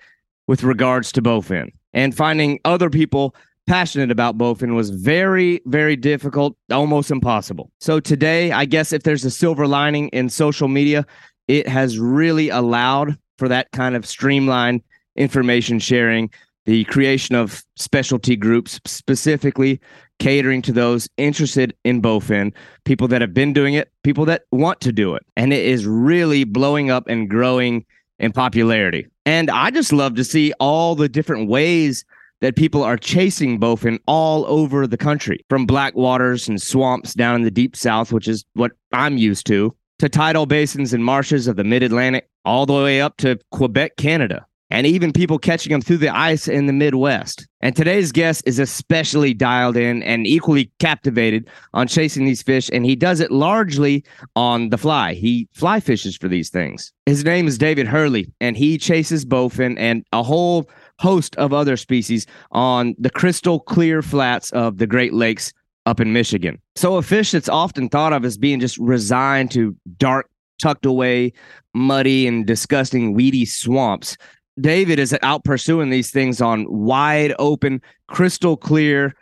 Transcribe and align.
with 0.47 0.63
regards 0.63 1.11
to 1.13 1.21
Bowfin 1.21 1.71
And 1.93 2.15
finding 2.15 2.59
other 2.65 2.89
people 2.89 3.35
passionate 3.67 4.11
about 4.11 4.37
Bowfin 4.37 4.75
was 4.75 4.89
very, 4.91 5.61
very 5.65 5.95
difficult, 5.95 6.55
almost 6.71 7.09
impossible. 7.09 7.71
So 7.79 7.99
today, 7.99 8.51
I 8.51 8.65
guess 8.65 8.93
if 8.93 9.03
there's 9.03 9.25
a 9.25 9.31
silver 9.31 9.67
lining 9.67 10.09
in 10.09 10.29
social 10.29 10.67
media, 10.67 11.05
it 11.47 11.67
has 11.67 11.97
really 11.97 12.49
allowed 12.49 13.17
for 13.37 13.47
that 13.47 13.71
kind 13.71 13.95
of 13.95 14.05
streamlined 14.05 14.81
information 15.15 15.79
sharing, 15.79 16.29
the 16.65 16.83
creation 16.85 17.35
of 17.35 17.63
specialty 17.75 18.35
groups 18.35 18.79
specifically 18.85 19.79
catering 20.19 20.61
to 20.63 20.71
those 20.71 21.09
interested 21.17 21.75
in 21.83 22.01
Bowfin, 22.01 22.53
people 22.85 23.07
that 23.09 23.21
have 23.21 23.33
been 23.33 23.53
doing 23.53 23.73
it, 23.73 23.91
people 24.03 24.25
that 24.25 24.43
want 24.51 24.79
to 24.81 24.91
do 24.91 25.15
it. 25.15 25.23
And 25.35 25.53
it 25.53 25.65
is 25.65 25.85
really 25.85 26.43
blowing 26.43 26.89
up 26.89 27.07
and 27.07 27.29
growing 27.29 27.85
in 28.19 28.31
popularity. 28.31 29.07
And 29.25 29.49
I 29.49 29.71
just 29.71 29.91
love 29.91 30.15
to 30.15 30.23
see 30.23 30.53
all 30.59 30.95
the 30.95 31.09
different 31.09 31.49
ways 31.49 32.05
that 32.41 32.55
people 32.55 32.83
are 32.83 32.97
chasing 32.97 33.59
bowfin 33.59 33.99
all 34.07 34.45
over 34.45 34.85
the 34.85 34.97
country, 34.97 35.43
from 35.49 35.65
black 35.65 35.95
waters 35.95 36.47
and 36.47 36.61
swamps 36.61 37.13
down 37.13 37.35
in 37.35 37.41
the 37.43 37.51
deep 37.51 37.75
south, 37.75 38.11
which 38.11 38.27
is 38.27 38.45
what 38.53 38.73
I'm 38.91 39.17
used 39.17 39.47
to, 39.47 39.75
to 39.99 40.09
tidal 40.09 40.45
basins 40.45 40.93
and 40.93 41.03
marshes 41.03 41.47
of 41.47 41.55
the 41.55 41.63
mid 41.63 41.81
Atlantic, 41.81 42.29
all 42.43 42.65
the 42.65 42.73
way 42.73 43.01
up 43.01 43.17
to 43.17 43.39
Quebec, 43.51 43.97
Canada 43.97 44.45
and 44.75 44.85
even 44.85 45.13
people 45.13 45.39
catching 45.39 45.71
them 45.71 45.79
through 45.79 45.99
the 45.99 46.09
ice 46.09 46.49
in 46.49 46.65
the 46.65 46.73
Midwest. 46.73 47.47
And 47.61 47.73
today's 47.73 48.11
guest 48.11 48.43
is 48.45 48.59
especially 48.59 49.33
dialed 49.33 49.77
in 49.77 50.03
and 50.03 50.27
equally 50.27 50.69
captivated 50.79 51.49
on 51.73 51.87
chasing 51.87 52.25
these 52.25 52.43
fish, 52.43 52.69
and 52.73 52.85
he 52.85 52.93
does 52.93 53.21
it 53.21 53.31
largely 53.31 54.03
on 54.35 54.71
the 54.71 54.77
fly. 54.77 55.13
He 55.13 55.47
fly 55.53 55.79
fishes 55.79 56.17
for 56.17 56.27
these 56.27 56.49
things. 56.49 56.91
His 57.05 57.23
name 57.23 57.47
is 57.47 57.57
David 57.57 57.87
Hurley, 57.87 58.29
and 58.41 58.57
he 58.57 58.77
chases 58.77 59.23
bowfin 59.23 59.79
and 59.79 60.05
a 60.11 60.21
whole 60.21 60.69
host 60.99 61.37
of 61.37 61.53
other 61.53 61.77
species 61.77 62.27
on 62.51 62.95
the 62.99 63.09
crystal 63.09 63.61
clear 63.61 64.01
flats 64.01 64.51
of 64.51 64.77
the 64.77 64.87
Great 64.87 65.13
Lakes 65.13 65.53
up 65.85 66.01
in 66.01 66.11
Michigan. 66.11 66.61
So, 66.75 66.97
a 66.97 67.01
fish 67.01 67.31
that's 67.31 67.47
often 67.47 67.87
thought 67.87 68.11
of 68.11 68.25
as 68.25 68.37
being 68.37 68.59
just 68.59 68.77
resigned 68.79 69.51
to 69.51 69.73
dark, 69.97 70.29
tucked 70.59 70.85
away, 70.85 71.31
muddy, 71.73 72.27
and 72.27 72.45
disgusting 72.45 73.13
weedy 73.13 73.45
swamps 73.45 74.17
David 74.59 74.99
is 74.99 75.15
out 75.21 75.43
pursuing 75.43 75.89
these 75.89 76.11
things 76.11 76.41
on 76.41 76.65
wide 76.69 77.33
open, 77.39 77.81
crystal 78.07 78.55
clear, 78.55 79.15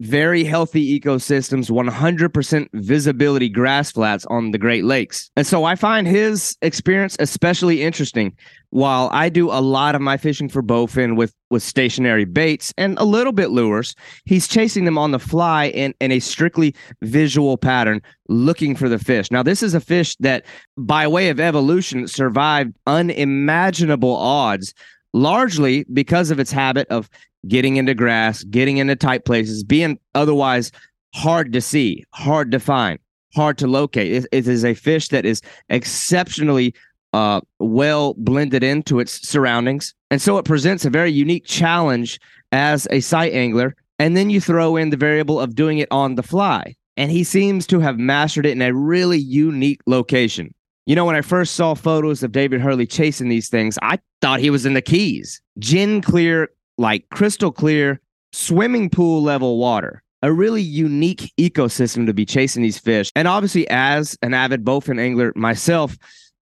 very 0.00 0.44
healthy 0.44 0.98
ecosystems, 0.98 1.70
100% 1.70 2.68
visibility 2.72 3.50
grass 3.50 3.92
flats 3.92 4.24
on 4.26 4.50
the 4.50 4.58
Great 4.58 4.84
Lakes. 4.84 5.30
And 5.36 5.46
so 5.46 5.64
I 5.64 5.76
find 5.76 6.06
his 6.06 6.56
experience 6.62 7.16
especially 7.18 7.82
interesting. 7.82 8.34
While 8.70 9.10
I 9.12 9.28
do 9.28 9.50
a 9.50 9.60
lot 9.60 9.94
of 9.94 10.00
my 10.00 10.16
fishing 10.16 10.48
for 10.48 10.62
bowfin 10.62 11.16
with, 11.16 11.34
with 11.50 11.62
stationary 11.62 12.24
baits 12.24 12.72
and 12.78 12.96
a 12.98 13.04
little 13.04 13.32
bit 13.32 13.50
lures, 13.50 13.94
he's 14.24 14.48
chasing 14.48 14.86
them 14.86 14.96
on 14.96 15.10
the 15.10 15.18
fly 15.18 15.66
in, 15.66 15.92
in 16.00 16.12
a 16.12 16.20
strictly 16.20 16.74
visual 17.02 17.58
pattern, 17.58 18.00
looking 18.28 18.74
for 18.74 18.88
the 18.88 18.98
fish. 18.98 19.30
Now, 19.30 19.42
this 19.42 19.62
is 19.62 19.74
a 19.74 19.80
fish 19.80 20.16
that, 20.20 20.46
by 20.78 21.06
way 21.06 21.28
of 21.28 21.40
evolution, 21.40 22.06
survived 22.06 22.74
unimaginable 22.86 24.16
odds 24.16 24.72
largely 25.12 25.84
because 25.92 26.30
of 26.30 26.38
its 26.38 26.52
habit 26.52 26.86
of 26.88 27.10
getting 27.48 27.76
into 27.76 27.94
grass, 27.94 28.44
getting 28.44 28.78
into 28.78 28.96
tight 28.96 29.24
places, 29.24 29.64
being 29.64 29.98
otherwise 30.14 30.72
hard 31.14 31.52
to 31.52 31.60
see, 31.60 32.04
hard 32.12 32.50
to 32.52 32.60
find, 32.60 32.98
hard 33.34 33.58
to 33.58 33.66
locate. 33.66 34.12
it, 34.12 34.26
it 34.32 34.46
is 34.46 34.64
a 34.64 34.74
fish 34.74 35.08
that 35.08 35.24
is 35.24 35.42
exceptionally 35.68 36.74
uh, 37.12 37.40
well 37.58 38.14
blended 38.14 38.62
into 38.62 39.00
its 39.00 39.26
surroundings. 39.28 39.94
And 40.10 40.22
so 40.22 40.38
it 40.38 40.44
presents 40.44 40.84
a 40.84 40.90
very 40.90 41.10
unique 41.10 41.44
challenge 41.44 42.20
as 42.52 42.86
a 42.90 43.00
sight 43.00 43.32
angler. 43.32 43.74
And 43.98 44.16
then 44.16 44.30
you 44.30 44.40
throw 44.40 44.76
in 44.76 44.90
the 44.90 44.96
variable 44.96 45.40
of 45.40 45.54
doing 45.54 45.78
it 45.78 45.88
on 45.90 46.14
the 46.14 46.22
fly. 46.22 46.76
And 46.96 47.10
he 47.10 47.24
seems 47.24 47.66
to 47.68 47.80
have 47.80 47.98
mastered 47.98 48.46
it 48.46 48.52
in 48.52 48.62
a 48.62 48.74
really 48.74 49.18
unique 49.18 49.80
location. 49.86 50.54
You 50.86 50.96
know, 50.96 51.04
when 51.04 51.16
I 51.16 51.20
first 51.20 51.54
saw 51.54 51.74
photos 51.74 52.22
of 52.22 52.32
David 52.32 52.60
Hurley 52.60 52.86
chasing 52.86 53.28
these 53.28 53.48
things, 53.48 53.78
I 53.82 53.98
thought 54.20 54.40
he 54.40 54.50
was 54.50 54.66
in 54.66 54.74
the 54.74 54.82
Keys. 54.82 55.40
Gin 55.58 56.00
clear 56.00 56.48
like 56.80 57.08
crystal 57.10 57.52
clear 57.52 58.00
swimming 58.32 58.88
pool 58.88 59.22
level 59.22 59.58
water. 59.58 60.02
A 60.22 60.32
really 60.32 60.62
unique 60.62 61.32
ecosystem 61.38 62.06
to 62.06 62.12
be 62.12 62.26
chasing 62.26 62.62
these 62.62 62.78
fish. 62.78 63.10
And 63.14 63.28
obviously, 63.28 63.68
as 63.70 64.18
an 64.22 64.34
avid 64.34 64.64
bowfin 64.64 64.98
angler 64.98 65.32
myself, 65.34 65.96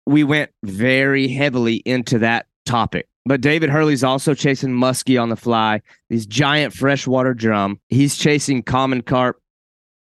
we 0.06 0.24
went 0.24 0.52
very 0.64 1.28
heavily 1.28 1.78
into 1.78 2.20
that 2.20 2.46
topic. 2.66 3.08
But 3.26 3.42
David 3.42 3.70
Hurley's 3.70 4.04
also 4.04 4.34
chasing 4.34 4.72
muskie 4.72 5.22
on 5.22 5.30
the 5.30 5.36
fly, 5.36 5.82
these 6.10 6.26
giant 6.26 6.74
freshwater 6.74 7.34
drum. 7.34 7.80
He's 7.90 8.18
chasing 8.18 8.64
common 8.64 9.02
carp, 9.02 9.40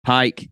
pike, 0.04 0.50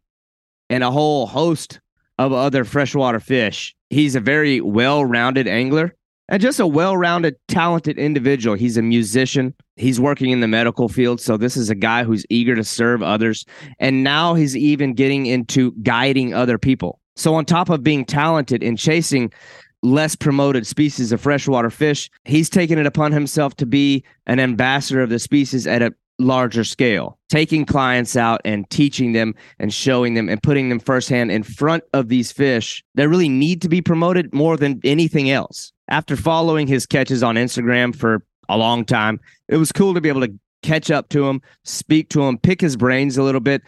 and 0.70 0.84
a 0.84 0.90
whole 0.90 1.26
host 1.26 1.80
of 2.19 2.32
other 2.32 2.64
freshwater 2.64 3.20
fish. 3.20 3.74
He's 3.90 4.14
a 4.14 4.20
very 4.20 4.60
well 4.60 5.04
rounded 5.04 5.48
angler 5.48 5.94
and 6.31 6.41
just 6.41 6.61
a 6.61 6.67
well-rounded 6.67 7.37
talented 7.49 7.99
individual. 7.99 8.56
He's 8.56 8.77
a 8.77 8.82
musician. 8.82 9.55
He's 9.77 10.00
working 10.00 10.31
in 10.31 10.41
the 10.41 10.49
medical 10.49 10.88
field 10.88 11.21
so 11.21 11.37
this 11.37 11.56
is 11.56 11.69
a 11.69 11.75
guy 11.75 12.05
who's 12.05 12.25
eager 12.31 12.55
to 12.55 12.65
serve 12.65 13.03
others. 13.03 13.44
And 13.79 14.05
now 14.05 14.35
he's 14.35 14.56
even 14.56 14.94
getting 14.94 15.27
into 15.27 15.73
guiding 15.82 16.32
other 16.32 16.56
people. 16.56 17.00
So 17.17 17.35
on 17.35 17.44
top 17.44 17.69
of 17.69 17.82
being 17.82 18.05
talented 18.05 18.62
in 18.62 18.77
chasing 18.77 19.32
less 19.82 20.15
promoted 20.15 20.67
species 20.67 21.11
of 21.11 21.21
freshwater 21.23 21.71
fish 21.71 22.11
he's 22.27 22.50
taken 22.50 22.79
it 22.79 22.85
upon 22.85 23.12
himself 23.12 23.56
to 23.56 23.65
be 23.65 24.05
an 24.27 24.38
ambassador 24.38 25.00
of 25.00 25.09
the 25.09 25.19
species 25.19 25.67
at 25.67 25.81
a 25.81 25.94
larger 26.21 26.65
scale, 26.65 27.19
taking 27.31 27.65
clients 27.65 28.15
out 28.15 28.41
and 28.44 28.69
teaching 28.71 29.12
them 29.12 29.35
and 29.59 29.73
showing 29.73 30.15
them 30.15 30.29
and 30.29 30.43
putting 30.43 30.69
them 30.69 30.79
firsthand 30.79 31.31
in 31.31 31.43
front 31.43 31.82
of 31.93 32.09
these 32.09 32.31
fish 32.31 32.85
that 32.94 33.09
really 33.09 33.29
need 33.29 33.62
to 33.62 33.69
be 33.69 33.81
promoted 33.81 34.32
more 34.32 34.56
than 34.56 34.79
anything 34.85 35.31
else. 35.31 35.73
After 35.90 36.16
following 36.16 36.66
his 36.69 36.87
catches 36.87 37.22
on 37.22 37.34
Instagram 37.34 37.94
for 37.94 38.22
a 38.48 38.56
long 38.56 38.84
time, 38.84 39.20
it 39.48 39.56
was 39.56 39.72
cool 39.72 39.92
to 39.94 40.00
be 40.00 40.08
able 40.08 40.20
to 40.22 40.32
catch 40.62 40.90
up 40.90 41.08
to 41.10 41.26
him, 41.26 41.42
speak 41.64 42.08
to 42.10 42.22
him, 42.22 42.38
pick 42.38 42.60
his 42.60 42.76
brains 42.76 43.19
a 43.19 43.22
little 43.22 43.40
bit, 43.40 43.62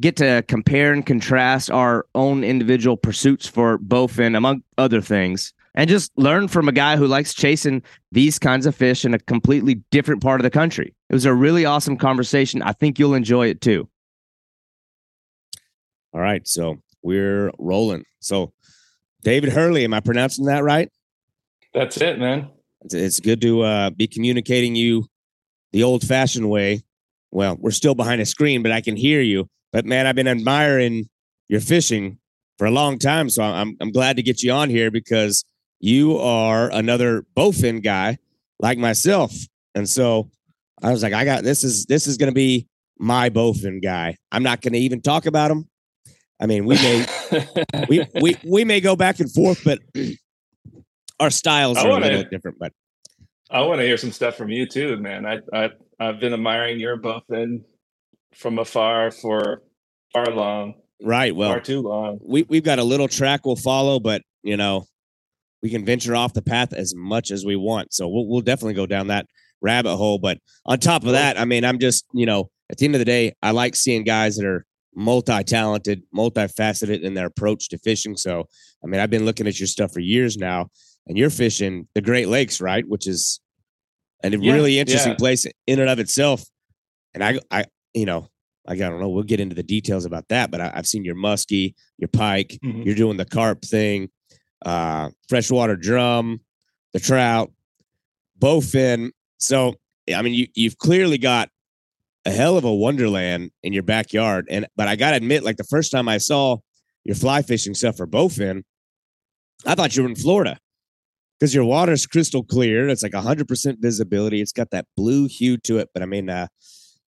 get 0.00 0.16
to 0.16 0.44
compare 0.48 0.92
and 0.92 1.06
contrast 1.06 1.70
our 1.70 2.06
own 2.14 2.44
individual 2.44 2.96
pursuits 2.96 3.46
for 3.46 3.78
bowfin, 3.78 4.36
among 4.36 4.62
other 4.78 5.00
things. 5.00 5.52
and 5.74 5.88
just 5.88 6.12
learn 6.18 6.48
from 6.48 6.68
a 6.68 6.72
guy 6.72 6.96
who 6.96 7.06
likes 7.06 7.32
chasing 7.32 7.82
these 8.10 8.38
kinds 8.38 8.66
of 8.66 8.74
fish 8.74 9.04
in 9.04 9.14
a 9.14 9.18
completely 9.18 9.76
different 9.90 10.22
part 10.22 10.38
of 10.40 10.42
the 10.42 10.50
country. 10.50 10.94
It 11.08 11.14
was 11.14 11.24
a 11.24 11.32
really 11.32 11.64
awesome 11.64 11.96
conversation. 11.96 12.60
I 12.62 12.72
think 12.72 12.98
you'll 12.98 13.14
enjoy 13.14 13.48
it 13.48 13.60
too. 13.60 13.88
All 16.12 16.20
right. 16.20 16.46
So 16.46 16.82
we're 17.02 17.50
rolling. 17.58 18.04
So, 18.20 18.52
David 19.22 19.52
Hurley, 19.52 19.84
am 19.84 19.94
I 19.94 20.00
pronouncing 20.00 20.44
that 20.46 20.62
right? 20.62 20.90
That's 21.74 21.96
it, 21.98 22.18
man. 22.18 22.50
It's 22.84 23.20
good 23.20 23.40
to 23.42 23.62
uh, 23.62 23.90
be 23.90 24.06
communicating 24.06 24.74
you 24.74 25.06
the 25.72 25.82
old 25.82 26.06
fashioned 26.06 26.48
way. 26.48 26.82
Well, 27.30 27.56
we're 27.58 27.70
still 27.70 27.94
behind 27.94 28.20
a 28.20 28.26
screen, 28.26 28.62
but 28.62 28.72
I 28.72 28.80
can 28.80 28.96
hear 28.96 29.20
you. 29.20 29.48
But 29.72 29.86
man, 29.86 30.06
I've 30.06 30.16
been 30.16 30.28
admiring 30.28 31.08
your 31.48 31.60
fishing 31.60 32.18
for 32.58 32.66
a 32.66 32.70
long 32.70 32.98
time. 32.98 33.30
So 33.30 33.42
I'm, 33.42 33.76
I'm 33.80 33.90
glad 33.90 34.16
to 34.16 34.22
get 34.22 34.42
you 34.42 34.52
on 34.52 34.68
here 34.68 34.90
because 34.90 35.44
you 35.80 36.18
are 36.18 36.70
another 36.72 37.24
bowfin 37.36 37.82
guy 37.82 38.18
like 38.60 38.78
myself. 38.78 39.34
And 39.74 39.88
so 39.88 40.30
I 40.82 40.90
was 40.90 41.02
like, 41.02 41.12
I 41.12 41.24
got 41.24 41.42
this 41.42 41.64
is 41.64 41.86
this 41.86 42.06
is 42.06 42.16
going 42.16 42.30
to 42.30 42.34
be 42.34 42.66
my 42.98 43.30
bowfin 43.30 43.82
guy. 43.82 44.16
I'm 44.30 44.42
not 44.42 44.60
going 44.60 44.74
to 44.74 44.78
even 44.78 45.00
talk 45.00 45.26
about 45.26 45.50
him. 45.50 45.68
I 46.40 46.46
mean, 46.46 46.64
we 46.66 46.76
may 46.76 47.06
we, 47.88 48.06
we 48.20 48.36
we 48.44 48.64
may 48.64 48.80
go 48.80 48.96
back 48.96 49.20
and 49.20 49.32
forth, 49.32 49.62
but 49.64 49.78
our 51.22 51.30
styles 51.30 51.78
are 51.78 51.88
wanna, 51.88 52.06
a 52.06 52.08
little 52.08 52.30
different. 52.30 52.58
But 52.58 52.72
I 53.50 53.62
want 53.62 53.80
to 53.80 53.86
hear 53.86 53.96
some 53.96 54.12
stuff 54.12 54.36
from 54.36 54.50
you 54.50 54.66
too, 54.66 54.96
man. 54.96 55.24
I 55.24 55.38
I 55.52 55.70
I've 55.98 56.20
been 56.20 56.34
admiring 56.34 56.80
your 56.80 56.98
bowfin 56.98 57.62
from 58.34 58.58
afar 58.58 59.10
for 59.10 59.62
far 60.12 60.26
long. 60.26 60.74
Right. 61.02 61.34
Well, 61.34 61.50
far 61.50 61.60
too 61.60 61.80
long. 61.80 62.18
We 62.22 62.42
we've 62.42 62.64
got 62.64 62.78
a 62.78 62.84
little 62.84 63.08
track 63.08 63.46
we'll 63.46 63.56
follow, 63.56 64.00
but 64.00 64.22
you 64.42 64.56
know, 64.56 64.84
we 65.62 65.70
can 65.70 65.84
venture 65.84 66.16
off 66.16 66.32
the 66.32 66.42
path 66.42 66.72
as 66.72 66.94
much 66.94 67.30
as 67.30 67.44
we 67.44 67.56
want. 67.56 67.92
So 67.94 68.08
we'll 68.08 68.26
we'll 68.26 68.40
definitely 68.40 68.74
go 68.74 68.86
down 68.86 69.06
that 69.08 69.26
rabbit 69.60 69.96
hole. 69.96 70.18
But 70.18 70.38
on 70.66 70.78
top 70.78 71.04
of 71.04 71.12
that, 71.12 71.38
I 71.38 71.44
mean, 71.44 71.64
I'm 71.64 71.78
just 71.78 72.04
you 72.12 72.26
know, 72.26 72.50
at 72.70 72.78
the 72.78 72.84
end 72.84 72.96
of 72.96 72.98
the 72.98 73.04
day, 73.04 73.32
I 73.42 73.52
like 73.52 73.76
seeing 73.76 74.02
guys 74.02 74.36
that 74.36 74.46
are 74.46 74.66
multi-talented, 74.94 76.02
multifaceted 76.14 77.02
in 77.02 77.14
their 77.14 77.26
approach 77.26 77.68
to 77.70 77.78
fishing. 77.78 78.16
So, 78.16 78.46
I 78.84 78.86
mean, 78.86 79.00
I've 79.00 79.10
been 79.10 79.24
looking 79.24 79.46
at 79.46 79.58
your 79.58 79.66
stuff 79.66 79.92
for 79.92 80.00
years 80.00 80.36
now, 80.36 80.68
and 81.06 81.18
you're 81.18 81.30
fishing 81.30 81.88
the 81.94 82.00
Great 82.00 82.28
Lakes, 82.28 82.60
right? 82.60 82.86
Which 82.86 83.06
is 83.06 83.40
a 84.22 84.30
yeah, 84.30 84.52
really 84.52 84.78
interesting 84.78 85.12
yeah. 85.12 85.18
place 85.18 85.46
in 85.66 85.80
and 85.80 85.88
of 85.88 85.98
itself. 85.98 86.44
And 87.14 87.22
I, 87.22 87.40
I, 87.50 87.64
you 87.92 88.06
know, 88.06 88.28
I 88.66 88.76
don't 88.76 89.00
know. 89.00 89.08
We'll 89.08 89.24
get 89.24 89.40
into 89.40 89.54
the 89.54 89.62
details 89.62 90.04
about 90.04 90.28
that, 90.28 90.50
but 90.50 90.60
I, 90.60 90.70
have 90.74 90.86
seen 90.86 91.04
your 91.04 91.16
muskie, 91.16 91.74
your 91.98 92.08
pike. 92.08 92.58
Mm-hmm. 92.64 92.82
You're 92.82 92.94
doing 92.94 93.16
the 93.16 93.24
carp 93.24 93.62
thing, 93.62 94.08
uh, 94.64 95.10
freshwater 95.28 95.76
drum, 95.76 96.40
the 96.92 97.00
trout, 97.00 97.50
bowfin. 98.38 99.10
So, 99.38 99.74
I 100.14 100.22
mean, 100.22 100.34
you 100.34 100.46
you've 100.54 100.78
clearly 100.78 101.18
got 101.18 101.48
a 102.24 102.30
hell 102.30 102.56
of 102.56 102.64
a 102.64 102.72
wonderland 102.72 103.50
in 103.64 103.72
your 103.72 103.82
backyard. 103.82 104.46
And 104.48 104.66
but 104.76 104.86
I 104.86 104.94
gotta 104.94 105.16
admit, 105.16 105.42
like 105.42 105.56
the 105.56 105.64
first 105.64 105.90
time 105.90 106.08
I 106.08 106.18
saw 106.18 106.58
your 107.04 107.16
fly 107.16 107.42
fishing 107.42 107.74
stuff 107.74 107.96
for 107.96 108.06
bowfin, 108.06 108.62
I 109.66 109.74
thought 109.74 109.96
you 109.96 110.04
were 110.04 110.08
in 110.08 110.14
Florida 110.14 110.58
because 111.42 111.52
your 111.52 111.64
water's 111.64 112.06
crystal 112.06 112.44
clear. 112.44 112.88
It's 112.88 113.02
like 113.02 113.14
hundred 113.14 113.48
percent 113.48 113.80
visibility. 113.80 114.40
It's 114.40 114.52
got 114.52 114.70
that 114.70 114.86
blue 114.96 115.26
hue 115.26 115.56
to 115.64 115.78
it. 115.78 115.88
But 115.92 116.04
I 116.04 116.06
mean, 116.06 116.30
uh, 116.30 116.46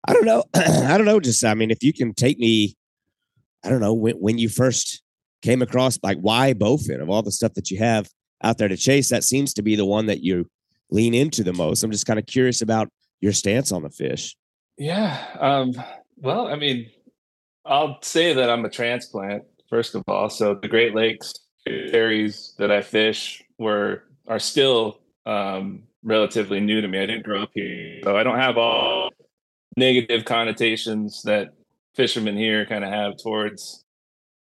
I 0.09 0.15
don't 0.15 0.25
know. 0.25 0.43
I 0.55 0.97
don't 0.97 1.05
know. 1.05 1.21
Just 1.21 1.45
I 1.45 1.53
mean, 1.53 1.71
if 1.71 1.83
you 1.83 1.93
can 1.93 2.15
take 2.15 2.39
me, 2.39 2.75
I 3.63 3.69
don't 3.69 3.81
know 3.81 3.93
when 3.93 4.15
when 4.15 4.39
you 4.39 4.49
first 4.49 5.03
came 5.43 5.61
across 5.61 5.99
like 6.03 6.17
why 6.17 6.55
bowfin 6.55 7.03
of 7.03 7.11
all 7.11 7.21
the 7.21 7.31
stuff 7.31 7.53
that 7.55 7.71
you 7.71 7.77
have 7.81 8.09
out 8.43 8.57
there 8.57 8.69
to 8.69 8.77
chase. 8.77 9.11
That 9.11 9.23
seems 9.23 9.53
to 9.53 9.63
be 9.63 9.77
the 9.77 9.85
one 9.85 10.07
that 10.07 10.23
you 10.23 10.47
lean 10.91 11.13
into 11.13 11.45
the 11.45 11.53
most. 11.53 11.83
I'm 11.83 11.91
just 11.91 12.07
kind 12.07 12.19
of 12.19 12.25
curious 12.25 12.63
about 12.63 12.89
your 13.21 13.33
stance 13.33 13.71
on 13.71 13.83
the 13.83 13.91
fish. 13.91 14.35
Yeah. 14.79 15.23
Um, 15.41 15.75
well, 16.17 16.47
I 16.47 16.57
mean, 16.57 16.91
I'll 17.67 17.99
say 18.01 18.33
that 18.33 18.49
I'm 18.49 18.65
a 18.65 18.71
transplant, 18.71 19.43
first 19.69 19.95
of 19.95 20.03
all. 20.09 20.31
So 20.31 20.55
the 20.55 20.69
Great 20.69 20.95
Lakes 20.95 21.35
areas 21.67 22.55
that 22.57 22.71
I 22.71 22.81
fish 22.81 23.45
were 23.59 24.05
are 24.27 24.39
still 24.39 25.01
um, 25.27 25.85
relatively 26.03 26.61
new 26.61 26.81
to 26.81 26.89
me. 26.89 26.99
I 26.99 27.07
didn't 27.07 27.25
grow 27.25 27.43
up 27.43 27.51
here. 27.55 28.01
So 28.05 28.17
I 28.17 28.23
don't 28.23 28.39
have 28.39 28.59
all 28.59 29.11
negative 29.77 30.25
connotations 30.25 31.23
that 31.23 31.55
fishermen 31.95 32.37
here 32.37 32.67
kind 32.67 32.85
of 32.85 32.91
have 32.91 33.17
towards 33.23 33.85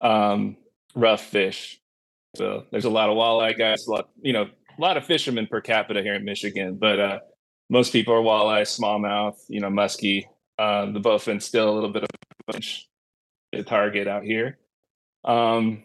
um, 0.01 0.57
rough 0.95 1.23
fish. 1.23 1.79
So 2.35 2.65
there's 2.71 2.85
a 2.85 2.89
lot 2.89 3.09
of 3.09 3.15
walleye 3.15 3.57
guys, 3.57 3.87
a 3.87 3.91
lot, 3.91 4.09
you 4.21 4.33
know, 4.33 4.43
a 4.43 4.81
lot 4.81 4.97
of 4.97 5.05
fishermen 5.05 5.47
per 5.47 5.61
capita 5.61 6.01
here 6.03 6.15
in 6.15 6.23
Michigan, 6.23 6.75
but 6.75 6.99
uh, 6.99 7.19
most 7.69 7.91
people 7.91 8.13
are 8.13 8.21
walleye, 8.21 8.61
smallmouth, 8.61 9.37
you 9.47 9.59
know, 9.59 9.69
muskie. 9.69 10.25
Uh, 10.59 10.91
the 10.91 10.99
bowfin's 10.99 11.45
still 11.45 11.69
a 11.69 11.73
little 11.73 11.89
bit 11.89 12.03
of 12.03 12.09
a 13.53 13.63
target 13.63 14.07
out 14.07 14.23
here. 14.23 14.57
Um, 15.23 15.83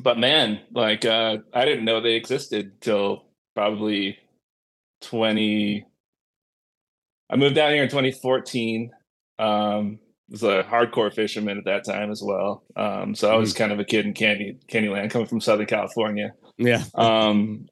but 0.00 0.18
man, 0.18 0.60
like 0.72 1.04
uh, 1.04 1.38
I 1.52 1.64
didn't 1.64 1.84
know 1.84 2.00
they 2.00 2.14
existed 2.14 2.80
till 2.80 3.24
probably 3.54 4.18
20. 5.02 5.84
I 7.30 7.36
moved 7.36 7.54
down 7.54 7.72
here 7.72 7.82
in 7.82 7.88
2014. 7.88 8.90
Um, 9.38 9.98
was 10.32 10.42
a 10.42 10.64
hardcore 10.64 11.12
fisherman 11.12 11.58
at 11.58 11.64
that 11.64 11.84
time 11.84 12.10
as 12.10 12.22
well. 12.22 12.64
Um, 12.74 13.14
so 13.14 13.30
I 13.30 13.36
was 13.36 13.52
mm. 13.52 13.56
kind 13.56 13.72
of 13.72 13.78
a 13.78 13.84
kid 13.84 14.06
in 14.06 14.14
Candy 14.14 14.58
Candyland, 14.66 15.10
coming 15.10 15.28
from 15.28 15.40
Southern 15.40 15.66
California. 15.66 16.32
Yeah. 16.56 16.84
Um, 16.94 17.66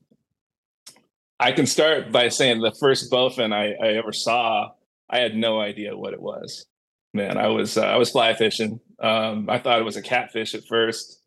I 1.40 1.52
can 1.52 1.66
start 1.66 2.12
by 2.12 2.28
saying 2.28 2.60
the 2.60 2.74
first 2.78 3.10
bowfin 3.10 3.54
I, 3.54 3.72
I 3.82 3.94
ever 3.94 4.12
saw, 4.12 4.72
I 5.08 5.18
had 5.18 5.34
no 5.34 5.58
idea 5.58 5.96
what 5.96 6.12
it 6.12 6.20
was. 6.20 6.66
Man, 7.14 7.38
I 7.38 7.48
was 7.48 7.76
uh, 7.76 7.82
I 7.82 7.96
was 7.96 8.10
fly 8.10 8.34
fishing. 8.34 8.78
Um, 9.00 9.48
I 9.48 9.58
thought 9.58 9.80
it 9.80 9.84
was 9.84 9.96
a 9.96 10.02
catfish 10.02 10.54
at 10.54 10.64
first, 10.66 11.19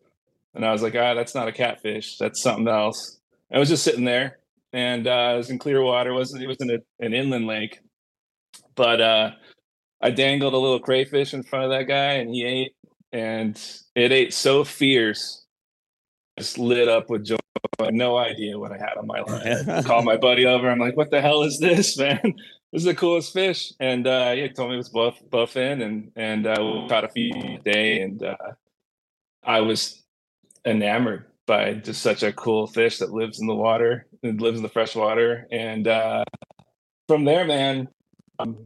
and 0.53 0.65
I 0.65 0.71
was 0.71 0.81
like, 0.81 0.95
ah, 0.95 1.13
that's 1.13 1.35
not 1.35 1.47
a 1.47 1.51
catfish. 1.51 2.17
That's 2.17 2.41
something 2.41 2.67
else. 2.67 3.19
I 3.51 3.59
was 3.59 3.69
just 3.69 3.83
sitting 3.83 4.05
there, 4.05 4.39
and 4.71 5.07
uh, 5.07 5.31
it 5.33 5.38
was 5.38 5.50
in 5.50 5.59
clear 5.59 5.81
water. 5.81 6.11
It 6.11 6.15
wasn't 6.15 6.44
it 6.44 6.47
was 6.47 6.57
in 6.57 6.71
a, 6.71 6.79
an 7.00 7.13
inland 7.13 7.47
lake, 7.47 7.79
but 8.75 9.01
uh, 9.01 9.31
I 10.01 10.11
dangled 10.11 10.53
a 10.53 10.57
little 10.57 10.79
crayfish 10.79 11.33
in 11.33 11.44
front 11.44 11.65
of 11.65 11.71
that 11.71 11.83
guy, 11.83 12.13
and 12.13 12.29
he 12.29 12.44
ate, 12.44 12.75
and 13.11 13.59
it 13.95 14.11
ate 14.11 14.33
so 14.33 14.63
fierce, 14.63 15.45
just 16.38 16.57
lit 16.57 16.88
up 16.88 17.09
with 17.09 17.25
joy 17.25 17.38
I 17.79 17.85
had 17.85 17.95
no 17.95 18.17
idea 18.17 18.57
what 18.57 18.71
I 18.71 18.77
had 18.77 18.97
on 18.97 19.07
my 19.07 19.21
line. 19.67 19.83
Call 19.83 20.03
my 20.03 20.17
buddy 20.17 20.45
over. 20.45 20.69
I'm 20.69 20.79
like, 20.79 20.98
what 20.98 21.12
the 21.12 21.22
hell 21.22 21.43
is 21.43 21.60
this, 21.60 21.98
man? 22.00 22.19
This 22.72 22.81
is 22.81 22.83
the 22.83 22.95
coolest 22.95 23.33
fish. 23.33 23.74
And 23.79 24.07
uh, 24.07 24.33
he 24.33 24.48
told 24.50 24.69
me 24.69 24.75
it 24.75 24.77
was 24.77 24.89
buff 24.89 25.19
bowfin, 25.29 25.83
and 25.83 26.12
and 26.15 26.48
uh, 26.48 26.55
we 26.60 26.88
caught 26.89 27.03
a 27.03 27.10
few 27.10 27.33
a 27.33 27.60
day, 27.63 28.01
and 28.01 28.24
uh, 28.24 28.36
I 29.43 29.62
was 29.62 30.02
enamored 30.65 31.25
by 31.46 31.74
just 31.74 32.01
such 32.01 32.24
a 32.24 32.34
cool 32.34 32.67
fish 32.67 33.00
that 33.00 33.12
lives 33.12 33.39
in 33.39 33.48
the 33.48 33.55
water 33.55 34.08
and 34.24 34.39
lives 34.41 34.58
in 34.58 34.63
the 34.63 34.70
fresh 34.70 34.96
water. 34.96 35.48
And 35.51 35.88
uh, 35.88 36.24
from 37.08 37.25
there, 37.25 37.46
man, 37.46 37.89
um, 38.39 38.65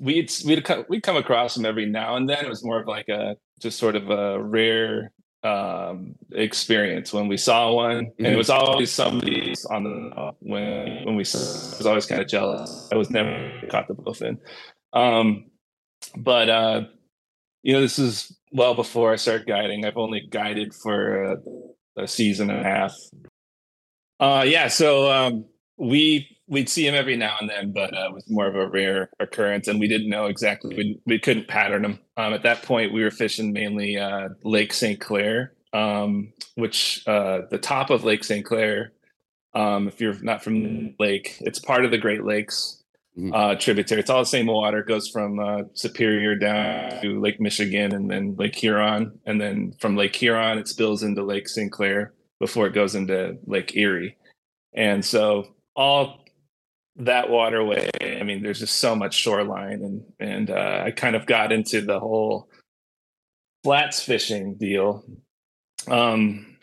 we'd 0.00 0.32
we'd 0.44 0.66
we'd 0.88 1.02
come 1.02 1.16
across 1.16 1.54
them 1.54 1.66
every 1.66 1.86
now 1.86 2.16
and 2.16 2.28
then. 2.28 2.44
It 2.44 2.48
was 2.48 2.64
more 2.64 2.80
of 2.80 2.86
like 2.86 3.08
a 3.08 3.36
just 3.60 3.78
sort 3.78 3.96
of 3.96 4.10
a 4.10 4.42
rare 4.42 5.12
um, 5.42 6.14
experience 6.32 7.12
when 7.12 7.28
we 7.28 7.36
saw 7.36 7.72
one, 7.72 8.12
and 8.18 8.26
it 8.26 8.36
was 8.36 8.50
always 8.50 8.90
somebody 8.90 9.54
on 9.70 9.84
the 9.84 10.32
when 10.40 11.04
when 11.04 11.16
we 11.16 11.22
I 11.22 11.76
was 11.76 11.86
always 11.86 12.06
kind 12.06 12.20
of 12.20 12.28
jealous. 12.28 12.88
I 12.90 12.96
was 12.96 13.10
never 13.10 13.52
caught 13.70 13.88
the 13.88 13.94
bowfin, 13.94 14.38
um, 14.94 15.50
but 16.16 16.48
uh, 16.48 16.82
you 17.62 17.74
know 17.74 17.82
this 17.82 17.98
is 17.98 18.34
well 18.54 18.74
before 18.74 19.12
I 19.12 19.16
start 19.16 19.46
guiding. 19.46 19.84
I've 19.84 19.98
only 19.98 20.26
guided 20.30 20.74
for 20.74 21.24
a, 21.24 21.36
a 21.98 22.08
season 22.08 22.48
and 22.48 22.60
a 22.60 22.64
half. 22.64 22.94
Uh, 24.20 24.44
yeah, 24.46 24.68
so 24.68 25.10
um, 25.12 25.44
we 25.76 26.38
we'd 26.46 26.68
see 26.68 26.86
him 26.86 26.94
every 26.94 27.16
now 27.16 27.36
and 27.40 27.50
then, 27.50 27.72
but 27.72 27.94
uh, 27.96 28.06
it 28.06 28.14
was 28.14 28.24
more 28.28 28.46
of 28.46 28.54
a 28.54 28.68
rare 28.68 29.10
occurrence, 29.18 29.66
and 29.66 29.80
we 29.80 29.88
didn't 29.88 30.08
know 30.08 30.26
exactly. 30.26 30.76
We, 30.76 31.00
we 31.06 31.18
couldn't 31.18 31.48
pattern 31.48 31.84
him. 31.84 31.98
Um, 32.16 32.32
at 32.32 32.42
that 32.42 32.62
point, 32.62 32.92
we 32.92 33.02
were 33.02 33.10
fishing 33.10 33.52
mainly 33.52 33.98
uh, 33.98 34.30
Lake 34.44 34.72
St. 34.72 35.00
Clair, 35.00 35.54
um, 35.72 36.32
which 36.54 37.02
uh, 37.06 37.42
the 37.50 37.58
top 37.58 37.90
of 37.90 38.04
Lake 38.04 38.24
St. 38.24 38.44
Clair. 38.44 38.92
Um, 39.54 39.86
if 39.86 40.00
you're 40.00 40.20
not 40.20 40.42
from 40.42 40.62
the 40.62 40.94
lake, 40.98 41.36
it's 41.40 41.60
part 41.60 41.84
of 41.84 41.92
the 41.92 41.98
Great 41.98 42.24
Lakes. 42.24 42.83
Uh, 43.32 43.54
tributary. 43.54 44.00
It's 44.00 44.10
all 44.10 44.18
the 44.22 44.26
same 44.26 44.46
water. 44.46 44.78
It 44.78 44.88
goes 44.88 45.08
from 45.08 45.38
uh, 45.38 45.62
Superior 45.74 46.34
down 46.34 47.00
to 47.00 47.20
Lake 47.20 47.40
Michigan 47.40 47.94
and 47.94 48.10
then 48.10 48.34
Lake 48.36 48.56
Huron, 48.56 49.16
and 49.24 49.40
then 49.40 49.72
from 49.78 49.96
Lake 49.96 50.16
Huron 50.16 50.58
it 50.58 50.66
spills 50.66 51.04
into 51.04 51.22
Lake 51.22 51.48
St. 51.48 51.70
Clair 51.70 52.12
before 52.40 52.66
it 52.66 52.74
goes 52.74 52.96
into 52.96 53.38
Lake 53.46 53.76
Erie. 53.76 54.16
And 54.72 55.04
so 55.04 55.54
all 55.76 56.24
that 56.96 57.28
waterway 57.28 57.90
i 58.00 58.22
mean 58.22 58.42
there's 58.42 58.60
just 58.60 58.78
so 58.78 58.94
much 58.94 59.14
shoreline 59.14 59.82
and 59.82 60.04
and 60.20 60.50
uh, 60.50 60.82
i 60.84 60.90
kind 60.90 61.16
of 61.16 61.26
got 61.26 61.50
into 61.50 61.80
the 61.80 61.98
whole 61.98 62.48
flats 63.64 64.00
fishing 64.00 64.54
deal 64.54 65.04
um 65.88 66.53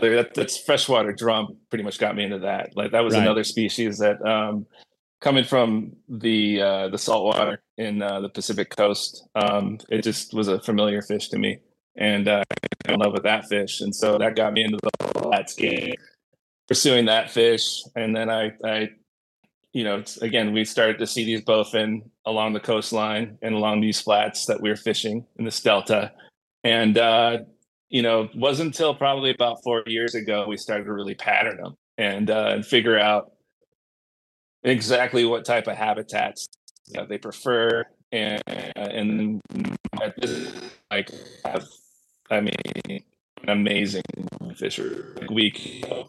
that, 0.00 0.34
that's 0.34 0.58
freshwater 0.58 1.12
drum 1.12 1.56
pretty 1.68 1.84
much 1.84 1.98
got 1.98 2.16
me 2.16 2.24
into 2.24 2.38
that. 2.40 2.76
Like 2.76 2.92
that 2.92 3.04
was 3.04 3.14
Right. 3.14 3.22
another 3.22 3.44
species 3.44 3.98
that 3.98 4.20
um, 4.24 4.66
coming 5.20 5.44
from 5.44 5.92
the 6.08 6.60
uh, 6.62 6.88
the 6.88 6.98
saltwater 6.98 7.62
in 7.76 8.02
uh, 8.02 8.20
the 8.20 8.28
Pacific 8.28 8.74
coast, 8.74 9.28
um, 9.34 9.78
it 9.88 10.02
just 10.02 10.34
was 10.34 10.48
a 10.48 10.60
familiar 10.60 11.02
fish 11.02 11.28
to 11.28 11.38
me, 11.38 11.58
and 11.96 12.28
uh, 12.28 12.42
I 12.86 12.92
in 12.92 12.98
love 12.98 13.12
with 13.12 13.24
that 13.24 13.46
fish, 13.48 13.80
and 13.80 13.94
so 13.94 14.18
that 14.18 14.36
got 14.36 14.52
me 14.52 14.64
into 14.64 14.78
the 14.82 15.20
flats 15.20 15.54
game, 15.54 15.94
pursuing 16.68 17.06
that 17.06 17.30
fish, 17.30 17.82
and 17.94 18.16
then 18.16 18.30
I, 18.30 18.52
I, 18.64 18.88
you 19.72 19.84
know, 19.84 19.98
it's, 19.98 20.16
again 20.22 20.52
we 20.52 20.64
started 20.64 20.98
to 20.98 21.06
see 21.06 21.24
these 21.24 21.42
bowfin 21.42 22.02
along 22.24 22.54
the 22.54 22.60
coastline 22.60 23.38
and 23.42 23.54
along 23.54 23.80
these 23.80 24.00
flats 24.00 24.46
that 24.46 24.60
we 24.60 24.70
were 24.70 24.76
fishing 24.76 25.26
in 25.36 25.44
this 25.44 25.60
delta, 25.60 26.12
and 26.64 26.96
uh, 26.96 27.38
you 27.90 28.02
know, 28.02 28.22
it 28.22 28.36
wasn't 28.36 28.68
until 28.68 28.94
probably 28.94 29.30
about 29.30 29.58
four 29.62 29.82
years 29.86 30.14
ago 30.14 30.46
we 30.48 30.56
started 30.56 30.84
to 30.84 30.92
really 30.92 31.14
pattern 31.14 31.58
them 31.60 31.74
and 31.98 32.30
uh, 32.30 32.50
and 32.54 32.64
figure 32.64 32.98
out 32.98 33.32
exactly 34.62 35.24
what 35.24 35.44
type 35.44 35.66
of 35.66 35.76
habitats 35.76 36.46
you 36.86 37.00
know, 37.00 37.06
they 37.06 37.18
prefer 37.18 37.84
and 38.12 38.42
and 38.46 39.40
at 40.02 40.14
this, 40.20 40.52
like 40.90 41.10
have, 41.44 41.64
I 42.30 42.40
mean 42.40 42.54
an 42.88 43.48
amazing 43.48 44.02
fisher 44.56 45.14
like 45.18 45.30
we 45.30 45.50
can, 45.50 46.04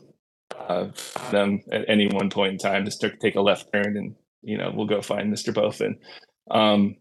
uh, 0.57 0.87
them 1.31 1.61
at 1.71 1.85
any 1.87 2.07
one 2.07 2.29
point 2.29 2.53
in 2.53 2.57
time 2.57 2.85
just 2.85 3.05
take 3.21 3.35
a 3.35 3.41
left 3.41 3.71
turn 3.73 3.97
and 3.97 4.15
you 4.41 4.57
know 4.57 4.71
we'll 4.73 4.87
go 4.87 5.01
find 5.01 5.31
Mr. 5.31 5.53
Bowfin 5.53 5.97
um, 6.49 6.95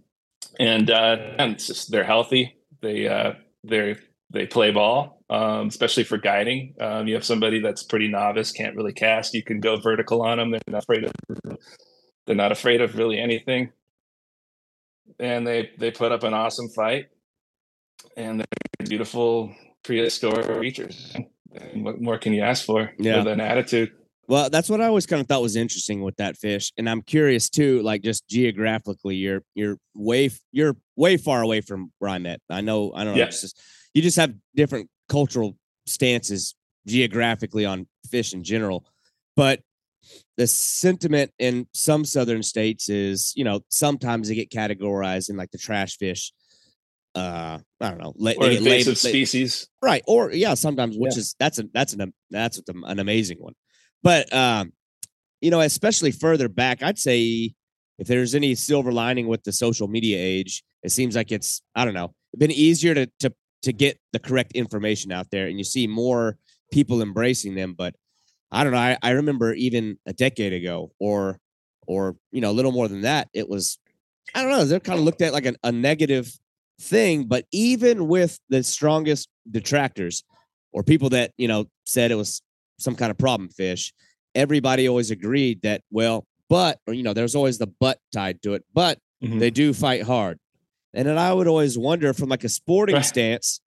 and 0.58 0.90
uh, 0.90 1.16
and 1.38 1.58
just 1.58 1.90
they're 1.90 2.04
healthy 2.04 2.56
they 2.82 3.08
uh, 3.08 3.32
they're 3.64 3.96
they 4.30 4.46
play 4.46 4.70
ball, 4.70 5.22
um, 5.28 5.68
especially 5.68 6.04
for 6.04 6.16
guiding. 6.18 6.75
Um, 6.80 7.08
you 7.08 7.14
have 7.14 7.25
somebody 7.25 7.60
that's 7.60 7.82
pretty 7.82 8.08
novice, 8.08 8.52
can't 8.52 8.76
really 8.76 8.92
cast. 8.92 9.34
You 9.34 9.42
can 9.42 9.60
go 9.60 9.76
vertical 9.76 10.22
on 10.22 10.38
them. 10.38 10.50
They're 10.52 10.60
not 10.68 10.82
afraid 10.84 11.04
of. 11.04 11.12
They're 12.26 12.37
not 12.37 12.52
afraid 12.52 12.80
of 12.80 12.96
really 12.96 13.18
anything, 13.18 13.72
and 15.18 15.46
they 15.46 15.70
they 15.78 15.90
put 15.90 16.12
up 16.12 16.22
an 16.22 16.34
awesome 16.34 16.68
fight, 16.68 17.06
and 18.16 18.40
they're 18.40 18.87
beautiful 18.88 19.54
prehistoric 19.82 20.46
creatures. 20.46 21.14
And 21.54 21.84
what 21.84 22.00
more 22.00 22.18
can 22.18 22.32
you 22.32 22.42
ask 22.42 22.64
for 22.64 22.92
Yeah. 22.99 23.18
with 23.18 23.26
an 23.28 23.40
attitude? 23.40 23.90
Well, 24.28 24.49
that's 24.49 24.70
what 24.70 24.80
I 24.80 24.87
always 24.87 25.06
kind 25.06 25.20
of 25.20 25.26
thought 25.26 25.42
was 25.42 25.56
interesting 25.56 26.02
with 26.02 26.16
that 26.18 26.37
fish, 26.37 26.72
and 26.78 26.88
I'm 26.88 27.02
curious 27.02 27.49
too. 27.50 27.82
Like 27.82 28.02
just 28.02 28.28
geographically, 28.28 29.16
you're 29.16 29.42
you're 29.56 29.76
way 29.94 30.30
you're 30.52 30.76
way 30.94 31.16
far 31.16 31.42
away 31.42 31.62
from 31.62 31.90
where 31.99 32.10
I'm 32.12 32.26
at. 32.26 32.40
I 32.49 32.60
know 32.60 32.92
I 32.94 33.02
don't 33.02 33.14
know. 33.14 33.18
Yeah. 33.18 33.26
It's 33.26 33.40
just, 33.40 33.60
you 33.94 34.02
just 34.02 34.16
have 34.16 34.35
different 34.54 34.88
cultural 35.09 35.56
stances 35.87 36.54
geographically 36.87 37.64
on 37.66 37.87
fish 38.11 38.32
in 38.32 38.42
general, 38.44 38.85
but 39.37 39.61
the 40.37 40.47
sentiment 40.47 41.30
in 41.38 41.66
some 41.75 42.04
southern 42.04 42.42
states 42.42 42.88
is 42.88 43.32
you 43.37 43.44
know 43.44 43.61
sometimes 43.68 44.28
they 44.28 44.35
get 44.35 44.50
categorized 44.50 45.28
in 45.30 45.37
like 45.37 45.50
the 45.50 45.59
trash 45.59 45.97
fish. 45.99 46.32
Uh, 47.14 47.59
I 47.80 47.90
don't 47.90 47.99
know. 48.00 48.12
la- 48.16 48.32
Or 48.38 48.49
invasive 48.50 48.97
species. 48.97 49.68
right 49.82 50.02
or 50.06 50.30
yeah 50.32 50.54
sometimes 50.54 50.97
which 50.97 51.14
Yeah. 51.16 51.20
is 51.20 51.35
that's 51.40 51.59
a 51.59 51.64
that's 51.75 51.92
an 51.92 52.12
that's 52.30 52.59
an 52.59 52.64
an 52.85 52.99
amazing 53.00 53.38
one 53.40 53.54
but 54.04 54.32
um 54.32 54.73
you 55.40 55.50
know 55.50 55.59
especially 55.61 56.12
further 56.12 56.49
back 56.49 56.82
i'd 56.85 56.99
say 57.00 57.52
if 57.99 58.06
there's 58.06 58.35
any 58.37 58.54
silver 58.54 58.92
lining 58.92 59.26
with 59.26 59.42
the 59.42 59.50
social 59.52 59.88
media 59.88 60.18
age 60.18 60.62
it 60.85 60.92
seems 60.92 61.16
like 61.16 61.32
it's 61.32 61.62
i 61.75 61.85
don't 61.85 61.94
know 61.94 62.14
been 62.38 62.52
easier 62.52 62.94
to 62.94 63.11
to 63.18 63.32
to 63.62 63.72
get 63.72 63.98
the 64.12 64.18
correct 64.18 64.52
information 64.52 65.12
out 65.12 65.30
there 65.30 65.46
and 65.46 65.58
you 65.58 65.64
see 65.64 65.86
more 65.86 66.36
people 66.72 67.02
embracing 67.02 67.54
them 67.54 67.74
but 67.76 67.94
i 68.50 68.62
don't 68.62 68.72
know 68.72 68.78
i, 68.78 68.96
I 69.02 69.10
remember 69.10 69.52
even 69.54 69.98
a 70.06 70.12
decade 70.12 70.52
ago 70.52 70.92
or 70.98 71.38
or 71.86 72.16
you 72.32 72.40
know 72.40 72.50
a 72.50 72.56
little 72.58 72.72
more 72.72 72.88
than 72.88 73.02
that 73.02 73.28
it 73.34 73.48
was 73.48 73.78
i 74.34 74.42
don't 74.42 74.50
know 74.50 74.64
they're 74.64 74.80
kind 74.80 74.98
of 74.98 75.04
looked 75.04 75.22
at 75.22 75.32
like 75.32 75.46
an, 75.46 75.56
a 75.64 75.72
negative 75.72 76.32
thing 76.80 77.24
but 77.24 77.44
even 77.52 78.08
with 78.08 78.38
the 78.48 78.62
strongest 78.62 79.28
detractors 79.50 80.24
or 80.72 80.82
people 80.82 81.10
that 81.10 81.32
you 81.36 81.48
know 81.48 81.66
said 81.84 82.10
it 82.10 82.14
was 82.14 82.40
some 82.78 82.94
kind 82.94 83.10
of 83.10 83.18
problem 83.18 83.48
fish 83.50 83.92
everybody 84.34 84.88
always 84.88 85.10
agreed 85.10 85.60
that 85.62 85.82
well 85.90 86.24
but 86.48 86.78
or 86.86 86.94
you 86.94 87.02
know 87.02 87.12
there's 87.12 87.34
always 87.34 87.58
the 87.58 87.66
but 87.80 87.98
tied 88.12 88.40
to 88.42 88.54
it 88.54 88.64
but 88.72 88.98
Mhm. 89.22 89.38
they 89.38 89.50
do 89.50 89.74
fight 89.74 90.02
hard 90.02 90.38
and 90.94 91.06
then 91.06 91.18
i 91.18 91.32
would 91.32 91.47
always 91.47 91.78
wonder 91.78 92.12
from 92.12 92.28
like 92.28 92.44
a 92.44 92.49
sporting 92.49 92.97
Right. 92.97 93.04
stance 93.04 93.61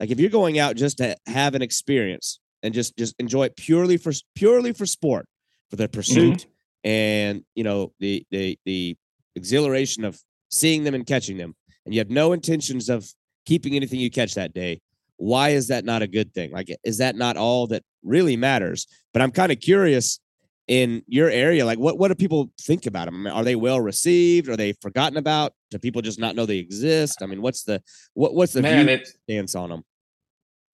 like 0.00 0.10
if 0.10 0.18
you're 0.20 0.30
going 0.30 0.58
out 0.58 0.76
just 0.76 0.98
to 0.98 1.16
have 1.26 1.54
an 1.54 1.62
experience 1.62 2.40
and 2.62 2.74
just 2.74 2.96
just 2.96 3.14
enjoy 3.18 3.44
it 3.44 3.56
purely 3.56 3.96
for 3.96 4.12
purely 4.34 4.72
for 4.72 4.86
sport 4.86 5.26
for 5.70 5.76
the 5.76 5.88
pursuit 5.88 6.40
mm-hmm. 6.40 6.88
and 6.88 7.44
you 7.54 7.64
know 7.64 7.92
the 8.00 8.26
the 8.30 8.58
the 8.64 8.96
exhilaration 9.36 10.04
of 10.04 10.20
seeing 10.50 10.84
them 10.84 10.94
and 10.94 11.06
catching 11.06 11.36
them 11.36 11.54
and 11.84 11.94
you 11.94 12.00
have 12.00 12.10
no 12.10 12.32
intentions 12.32 12.88
of 12.88 13.08
keeping 13.44 13.74
anything 13.76 14.00
you 14.00 14.10
catch 14.10 14.34
that 14.34 14.54
day 14.54 14.80
why 15.16 15.50
is 15.50 15.68
that 15.68 15.84
not 15.84 16.02
a 16.02 16.06
good 16.06 16.34
thing? 16.34 16.50
Like 16.50 16.68
is 16.82 16.98
that 16.98 17.16
not 17.16 17.36
all 17.36 17.66
that 17.68 17.82
really 18.02 18.36
matters? 18.36 18.86
But 19.12 19.22
i'm 19.22 19.30
kind 19.30 19.52
of 19.52 19.60
curious 19.60 20.18
in 20.66 21.02
your 21.06 21.28
area 21.28 21.64
like 21.66 21.78
what 21.78 21.98
what 21.98 22.08
do 22.08 22.14
people 22.14 22.50
think 22.60 22.86
about 22.86 23.04
them 23.04 23.14
I 23.14 23.30
mean, 23.30 23.34
are 23.38 23.44
they 23.44 23.56
well 23.56 23.80
received? 23.80 24.48
Are 24.48 24.56
they 24.56 24.72
forgotten 24.80 25.18
about? 25.18 25.52
Do 25.70 25.78
people 25.78 26.00
just 26.00 26.18
not 26.18 26.34
know 26.36 26.46
they 26.46 26.58
exist? 26.58 27.22
I 27.22 27.26
mean 27.26 27.42
what's 27.42 27.64
the 27.64 27.82
what 28.14 28.34
what's 28.34 28.52
the 28.52 28.62
Man, 28.62 28.88
it 28.88 29.08
stance 29.24 29.54
on 29.54 29.70
them 29.70 29.84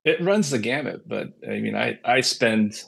it 0.05 0.21
runs 0.23 0.51
the 0.51 0.59
gamut 0.59 1.07
but 1.07 1.29
i 1.47 1.61
mean 1.61 1.77
i 1.77 1.99
i 2.05 2.21
spend 2.21 2.83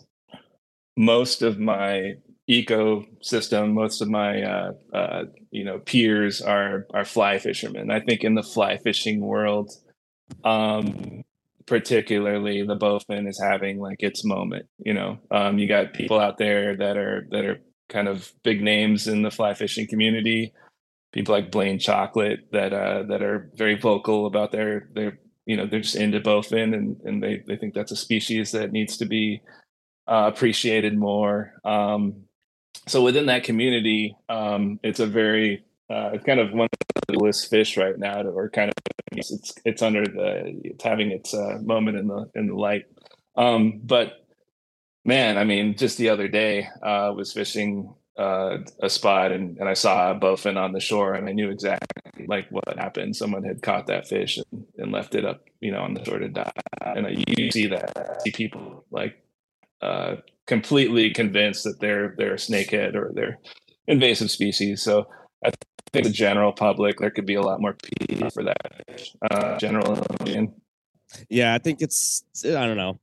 most 0.96 1.42
of 1.42 1.58
my 1.58 2.14
ecosystem 2.50 3.72
most 3.72 4.02
of 4.02 4.08
my 4.08 4.42
uh, 4.42 4.72
uh 4.92 5.24
you 5.50 5.64
know 5.64 5.78
peers 5.78 6.42
are 6.42 6.86
are 6.92 7.04
fly 7.04 7.38
fishermen. 7.38 7.90
I 7.90 8.00
think 8.00 8.24
in 8.24 8.34
the 8.34 8.42
fly 8.42 8.78
fishing 8.78 9.20
world 9.20 9.70
um 10.44 11.22
particularly 11.66 12.62
the 12.62 12.76
bowfin 12.76 13.28
is 13.28 13.40
having 13.40 13.78
like 13.78 14.02
its 14.02 14.24
moment 14.24 14.66
you 14.78 14.94
know? 14.94 15.18
Um 15.30 15.58
you 15.58 15.68
got 15.68 15.92
people 15.92 16.18
out 16.18 16.38
there 16.38 16.76
that 16.76 16.96
are 16.96 17.26
that 17.30 17.44
are 17.44 17.60
kind 17.88 18.08
of 18.08 18.32
big 18.42 18.62
names 18.62 19.06
in 19.06 19.22
the 19.22 19.30
fly 19.30 19.54
fishing 19.54 19.86
community. 19.86 20.52
People 21.12 21.34
like 21.34 21.52
blane 21.52 21.78
chocklett 21.78 22.38
that 22.52 22.72
uh 22.72 23.04
that 23.04 23.22
are 23.22 23.50
very 23.54 23.76
vocal 23.76 24.26
about 24.26 24.52
their 24.52 24.88
their 24.94 25.18
you 25.46 25.56
know 25.56 25.66
they're 25.66 25.80
just 25.80 25.96
into 25.96 26.20
bowfin 26.20 26.74
and 26.74 26.96
and 27.04 27.22
they 27.22 27.42
they 27.46 27.56
think 27.56 27.74
that's 27.74 27.92
a 27.92 27.96
species 27.96 28.52
that 28.52 28.72
needs 28.72 28.96
to 28.96 29.06
be 29.06 29.42
uh, 30.08 30.30
appreciated 30.32 30.96
more. 30.96 31.54
Um 31.64 32.24
so 32.88 33.02
within 33.02 33.26
that 33.26 33.44
community 33.44 34.16
um 34.28 34.80
it's 34.82 35.00
a 35.00 35.06
very 35.06 35.64
uh 35.92 36.10
it's 36.12 36.24
kind 36.24 36.40
of 36.40 36.52
one 36.52 36.68
of 36.72 37.04
the 37.06 37.16
coolest 37.16 37.50
fish 37.50 37.76
right 37.76 37.98
now 37.98 38.22
or 38.22 38.48
kind 38.48 38.70
of 38.70 38.74
it's 39.12 39.52
it's, 39.64 39.82
under 39.82 40.04
the 40.04 40.60
it's 40.64 40.82
having 40.82 41.10
its 41.10 41.34
uh, 41.34 41.58
moment 41.62 41.98
in 41.98 42.06
the 42.08 42.30
in 42.34 42.46
the 42.46 42.54
light 42.54 42.84
um 43.36 43.80
but 43.84 44.24
man 45.04 45.36
i 45.36 45.44
mean 45.44 45.76
just 45.76 45.98
the 45.98 46.08
other 46.08 46.28
day 46.28 46.66
uh, 46.82 47.08
i 47.08 47.10
was 47.10 47.32
fishing 47.32 47.94
uh, 48.18 48.58
a 48.82 48.90
spot 48.90 49.32
and, 49.32 49.56
and 49.58 49.68
I 49.68 49.74
saw 49.74 50.10
a 50.10 50.14
bowfin 50.14 50.56
on 50.56 50.72
the 50.72 50.80
shore 50.80 51.14
and 51.14 51.28
I 51.28 51.32
knew 51.32 51.50
exactly 51.50 52.26
like 52.26 52.46
what 52.50 52.78
happened. 52.78 53.16
Someone 53.16 53.42
had 53.42 53.62
caught 53.62 53.86
that 53.86 54.06
fish 54.06 54.38
and, 54.38 54.66
and 54.76 54.92
left 54.92 55.14
it 55.14 55.24
up, 55.24 55.44
you 55.60 55.72
know, 55.72 55.80
on 55.80 55.94
the 55.94 56.04
shore 56.04 56.18
to 56.18 56.28
die. 56.28 56.52
And 56.82 57.06
I, 57.06 57.24
you 57.26 57.50
see 57.50 57.66
that, 57.68 58.22
see 58.22 58.30
people 58.30 58.84
like 58.90 59.16
uh, 59.80 60.16
completely 60.46 61.10
convinced 61.10 61.64
that 61.64 61.80
they're 61.80 62.14
they're 62.18 62.34
a 62.34 62.36
snakehead 62.36 62.94
or 62.94 63.12
they're 63.14 63.38
invasive 63.86 64.30
species. 64.30 64.82
So 64.82 65.06
I 65.44 65.50
think 65.92 66.06
the 66.06 66.12
general 66.12 66.52
public 66.52 66.98
there 66.98 67.10
could 67.10 67.26
be 67.26 67.34
a 67.34 67.42
lot 67.42 67.60
more 67.60 67.74
P 67.74 68.28
for 68.32 68.42
that. 68.44 69.12
Uh, 69.30 69.58
general 69.58 69.92
opinion. 69.92 70.54
Yeah, 71.28 71.54
I 71.54 71.58
think 71.58 71.82
it's 71.82 72.24
I 72.44 72.66
don't 72.66 72.76
know. 72.76 72.98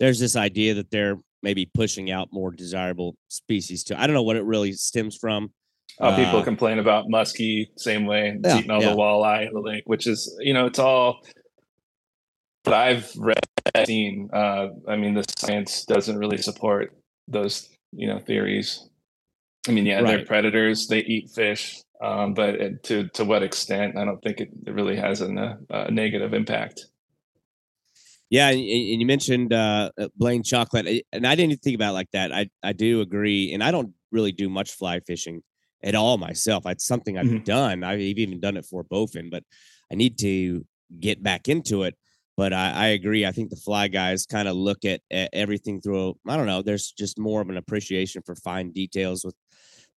There's 0.00 0.18
this 0.18 0.34
idea 0.36 0.74
that 0.74 0.90
they're 0.90 1.18
maybe 1.42 1.66
pushing 1.74 2.10
out 2.10 2.28
more 2.32 2.50
desirable 2.50 3.16
species 3.28 3.84
too. 3.84 3.94
I 3.96 4.06
don't 4.06 4.14
know 4.14 4.22
what 4.22 4.36
it 4.36 4.44
really 4.44 4.72
stems 4.72 5.16
from. 5.16 5.52
Uh, 6.00 6.16
people 6.16 6.40
Uh, 6.40 6.44
complain 6.44 6.78
about 6.78 7.06
muskie 7.06 7.66
same 7.76 8.06
way, 8.06 8.38
Yeah, 8.42 8.58
eating 8.58 8.70
all 8.70 8.80
yeah. 8.82 8.90
the 8.90 8.96
walleye 8.96 9.46
in 9.46 9.52
the 9.52 9.60
lake, 9.60 9.82
which 9.86 10.06
is 10.06 10.34
you 10.40 10.54
know 10.54 10.66
it's 10.66 10.78
all. 10.78 11.20
But 12.64 12.74
I've 12.74 13.12
read, 13.16 13.38
seen. 13.86 14.30
Uh, 14.32 14.68
I 14.88 14.96
mean, 14.96 15.14
the 15.14 15.24
science 15.36 15.84
doesn't 15.84 16.16
really 16.16 16.38
support 16.38 16.96
those 17.28 17.68
you 17.92 18.06
know 18.06 18.18
theories. 18.20 18.88
I 19.68 19.72
mean, 19.72 19.86
yeah, 19.86 20.02
they're 20.02 20.24
predators; 20.24 20.88
they 20.88 21.00
eat 21.00 21.30
fish, 21.30 21.80
um, 22.00 22.34
but 22.34 22.56
it, 22.56 22.82
to 22.84 23.08
to 23.10 23.24
what 23.24 23.42
extent? 23.42 23.96
I 23.96 24.04
don't 24.04 24.20
think 24.22 24.40
it, 24.40 24.50
it 24.66 24.74
really 24.74 24.96
has 24.96 25.20
a, 25.20 25.32
ne- 25.32 25.56
a 25.70 25.90
negative 25.90 26.34
impact. 26.34 26.86
Yeah, 28.28 28.48
and, 28.48 28.60
you 28.60 29.06
mentioned 29.06 29.52
uh, 29.52 29.90
uh, 29.98 30.08
Blane 30.16 30.42
Chocklett, 30.42 31.02
and 31.12 31.26
I 31.26 31.34
didn't 31.34 31.62
think 31.62 31.74
about 31.74 31.90
it 31.90 31.94
like 31.94 32.10
that. 32.12 32.32
I 32.32 32.48
I 32.62 32.72
do 32.72 33.02
agree, 33.02 33.52
and 33.52 33.62
I 33.62 33.70
don't 33.70 33.92
really 34.10 34.32
do 34.32 34.48
much 34.48 34.72
fly 34.72 35.00
fishing 35.00 35.42
at 35.82 35.94
all 35.94 36.18
myself. 36.18 36.64
It's 36.66 36.86
something 36.86 37.18
I've 37.18 37.26
Mhm. 37.26 37.44
done. 37.44 37.84
I've 37.84 38.00
even 38.00 38.40
done 38.40 38.56
it 38.56 38.66
for 38.66 38.84
bowfin, 38.84 39.30
but 39.30 39.44
I 39.90 39.96
need 39.96 40.18
to 40.18 40.64
get 40.98 41.22
back 41.22 41.48
into 41.48 41.82
it. 41.84 41.96
But 42.36 42.52
I, 42.52 42.70
I 42.72 42.86
agree. 42.88 43.26
I 43.26 43.32
think 43.32 43.50
the 43.50 43.56
fly 43.56 43.88
guys 43.88 44.24
kind 44.24 44.48
of 44.48 44.56
look 44.56 44.84
at, 44.84 45.02
at 45.10 45.28
everything 45.32 45.80
through. 45.80 46.16
I 46.26 46.36
don't 46.36 46.46
know. 46.46 46.62
There's 46.62 46.90
just 46.92 47.18
more 47.18 47.42
of 47.42 47.50
an 47.50 47.58
appreciation 47.58 48.22
for 48.22 48.34
fine 48.36 48.72
details 48.72 49.24
with 49.24 49.34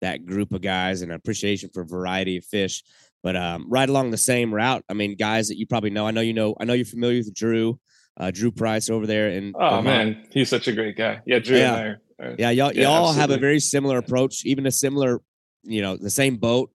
that 0.06 0.26
group 0.26 0.54
of 0.54 0.62
guys 0.62 1.02
and 1.02 1.12
appreciation 1.12 1.70
for 1.74 1.84
variety 1.84 2.38
of 2.38 2.46
fish. 2.46 2.84
But 3.24 3.36
um, 3.36 3.66
right 3.70 3.90
along 3.90 4.12
the 4.12 4.18
same 4.18 4.54
route, 4.54 4.84
I 4.88 4.94
mean, 4.94 5.16
guys 5.16 5.48
that 5.48 5.58
you 5.58 5.66
probably 5.66 5.90
know. 5.90 6.06
I 6.08 6.12
know 6.12 6.22
you 6.22 6.34
know. 6.34 6.56
I 6.60 6.66
know 6.66 6.74
you're 6.74 6.86
familiar 6.86 7.18
with 7.20 7.34
Drew, 7.34 7.80
uh, 8.18 8.30
Drew 8.32 8.52
Price 8.52 8.90
over 8.90 9.08
there. 9.08 9.30
And 9.30 9.56
oh 9.60 9.82
man, 9.82 10.28
he's 10.32 10.48
such 10.50 10.68
a 10.68 10.74
great 10.74 10.96
guy. 10.96 11.22
Yeah, 11.26 11.40
Drew 11.40 11.58
Yeah. 11.58 11.76
and 11.76 11.76
I 11.76 12.24
are- 12.24 12.36
yeah, 12.38 12.50
y'all, 12.52 12.72
Yeah, 12.72 12.84
y'all 12.84 13.12
have 13.14 13.32
a 13.32 13.38
very 13.38 13.60
similar 13.60 13.98
approach, 13.98 14.46
even 14.46 14.66
a 14.68 14.72
similar, 14.72 15.22
you 15.64 15.82
know, 15.82 15.98
the 15.98 16.10
same 16.12 16.38
boat, 16.38 16.72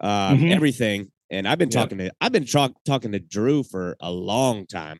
um, 0.00 0.38
Mhm. 0.38 0.52
everything. 0.54 1.10
And 1.30 1.46
I've 1.48 1.58
been 1.58 1.68
Yep. 1.68 1.82
talking 1.82 1.98
to, 1.98 2.10
I've 2.22 2.32
been 2.32 2.46
talk, 2.46 2.72
talking 2.86 3.12
to 3.12 3.18
Drew 3.18 3.62
for 3.64 3.96
a 4.00 4.10
long 4.10 4.66
time. 4.66 4.98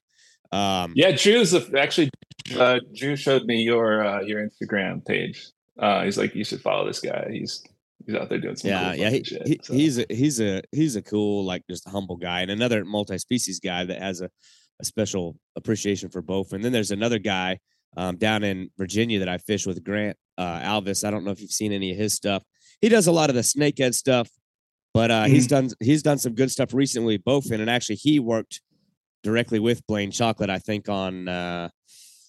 Um, 0.52 0.92
Yeah, 0.96 1.12
Drew's 1.12 1.52
the, 1.52 1.62
actually. 1.78 2.10
Uh, 2.56 2.80
Drew 2.96 3.14
showed 3.16 3.44
me 3.44 3.62
your 3.62 4.04
uh, 4.04 4.22
your 4.22 4.46
Instagram 4.46 5.04
page. 5.06 5.46
Uh, 5.78 6.04
he's 6.04 6.18
like, 6.18 6.34
you 6.34 6.44
should 6.44 6.60
follow 6.60 6.86
this 6.86 7.00
guy. 7.00 7.28
He's 7.30 7.62
he's 8.04 8.16
out 8.16 8.28
there 8.28 8.38
doing 8.38 8.56
some. 8.56 8.70
yeah, 8.70 8.90
cool 8.90 9.00
yeah. 9.00 9.10
He, 9.10 9.24
shit, 9.24 9.46
he- 9.46 9.60
so. 9.62 9.72
he's 9.72 9.98
a, 9.98 10.06
he's 10.08 10.40
a, 10.40 10.62
he's 10.72 10.96
a 10.96 11.02
cool, 11.02 11.44
like 11.44 11.62
just 11.68 11.88
humble 11.88 12.16
guy 12.16 12.40
and 12.40 12.50
another 12.50 12.84
multi-species 12.84 13.60
guy 13.60 13.84
that 13.84 14.00
has 14.00 14.20
a, 14.20 14.30
a 14.80 14.84
special 14.84 15.36
appreciation 15.56 16.08
for 16.08 16.22
both. 16.22 16.52
And 16.52 16.64
then 16.64 16.72
there's 16.72 16.90
another 16.90 17.18
guy 17.18 17.58
um, 17.96 18.16
down 18.16 18.44
in 18.44 18.70
Virginia 18.78 19.18
that 19.20 19.28
I 19.28 19.38
fish 19.38 19.66
with 19.66 19.82
Grant 19.84 20.16
uh, 20.36 20.60
Alvis. 20.60 21.06
I 21.06 21.10
don't 21.10 21.24
know 21.24 21.30
if 21.30 21.40
you've 21.40 21.50
seen 21.50 21.72
any 21.72 21.90
of 21.92 21.96
his 21.96 22.12
stuff. 22.12 22.42
He 22.80 22.88
does 22.88 23.06
a 23.06 23.12
lot 23.12 23.28
of 23.28 23.34
the 23.34 23.42
snakehead 23.42 23.94
stuff, 23.94 24.28
but 24.94 25.10
uh, 25.10 25.24
he's 25.24 25.46
done 25.46 25.70
he's 25.80 26.02
done 26.02 26.18
some 26.18 26.34
good 26.34 26.50
stuff 26.50 26.72
recently 26.72 27.16
with 27.16 27.24
Bowfin, 27.24 27.60
and 27.60 27.68
actually 27.68 27.96
he 27.96 28.20
worked 28.20 28.60
directly 29.24 29.58
with 29.58 29.84
Blane 29.86 30.12
Chocklett, 30.12 30.48
I 30.48 30.58
think, 30.58 30.88
on 30.88 31.28
uh, 31.28 31.68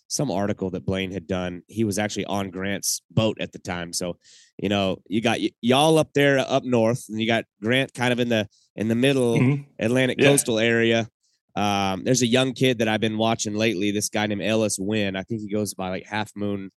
some 0.09 0.31
article 0.31 0.69
that 0.71 0.85
Blane 0.85 1.11
had 1.11 1.27
done. 1.27 1.61
He 1.67 1.83
was 1.85 1.97
actually 1.99 2.25
on 2.25 2.49
Grant's 2.49 3.01
boat 3.11 3.37
at 3.39 3.51
the 3.53 3.59
time, 3.59 3.93
so 3.93 4.17
you 4.57 4.67
know 4.67 4.97
you 5.07 5.21
got 5.21 5.39
y- 5.39 5.51
y'all 5.61 5.97
up 5.97 6.11
there 6.13 6.39
up 6.39 6.63
north, 6.65 7.05
and 7.09 7.21
you 7.21 7.27
got 7.27 7.45
Grant 7.61 7.93
kind 7.93 8.11
of 8.11 8.19
in 8.19 8.27
the 8.27 8.47
in 8.75 8.87
the 8.89 8.95
middle 8.95 9.37
Mhm. 9.37 9.65
Atlantic 9.79 10.19
Yeah. 10.19 10.29
coastal 10.29 10.59
area. 10.59 11.07
Um, 11.55 12.03
there's 12.03 12.21
a 12.21 12.27
young 12.27 12.53
kid 12.53 12.79
that 12.79 12.87
I've 12.87 13.01
been 13.01 13.17
watching 13.17 13.53
lately. 13.53 13.91
This 13.91 14.09
guy 14.09 14.27
named 14.27 14.41
Ellis 14.41 14.77
Wynn. 14.79 15.15
I 15.15 15.23
think 15.23 15.41
he 15.41 15.49
goes 15.49 15.73
by 15.73 15.89
like 15.89 16.05
Half 16.05 16.31
Moon 16.35 16.71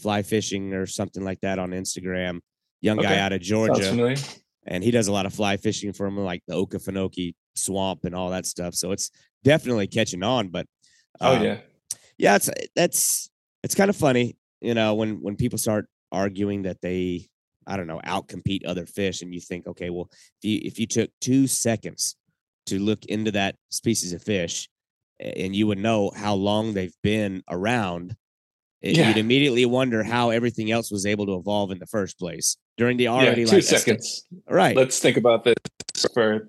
Fly 0.00 0.22
Fishing 0.22 0.72
or 0.74 0.86
something 0.86 1.22
like 1.24 1.40
that 1.40 1.58
on 1.58 1.70
Instagram. 1.70 2.40
Young 2.80 2.96
guy 2.98 3.18
out 3.18 3.32
of 3.32 3.40
Georgia, 3.40 4.16
and 4.66 4.82
he 4.84 4.90
does 4.90 5.08
a 5.08 5.12
lot 5.12 5.26
of 5.26 5.32
fly 5.34 5.56
fishing 5.56 5.92
from 5.92 6.16
like 6.18 6.42
the 6.48 6.54
Okefenokee 6.54 7.34
Swamp 7.54 8.04
and 8.04 8.14
all 8.14 8.30
that 8.30 8.46
stuff. 8.46 8.74
So 8.74 8.92
it's 8.92 9.10
definitely 9.42 9.86
catching 9.86 10.22
on. 10.22 10.48
But 10.48 10.66
Oh 11.20 11.36
um, 11.36 11.42
yeah. 11.44 11.58
Yeah, 12.18 12.36
it's 12.36 12.48
eh, 12.48 12.66
that's 12.74 13.30
it's 13.62 13.74
kind 13.74 13.90
of 13.90 13.96
funny, 13.96 14.36
you 14.60 14.74
know, 14.74 14.94
when 14.94 15.20
when 15.22 15.36
people 15.36 15.58
start 15.58 15.86
arguing 16.12 16.62
that 16.62 16.80
they, 16.80 17.28
I 17.66 17.76
don't 17.76 17.86
know, 17.86 18.00
outcompete 18.04 18.66
other 18.66 18.86
fish, 18.86 19.22
and 19.22 19.32
you 19.34 19.40
think, 19.40 19.66
okay, 19.66 19.90
well, 19.90 20.08
if 20.10 20.44
you 20.44 20.60
if 20.64 20.78
you 20.78 20.86
took 20.86 21.10
two 21.20 21.46
seconds 21.46 22.16
to 22.66 22.78
look 22.78 23.04
into 23.06 23.30
that 23.32 23.56
species 23.70 24.12
of 24.12 24.22
fish, 24.22 24.68
and 25.20 25.54
you 25.54 25.66
would 25.66 25.78
know 25.78 26.10
how 26.16 26.34
long 26.34 26.72
they've 26.74 26.94
been 27.02 27.42
around, 27.50 28.12
eh, 28.82 28.90
it- 28.90 28.96
Yeah. 28.96 29.08
you'd 29.08 29.18
immediately 29.18 29.66
wonder 29.66 30.02
how 30.02 30.30
everything 30.30 30.70
else 30.70 30.90
was 30.90 31.04
able 31.06 31.26
to 31.26 31.34
evolve 31.34 31.70
in 31.70 31.78
the 31.78 31.86
first 31.86 32.18
place 32.18 32.56
during 32.76 32.96
the 32.96 33.08
already 33.08 33.42
yeah, 33.42 33.46
two 33.48 33.56
like 33.56 33.64
seconds. 33.64 34.26
right? 34.48 34.76
Let's 34.76 34.98
think 34.98 35.16
about 35.16 35.44
this 35.44 35.54
for 36.12 36.48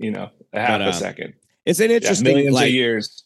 you 0.00 0.10
know 0.10 0.30
a 0.52 0.60
half 0.60 0.80
But, 0.80 0.88
a 0.88 0.92
second. 0.94 1.34
it's 1.64 1.80
an 1.80 1.90
Yeah, 1.90 1.96
interesting 1.96 2.24
millions 2.24 2.54
like 2.54 2.68
of 2.68 2.72
years. 2.74 3.24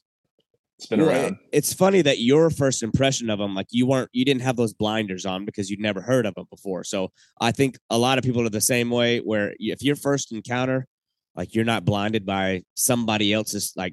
It's 0.81 0.87
been 0.87 1.01
Well, 1.01 1.11
around. 1.11 1.37
it's 1.53 1.75
funny 1.75 2.01
that 2.01 2.21
your 2.21 2.49
first 2.49 2.83
impression 2.83 3.29
of 3.29 3.39
them, 3.39 3.55
like 3.55 3.67
you 3.71 3.87
weren't, 3.87 4.09
you 4.15 4.25
didn't 4.25 4.41
have 4.41 4.57
those 4.57 4.73
blinders 4.73 5.27
on 5.27 5.45
because 5.45 5.69
you'd 5.69 5.79
never 5.79 6.01
heard 6.01 6.25
of 6.25 6.35
them 6.37 6.47
before. 6.49 6.85
So 6.85 7.13
I 7.39 7.53
think 7.53 7.77
a 7.91 7.99
lot 7.99 8.17
of 8.17 8.25
people 8.25 8.41
are 8.47 8.49
the 8.49 8.63
same 8.63 8.89
way. 8.89 9.19
Where 9.19 9.53
if 9.59 9.83
your 9.83 9.95
first 9.95 10.33
encounter, 10.33 10.87
like 11.37 11.55
you're 11.55 11.67
not 11.67 11.85
blinded 11.85 12.25
by 12.25 12.63
somebody 12.77 13.31
else's 13.35 13.75
like 13.77 13.93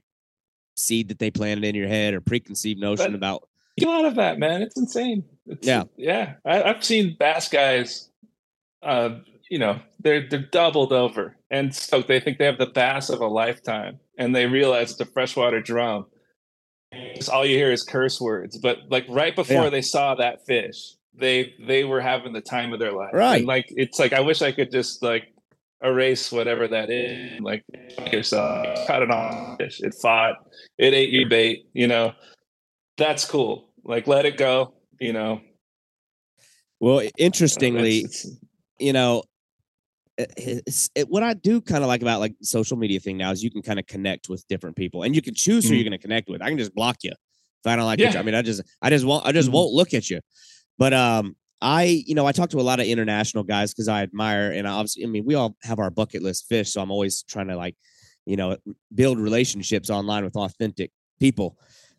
seed 0.77 1.09
that 1.09 1.19
they 1.19 1.29
planted 1.29 1.65
in 1.65 1.75
your 1.75 1.89
head 1.89 2.13
or 2.13 2.21
preconceived 2.21 2.79
notion 2.79 3.11
But- 3.11 3.15
about. 3.15 3.49
a 3.81 3.85
lot 3.85 4.05
of 4.05 4.15
that, 4.15 4.39
man. 4.39 4.61
It's 4.61 4.77
insane. 4.77 5.25
It's, 5.45 5.67
Yeah. 5.67 5.83
yeah. 5.97 6.35
I, 6.45 6.63
I've 6.63 6.85
seen 6.85 7.17
bass 7.19 7.49
guys. 7.49 8.09
Uh, 8.81 9.19
you 9.49 9.59
know, 9.59 9.81
they're 9.99 10.25
they're 10.29 10.39
doubled 10.39 10.93
over, 10.93 11.35
and 11.51 11.75
so 11.75 12.01
they 12.01 12.21
think 12.21 12.37
they 12.37 12.45
have 12.45 12.57
the 12.59 12.65
bass 12.67 13.09
of 13.09 13.19
a 13.19 13.27
lifetime, 13.27 13.99
and 14.17 14.33
they 14.33 14.45
realize 14.45 14.91
it's 14.91 15.01
a 15.01 15.05
freshwater 15.05 15.59
drum. 15.61 16.05
It's 17.15 17.29
all 17.29 17.45
you 17.45 17.57
hear 17.57 17.71
is 17.71 17.83
curse 17.83 18.19
words, 18.21 18.57
but 18.57 18.79
like 18.89 19.05
right 19.09 19.35
before 19.35 19.63
Yeah. 19.65 19.69
they 19.69 19.81
saw 19.81 20.15
that 20.15 20.45
fish, 20.45 20.95
they 21.13 21.53
they 21.67 21.83
were 21.83 22.01
having 22.01 22.33
the 22.33 22.41
time 22.41 22.73
of 22.73 22.79
their 22.79 22.91
life. 22.91 23.11
Right. 23.13 23.37
And 23.37 23.47
like 23.47 23.65
it's 23.69 23.99
like 23.99 24.13
I 24.13 24.19
wish 24.19 24.41
I 24.41 24.51
could 24.51 24.71
just 24.71 25.01
like 25.03 25.33
erase 25.83 26.31
whatever 26.31 26.67
that 26.67 26.89
is. 26.89 27.39
Like 27.39 27.63
yourself, 28.11 28.87
cut 28.87 29.01
it 29.03 29.11
off. 29.11 29.57
Fish. 29.57 29.79
It 29.81 29.93
fought. 29.95 30.35
It 30.77 30.93
ate 30.93 31.09
your 31.09 31.27
bait. 31.29 31.67
You 31.73 31.87
know, 31.87 32.13
that's 32.97 33.25
cool. 33.25 33.69
Like 33.83 34.07
let 34.07 34.25
it 34.25 34.37
go. 34.37 34.73
You 34.99 35.13
know. 35.13 35.41
Well, 36.79 36.99
It's- 36.99 37.13
interestingly, 37.17 37.99
it's- 37.99 38.27
you 38.79 38.93
know, 38.93 39.23
it, 40.17 40.33
it's, 40.37 40.89
it, 40.95 41.07
what 41.09 41.23
I 41.23 41.33
do 41.33 41.61
kind 41.61 41.83
of 41.83 41.87
like 41.87 42.01
about 42.01 42.19
like 42.19 42.35
social 42.41 42.77
media 42.77 42.99
thing 42.99 43.17
now 43.17 43.31
is 43.31 43.43
you 43.43 43.51
can 43.51 43.61
kind 43.61 43.79
of 43.79 43.85
connect 43.85 44.29
with 44.29 44.47
different 44.47 44.75
people, 44.75 45.03
and 45.03 45.15
you 45.15 45.21
can 45.21 45.33
choose 45.35 45.63
who 45.65 45.71
Mhm. 45.71 45.75
you're 45.75 45.83
going 45.83 45.91
to 45.91 45.97
connect 46.07 46.29
with. 46.29 46.41
I 46.41 46.49
can 46.49 46.57
just 46.57 46.73
block 46.73 46.97
you 47.03 47.11
if 47.11 47.67
I 47.67 47.75
don't 47.75 47.85
like 47.85 47.99
you. 47.99 48.07
I 48.07 48.23
mean, 48.23 48.35
I 48.35 48.41
just, 48.41 48.61
I 48.81 48.89
just 48.89 49.05
won't, 49.05 49.25
I 49.25 49.31
just 49.31 49.49
Mhm. 49.49 49.53
won't 49.53 49.73
look 49.73 49.93
at 49.93 50.09
you. 50.09 50.19
But 50.77 50.93
um, 50.93 51.35
I, 51.61 52.03
you 52.05 52.15
know, 52.15 52.25
I 52.27 52.31
talk 52.31 52.49
to 52.51 52.59
a 52.59 52.61
lot 52.61 52.79
of 52.79 52.85
international 52.87 53.43
guys 53.43 53.73
because 53.73 53.87
I 53.87 54.03
admire, 54.03 54.51
and 54.51 54.67
I 54.67 54.71
obviously, 54.71 55.03
I 55.03 55.07
mean, 55.07 55.25
we 55.25 55.35
all 55.35 55.55
have 55.63 55.79
our 55.79 55.89
bucket 55.89 56.21
list 56.23 56.47
fish, 56.47 56.71
so 56.71 56.81
I'm 56.81 56.91
always 56.91 57.23
trying 57.23 57.47
to 57.47 57.55
like, 57.55 57.75
you 58.25 58.35
know, 58.35 58.57
build 58.93 59.19
relationships 59.19 59.89
online 59.89 60.23
with 60.23 60.35
authentic 60.35 60.91
people. 61.19 61.57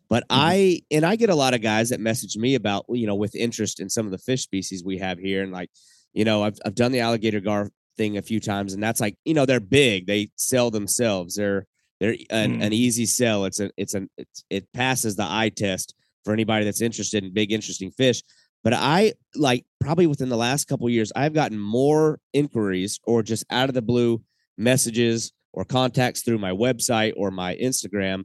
But 0.09 0.23
I 0.29 0.81
and 0.89 1.05
I 1.05 1.15
get 1.17 1.29
a 1.29 1.35
lot 1.35 1.53
of 1.53 1.61
guys 1.61 1.89
that 1.89 1.99
message 1.99 2.35
me 2.35 2.55
about 2.55 2.85
you 2.89 3.05
know 3.05 3.15
with 3.15 3.35
interest 3.35 3.79
in 3.79 3.89
some 3.89 4.05
of 4.07 4.11
the 4.11 4.17
fish 4.17 4.41
species 4.41 4.83
we 4.83 4.97
have 4.97 5.19
here, 5.19 5.43
and 5.43 5.51
like 5.51 5.69
you 6.13 6.25
know 6.25 6.41
I've 6.43 6.57
I've 6.65 6.73
done 6.73 6.91
the 6.91 6.99
alligator 7.01 7.39
gar 7.39 7.69
thing 7.99 8.17
a 8.17 8.21
few 8.21 8.39
times, 8.39 8.73
and 8.73 8.81
that's 8.81 9.01
like 9.01 9.15
you 9.25 9.33
know 9.33 9.45
they're 9.45 9.59
big, 9.59 10.07
they 10.07 10.29
sell 10.37 10.71
themselves, 10.71 11.35
they're 11.35 11.67
they're 11.99 12.15
an, 12.29 12.61
an 12.61 12.71
mm. 12.71 12.73
easy 12.73 13.05
sell. 13.05 13.45
It's 13.45 13.59
a 13.59 13.69
it's 13.77 13.93
an 13.93 14.09
it's, 14.17 14.43
it 14.49 14.71
passes 14.73 15.17
the 15.17 15.27
eye 15.27 15.51
test 15.55 15.93
for 16.23 16.33
anybody 16.33 16.63
that's 16.65 16.81
interested 16.81 17.23
in 17.23 17.33
big 17.33 17.51
interesting 17.51 17.91
fish. 17.91 18.23
But 18.63 18.73
I 18.73 19.13
like 19.35 19.65
probably 19.79 20.07
within 20.07 20.29
the 20.29 20.37
last 20.37 20.67
couple 20.67 20.87
of 20.87 20.93
years, 20.93 21.11
I've 21.15 21.33
gotten 21.33 21.59
more 21.59 22.19
inquiries 22.33 22.99
or 23.05 23.21
just 23.21 23.45
out 23.49 23.69
of 23.69 23.75
the 23.75 23.81
blue 23.81 24.21
messages 24.57 25.31
or 25.53 25.65
contacts 25.65 26.21
through 26.21 26.39
my 26.39 26.51
website 26.51 27.13
or 27.17 27.31
my 27.31 27.55
Instagram 27.55 28.23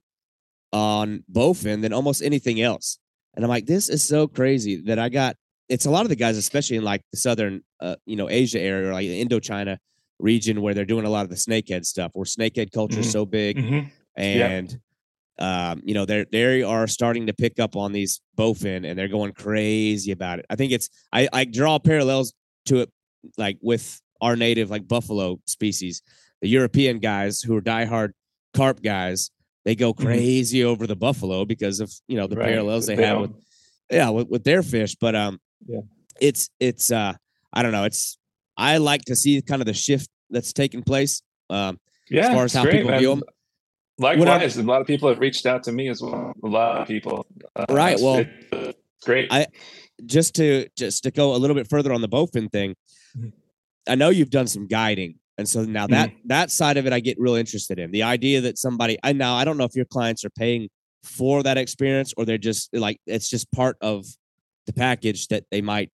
on 0.72 1.24
Bowfin 1.32 1.82
than 1.82 1.92
almost 1.92 2.22
anything 2.22 2.60
else. 2.60 2.98
And 3.34 3.44
I'm 3.44 3.48
like, 3.48 3.66
this 3.66 3.88
is 3.88 4.02
so 4.02 4.28
crazy 4.28 4.82
that 4.86 4.98
I 4.98 5.08
got. 5.08 5.36
It's 5.68 5.86
a 5.86 5.90
lot 5.90 6.02
of 6.02 6.08
the 6.10 6.16
guys, 6.16 6.36
especially 6.36 6.76
in 6.76 6.84
like 6.84 7.00
the 7.10 7.16
southern, 7.18 7.62
uh, 7.80 7.96
you 8.06 8.16
know, 8.16 8.28
Asia 8.28 8.60
area 8.60 8.90
or 8.90 8.92
like 8.92 9.06
the 9.06 9.24
Indochina 9.24 9.78
region, 10.18 10.60
where 10.60 10.74
they're 10.74 10.84
doing 10.84 11.06
a 11.06 11.10
lot 11.10 11.24
of 11.24 11.30
the 11.30 11.36
snakehead 11.36 11.84
stuff, 11.86 12.10
where 12.14 12.24
snakehead 12.24 12.70
culture 12.72 13.00
is 13.00 13.06
Mhm. 13.08 13.12
so 13.12 13.26
big, 13.26 13.56
Mhm. 13.56 13.90
and 14.16 14.78
um, 15.40 15.82
you 15.84 15.94
know, 15.94 16.04
they're 16.04 16.26
they 16.30 16.62
are 16.62 16.86
starting 16.86 17.26
to 17.26 17.32
pick 17.32 17.58
up 17.58 17.74
on 17.76 17.92
these 17.92 18.20
bowfin, 18.38 18.86
and 18.88 18.96
they're 18.96 19.08
going 19.08 19.32
crazy 19.32 20.12
about 20.12 20.38
it. 20.38 20.46
I 20.48 20.54
think 20.56 20.70
it's 20.70 20.88
I 21.12 21.28
I 21.32 21.44
draw 21.44 21.78
parallels 21.78 22.34
to 22.66 22.80
it, 22.82 22.90
like 23.36 23.58
with 23.60 24.00
our 24.20 24.36
native 24.36 24.70
like 24.70 24.86
buffalo 24.86 25.40
species, 25.46 26.02
the 26.40 26.48
European 26.48 26.98
guys 27.00 27.40
who 27.42 27.56
are 27.56 27.60
diehard 27.62 28.12
carp 28.52 28.80
guys. 28.82 29.30
They 29.64 29.74
go 29.74 29.92
Mhm. 29.94 30.04
crazy 30.04 30.62
over 30.62 30.86
the 30.86 30.94
buffalo 30.94 31.44
because 31.46 31.80
of 31.80 31.90
you 32.06 32.16
know 32.16 32.26
the 32.28 32.36
Right. 32.36 32.50
parallels 32.50 32.86
they 32.86 32.94
They 32.96 33.02
have 33.06 33.18
with 33.20 33.32
yeah 33.90 34.10
with, 34.10 34.28
with 34.28 34.44
their 34.44 34.62
fish 34.62 34.94
but 34.94 35.14
um 35.16 35.40
Yeah. 35.66 35.80
it's 36.20 36.50
it's 36.60 36.90
uh 36.92 37.14
i 37.52 37.62
don't 37.62 37.72
know 37.72 37.84
it's 37.84 38.18
i 38.56 38.76
like 38.78 39.02
to 39.06 39.16
see 39.16 39.40
kind 39.42 39.62
of 39.62 39.66
the 39.66 39.74
shift 39.74 40.08
that's 40.30 40.52
taking 40.52 40.82
place 40.82 41.22
um 41.50 41.78
yeah, 42.10 42.26
as 42.28 42.34
far 42.34 42.44
as 42.44 42.52
how 42.52 42.62
great, 42.64 42.72
people 42.76 42.90
man. 42.90 42.98
view 43.00 43.12
'em. 43.12 43.22
Likewise, 43.98 44.56
a 44.56 44.62
lot 44.62 44.80
of 44.80 44.86
people 44.86 45.08
have 45.08 45.20
reached 45.20 45.46
out 45.46 45.62
to 45.64 45.72
me 45.72 45.88
as 45.88 46.02
well. 46.02 46.32
A 46.42 46.46
lot 46.48 46.80
of 46.82 46.88
people. 46.88 47.26
Uh, 47.54 47.64
Right, 47.70 47.96
well, 48.00 48.24
it's 48.52 48.76
great. 49.04 49.28
I- 49.32 49.46
just 50.04 50.34
to 50.34 50.68
just 50.76 51.04
to 51.04 51.10
go 51.12 51.34
a 51.36 51.38
little 51.38 51.54
bit 51.54 51.68
further 51.70 51.92
on 51.92 52.00
the 52.00 52.08
bowfin 52.08 52.50
thing 52.50 52.74
Mhm. 53.16 53.32
i 53.88 53.94
know 53.94 54.08
you've 54.10 54.30
done 54.30 54.48
some 54.48 54.66
guiding 54.66 55.20
and 55.38 55.48
so 55.48 55.64
now 55.64 55.86
that 55.86 56.10
that 56.24 56.50
side 56.50 56.76
of 56.76 56.84
it 56.88 56.92
i 56.92 56.98
get 56.98 57.16
real 57.20 57.36
interested 57.36 57.78
in 57.78 57.92
the 57.92 58.02
idea 58.02 58.40
that 58.40 58.58
somebody 58.58 58.98
i 59.04 59.12
now 59.12 59.36
i 59.36 59.44
don't 59.44 59.56
know 59.56 59.62
if 59.64 59.76
your 59.76 59.84
clients 59.84 60.24
are 60.24 60.30
paying 60.30 60.68
for 61.04 61.44
that 61.44 61.56
experience 61.56 62.12
or 62.16 62.24
they're 62.24 62.36
just 62.50 62.74
like 62.74 62.98
it's 63.06 63.28
just 63.28 63.48
part 63.52 63.76
of 63.80 64.04
the 64.66 64.72
package 64.72 65.28
that 65.28 65.44
they 65.50 65.60
might 65.60 65.90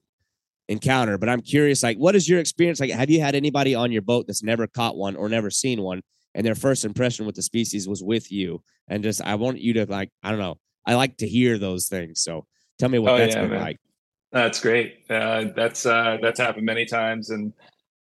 encounter 0.68 1.18
but 1.18 1.28
i'm 1.28 1.40
curious 1.40 1.82
like 1.82 1.96
what 1.96 2.14
is 2.14 2.28
your 2.28 2.38
experience 2.38 2.78
like 2.78 2.90
have 2.90 3.10
you 3.10 3.20
had 3.20 3.34
anybody 3.34 3.74
on 3.74 3.90
your 3.90 4.02
boat 4.02 4.26
that's 4.26 4.42
never 4.42 4.68
caught 4.68 4.96
one 4.96 5.16
or 5.16 5.28
never 5.28 5.50
seen 5.50 5.82
one 5.82 6.00
and 6.34 6.46
their 6.46 6.54
first 6.54 6.84
impression 6.84 7.26
with 7.26 7.34
the 7.34 7.42
species 7.42 7.88
was 7.88 8.02
with 8.02 8.30
you. 8.30 8.62
And 8.88 9.02
just 9.02 9.22
I 9.22 9.34
want 9.36 9.60
you 9.60 9.72
to 9.74 9.86
like 9.86 10.10
I 10.22 10.30
don't 10.30 10.38
know. 10.38 10.58
I 10.86 10.94
like 10.94 11.16
to 11.18 11.28
hear 11.28 11.58
those 11.58 11.88
things. 11.88 12.22
So 12.22 12.46
tell 12.78 12.88
me 12.88 12.98
what 12.98 13.12
Oh, 13.12 13.18
that's 13.18 13.34
yeah, 13.34 13.42
been 13.42 13.50
man. 13.50 13.60
like. 13.60 13.76
That's 14.32 14.60
great. 14.60 14.98
Uh, 15.10 15.46
that's 15.56 15.86
uh, 15.86 16.18
that's 16.22 16.38
happened 16.38 16.64
many 16.64 16.86
times, 16.86 17.30
and 17.30 17.52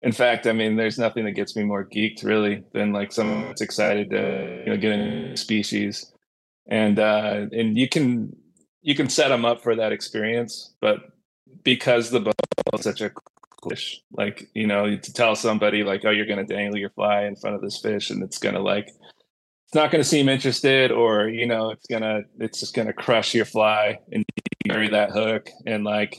in 0.03 0.13
fact, 0.13 0.47
I 0.47 0.53
mean, 0.53 0.77
there's 0.77 0.97
nothing 0.97 1.25
that 1.25 1.33
gets 1.33 1.57
me 1.57 1.63
more 1.63 1.83
geeked 1.85 2.23
really 2.23 2.63
than 2.73 2.93
like 2.93 3.11
someone 3.11 3.41
that's 3.41 3.59
excited 3.59 4.09
to 4.11 4.63
you 4.65 4.71
know 4.71 4.77
get 4.77 4.93
a 4.93 4.97
new 4.97 5.35
species, 5.35 6.13
and 6.67 6.97
uh, 6.97 7.47
and 7.51 7.77
you 7.77 7.89
can 7.89 8.33
you 8.83 8.95
can 8.95 9.09
set 9.09 9.29
them 9.29 9.45
up 9.45 9.63
for 9.63 9.75
that 9.75 9.91
experience, 9.91 10.73
but 10.81 10.99
because 11.63 12.11
the 12.11 12.19
boat 12.19 12.35
is 12.73 12.83
such 12.83 13.01
a 13.01 13.11
fish, 13.67 14.01
like 14.11 14.49
you 14.53 14.67
know, 14.67 14.95
to 14.95 15.13
tell 15.13 15.35
somebody 15.35 15.83
like, 15.83 16.03
oh, 16.05 16.11
you're 16.11 16.25
going 16.25 16.45
to 16.45 16.53
dangle 16.53 16.77
your 16.77 16.89
fly 16.91 17.23
in 17.23 17.35
front 17.35 17.55
of 17.55 17.61
this 17.61 17.79
fish, 17.79 18.09
and 18.09 18.21
it's 18.21 18.37
going 18.37 18.55
to 18.55 18.61
like 18.61 18.87
it's 18.87 19.75
not 19.75 19.89
going 19.89 20.03
to 20.03 20.07
seem 20.07 20.29
interested 20.29 20.91
or 20.91 21.29
you 21.29 21.47
know 21.47 21.71
it's 21.71 21.87
gonna 21.87 22.21
it's 22.39 22.59
just 22.59 22.75
going 22.75 22.85
to 22.85 22.93
crush 22.93 23.33
your 23.33 23.45
fly 23.45 23.97
and 24.11 24.23
carry 24.67 24.89
that 24.89 25.11
hook 25.11 25.49
and 25.65 25.83
like 25.83 26.17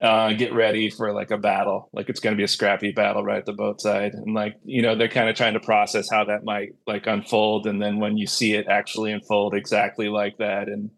uh, 0.00 0.32
get 0.32 0.52
ready 0.52 0.90
for 0.90 1.12
like 1.12 1.30
a 1.30 1.38
battle. 1.38 1.88
Like 1.92 2.08
it's 2.08 2.20
going 2.20 2.34
to 2.34 2.36
be 2.36 2.44
a 2.44 2.48
scrappy 2.48 2.90
battle 2.90 3.24
right 3.24 3.38
at 3.38 3.46
the 3.46 3.52
boat 3.52 3.80
side 3.80 4.14
and 4.14 4.34
like 4.34 4.58
you 4.64 4.82
know 4.82 4.94
they're 4.94 5.08
kind 5.08 5.30
of 5.30 5.36
trying 5.36 5.54
to 5.54 5.60
process 5.60 6.10
how 6.10 6.24
that 6.24 6.44
might 6.44 6.74
like 6.86 7.06
unfold 7.06 7.66
and 7.66 7.80
then 7.80 7.98
when 7.98 8.18
you 8.18 8.26
see 8.26 8.54
it 8.54 8.68
actually 8.68 9.12
unfold 9.12 9.54
exactly 9.54 10.08
like 10.08 10.36
that 10.38 10.68
and 10.68 10.90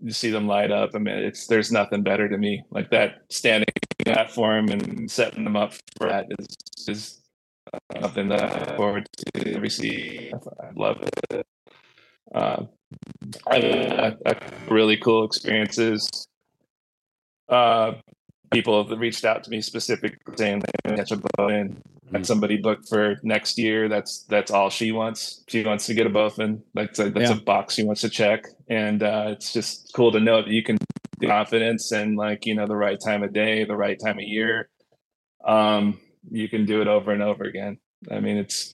you 0.00 0.12
see 0.12 0.30
them 0.30 0.46
light 0.46 0.70
up 0.70 0.90
i 0.94 0.98
mean 0.98 1.14
it's 1.14 1.46
there's 1.46 1.72
nothing 1.72 2.02
better 2.02 2.28
to 2.28 2.36
me 2.38 2.62
like 2.70 2.90
that 2.90 3.22
standing 3.30 3.66
platform 4.04 4.68
and 4.68 5.10
setting 5.10 5.44
them 5.44 5.56
up 5.56 5.72
for 5.96 6.08
that 6.08 6.26
is 6.38 6.46
is 6.88 7.22
something 8.00 8.28
that 8.28 8.42
I 8.42 8.60
look 8.60 8.76
forward 8.76 9.08
to 9.34 9.54
every. 9.54 10.32
I 10.32 10.70
love 10.74 11.08
it. 11.30 11.46
Uh, 12.34 12.64
I 13.48 14.14
a 14.26 14.36
really 14.68 14.96
cool 14.96 15.24
experiences. 15.24 16.08
Uh, 17.48 17.92
people 18.52 18.86
have 18.86 18.98
reached 18.98 19.24
out 19.24 19.44
to 19.44 19.50
me 19.50 19.60
specifically 19.60 20.18
saying 20.36 20.62
they 20.84 20.96
catch 20.96 21.12
a 21.12 21.16
bowfin. 21.16 21.76
Had 22.12 22.24
somebody 22.24 22.56
booked 22.56 22.88
for 22.88 23.16
next 23.24 23.58
year. 23.58 23.88
That's 23.88 24.22
that's 24.28 24.52
all 24.52 24.70
she 24.70 24.92
wants. 24.92 25.42
She 25.48 25.64
wants 25.64 25.86
to 25.86 25.94
get 25.94 26.06
a 26.06 26.10
bowfin. 26.10 26.60
That's 26.72 26.98
a, 27.00 27.10
that's 27.10 27.30
Yeah. 27.30 27.36
a 27.36 27.40
box 27.40 27.74
she 27.74 27.82
wants 27.82 28.02
to 28.02 28.08
check, 28.08 28.46
and 28.68 29.02
uh, 29.02 29.24
it's 29.30 29.52
just 29.52 29.92
cool 29.92 30.12
to 30.12 30.20
know 30.20 30.40
that 30.42 30.50
you 30.50 30.62
can 30.62 30.76
do 31.18 31.26
confidence 31.26 31.90
and 31.90 32.16
like 32.16 32.46
you 32.46 32.54
know 32.54 32.66
the 32.66 32.76
right 32.76 32.98
time 33.00 33.24
of 33.24 33.32
day, 33.32 33.64
the 33.64 33.76
right 33.76 33.98
time 33.98 34.18
of 34.18 34.24
year. 34.24 34.68
Um, 35.44 35.98
you 36.30 36.48
can 36.48 36.64
do 36.64 36.80
it 36.80 36.86
over 36.86 37.10
and 37.10 37.22
over 37.22 37.42
again. 37.44 37.78
I 38.10 38.20
mean, 38.20 38.36
it's 38.36 38.72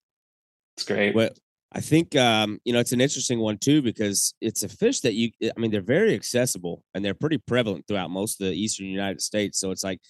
it's 0.77 0.85
great. 0.85 1.15
Well, 1.15 1.31
I 1.73 1.81
think 1.81 2.15
um, 2.17 2.61
you 2.65 2.75
know 2.75 2.81
it's 2.81 2.93
an 2.93 3.01
interesting 3.01 3.39
one 3.39 3.57
too 3.57 3.81
because 3.81 4.35
it's 4.43 4.63
a 4.63 4.69
fish 4.69 5.01
that 5.01 5.15
you. 5.15 5.31
I 5.43 5.59
mean, 5.59 5.71
they're 5.71 5.81
very 5.81 6.15
accessible 6.15 6.85
and 6.93 7.03
they're 7.03 7.15
pretty 7.15 7.39
prevalent 7.39 7.87
throughout 7.89 8.11
most 8.11 8.41
of 8.43 8.49
the 8.49 8.53
eastern 8.53 8.87
United 8.87 9.23
States. 9.23 9.59
So 9.59 9.71
it's 9.71 9.83
like, 9.85 10.01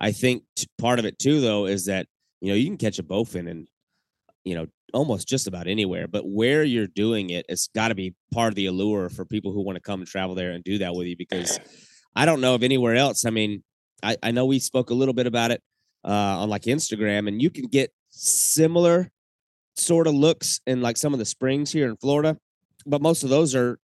I 0.00 0.12
think 0.12 0.44
t- 0.56 0.66
part 0.78 0.98
of 0.98 1.04
it 1.04 1.18
too, 1.18 1.42
though, 1.42 1.66
is 1.66 1.84
that 1.84 2.06
you 2.40 2.48
know 2.48 2.54
you 2.54 2.66
can 2.66 2.76
catch 2.76 2.98
a 2.98 3.02
bowfin 3.02 3.50
and 3.50 3.68
you 4.44 4.54
know, 4.54 4.66
almost 4.92 5.28
just 5.28 5.46
about 5.46 5.66
anywhere. 5.66 6.08
But 6.08 6.26
where 6.26 6.64
you're 6.64 6.86
doing 6.86 7.30
it, 7.30 7.46
it's 7.48 7.68
got 7.68 7.88
to 7.88 7.94
be 7.94 8.14
part 8.32 8.48
of 8.48 8.54
the 8.54 8.66
allure 8.66 9.08
for 9.08 9.24
people 9.24 9.52
who 9.52 9.62
want 9.62 9.76
to 9.76 9.82
come 9.82 10.00
and 10.00 10.08
travel 10.08 10.34
there 10.34 10.52
and 10.52 10.64
do 10.64 10.78
that 10.78 10.94
with 10.94 11.06
you. 11.06 11.16
Because 11.16 11.58
I 12.16 12.24
don't 12.26 12.40
know 12.40 12.54
of 12.54 12.62
anywhere 12.62 12.96
else. 12.96 13.24
I 13.24 13.30
mean, 13.30 13.62
I, 14.02 14.16
I 14.22 14.30
know 14.30 14.46
we 14.46 14.58
spoke 14.58 14.90
a 14.90 14.94
little 14.94 15.14
bit 15.14 15.26
about 15.26 15.50
it 15.50 15.62
uh, 16.04 16.40
on 16.40 16.48
like 16.48 16.62
Instagram, 16.62 17.28
and 17.28 17.40
you 17.40 17.50
can 17.50 17.66
get 17.66 17.92
similar 18.08 19.10
sort 19.76 20.06
of 20.06 20.14
looks 20.14 20.60
in 20.66 20.80
like 20.80 20.96
some 20.96 21.12
of 21.12 21.18
the 21.18 21.24
springs 21.24 21.70
here 21.70 21.88
in 21.88 21.96
Florida, 21.96 22.36
but 22.86 23.00
most 23.00 23.22
of 23.22 23.30
those 23.30 23.54
are, 23.54 23.78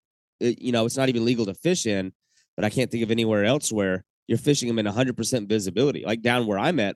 uh, 0.43 0.51
you 0.59 0.73
know, 0.73 0.87
it's 0.87 0.97
not 0.97 1.09
even 1.09 1.25
legal 1.25 1.47
to 1.47 1.55
fish 1.55 1.87
in. 1.87 2.13
But 2.57 2.65
I 2.65 2.71
can't 2.71 2.89
think 2.89 3.03
of 3.03 3.11
anywhere 3.11 3.45
else 3.45 3.73
where 3.73 4.05
you're 4.29 4.39
fishing 4.39 4.69
them 4.69 4.79
in 4.79 4.87
100% 4.87 5.49
visibility. 5.49 6.05
Like 6.07 6.23
down 6.23 6.47
where 6.47 6.59
I'm 6.59 6.79
at, 6.79 6.95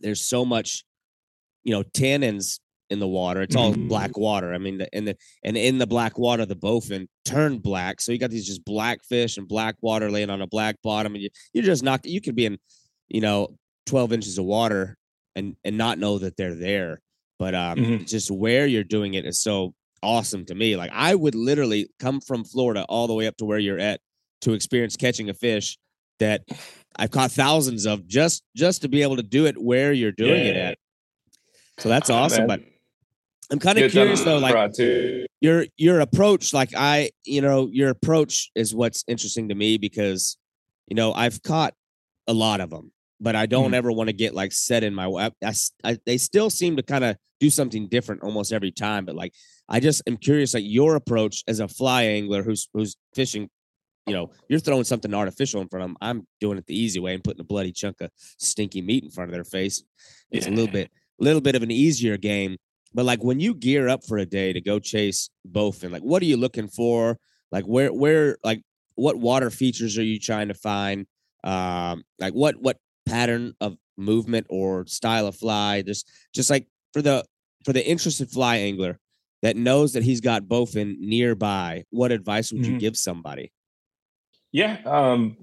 there's 0.00 0.20
so 0.20 0.44
much, 0.44 0.84
you 1.64 1.72
know, 1.72 1.82
tannins 1.82 2.60
in 2.88 2.98
the 2.98 3.06
water. 3.08 3.42
It's 3.42 3.54
all 3.54 3.72
Mhm. 3.74 3.88
black 3.88 4.16
water. 4.16 4.52
I 4.52 4.58
mean, 4.58 4.78
the, 4.78 4.92
and 4.94 5.06
the 5.06 5.16
and 5.44 5.56
in 5.56 5.78
the 5.78 5.86
black 5.86 6.18
water, 6.18 6.44
the 6.44 6.56
bowfin 6.56 7.06
turned 7.24 7.62
black. 7.62 8.00
So 8.00 8.10
you 8.12 8.18
got 8.18 8.30
these 8.30 8.46
just 8.46 8.64
black 8.64 9.04
fish 9.04 9.36
and 9.36 9.46
black 9.46 9.76
water 9.80 10.10
laying 10.10 10.30
on 10.30 10.42
a 10.42 10.46
black 10.46 10.76
bottom, 10.82 11.14
and 11.14 11.22
you 11.22 11.30
you 11.52 11.62
just 11.62 11.82
knocked. 11.84 12.06
You 12.06 12.20
could 12.20 12.34
be 12.34 12.46
in, 12.46 12.58
you 13.08 13.20
know, 13.20 13.56
12 13.86 14.12
inches 14.12 14.38
of 14.38 14.44
water 14.44 14.96
and 15.36 15.54
and 15.64 15.78
not 15.78 15.98
know 15.98 16.18
that 16.18 16.36
they're 16.36 16.54
there. 16.56 17.00
But 17.38 17.54
um, 17.54 17.78
Mhm. 17.78 18.06
just 18.08 18.30
where 18.30 18.66
you're 18.66 18.84
doing 18.84 19.14
it 19.14 19.24
is 19.24 19.40
so 19.40 19.74
awesome 20.02 20.44
to 20.46 20.54
me. 20.54 20.76
Like 20.76 20.90
I 20.92 21.14
would 21.14 21.34
literally 21.36 21.88
come 22.00 22.20
from 22.20 22.42
Florida 22.44 22.84
all 22.88 23.06
the 23.06 23.14
way 23.14 23.26
up 23.28 23.36
to 23.36 23.44
where 23.44 23.58
you're 23.58 23.78
at 23.78 24.00
to 24.40 24.52
experience 24.54 24.96
catching 24.96 25.30
a 25.30 25.34
fish 25.34 25.78
that 26.18 26.42
I've 27.00 27.10
caught 27.10 27.32
thousands 27.32 27.86
of 27.86 28.06
just 28.06 28.42
just 28.54 28.82
to 28.82 28.88
be 28.88 29.00
able 29.02 29.16
to 29.16 29.22
do 29.22 29.46
it 29.46 29.56
where 29.56 29.92
you're 29.92 30.12
doing 30.12 30.44
it 30.46 30.56
at. 30.56 30.78
So 31.78 31.88
that's 31.88 32.10
awesome. 32.10 32.46
Man. 32.46 32.58
But 32.58 32.60
I'm 33.50 33.58
kind 33.58 33.78
of 33.78 33.90
curious 33.90 34.22
though, 34.22 34.38
like 34.38 34.52
your 35.40 35.64
your 35.78 36.00
approach 36.00 36.52
like 36.52 36.70
i 36.76 37.08
you 37.24 37.40
know 37.40 37.68
your 37.72 37.88
approach 37.88 38.50
is 38.54 38.74
what's 38.74 39.02
interesting 39.08 39.48
to 39.48 39.54
me 39.54 39.78
because 39.78 40.36
you 40.86 40.94
know 40.94 41.14
i've 41.14 41.42
caught 41.42 41.72
a 42.28 42.32
lot 42.34 42.60
of 42.60 42.68
them 42.68 42.92
but 43.20 43.34
i 43.34 43.46
don't 43.46 43.70
Mhm. 43.70 43.74
ever 43.74 43.90
want 43.90 44.08
to 44.08 44.12
get 44.12 44.34
like 44.34 44.52
set 44.52 44.84
in 44.84 44.94
my 44.94 45.08
way 45.08 45.30
I, 45.42 45.52
I- 45.82 45.98
they 46.04 46.18
still 46.18 46.50
seem 46.50 46.76
to 46.76 46.82
kind 46.82 47.04
of 47.04 47.16
do 47.40 47.48
something 47.48 47.88
different 47.88 48.22
almost 48.22 48.52
every 48.52 48.70
time 48.70 49.06
but 49.06 49.14
like 49.16 49.32
i 49.68 49.80
just 49.80 50.02
am 50.06 50.18
curious 50.18 50.52
like 50.52 50.64
your 50.66 50.94
approach 50.94 51.42
as 51.48 51.58
a 51.58 51.66
fly 51.68 52.02
angler 52.02 52.42
who's 52.42 52.68
who's 52.74 52.94
fishing 53.14 53.48
you 54.10 54.16
know 54.16 54.30
you're 54.48 54.58
throwing 54.60 54.84
something 54.84 55.12
artificial 55.14 55.60
in 55.60 55.68
front 55.68 55.82
of 55.84 55.88
them 55.90 55.96
i'm 56.00 56.26
doing 56.40 56.58
it 56.58 56.66
the 56.66 56.78
easy 56.78 57.00
way 57.00 57.14
and 57.14 57.24
putting 57.24 57.40
a 57.40 57.44
bloody 57.44 57.72
chunk 57.72 57.96
of 58.00 58.10
stinky 58.16 58.82
meat 58.82 59.04
in 59.04 59.10
front 59.10 59.28
of 59.30 59.34
their 59.34 59.44
face 59.44 59.82
it's 60.30 60.46
a 60.46 60.50
little 60.50 60.66
Yeah. 60.66 60.72
bit 60.82 60.90
little 61.18 61.40
bit 61.40 61.54
of 61.54 61.62
an 61.62 61.70
easier 61.70 62.16
game 62.16 62.56
but 62.92 63.04
like 63.04 63.22
when 63.22 63.38
you 63.40 63.54
gear 63.54 63.88
up 63.88 64.04
for 64.04 64.18
a 64.18 64.26
day 64.26 64.52
to 64.52 64.60
go 64.60 64.80
chase 64.80 65.30
bowfin, 65.48 65.90
like 65.92 66.02
what 66.02 66.20
are 66.22 66.26
you 66.26 66.36
looking 66.36 66.66
for? 66.66 67.16
Like 67.52 67.64
where 67.64 67.92
where 67.92 68.36
like 68.42 68.62
what 68.96 69.14
water 69.16 69.48
features 69.48 69.96
are 69.96 70.02
you 70.02 70.18
trying 70.18 70.48
to 70.48 70.54
find? 70.54 71.06
Um, 71.44 72.02
like 72.18 72.32
what 72.34 72.56
what 72.60 72.78
pattern 73.06 73.54
of 73.60 73.76
movement 73.96 74.46
or 74.50 74.86
style 74.86 75.28
of 75.28 75.36
fly? 75.36 75.82
Just 75.82 76.10
just 76.34 76.50
like 76.50 76.66
for 76.92 77.00
the 77.00 77.24
for 77.64 77.72
the 77.72 77.86
interested 77.88 78.28
fly 78.28 78.56
angler 78.56 78.98
that 79.42 79.56
knows 79.56 79.92
that 79.92 80.02
he's 80.02 80.20
got 80.20 80.42
bowfin 80.44 80.98
nearby, 80.98 81.84
what 81.90 82.10
advice 82.10 82.50
would 82.52 82.66
you 82.66 82.74
Mhm. 82.74 82.80
give 82.80 82.96
somebody? 82.96 83.52
Yeah. 84.52 84.78
Um, 84.84 85.36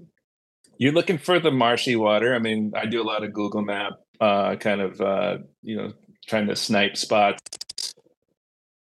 you're 0.78 0.92
looking 0.92 1.18
for 1.18 1.40
the 1.40 1.50
marshy 1.50 1.96
water. 1.96 2.34
I 2.34 2.38
mean, 2.38 2.72
I 2.76 2.86
do 2.86 3.02
a 3.02 3.04
lot 3.04 3.24
of 3.24 3.32
Google 3.32 3.62
Map, 3.62 3.92
uh, 4.20 4.56
kind 4.56 4.80
of, 4.80 5.00
uh, 5.00 5.38
you 5.62 5.76
know, 5.76 5.92
trying 6.26 6.46
to 6.48 6.56
snipe 6.56 6.96
spots. 6.96 7.94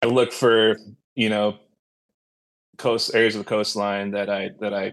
I 0.03 0.07
look 0.07 0.33
for, 0.33 0.77
you 1.15 1.29
know, 1.29 1.59
coast 2.79 3.15
areas 3.15 3.35
of 3.37 3.45
the 3.45 3.49
coastline 3.49 4.13
that 4.13 4.31
I 4.31 4.51
that 4.61 4.73
I 4.75 4.93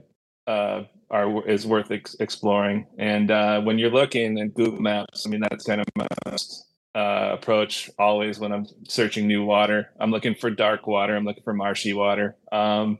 uh, 0.51 0.83
are 1.09 1.47
is 1.47 1.65
worth 1.65 1.91
ex- 1.91 2.15
exploring. 2.19 2.87
And 2.97 3.31
uh, 3.31 3.61
when 3.61 3.79
you're 3.79 3.89
looking 3.91 4.39
at 4.39 4.53
Google 4.53 4.81
Maps, 4.81 5.25
I 5.25 5.29
mean, 5.29 5.41
that's 5.41 5.65
kind 5.65 5.81
of 5.81 5.87
my 5.95 6.07
most, 6.29 6.65
uh, 6.95 7.29
approach 7.33 7.89
always 7.97 8.39
when 8.39 8.51
I'm 8.51 8.65
searching 8.87 9.27
new 9.27 9.45
water. 9.45 9.89
I'm 9.99 10.11
looking 10.11 10.35
for 10.35 10.49
dark 10.49 10.85
water. 10.87 11.15
I'm 11.15 11.23
looking 11.23 11.43
for 11.43 11.53
marshy 11.53 11.93
water. 11.93 12.35
Um, 12.51 12.97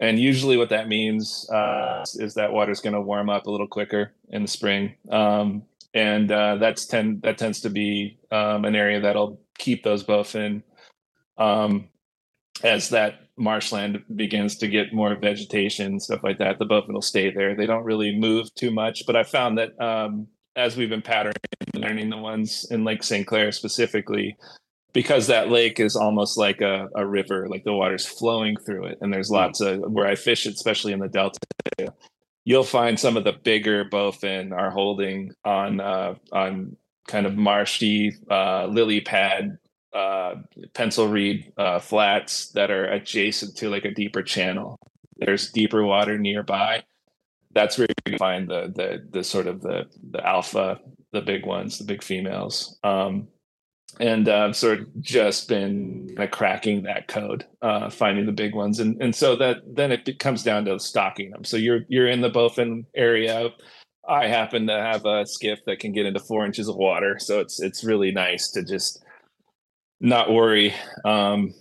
and 0.00 0.18
usually, 0.18 0.56
what 0.56 0.70
that 0.70 0.88
means 0.88 1.48
uh, 1.50 2.04
is 2.14 2.34
that 2.34 2.52
water's 2.52 2.80
going 2.80 2.94
to 2.94 3.00
warm 3.00 3.28
up 3.28 3.46
a 3.46 3.50
little 3.50 3.66
quicker 3.66 4.12
in 4.28 4.42
the 4.42 4.48
spring, 4.48 4.94
um, 5.10 5.62
and 5.94 6.30
uh, 6.30 6.56
that's 6.56 6.86
tend 6.86 7.22
that 7.22 7.38
tends 7.38 7.60
to 7.62 7.70
be 7.70 8.18
um, 8.30 8.64
an 8.64 8.76
area 8.76 9.00
that'll 9.00 9.40
keep 9.58 9.82
those 9.82 10.04
bowfin 10.04 10.62
um, 11.36 11.88
as 12.62 12.90
that 12.90 13.20
marshland 13.36 14.02
begins 14.16 14.56
to 14.58 14.68
get 14.68 14.92
more 14.92 15.14
vegetation, 15.14 16.00
stuff 16.00 16.22
like 16.22 16.38
that. 16.38 16.58
The 16.58 16.66
bowfin 16.66 16.92
will 16.92 17.02
stay 17.02 17.30
there. 17.30 17.54
They 17.54 17.66
don't 17.66 17.84
really 17.84 18.16
move 18.16 18.54
too 18.54 18.70
much, 18.70 19.04
but 19.06 19.16
I 19.16 19.22
found 19.22 19.58
that 19.58 19.80
um, 19.80 20.28
as 20.56 20.76
we've 20.76 20.88
been 20.88 21.02
patterning 21.02 21.34
learning 21.74 22.10
the 22.10 22.16
ones 22.16 22.66
in 22.70 22.84
Lake 22.84 23.02
St. 23.02 23.26
Clair 23.26 23.52
specifically, 23.52 24.36
because 24.92 25.26
that 25.26 25.50
lake 25.50 25.80
is 25.80 25.96
almost 25.96 26.38
like 26.38 26.60
a, 26.60 26.88
a 26.94 27.06
river, 27.06 27.48
like 27.48 27.64
the 27.64 27.72
water's 27.72 28.06
flowing 28.06 28.56
through 28.56 28.86
it. 28.86 28.98
And 29.00 29.12
there's 29.12 29.30
lots 29.30 29.60
of 29.60 29.80
where 29.80 30.06
I 30.06 30.14
fish, 30.14 30.46
especially 30.46 30.92
in 30.92 30.98
the 30.98 31.08
Delta, 31.08 31.38
you'll 32.44 32.64
find 32.64 32.98
some 32.98 33.16
of 33.16 33.24
the 33.24 33.32
bigger 33.32 33.84
bowfin 33.84 34.52
are 34.52 34.70
holding 34.70 35.32
on 35.44 35.80
uh, 35.80 36.14
on 36.32 36.76
kind 37.06 37.26
of 37.26 37.36
marshy 37.36 38.14
uh, 38.30 38.66
lily 38.66 39.00
pad 39.00 39.58
uh, 39.92 40.34
pencil 40.74 41.08
reed 41.08 41.52
uh, 41.58 41.78
flats 41.78 42.50
that 42.52 42.70
are 42.70 42.86
adjacent 42.86 43.56
to 43.56 43.68
like 43.68 43.84
a 43.84 43.90
deeper 43.90 44.22
channel. 44.22 44.78
There's 45.16 45.50
deeper 45.50 45.84
water 45.84 46.16
nearby. 46.16 46.84
That's 47.52 47.76
where 47.76 47.88
you 48.06 48.16
find 48.16 48.48
the 48.48 48.72
the 48.74 49.06
the 49.10 49.24
sort 49.24 49.46
of 49.46 49.60
the 49.60 49.84
the 50.10 50.26
alpha, 50.26 50.80
the 51.12 51.20
big 51.20 51.44
ones, 51.44 51.78
the 51.78 51.84
big 51.84 52.02
females. 52.02 52.78
Um, 52.82 53.28
and 54.00 54.28
uh, 54.28 54.52
sort 54.52 54.80
of 54.80 55.00
just 55.00 55.48
been 55.48 56.14
like 56.16 56.30
cracking 56.30 56.82
that 56.84 57.08
code, 57.08 57.44
uh, 57.62 57.90
finding 57.90 58.26
the 58.26 58.32
big 58.32 58.54
ones, 58.54 58.80
and 58.80 59.00
and 59.02 59.14
so 59.14 59.36
that 59.36 59.58
then 59.66 59.92
it 59.92 60.18
comes 60.18 60.42
down 60.42 60.64
to 60.66 60.78
stocking 60.78 61.30
them. 61.30 61.44
So 61.44 61.56
you're 61.56 61.80
you're 61.88 62.08
in 62.08 62.20
the 62.20 62.30
bowfin 62.30 62.84
area. 62.94 63.50
I 64.08 64.26
happen 64.26 64.66
to 64.68 64.72
have 64.72 65.04
a 65.04 65.26
skiff 65.26 65.60
that 65.66 65.80
can 65.80 65.92
get 65.92 66.06
into 66.06 66.20
four 66.20 66.46
inches 66.46 66.68
of 66.68 66.76
water, 66.76 67.18
so 67.18 67.40
it's 67.40 67.60
it's 67.60 67.84
really 67.84 68.12
nice 68.12 68.50
to 68.52 68.62
just 68.62 69.04
not 70.00 70.32
worry. 70.32 70.74
Um, 71.04 71.54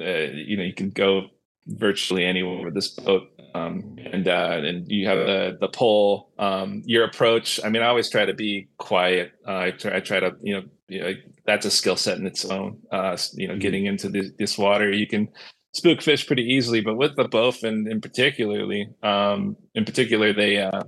uh, 0.00 0.04
you 0.04 0.56
know, 0.56 0.64
you 0.64 0.74
can 0.74 0.90
go 0.90 1.28
virtually 1.66 2.24
anywhere 2.24 2.64
with 2.64 2.74
this 2.74 2.88
boat, 2.88 3.28
um, 3.54 3.96
and 4.12 4.26
uh, 4.28 4.60
and 4.62 4.90
you 4.90 5.06
have 5.08 5.18
the 5.18 5.56
the 5.60 5.68
pole. 5.68 6.30
Um, 6.38 6.82
your 6.84 7.04
approach. 7.04 7.60
I 7.64 7.68
mean, 7.68 7.82
I 7.82 7.86
always 7.86 8.10
try 8.10 8.24
to 8.24 8.34
be 8.34 8.68
quiet. 8.78 9.32
Uh, 9.46 9.58
I 9.58 9.70
try 9.72 9.96
I 9.96 10.00
try 10.00 10.20
to 10.20 10.32
you 10.42 10.54
know, 10.54 10.62
you 10.88 11.00
know 11.00 11.12
that's 11.46 11.66
a 11.66 11.70
skill 11.70 11.96
set 11.96 12.18
in 12.18 12.26
its 12.26 12.44
own. 12.44 12.78
Uh, 12.90 13.16
you 13.34 13.46
know, 13.46 13.54
mm-hmm. 13.54 13.60
getting 13.60 13.86
into 13.86 14.08
this, 14.08 14.30
this 14.38 14.58
water, 14.58 14.90
you 14.90 15.06
can 15.06 15.28
spook 15.72 16.00
fish 16.02 16.26
pretty 16.26 16.44
easily, 16.44 16.80
but 16.80 16.96
with 16.96 17.16
the 17.16 17.24
bowfin 17.24 17.90
in 17.90 18.00
particularly, 18.00 18.88
um, 19.02 19.56
in 19.74 19.84
particular, 19.84 20.32
they 20.32 20.58
uh, 20.58 20.82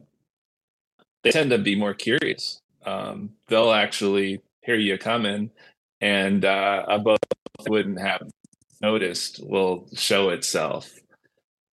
they 1.22 1.30
tend 1.30 1.50
to 1.50 1.58
be 1.58 1.76
more 1.76 1.94
curious. 1.94 2.60
Um, 2.86 3.30
they'll 3.48 3.72
actually 3.72 4.40
hear 4.62 4.76
you 4.76 4.98
coming, 4.98 5.50
and 6.00 6.44
uh, 6.44 6.84
a 6.88 6.98
boat 6.98 7.18
wouldn't 7.68 8.00
have 8.00 8.22
noticed 8.80 9.40
will 9.42 9.88
show 9.94 10.30
itself. 10.30 10.92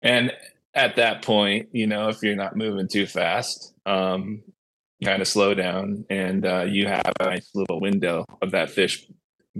And 0.02 0.32
at 0.74 0.96
that 0.96 1.22
point, 1.22 1.68
you 1.72 1.86
know, 1.86 2.08
if 2.08 2.22
you're 2.22 2.36
not 2.36 2.56
moving 2.56 2.88
too 2.88 3.06
fast, 3.06 3.74
um, 3.86 4.42
kind 5.04 5.22
of 5.22 5.28
slow 5.28 5.54
down, 5.54 6.04
and 6.10 6.46
uh, 6.46 6.62
you 6.62 6.86
have 6.86 7.12
a 7.20 7.24
nice 7.24 7.50
little 7.54 7.80
window 7.80 8.24
of 8.42 8.52
that 8.52 8.70
fish 8.70 9.06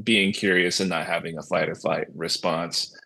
being 0.03 0.33
curious 0.33 0.81
and 0.81 0.91
not 0.91 1.07
having 1.07 1.37
a 1.39 1.43
fight 1.43 1.69
or 1.69 1.75
flight 1.75 2.07
response. 2.15 2.97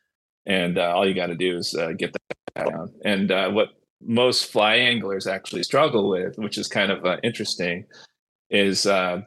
And 0.46 0.76
uh, 0.76 0.92
all 0.94 1.08
you 1.08 1.14
got 1.14 1.28
to 1.28 1.34
do 1.34 1.56
is 1.56 1.74
uh, 1.74 1.92
get 1.92 2.12
that 2.12 2.68
down. 2.70 2.92
And 3.04 3.30
uh, 3.30 3.50
what 3.50 3.68
most 4.02 4.52
fly 4.52 4.74
anglers 4.76 5.26
actually 5.26 5.62
struggle 5.62 6.10
with, 6.10 6.36
which 6.36 6.58
is 6.58 6.68
kind 6.68 6.92
of 6.92 7.04
uh, 7.06 7.16
interesting, 7.22 7.86
is 8.50 8.86
uh, 8.86 9.22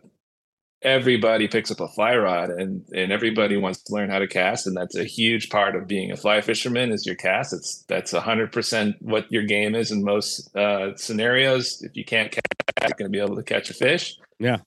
everybody 0.87 1.47
picks 1.47 1.69
up 1.71 1.79
a 1.79 1.87
fly 1.87 2.15
rod 2.15 2.49
and 2.49 2.85
and 2.93 3.11
everybody 3.11 3.57
wants 3.57 3.83
to 3.83 3.93
learn 3.93 4.09
how 4.09 4.19
to 4.19 4.27
cast 4.27 4.65
and 4.65 4.75
that's 4.75 4.95
a 4.95 5.03
huge 5.03 5.49
part 5.49 5.75
of 5.75 5.87
being 5.87 6.11
a 6.11 6.17
fly 6.17 6.41
fisherman 6.41 6.91
is 6.91 7.05
your 7.05 7.15
cast. 7.15 7.53
It's 7.53 7.83
that's 7.87 8.13
100% 8.13 9.01
what 9.01 9.31
your 9.31 9.43
game 9.43 9.75
is 9.75 9.91
in 9.91 10.03
most 10.03 10.55
uh, 10.55 10.95
scenarios. 10.95 11.81
If 11.83 11.95
you 11.95 12.05
can't 12.05 12.31
catch 12.31 12.43
you're 12.81 12.89
going 12.89 13.11
to 13.11 13.17
be 13.17 13.23
able 13.23 13.35
to 13.35 13.43
catch 13.43 13.69
a 13.69 13.73
fish. 13.73 14.17
Yeah. 14.39 14.57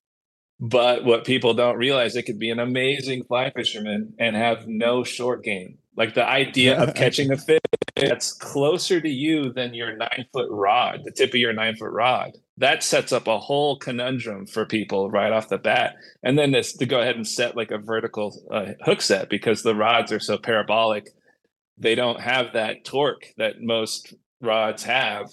But 0.59 1.05
what 1.05 1.25
people 1.25 1.55
don't 1.55 1.77
realize 1.77 2.17
it 2.17 2.25
could 2.25 2.39
be 2.39 2.51
an 2.51 2.59
amazing 2.59 3.25
fly 3.25 3.51
fisherman 3.51 4.15
and 4.19 4.37
have 4.37 4.67
no 4.67 5.05
short 5.05 5.43
game 5.43 5.79
like 6.01 6.15
the 6.15 6.27
idea 6.27 6.81
of 6.81 6.95
catching 7.03 7.31
a 7.31 7.37
fish 7.37 7.61
that's 7.95 8.33
closer 8.33 9.03
to 9.03 9.09
you 9.09 9.53
than 9.53 9.75
your 9.75 9.95
nine 9.95 10.25
foot 10.33 10.49
rod, 10.51 11.01
the 11.05 11.11
tip 11.11 11.29
of 11.29 11.35
your 11.35 11.53
nine 11.53 11.77
foot 11.77 11.93
rod. 11.93 12.31
That 12.57 12.83
sets 12.83 13.13
up 13.13 13.27
a 13.27 13.39
whole 13.39 13.77
conundrum 13.77 14.47
for 14.47 14.65
people 14.65 15.11
right 15.11 15.31
off 15.31 15.51
the 15.51 15.59
bat. 15.59 15.97
And 16.23 16.39
then 16.39 16.53
this 16.53 16.73
to 16.79 16.87
go 16.87 17.03
ahead 17.03 17.17
and 17.17 17.29
set 17.29 17.55
like 17.55 17.71
a 17.71 17.77
vertical 17.77 18.35
uh, 18.51 18.73
hook 18.81 19.03
set 19.03 19.29
because 19.29 19.63
the 19.63 19.75
rods 19.75 20.11
are 20.11 20.21
so 20.21 20.39
parabolic, 20.39 21.11
they 21.77 21.95
don't 21.95 22.21
have 22.21 22.55
that 22.55 22.87
torque 22.87 23.27
that 23.37 23.61
most 23.61 24.15
rods 24.41 24.83
have. 24.85 25.27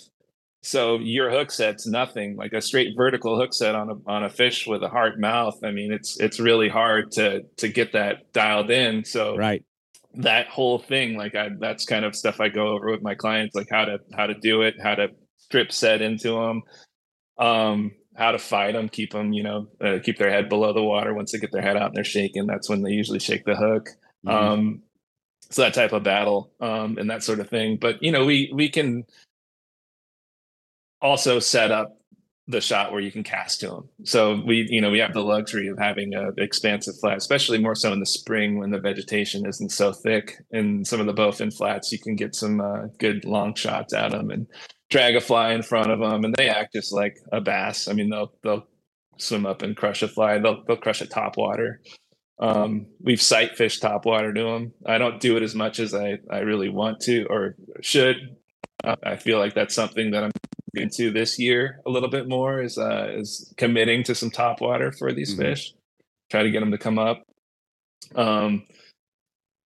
So 0.64 0.98
your 0.98 1.32
hook 1.32 1.50
set's 1.50 1.88
nothing 1.88 2.36
like 2.36 2.52
a 2.52 2.62
straight 2.62 2.94
vertical 2.98 3.40
hook 3.40 3.54
set 3.54 3.74
on 3.74 3.90
a 3.90 3.96
on 4.06 4.26
a 4.26 4.30
fish 4.30 4.68
with 4.68 4.84
a 4.84 4.90
hard 4.90 5.18
mouth. 5.18 5.64
I 5.64 5.72
mean, 5.72 5.94
it's 5.94 6.20
it's 6.20 6.42
really 6.42 6.68
hard 6.68 7.12
to 7.14 7.44
to 7.56 7.70
get 7.70 7.94
that 7.94 8.34
dialed 8.34 8.70
in. 8.70 9.06
So 9.06 9.38
right 9.38 9.64
that 10.18 10.48
whole 10.48 10.80
thing 10.80 11.16
like 11.16 11.36
I, 11.36 11.50
that's 11.60 11.86
kind 11.86 12.04
of 12.04 12.16
stuff 12.16 12.40
i 12.40 12.50
go 12.50 12.70
over 12.70 12.92
with 12.92 13.04
my 13.04 13.16
clients 13.16 13.56
like 13.56 13.68
how 13.70 13.86
to 13.86 14.00
how 14.16 14.28
to 14.28 14.34
do 14.34 14.64
it 14.64 14.76
how 14.82 14.96
to 14.96 15.10
strip 15.38 15.72
set 15.72 16.02
into 16.02 16.32
them 16.32 16.64
um 17.38 17.92
how 18.16 18.32
to 18.32 18.40
fight 18.40 18.74
them 18.74 18.90
keep 18.90 19.12
them 19.12 19.32
you 19.32 19.44
know 19.44 19.68
uh, 19.80 20.00
keep 20.04 20.18
their 20.18 20.32
head 20.32 20.50
below 20.50 20.74
the 20.74 20.82
water 20.82 21.14
once 21.14 21.32
they 21.32 21.38
get 21.38 21.52
their 21.52 21.62
head 21.62 21.78
out 21.78 21.88
and 21.88 21.96
they're 21.96 22.04
shaking 22.04 22.48
that's 22.48 22.68
when 22.68 22.82
they 22.82 22.92
usually 22.92 23.20
shake 23.20 23.46
the 23.46 23.56
hook 23.56 23.90
mm-hmm. 24.26 24.30
um 24.30 24.82
so 25.50 25.62
that 25.62 25.76
type 25.76 25.94
of 25.94 26.04
battle 26.04 26.52
um 26.62 26.98
and 26.98 27.10
that 27.10 27.24
sort 27.24 27.40
of 27.40 27.50
thing 27.50 27.78
but 27.78 28.02
you 28.02 28.12
know 28.12 28.26
we 28.26 28.52
we 28.54 28.70
can 28.70 29.06
also 31.00 31.40
set 31.40 31.72
up 31.72 31.97
the 32.48 32.62
shot 32.62 32.92
where 32.92 33.02
you 33.02 33.12
can 33.12 33.24
cast 33.24 33.60
to 33.60 33.68
them. 33.68 33.90
So 34.04 34.42
we, 34.46 34.68
you 34.70 34.80
know, 34.80 34.90
we 34.90 35.00
have 35.00 35.14
the 35.14 35.22
luxury 35.22 35.68
of 35.68 35.78
having 35.78 36.14
a 36.14 36.30
expansive 36.38 36.98
flat, 37.00 37.18
especially 37.18 37.58
more 37.58 37.76
so 37.76 37.92
in 37.92 38.00
the 38.00 38.06
spring 38.06 38.58
when 38.58 38.72
the 38.72 38.80
vegetation 38.80 39.46
isn't 39.46 39.72
so 39.72 39.92
thick. 39.92 40.38
In 40.52 40.86
some 40.86 41.02
of 41.02 41.08
the 41.08 41.14
bowfin 41.14 41.56
flats, 41.56 41.92
you 41.92 42.00
can 42.00 42.16
get 42.16 42.36
some 42.36 42.62
uh, 42.62 42.88
good 43.00 43.26
long 43.26 43.54
shots 43.54 43.94
at 43.94 44.12
them 44.12 44.32
and 44.32 44.48
drag 44.90 45.18
a 45.18 45.22
fly 45.22 45.52
in 45.52 45.62
front 45.62 45.92
of 45.92 46.00
them, 46.00 46.24
and 46.24 46.34
they 46.36 46.48
act 46.48 46.74
just 46.74 46.94
like 46.94 47.18
a 47.34 47.42
bass. 47.42 47.90
I 47.90 47.94
mean, 47.94 48.10
they'll 48.10 48.34
they'll 48.44 48.68
swim 49.18 49.46
up 49.46 49.62
and 49.62 49.76
crush 49.76 50.02
a 50.02 50.08
fly. 50.08 50.40
They'll 50.40 50.64
they'll 50.66 50.78
crush 50.78 51.02
a 51.02 51.08
top 51.08 51.36
water. 51.36 51.82
Um, 52.40 52.86
we've 53.02 53.22
sight 53.22 53.58
fished 53.58 53.82
top 53.82 54.06
water 54.06 54.34
to 54.34 54.44
them. 54.44 54.74
I 54.86 55.00
don't 55.00 55.20
do 55.20 55.36
it 55.36 55.44
as 55.44 55.56
much 55.56 55.80
as 55.80 55.94
I 55.94 56.20
I 56.32 56.40
really 56.40 56.70
want 56.70 57.02
to 57.02 57.26
or 57.26 57.58
should. 57.82 58.38
I 59.04 59.18
feel 59.18 59.40
like 59.40 59.56
that's 59.56 59.74
something 59.74 60.12
that 60.12 60.24
I'm 60.24 60.32
into 60.78 61.12
this 61.12 61.40
year 61.40 61.82
a 61.86 61.90
little 61.90 62.10
bit 62.10 62.28
more 62.28 62.62
is 62.62 62.78
uh, 62.78 63.12
is 63.16 63.54
committing 63.58 64.04
to 64.04 64.16
some 64.16 64.32
top 64.32 64.62
water 64.62 64.92
for 64.92 65.12
these 65.12 65.34
mm-hmm. 65.34 65.44
fish. 65.44 65.74
Try 66.30 66.44
to 66.44 66.52
get 66.52 66.60
them 66.60 66.72
to 66.72 66.78
come 66.78 67.00
up. 67.00 67.24
Um, 68.16 68.64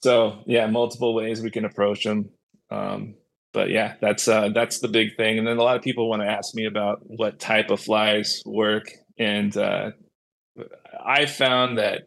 so 0.04 0.44
yeah, 0.46 0.68
multiple 0.68 1.14
ways 1.14 1.42
we 1.42 1.52
can 1.52 1.66
approach 1.66 2.04
them. 2.04 2.30
Um, 2.72 3.16
but 3.54 3.70
yeah, 3.70 3.96
that's 4.02 4.28
uh, 4.28 4.50
that's 4.50 4.80
the 4.80 4.88
big 4.88 5.16
thing. 5.18 5.40
And 5.40 5.48
then 5.48 5.58
a 5.58 5.64
lot 5.64 5.76
of 5.76 5.82
people 5.82 6.10
want 6.10 6.22
to 6.22 6.28
ask 6.28 6.54
me 6.54 6.66
about 6.66 7.00
what 7.02 7.40
type 7.40 7.72
of 7.72 7.80
flies 7.80 8.44
work, 8.46 8.92
and 9.18 9.56
uh, 9.58 9.92
I 11.04 11.26
found 11.26 11.78
that 11.78 12.04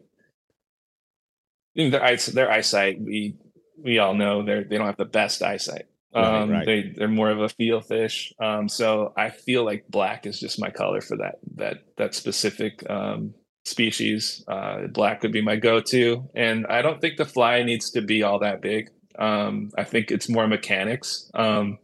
their, 1.75 2.03
eyes, 2.03 2.25
their 2.27 2.51
eyesight 2.51 3.01
we 3.01 3.35
we 3.77 3.99
all 3.99 4.13
know 4.13 4.43
they 4.43 4.63
they 4.63 4.77
don't 4.77 4.87
have 4.87 4.97
the 4.97 5.05
best 5.05 5.41
eyesight. 5.41 5.85
Um, 6.15 6.49
right, 6.49 6.57
right. 6.57 6.65
They 6.65 6.93
they're 6.95 7.07
more 7.07 7.29
of 7.29 7.39
a 7.39 7.49
feel 7.49 7.81
fish. 7.81 8.33
Um, 8.39 8.69
so 8.69 9.13
I 9.17 9.29
feel 9.29 9.65
like 9.65 9.85
black 9.89 10.25
is 10.25 10.39
just 10.39 10.59
my 10.59 10.69
color 10.69 11.01
for 11.01 11.17
that 11.17 11.35
that 11.55 11.77
that 11.97 12.13
specific 12.15 12.87
um, 12.89 13.33
species. 13.65 14.43
Uh, 14.47 14.87
black 14.87 15.23
would 15.23 15.31
be 15.31 15.41
my 15.41 15.55
go-to, 15.55 16.29
and 16.35 16.67
I 16.67 16.81
don't 16.81 17.01
think 17.01 17.17
the 17.17 17.25
fly 17.25 17.63
needs 17.63 17.91
to 17.91 18.01
be 18.01 18.23
all 18.23 18.39
that 18.39 18.61
big. 18.61 18.89
Um, 19.17 19.69
I 19.77 19.83
think 19.83 20.11
it's 20.11 20.29
more 20.29 20.47
mechanics. 20.47 21.29
Um, 21.33 21.79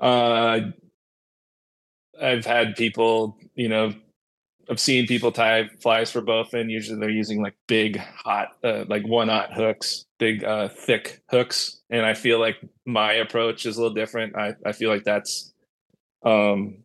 uh, 0.00 0.60
I've 2.20 2.46
had 2.46 2.76
people, 2.76 3.38
you 3.54 3.68
know, 3.68 3.92
I've 4.70 4.80
seen 4.80 5.06
people 5.06 5.32
tie 5.32 5.68
flies 5.80 6.10
for 6.10 6.20
bowfin. 6.20 6.70
Usually 6.70 6.98
they're 6.98 7.08
using 7.08 7.42
like 7.42 7.54
big, 7.66 7.96
hot, 7.96 8.48
uh, 8.62 8.84
like 8.88 9.06
one 9.06 9.28
knot 9.28 9.52
hooks, 9.52 10.04
big, 10.18 10.44
uh, 10.44 10.68
thick 10.68 11.22
hooks. 11.30 11.80
And 11.90 12.04
I 12.04 12.14
feel 12.14 12.38
like 12.38 12.56
my 12.84 13.14
approach 13.14 13.64
is 13.64 13.76
a 13.76 13.80
little 13.80 13.94
different. 13.94 14.36
I, 14.36 14.54
I 14.66 14.72
feel 14.72 14.90
like 14.90 15.04
that's, 15.04 15.54
um, 16.22 16.78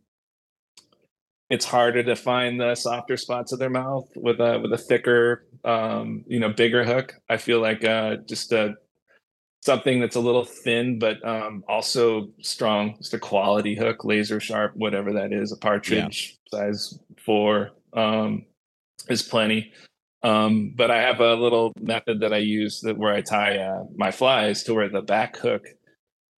it's 1.50 1.64
harder 1.66 2.02
to 2.02 2.16
find 2.16 2.58
the 2.58 2.74
softer 2.74 3.16
spots 3.16 3.52
of 3.52 3.58
their 3.58 3.70
mouth 3.70 4.08
with 4.16 4.40
a 4.40 4.58
with 4.60 4.72
a 4.72 4.78
thicker, 4.78 5.46
um, 5.64 6.24
you 6.26 6.40
know, 6.40 6.48
bigger 6.48 6.84
hook. 6.84 7.14
I 7.28 7.36
feel 7.36 7.60
like 7.60 7.84
uh, 7.84 8.16
just 8.26 8.50
a 8.52 8.74
something 9.64 9.98
that's 9.98 10.16
a 10.16 10.20
little 10.20 10.44
thin 10.44 10.98
but 10.98 11.26
um, 11.26 11.64
also 11.68 12.28
strong. 12.42 12.96
Just 12.98 13.14
a 13.14 13.18
quality 13.18 13.74
hook, 13.74 14.04
laser 14.04 14.40
sharp, 14.40 14.72
whatever 14.76 15.12
that 15.14 15.32
is, 15.32 15.52
a 15.52 15.56
partridge 15.56 16.36
yeah. 16.52 16.58
size 16.58 16.98
four 17.24 17.70
um, 17.94 18.44
is 19.08 19.22
plenty. 19.22 19.72
Um, 20.22 20.72
but 20.74 20.90
I 20.90 21.02
have 21.02 21.20
a 21.20 21.34
little 21.34 21.72
method 21.78 22.20
that 22.20 22.32
I 22.32 22.38
use 22.38 22.80
that 22.80 22.96
where 22.96 23.12
I 23.12 23.20
tie 23.20 23.58
uh, 23.58 23.84
my 23.94 24.10
flies 24.10 24.62
to 24.64 24.74
where 24.74 24.88
the 24.88 25.02
back 25.02 25.36
hook 25.36 25.66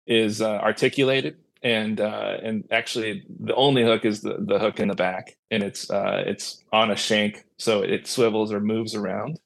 is 0.08 0.42
uh, 0.42 0.58
articulated, 0.58 1.38
and 1.62 2.02
uh, 2.02 2.38
and 2.42 2.64
actually 2.72 3.26
the 3.40 3.54
only 3.54 3.84
hook 3.84 4.04
is 4.04 4.22
the, 4.22 4.38
the 4.40 4.58
hook 4.58 4.80
in 4.80 4.88
the 4.88 4.96
back, 4.96 5.38
and 5.52 5.62
it's 5.62 5.92
uh, 5.92 6.24
it's 6.26 6.64
on 6.74 6.90
a 6.90 6.96
shank, 6.96 7.46
so 7.58 7.84
it 7.84 8.08
swivels 8.08 8.52
or 8.52 8.60
moves 8.60 8.96
around. 8.96 9.40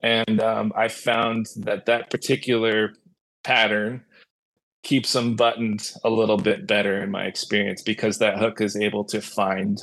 And 0.00 0.40
um, 0.40 0.72
I 0.74 0.88
found 0.88 1.46
that 1.56 1.86
that 1.86 2.10
particular 2.10 2.94
pattern 3.44 4.04
keeps 4.82 5.12
them 5.12 5.34
buttoned 5.34 5.92
a 6.04 6.10
little 6.10 6.36
bit 6.36 6.66
better 6.66 7.02
in 7.02 7.10
my 7.10 7.24
experience 7.24 7.82
because 7.82 8.18
that 8.18 8.38
hook 8.38 8.60
is 8.60 8.76
able 8.76 9.04
to 9.04 9.20
find 9.20 9.80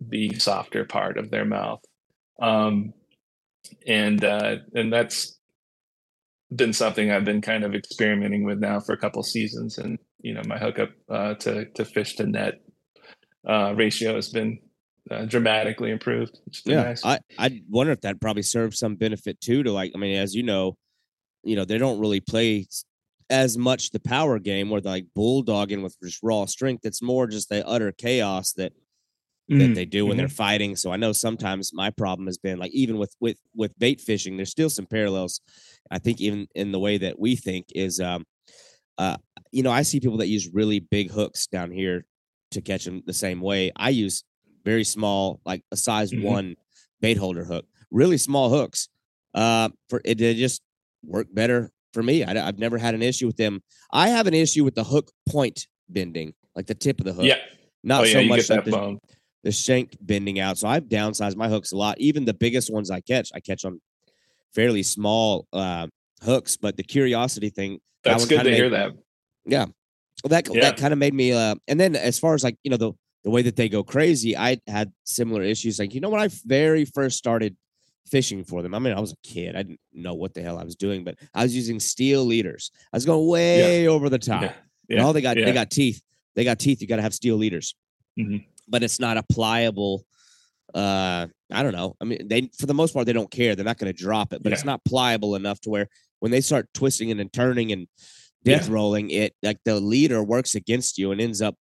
the 0.00 0.34
softer 0.38 0.84
part 0.84 1.16
of 1.16 1.30
their 1.30 1.44
mouth. 1.44 1.80
Um, 2.40 2.92
and 3.86 4.22
uh, 4.22 4.56
and 4.74 4.92
that's 4.92 5.38
been 6.54 6.72
something 6.72 7.10
I've 7.10 7.24
been 7.24 7.40
kind 7.40 7.64
of 7.64 7.74
experimenting 7.74 8.44
with 8.44 8.58
now 8.58 8.80
for 8.80 8.92
a 8.92 8.98
couple 8.98 9.22
seasons. 9.22 9.78
And 9.78 9.98
you 10.20 10.34
know, 10.34 10.42
my 10.46 10.58
hookup 10.58 10.90
uh, 11.08 11.34
to 11.34 11.66
to 11.66 11.84
fish 11.84 12.16
to 12.16 12.26
net 12.26 12.60
uh, 13.48 13.74
ratio 13.74 14.14
has 14.14 14.28
been 14.28 14.58
uh, 15.10 15.24
dramatically 15.24 15.90
improved. 15.90 16.38
Yeah, 16.66 16.82
nice. 16.82 17.04
I 17.04 17.18
I 17.38 17.62
wonder 17.68 17.92
if 17.92 18.02
that 18.02 18.20
probably 18.20 18.42
serves 18.42 18.78
some 18.78 18.96
benefit 18.96 19.40
too. 19.40 19.62
To 19.62 19.72
like, 19.72 19.92
I 19.94 19.98
mean, 19.98 20.16
as 20.16 20.34
you 20.34 20.42
know, 20.42 20.76
you 21.42 21.56
know 21.56 21.64
they 21.64 21.78
don't 21.78 21.98
really 21.98 22.20
play 22.20 22.66
as 23.30 23.58
much 23.58 23.90
the 23.90 24.00
power 24.00 24.38
game 24.38 24.70
where 24.70 24.80
they're 24.80 24.92
like 24.92 25.06
bulldogging 25.16 25.82
with 25.82 25.96
just 26.02 26.22
raw 26.22 26.44
strength. 26.46 26.84
It's 26.84 27.02
more 27.02 27.26
just 27.26 27.48
the 27.48 27.66
utter 27.66 27.92
chaos 27.92 28.52
that 28.54 28.72
that 29.58 29.74
Mm, 29.74 29.74
they 29.74 29.84
do 29.84 30.06
when 30.06 30.16
mhm. 30.16 30.18
they're 30.18 30.28
fighting. 30.28 30.76
So 30.76 30.92
I 30.92 30.96
know 30.96 31.12
sometimes 31.12 31.72
my 31.74 31.90
problem 31.90 32.26
has 32.26 32.38
been 32.38 32.58
like 32.58 32.72
even 32.72 32.98
with 32.98 33.14
with 33.20 33.38
with 33.54 33.78
bait 33.78 34.00
fishing, 34.00 34.36
there's 34.36 34.50
still 34.50 34.70
some 34.70 34.86
parallels. 34.86 35.40
I 35.90 35.98
think 35.98 36.20
even 36.20 36.48
in 36.54 36.72
the 36.72 36.80
way 36.80 36.98
that 36.98 37.18
we 37.20 37.36
think 37.36 37.66
is, 37.74 38.00
um, 38.00 38.24
uh, 38.98 39.16
you 39.52 39.62
know, 39.62 39.70
I 39.70 39.82
see 39.82 40.00
people 40.00 40.18
that 40.18 40.28
use 40.28 40.48
really 40.52 40.80
big 40.80 41.10
hooks 41.10 41.46
down 41.46 41.70
here 41.70 42.06
to 42.52 42.62
catch 42.62 42.84
them 42.84 43.02
the 43.06 43.12
same 43.12 43.40
way. 43.40 43.72
I 43.76 43.90
use 43.90 44.24
very 44.64 44.84
small, 44.84 45.40
like 45.44 45.64
a 45.72 45.76
size 45.76 46.12
Mhm. 46.12 46.36
one 46.36 46.56
bait 47.00 47.16
holder 47.16 47.44
hook, 47.44 47.66
really 47.90 48.18
small 48.18 48.50
hooks. 48.50 48.88
Uh, 49.34 49.70
for 49.88 50.00
it, 50.04 50.18
they 50.18 50.34
just 50.34 50.62
work 51.02 51.26
better 51.32 51.70
for 51.94 52.02
me. 52.02 52.24
I, 52.24 52.34
have 52.34 52.58
never 52.58 52.76
had 52.76 52.94
an 52.94 53.02
issue 53.02 53.26
with 53.26 53.36
them. 53.36 53.62
I 53.92 54.08
have 54.08 54.26
an 54.26 54.34
issue 54.34 54.64
with 54.64 54.74
the 54.74 54.84
hook 54.84 55.10
point 55.28 55.66
bending, 55.88 56.34
like 56.54 56.66
the 56.66 56.74
tip 56.74 56.98
of 57.00 57.06
the 57.06 57.12
hook. 57.14 57.24
Yeah. 57.24 57.38
Not 57.82 58.02
oh 58.02 58.04
yeah, 58.04 58.12
so 58.12 58.24
much 58.24 58.50
like 58.50 58.64
that 58.64 58.70
the, 58.70 58.98
the 59.44 59.52
shank 59.52 59.96
bending 60.00 60.40
out. 60.40 60.58
So 60.58 60.68
I've 60.68 60.84
downsized 60.84 61.36
my 61.36 61.48
hooks 61.48 61.72
a 61.72 61.76
lot. 61.76 61.98
Even 62.00 62.24
the 62.24 62.34
biggest 62.34 62.72
ones 62.72 62.90
I 62.90 63.00
catch, 63.00 63.30
I 63.34 63.40
catch 63.40 63.64
on 63.64 63.80
fairly 64.54 64.82
small 64.82 65.46
uh, 65.52 65.86
hooks. 66.22 66.56
But 66.56 66.76
the 66.76 66.82
curiosity 66.82 67.50
thing. 67.50 67.80
That's 68.02 68.22
one 68.22 68.28
good 68.28 68.44
to 68.44 68.54
hear 68.54 68.70
that. 68.70 68.92
yeah, 69.46 69.66
well, 70.22 70.28
that 70.30 70.48
Yeah. 70.50 70.62
that 70.62 70.76
kind 70.78 70.92
of 70.92 70.98
made 70.98 71.14
me. 71.14 71.32
Uh, 71.32 71.54
and 71.68 71.78
then 71.78 71.94
as 71.94 72.18
far 72.18 72.34
as 72.34 72.42
like 72.42 72.56
you 72.64 72.70
know 72.70 72.76
the 72.78 72.92
the 73.22 73.30
way 73.30 73.42
that 73.42 73.56
they 73.56 73.68
go 73.68 73.82
crazy, 73.82 74.36
I 74.36 74.58
had 74.66 74.92
similar 75.04 75.42
issues. 75.42 75.78
Like 75.78 75.94
you 75.94 76.00
know 76.00 76.08
when 76.10 76.20
I 76.20 76.28
very 76.46 76.86
first 76.86 77.18
started 77.18 77.56
fishing 78.06 78.44
for 78.44 78.62
them, 78.62 78.74
I 78.74 78.78
mean 78.78 78.92
I 78.94 79.00
was 79.00 79.12
a 79.12 79.16
kid, 79.22 79.56
I 79.56 79.62
didn't 79.62 79.80
know 79.92 80.14
what 80.14 80.34
the 80.34 80.42
hell 80.42 80.58
I 80.58 80.64
was 80.64 80.76
doing, 80.76 81.04
but 81.04 81.16
I 81.34 81.42
was 81.42 81.54
using 81.56 81.80
steel 81.80 82.24
leaders. 82.24 82.70
I 82.92 82.96
was 82.96 83.04
going 83.06 83.26
way 83.28 83.88
over 83.88 84.08
the 84.08 84.18
top. 84.18 84.42
Yeah. 84.42 84.52
And 84.90 85.00
all 85.00 85.12
they 85.12 85.22
got, 85.22 85.36
yeah. 85.38 85.46
they 85.46 85.52
got 85.52 85.70
teeth. 85.70 86.02
They 86.36 86.44
got 86.44 86.58
teeth. 86.58 86.80
You 86.82 86.86
got 86.86 86.96
to 86.96 87.02
have 87.02 87.14
steel 87.14 87.36
leaders. 87.36 87.74
Mhm. 88.18 88.44
But 88.68 88.82
it's 88.82 89.00
not 89.00 89.16
a 89.16 89.22
pliable. 89.22 90.04
Uh, 90.74 91.28
I 91.52 91.62
don't 91.62 91.72
know. 91.72 91.96
I 92.00 92.04
mean, 92.04 92.26
they 92.28 92.50
for 92.58 92.66
the 92.66 92.74
most 92.74 92.92
part 92.92 93.06
they 93.06 93.12
don't 93.12 93.30
care. 93.30 93.54
They're 93.54 93.64
not 93.64 93.78
going 93.78 93.92
to 93.92 93.98
drop 93.98 94.32
it, 94.32 94.42
but 94.42 94.52
it's 94.52 94.64
not 94.64 94.84
pliable 94.84 95.36
enough 95.36 95.60
to 95.62 95.70
where 95.70 95.88
when 96.20 96.32
they 96.32 96.40
start 96.40 96.68
twisting 96.74 97.10
and 97.10 97.32
turning 97.32 97.70
and 97.72 97.86
death 98.44 98.66
Yeah. 98.68 98.74
rolling, 98.74 99.10
it 99.10 99.34
like 99.42 99.58
the 99.64 99.78
leader 99.80 100.22
works 100.22 100.54
against 100.54 100.98
you 100.98 101.12
and 101.12 101.20
ends 101.20 101.40
up 101.40 101.54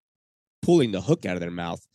pulling 0.62 0.92
the 0.92 1.02
hook 1.02 1.26
out 1.26 1.36
of 1.36 1.42
their 1.42 1.52
mouth. 1.52 1.86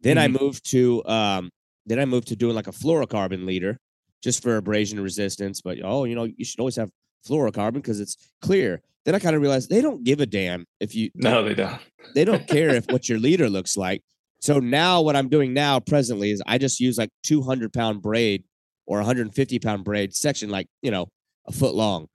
Then 0.00 0.18
I 0.18 0.28
Mm-hmm. 0.28 0.44
moved 0.44 0.70
to 0.70 1.04
um, 1.06 1.50
then 1.86 1.98
I 1.98 2.04
moved 2.04 2.28
to 2.28 2.36
doing 2.36 2.54
like 2.54 2.68
a 2.68 2.72
fluorocarbon 2.72 3.44
leader 3.46 3.78
just 4.22 4.42
for 4.42 4.56
abrasion 4.56 5.00
resistance. 5.00 5.60
But 5.60 5.78
oh, 5.82 6.04
you 6.04 6.14
know, 6.14 6.24
you 6.24 6.44
should 6.44 6.60
always 6.60 6.76
have 6.76 6.90
fluorocarbon 7.28 7.74
because 7.74 8.00
it's 8.00 8.16
clear. 8.40 8.80
Then 9.04 9.14
I 9.14 9.18
kind 9.18 9.34
of 9.34 9.42
realized 9.42 9.68
they 9.68 9.80
don't 9.80 10.04
give 10.04 10.20
a 10.20 10.26
damn 10.26 10.64
if 10.80 10.94
you 10.94 11.10
No, 11.14 11.42
they 11.42 11.54
don't. 11.54 11.80
they 12.14 12.24
don't 12.24 12.46
care 12.46 12.70
if 12.70 12.86
what 12.86 13.08
your 13.08 13.18
leader 13.26 13.48
looks 13.50 13.76
like. 13.76 14.00
So 14.40 14.58
now 14.58 15.02
what 15.02 15.14
I'm 15.16 15.28
doing 15.28 15.52
now 15.54 15.78
presently 15.80 16.30
is 16.30 16.42
I 16.46 16.58
just 16.58 16.80
use 16.80 16.98
like 16.98 17.10
200 17.24 17.72
pound 17.72 18.02
braid 18.02 18.44
or 18.86 18.98
150 18.98 19.58
pound 19.60 19.84
braid 19.84 20.14
section, 20.14 20.50
like, 20.50 20.66
you 20.82 20.90
know, 20.90 21.06
a 21.46 21.52
foot 21.52 21.74
long. 21.74 22.06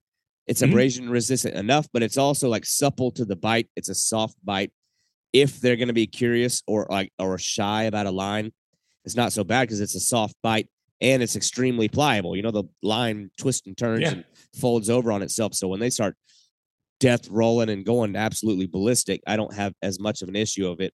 It's 0.45 0.62
Mhm. 0.62 0.69
abrasion 0.69 1.10
resistant 1.10 1.56
enough, 1.56 1.88
but 1.91 2.03
it's 2.03 2.17
also 2.17 2.47
like 2.49 2.65
supple 2.65 3.12
to 3.12 3.25
the 3.25 3.36
bite. 3.36 3.69
It's 3.75 3.89
a 3.89 3.95
soft 3.95 4.36
bite. 4.43 4.71
If 5.34 5.60
they're 5.60 5.75
going 5.75 5.88
to 5.89 5.93
be 5.93 6.08
curious 6.08 6.63
or 6.67 6.88
like, 6.89 7.12
or 7.19 7.38
shy 7.38 7.84
about 7.84 8.06
a 8.08 8.12
line, 8.12 8.51
it's 9.08 9.15
not 9.15 9.32
so 9.32 9.41
bad 9.46 9.62
because 9.62 9.80
it's 9.80 9.96
a 9.96 10.02
soft 10.02 10.36
bite 10.43 10.67
and 11.00 11.24
it's 11.24 11.38
extremely 11.38 11.88
pliable. 11.88 12.36
You 12.36 12.41
know, 12.41 12.52
the 12.52 12.65
line 12.84 13.32
twists 13.39 13.65
and 13.65 13.78
turns 13.78 14.02
Yeah. 14.02 14.12
and 14.12 14.26
folds 14.60 14.89
over 14.89 15.13
on 15.13 15.22
itself. 15.22 15.54
So 15.54 15.70
when 15.70 15.80
they 15.80 15.89
start 15.89 16.17
death 17.00 17.30
rolling 17.30 17.70
and 17.70 17.86
going 17.86 18.17
absolutely 18.17 18.67
ballistic, 18.67 19.22
I 19.26 19.38
don't 19.38 19.54
have 19.54 19.74
as 19.82 19.98
much 19.98 20.22
of 20.22 20.28
an 20.28 20.36
issue 20.36 20.67
of 20.67 20.82
it 20.82 20.93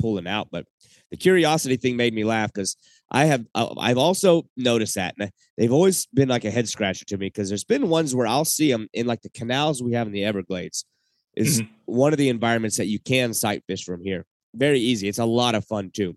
pulling 0.00 0.26
out. 0.26 0.48
But 0.50 0.64
the 1.10 1.18
curiosity 1.18 1.76
thing 1.76 1.94
made 1.94 2.14
me 2.14 2.24
laugh 2.24 2.50
because 2.54 2.74
I 3.10 3.26
have 3.26 3.44
I- 3.54 3.74
I've 3.78 3.98
also 3.98 4.48
noticed 4.56 4.94
that 4.94 5.14
and 5.20 5.30
they've 5.58 5.72
always 5.72 6.06
been 6.06 6.30
like 6.30 6.46
a 6.46 6.50
head 6.50 6.70
scratcher 6.70 7.04
to 7.04 7.18
me 7.18 7.26
because 7.26 7.50
there's 7.50 7.64
been 7.64 7.90
ones 7.90 8.14
where 8.14 8.26
I'll 8.26 8.46
see 8.46 8.72
them 8.72 8.88
in 8.94 9.06
like 9.06 9.20
the 9.20 9.28
canals 9.28 9.82
we 9.82 9.92
have 9.92 10.06
in 10.06 10.14
the 10.14 10.24
Everglades 10.24 10.86
is 11.36 11.60
Mhm. 11.60 11.68
one 11.84 12.12
of 12.14 12.18
the 12.18 12.30
environments 12.30 12.78
that 12.78 12.86
you 12.86 12.98
can 12.98 13.34
sight 13.34 13.62
fish 13.66 13.84
from 13.84 14.02
here. 14.02 14.24
Very 14.54 14.80
easy. 14.80 15.06
It's 15.06 15.18
a 15.18 15.26
lot 15.26 15.54
of 15.54 15.66
fun 15.66 15.90
too. 15.90 16.16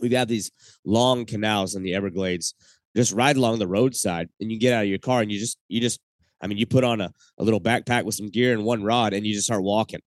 We 0.00 0.10
have 0.14 0.28
these 0.28 0.50
long 0.84 1.24
canals 1.26 1.74
in 1.74 1.82
the 1.82 1.94
Everglades, 1.94 2.54
just 2.96 3.12
ride 3.12 3.36
along 3.36 3.58
the 3.58 3.68
roadside, 3.68 4.28
and 4.40 4.50
you 4.50 4.58
get 4.58 4.72
out 4.72 4.82
of 4.84 4.88
your 4.88 4.98
car 4.98 5.20
and 5.22 5.30
you 5.30 5.38
just 5.38 5.58
you 5.68 5.80
just 5.80 6.00
I 6.40 6.46
mean 6.46 6.58
you 6.58 6.66
put 6.66 6.84
on 6.84 7.00
a, 7.00 7.12
a 7.38 7.44
little 7.44 7.60
backpack 7.60 8.04
with 8.04 8.14
some 8.14 8.28
gear 8.30 8.52
and 8.52 8.64
one 8.64 8.82
rod 8.82 9.12
and 9.12 9.26
you 9.26 9.34
just 9.34 9.46
start 9.46 9.62
walking. 9.62 10.00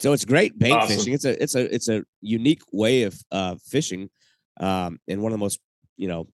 So 0.00 0.12
it's 0.12 0.24
great 0.24 0.58
bait 0.58 0.72
Awesome. 0.72 0.96
fishing. 0.98 1.12
It's 1.14 1.24
a 1.24 1.42
it's 1.42 1.54
a 1.54 1.74
it's 1.74 1.88
a 1.88 2.02
unique 2.20 2.62
way 2.72 3.02
of 3.04 3.14
uh, 3.32 3.56
fishing, 3.64 4.10
um, 4.60 4.98
in 5.06 5.22
one 5.22 5.32
of 5.32 5.38
the 5.38 5.44
most 5.44 5.60
you 5.96 6.08
know 6.08 6.28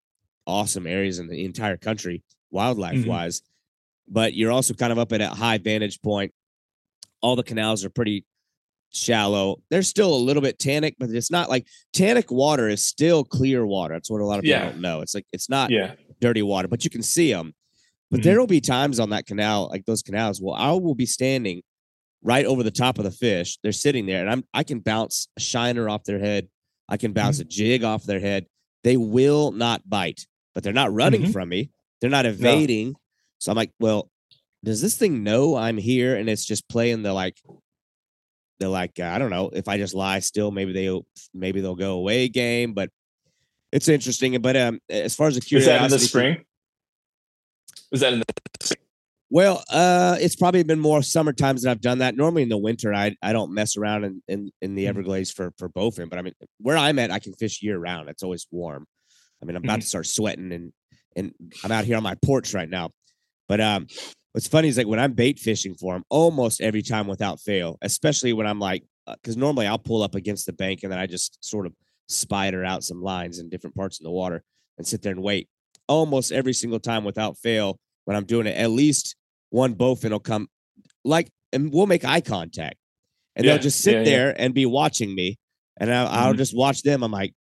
awesome 0.47 0.87
areas 0.87 1.19
in 1.19 1.29
the 1.29 1.45
entire 1.45 1.77
country, 1.77 2.23
wildlife 2.51 2.99
Mhm. 2.99 3.07
wise. 3.07 3.43
But 4.07 4.35
you're 4.35 4.53
also 4.53 4.75
kind 4.75 4.93
of 4.93 4.99
up 4.99 5.13
at 5.13 5.23
a 5.23 5.29
high 5.29 5.57
vantage 5.59 6.01
point. 6.03 6.33
All 7.23 7.37
the 7.37 7.43
canals 7.43 7.85
are 7.87 7.91
pretty 7.91 8.27
shallow. 8.95 9.57
They're 9.71 9.83
still 9.83 10.15
a 10.15 10.17
little 10.17 10.43
bit 10.43 10.59
tannic, 10.59 10.97
but 10.99 11.11
it's 11.11 11.31
not 11.31 11.49
like 11.51 11.67
tannic 11.93 12.31
water 12.31 12.69
is 12.69 12.87
still 12.87 13.25
clear 13.25 13.67
water. 13.67 13.95
That's 13.95 14.11
what 14.11 14.21
a 14.21 14.25
lot 14.25 14.39
of 14.39 14.43
people 14.45 14.59
Yeah. 14.61 14.71
don't 14.71 14.81
know. 14.81 15.01
It's 15.01 15.15
like 15.15 15.27
it's 15.33 15.51
not 15.51 15.71
Yeah. 15.71 15.95
dirty 16.21 16.43
water, 16.43 16.69
but 16.69 16.85
you 16.85 16.91
can 16.91 17.03
see 17.03 17.33
them. 17.33 17.55
But 18.11 18.21
Mhm. 18.21 18.25
there 18.25 18.39
will 18.41 18.47
be 18.47 18.61
times 18.61 19.01
on 19.01 19.11
that 19.11 19.27
canal, 19.27 19.69
like 19.71 19.85
those 19.87 20.03
canals, 20.03 20.41
well, 20.41 20.55
I 20.55 20.73
will 20.73 20.95
be 20.95 21.07
standing 21.07 21.63
right 22.23 22.47
over 22.47 22.63
the 22.63 22.71
top 22.71 22.99
of 22.99 23.05
the 23.05 23.11
fish. 23.11 23.59
They're 23.63 23.73
sitting 23.73 24.07
there, 24.07 24.21
and 24.21 24.31
I'm 24.31 24.45
I 24.55 24.63
can 24.63 24.79
bounce 24.81 25.29
a 25.37 25.41
shiner 25.41 25.89
off 25.89 26.05
their 26.05 26.19
head. 26.21 26.49
I 26.89 26.97
can 26.97 27.13
bounce 27.13 27.41
a 27.41 27.45
jig 27.45 27.83
off 27.83 28.05
their 28.05 28.21
head. 28.21 28.47
They 28.85 28.97
will 28.97 29.51
not 29.53 29.89
bite, 29.89 30.27
but 30.55 30.63
they're 30.63 30.73
not 30.73 30.93
running 30.93 31.23
Mhm. 31.23 31.33
from 31.33 31.49
me. 31.49 31.71
They're 32.01 32.11
not 32.11 32.27
evading. 32.27 32.95
So 33.39 33.51
I'm 33.51 33.57
like, 33.57 33.73
well, 33.81 34.11
does 34.63 34.81
this 34.81 34.97
thing 34.97 35.23
know 35.23 35.57
I'm 35.57 35.77
here? 35.79 36.17
And 36.17 36.29
it's 36.29 36.45
just 36.45 36.69
playing 36.69 37.03
the 37.03 37.13
like, 37.13 37.39
the 38.61 38.69
like, 38.69 38.99
uh, 39.01 39.05
I 39.05 39.19
don't 39.19 39.31
know. 39.31 39.51
If 39.53 39.69
I 39.69 39.79
just 39.79 39.95
lie 39.95 40.21
still, 40.21 40.51
maybe 40.51 40.73
they 40.73 41.03
maybe 41.33 41.61
they'll 41.61 41.75
go 41.75 41.95
away 41.95 42.29
game. 42.29 42.73
But 42.75 42.91
it's 43.73 43.89
interesting. 43.89 44.41
But 44.41 44.57
um, 44.57 44.81
as 44.89 45.15
far 45.15 45.29
as 45.29 45.35
the 45.35 45.39
Is 45.39 45.45
curiosity, 45.47 45.79
that 45.79 45.85
in 45.85 45.91
the 45.91 45.99
spring? 45.99 46.45
Is 47.93 48.01
that 48.01 48.13
in 48.13 48.21
the 48.21 48.77
Well, 49.31 49.65
uh, 49.71 50.17
it's 50.21 50.37
probably 50.37 50.63
been 50.63 50.79
more 50.81 51.03
summer 51.03 51.33
times 51.33 51.63
that 51.63 51.71
I've 51.71 51.81
done 51.81 51.99
that. 51.99 52.17
Normally 52.17 52.43
in 52.43 52.49
the 52.49 52.59
winter, 52.59 52.95
I 52.95 53.17
I 53.23 53.33
don't 53.33 53.53
mess 53.53 53.77
around 53.77 54.05
in 54.05 54.23
in, 54.29 54.51
in 54.63 54.75
the 54.75 54.85
Mhm. 54.85 54.89
Everglades 54.89 55.31
for 55.33 55.53
for 55.59 55.69
bowfin. 55.69 56.09
But 56.09 56.19
I 56.19 56.23
mean, 56.23 56.35
where 56.59 56.77
I'm 56.77 56.99
at, 56.99 57.11
I 57.11 57.19
can 57.19 57.35
fish 57.35 57.63
year 57.63 57.79
round. 57.79 58.09
It's 58.09 58.23
always 58.23 58.47
warm. 58.51 58.87
I 59.43 59.47
mean, 59.47 59.57
I'm 59.57 59.65
about 59.65 59.81
to 59.81 59.87
start 59.87 60.07
sweating, 60.07 60.53
and 60.53 60.73
and 61.17 61.33
I'm 61.63 61.73
out 61.73 61.85
here 61.85 61.97
on 61.97 62.03
my 62.03 62.15
porch 62.25 62.55
right 62.55 62.69
now. 62.69 62.91
But 63.49 63.61
um, 63.61 63.87
what's 64.35 64.49
funny 64.49 64.69
is 64.69 64.77
like 64.77 64.89
when 64.89 64.99
I'm 65.01 65.13
bait 65.13 65.39
fishing 65.39 65.75
for 65.75 65.95
them, 65.95 66.05
almost 66.11 66.61
every 66.61 66.83
time 66.83 67.07
without 67.07 67.41
fail, 67.41 67.79
especially 67.83 68.33
when 68.33 68.47
I'm 68.49 68.59
like, 68.59 68.85
because 69.07 69.37
normally 69.37 69.67
I'll 69.69 69.79
pull 69.79 70.03
up 70.03 70.15
against 70.17 70.47
the 70.47 70.53
bank 70.53 70.81
and 70.83 70.91
then 70.93 70.99
I 70.99 71.07
just 71.07 71.39
sort 71.41 71.67
of 71.67 71.73
spider 72.09 72.65
out 72.65 72.83
some 72.85 73.01
lines 73.01 73.39
in 73.39 73.49
different 73.49 73.77
parts 73.77 74.01
of 74.01 74.05
the 74.05 74.11
water 74.11 74.43
and 74.77 74.87
sit 74.87 75.03
there 75.03 75.13
and 75.13 75.23
wait. 75.23 75.49
Almost 75.89 76.33
every 76.33 76.53
single 76.53 76.81
time 76.81 77.05
without 77.05 77.39
fail, 77.39 77.79
when 78.07 78.17
I'm 78.17 78.25
doing 78.25 78.47
it, 78.49 78.57
at 78.57 78.71
least 78.71 79.17
one 79.51 79.75
bowfin 79.77 80.11
will 80.11 80.21
come, 80.21 80.49
like, 81.05 81.31
and 81.53 81.73
we'll 81.73 81.87
make 81.87 82.05
eye 82.05 82.21
contact, 82.21 82.77
and 83.37 83.47
Yeah, 83.47 83.55
they'll 83.55 83.63
just 83.63 83.81
sit 83.81 83.93
yeah, 83.93 84.01
yeah. 84.01 84.05
there 84.05 84.41
and 84.41 84.53
be 84.55 84.67
watching 84.67 85.15
me, 85.15 85.39
and 85.79 85.93
I'll, 85.93 86.09
I'll 86.09 86.35
Mhm. 86.35 86.39
just 86.39 86.57
watch 86.57 86.83
them. 86.83 87.03
I'm 87.05 87.13
like, 87.13 87.35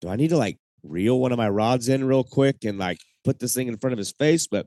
do 0.00 0.08
I 0.08 0.16
need 0.16 0.30
to 0.30 0.38
like 0.38 0.58
reel 0.82 1.20
one 1.20 1.32
of 1.32 1.38
my 1.38 1.48
rods 1.48 1.88
in 1.88 2.04
real 2.04 2.24
quick 2.24 2.64
and 2.64 2.78
like 2.78 2.98
put 3.24 3.38
this 3.40 3.54
thing 3.54 3.68
in 3.68 3.76
front 3.78 3.92
of 3.92 3.98
his 3.98 4.12
face? 4.12 4.46
But 4.46 4.66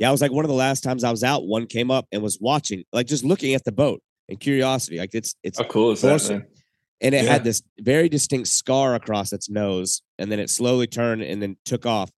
yeah, 0.00 0.08
it 0.08 0.12
was 0.12 0.22
like 0.22 0.32
one 0.32 0.44
of 0.44 0.48
the 0.48 0.54
last 0.56 0.82
times 0.82 1.04
I 1.04 1.10
was 1.10 1.22
out. 1.22 1.46
One 1.46 1.66
came 1.66 1.90
up 1.90 2.06
and 2.10 2.22
was 2.22 2.38
watching, 2.40 2.82
like 2.92 3.06
just 3.06 3.22
looking 3.22 3.54
at 3.54 3.64
the 3.64 3.70
boat 3.72 4.02
and 4.28 4.40
curiosity. 4.40 4.98
Like 4.98 5.10
it's 5.14 5.34
it's 5.44 5.58
How 5.58 5.64
cool 5.66 5.92
is 5.92 6.00
that? 6.00 6.28
Man? 6.30 6.46
and 7.02 7.14
it 7.14 7.26
had 7.26 7.44
this 7.44 7.62
very 7.78 8.08
distinct 8.08 8.48
scar 8.48 8.94
across 8.94 9.32
its 9.32 9.48
nose, 9.50 10.02
and 10.18 10.32
then 10.32 10.40
it 10.40 10.50
slowly 10.50 10.86
turned 10.86 11.22
and 11.22 11.40
then 11.42 11.56
took 11.64 11.84
off. 11.86 12.10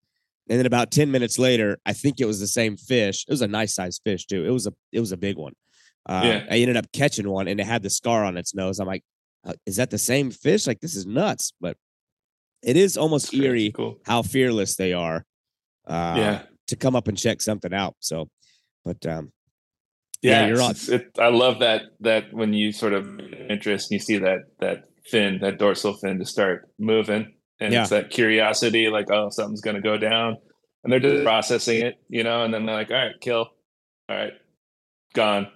And 0.49 0.59
then 0.59 0.65
about 0.65 0.91
10 0.91 1.09
minutes 1.11 1.39
later, 1.39 1.77
I 1.85 1.93
think 1.93 2.19
it 2.19 2.25
was 2.25 2.39
the 2.41 2.47
same 2.47 2.75
fish. 2.75 3.23
It 3.27 3.31
was 3.31 3.41
a 3.41 3.47
nice 3.47 3.75
sized 3.75 4.01
fish 4.03 4.25
too. 4.25 4.45
It 4.45 4.49
was 4.51 4.65
a 4.67 4.73
it 4.91 4.99
was 5.01 5.11
a 5.11 5.17
big 5.17 5.37
one. 5.37 5.53
Uh, 6.07 6.21
Yeah. 6.25 6.45
I 6.49 6.57
ended 6.57 6.77
up 6.77 6.91
catching 6.93 7.29
one 7.29 7.47
and 7.47 7.59
it 7.59 7.65
had 7.65 7.83
the 7.83 7.89
scar 7.89 8.23
on 8.25 8.35
its 8.37 8.53
nose. 8.55 8.79
I'm 8.79 8.87
like, 8.87 9.03
uh, 9.45 9.53
is 9.65 9.75
that 9.77 9.89
the 9.89 9.97
same 9.97 10.31
fish? 10.31 10.67
Like 10.67 10.79
this 10.81 10.95
is 10.95 11.05
nuts. 11.05 11.53
But 11.61 11.75
it 12.61 12.75
is 12.77 12.97
almost 12.97 13.33
eerie 13.33 13.71
Cool. 13.71 13.99
how 14.05 14.21
fearless 14.21 14.75
they 14.75 14.91
are. 14.93 15.25
Uh, 15.87 16.15
yeah. 16.17 16.41
To 16.67 16.75
come 16.75 16.95
up 16.95 17.07
and 17.07 17.17
check 17.17 17.41
something 17.41 17.73
out. 17.73 17.95
So, 17.99 18.29
but 18.85 19.05
um, 19.05 19.31
Yeah, 20.21 20.41
Yeah, 20.41 20.47
you're 20.47 20.61
on- 20.61 20.71
it's- 20.71 20.89
it, 20.89 21.07
I 21.19 21.27
love 21.29 21.59
that 21.59 21.81
that 21.99 22.31
when 22.33 22.53
you 22.53 22.71
sort 22.71 22.93
of 22.93 23.19
interest 23.49 23.91
and 23.91 23.99
you 23.99 24.03
see 24.03 24.17
that 24.19 24.39
that 24.59 24.83
fin, 25.05 25.39
that 25.41 25.57
dorsal 25.59 25.95
fin, 25.97 26.19
to 26.19 26.25
start 26.25 26.69
moving, 26.79 27.33
and 27.59 27.73
Yeah. 27.73 27.81
it's 27.81 27.89
that 27.89 28.09
curiosity, 28.09 28.87
like 28.89 29.11
oh 29.11 29.29
something's 29.29 29.61
gonna 29.61 29.81
go 29.81 29.97
down, 29.97 30.37
and 30.83 30.91
they're 30.93 30.99
just 31.01 31.23
processing 31.23 31.81
it, 31.85 31.95
you 32.09 32.23
know, 32.23 32.43
and 32.45 32.53
then 32.53 32.65
they're 32.65 32.75
like, 32.75 32.89
all 32.89 32.95
right, 32.97 33.15
kill, 33.19 33.49
all 34.09 34.15
right, 34.15 34.33
gone. 35.13 35.47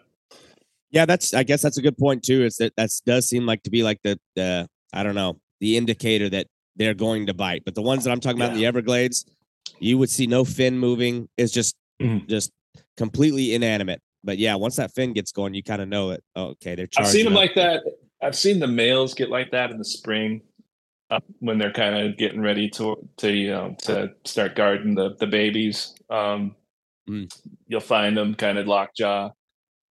Yeah, 0.91 1.05
that's 1.05 1.33
I 1.33 1.43
guess 1.43 1.61
that's 1.61 1.77
a 1.77 1.81
good 1.81 1.97
point 1.97 2.23
too. 2.23 2.43
Is 2.43 2.57
that 2.57 2.73
that 2.75 2.89
does 3.05 3.27
seem 3.27 3.45
like 3.45 3.63
to 3.63 3.69
be 3.69 3.83
like 3.83 3.99
the 4.03 4.19
the 4.35 4.67
I 4.93 5.03
don't 5.03 5.15
know 5.15 5.39
the 5.61 5.77
indicator 5.77 6.29
that 6.29 6.47
they're 6.75 6.93
going 6.93 7.25
to 7.27 7.33
bite. 7.33 7.63
But 7.65 7.73
the 7.75 7.81
ones 7.81 8.03
that 8.03 8.11
I'm 8.11 8.19
talking 8.19 8.37
about 8.39 8.51
in 8.51 8.57
the 8.57 8.65
Everglades, 8.67 9.25
you 9.79 9.97
would 9.97 10.09
see 10.09 10.27
no 10.27 10.43
fin 10.45 10.77
moving. 10.77 11.27
It's 11.37 11.51
just 11.51 11.75
Mhm. 12.01 12.27
just 12.27 12.51
completely 12.95 13.53
inanimate. 13.55 14.01
But 14.23 14.37
yeah, 14.37 14.55
once 14.55 14.75
that 14.77 14.93
fin 14.93 15.13
gets 15.13 15.31
going, 15.31 15.53
you 15.53 15.63
kind 15.63 15.81
of 15.81 15.87
know 15.87 16.11
it. 16.11 16.23
Oh, 16.35 16.47
okay, 16.49 16.75
they're. 16.75 16.87
I've 16.97 17.07
seen 17.07 17.25
them 17.25 17.33
up. 17.33 17.37
like 17.39 17.55
that. 17.55 17.83
I've 18.21 18.35
seen 18.35 18.59
the 18.59 18.67
males 18.67 19.13
get 19.13 19.29
like 19.29 19.51
that 19.51 19.71
in 19.71 19.77
the 19.77 19.85
spring 19.85 20.41
uh, 21.09 21.19
when 21.39 21.57
they're 21.57 21.71
kind 21.71 21.95
of 21.95 22.17
getting 22.17 22.41
ready 22.41 22.69
to 22.71 22.95
to 23.17 23.31
you 23.31 23.51
know 23.51 23.75
to 23.83 24.11
start 24.25 24.55
guarding 24.55 24.95
the 24.95 25.15
the 25.19 25.27
babies. 25.27 25.93
Um, 26.09 26.55
Mm. 27.09 27.31
You'll 27.67 27.79
find 27.79 28.17
them 28.17 28.35
kind 28.35 28.57
of 28.57 28.67
lockjaw, 28.67 29.29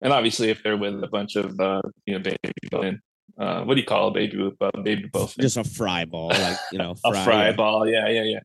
and 0.01 0.13
obviously 0.15 0.49
if 0.49 0.63
they're 0.63 0.79
with 0.79 1.05
a 1.05 1.09
bunch 1.09 1.37
of 1.37 1.61
uh, 1.61 1.83
you 2.07 2.15
know 2.15 2.21
baby 2.21 2.39
bowfin, 2.73 2.99
uh, 3.39 3.65
what 3.65 3.75
do 3.75 3.81
you 3.83 3.87
call 3.87 4.09
a 4.09 4.11
baby 4.13 4.39
with 4.43 4.55
uh, 4.63 4.71
baby 4.83 5.11
bowfin? 5.13 5.43
just 5.43 5.59
a 5.59 5.65
fry 5.65 6.07
ball, 6.07 6.29
like 6.31 6.57
you 6.73 6.79
know, 6.79 6.95
a 7.05 7.13
fry 7.23 7.49
yeah. 7.49 7.53
ball. 7.53 7.87
Yeah, 7.87 8.09
yeah, 8.09 8.23
yeah. 8.23 8.41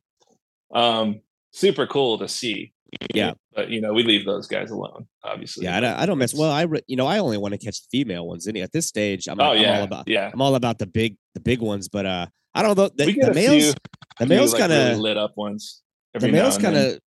Um, 0.74 1.22
super 1.51 1.88
cool 1.88 2.18
to 2.20 2.28
see. 2.28 2.74
Yeah. 3.13 3.34
but 3.53 3.70
you 3.70 3.82
know 3.82 3.91
we 3.93 4.03
leave 4.03 4.26
those 4.26 4.47
guys 4.47 4.72
alone. 4.72 5.07
Obviously. 5.24 5.65
Yeah, 5.65 5.78
I 5.78 5.80
don't, 5.82 5.93
I 5.95 6.05
don't 6.05 6.18
mess. 6.18 6.34
Well, 6.34 6.51
I 6.51 6.61
re- 6.63 6.84
you 6.88 6.95
know 6.95 7.05
I 7.05 7.20
only 7.20 7.38
want 7.38 7.53
to 7.53 7.57
catch 7.57 7.82
the 7.82 7.88
female 7.91 8.26
ones. 8.28 8.47
Any 8.47 8.61
at 8.61 8.72
this 8.72 8.88
stage, 8.88 9.28
I'm, 9.28 9.39
oh 9.41 9.51
I'm 9.51 9.61
yeah, 9.61 9.78
all 9.80 9.84
about 9.84 10.07
yeah. 10.07 10.30
I'm 10.34 10.41
all 10.41 10.55
about 10.55 10.80
the 10.80 10.88
big 10.88 11.18
the 11.34 11.41
big 11.41 11.61
ones. 11.61 11.89
But 11.89 12.05
uh, 12.05 12.28
I 12.55 12.61
don't 12.63 12.78
know 12.78 12.88
the, 12.88 13.05
the 13.05 13.34
males. 13.34 13.63
few, 13.65 13.74
the 14.20 14.26
males 14.26 14.53
like, 14.53 14.61
kind 14.61 14.72
really 14.72 14.91
of 14.93 14.99
lit 14.99 15.18
up 15.18 15.34
ones. 15.36 15.82
the 16.13 16.32
males 16.32 16.57
kind 16.57 16.78
of 16.78 16.99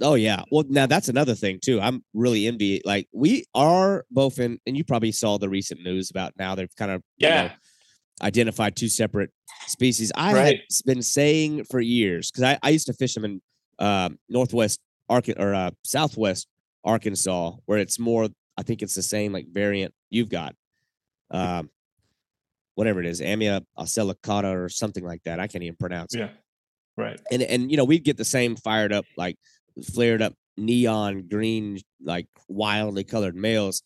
oh 0.00 0.14
yeah 0.14 0.42
well 0.50 0.64
now 0.68 0.86
that's 0.86 1.08
another 1.08 1.36
thing 1.36 1.56
too 1.62 1.80
i'm 1.80 2.02
really 2.14 2.48
envy 2.48 2.82
like 2.84 3.06
we 3.12 3.44
are 3.54 4.04
both 4.10 4.40
in 4.40 4.58
and 4.66 4.76
you 4.76 4.82
probably 4.82 5.12
saw 5.12 5.38
the 5.38 5.48
recent 5.48 5.80
news 5.84 6.10
about 6.10 6.32
now 6.36 6.56
they've 6.56 6.74
kind 6.74 6.90
of 6.90 7.00
you 7.16 7.28
Yeah. 7.28 7.42
know, 7.44 7.50
identified 8.22 8.76
two 8.76 8.88
separate 8.88 9.30
species 9.66 10.12
i 10.14 10.32
Right. 10.32 10.56
had 10.58 10.60
been 10.86 11.02
saying 11.02 11.64
for 11.64 11.80
years 11.80 12.30
because 12.30 12.44
I, 12.44 12.58
I 12.62 12.70
used 12.70 12.86
to 12.86 12.92
fish 12.92 13.14
them 13.14 13.24
in 13.24 13.40
um 13.78 14.18
northwest 14.28 14.78
Ark- 15.08 15.28
or 15.36 15.54
uh, 15.54 15.70
southwest 15.82 16.46
arkansas 16.84 17.52
where 17.66 17.78
it's 17.78 17.98
more 17.98 18.28
i 18.56 18.62
think 18.62 18.82
it's 18.82 18.94
the 18.94 19.02
same 19.02 19.32
like 19.32 19.46
variant 19.50 19.92
you've 20.10 20.28
got 20.28 20.54
um 21.30 21.68
whatever 22.74 23.00
it 23.00 23.06
is 23.06 23.20
amia 23.20 23.62
ocelicata 23.78 24.54
or 24.54 24.68
something 24.68 25.04
like 25.04 25.22
that 25.24 25.40
i 25.40 25.46
can't 25.46 25.64
even 25.64 25.76
pronounce 25.76 26.14
it 26.14 26.18
Yeah. 26.20 26.28
Right. 26.96 27.20
and 27.32 27.42
and 27.42 27.70
you 27.70 27.76
know 27.76 27.84
we'd 27.84 28.04
get 28.04 28.16
the 28.16 28.24
same 28.24 28.54
fired 28.56 28.92
up 28.92 29.04
like 29.16 29.36
flared 29.92 30.22
up 30.22 30.34
neon 30.56 31.26
green 31.28 31.80
like 32.02 32.26
wildly 32.48 33.02
colored 33.04 33.34
males 33.34 33.82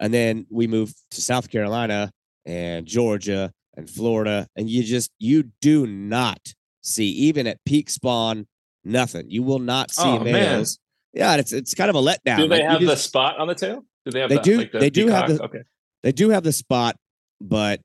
and 0.00 0.14
then 0.14 0.46
we 0.50 0.66
moved 0.68 0.94
to 1.12 1.20
south 1.20 1.50
carolina 1.50 2.10
and 2.46 2.86
georgia 2.86 3.52
and 3.76 3.88
florida 3.90 4.46
and 4.56 4.68
you 4.70 4.82
just 4.82 5.10
you 5.18 5.44
do 5.60 5.86
not 5.86 6.54
see 6.82 7.06
even 7.06 7.46
at 7.46 7.58
peak 7.64 7.88
spawn 7.90 8.46
nothing 8.84 9.30
you 9.30 9.42
will 9.42 9.58
not 9.58 9.90
see 9.90 10.02
Oh, 10.04 10.18
man. 10.20 10.32
males 10.32 10.78
yeah 11.12 11.36
it's 11.36 11.52
it's 11.52 11.74
kind 11.74 11.90
of 11.90 11.96
a 11.96 12.00
letdown 12.02 12.36
Do 12.38 12.48
they 12.48 12.62
Like, 12.62 12.62
you 12.62 12.68
have 12.68 12.80
the 12.82 12.96
spot 12.96 13.38
on 13.38 13.48
the 13.48 13.54
tail? 13.54 13.84
Do 14.04 14.10
they 14.10 14.20
have 14.20 14.28
They 14.30 14.36
the, 14.36 14.42
do- 14.42 14.58
Like 14.58 14.72
the 14.72 14.78
they 14.78 14.90
do 14.90 15.06
have 15.08 15.28
the- 15.28 15.42
okay. 15.44 15.62
they 16.02 16.12
do 16.12 16.30
have 16.30 16.42
the 16.44 16.52
spot 16.52 16.96
but 17.40 17.80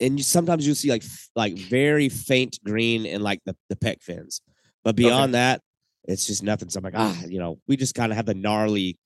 and 0.00 0.18
you, 0.18 0.22
sometimes 0.24 0.66
you'll 0.66 0.74
see 0.74 0.90
like 0.90 1.04
like 1.36 1.54
very 1.56 2.08
faint 2.08 2.58
green 2.64 3.06
in 3.06 3.22
like 3.22 3.40
the, 3.44 3.54
the 3.68 3.76
pec 3.76 4.02
fins 4.02 4.40
but 4.84 4.96
beyond 4.96 5.34
that 5.34 5.60
it's 6.04 6.26
just 6.26 6.42
nothing 6.42 6.68
so 6.68 6.78
i'm 6.78 6.84
like 6.84 6.94
ah 6.96 7.16
you 7.28 7.38
know 7.38 7.58
we 7.68 7.76
just 7.76 7.94
kind 7.94 8.10
of 8.10 8.16
have 8.16 8.26
the 8.26 8.34
gnarly 8.34 8.98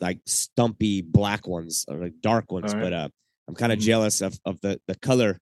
like 0.00 0.20
stumpy 0.26 1.02
black 1.02 1.48
ones 1.48 1.84
or 1.88 1.96
like 1.96 2.12
dark 2.20 2.52
ones 2.52 2.72
right. 2.74 2.82
but 2.82 2.92
uh 2.92 3.08
i'm 3.48 3.54
kind 3.54 3.72
of 3.72 3.78
Mhm. 3.78 3.82
jealous 3.82 4.20
of 4.20 4.38
of 4.44 4.60
the 4.60 4.80
the 4.86 4.94
color 4.96 5.38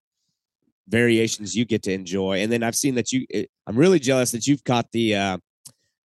variations 0.89 1.55
you 1.55 1.64
get 1.64 1.82
to 1.82 1.93
enjoy 1.93 2.41
and 2.41 2.53
then 2.53 2.62
i've 2.62 2.76
seen 2.76 2.95
that 2.95 3.12
you 3.12 3.26
it, 3.28 3.51
i'm 3.66 3.76
really 3.76 3.99
jealous 3.99 4.30
that 4.30 4.47
you've 4.47 4.62
caught 4.62 4.87
the 4.93 5.14
uh 5.14 5.39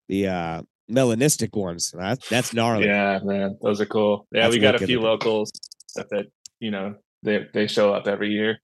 the 0.07 0.27
uh 0.27 0.61
melanistic 0.89 1.55
ones 1.55 1.91
that, 1.91 2.21
that's 2.29 2.53
gnarly 2.53 2.85
Yeah, 2.87 3.19
man, 3.23 3.57
those 3.61 3.79
are 3.79 3.85
cool. 3.85 4.27
Yeah, 4.31 4.43
That's 4.43 4.55
we 4.55 4.59
got 4.59 4.75
a 4.75 4.85
few 4.85 4.99
locals 4.99 5.51
that, 5.95 6.09
that 6.09 6.25
you 6.59 6.71
know 6.71 6.95
they 7.23 7.47
they 7.53 7.67
show 7.67 7.93
up 7.93 8.07
every 8.07 8.29
year. 8.29 8.59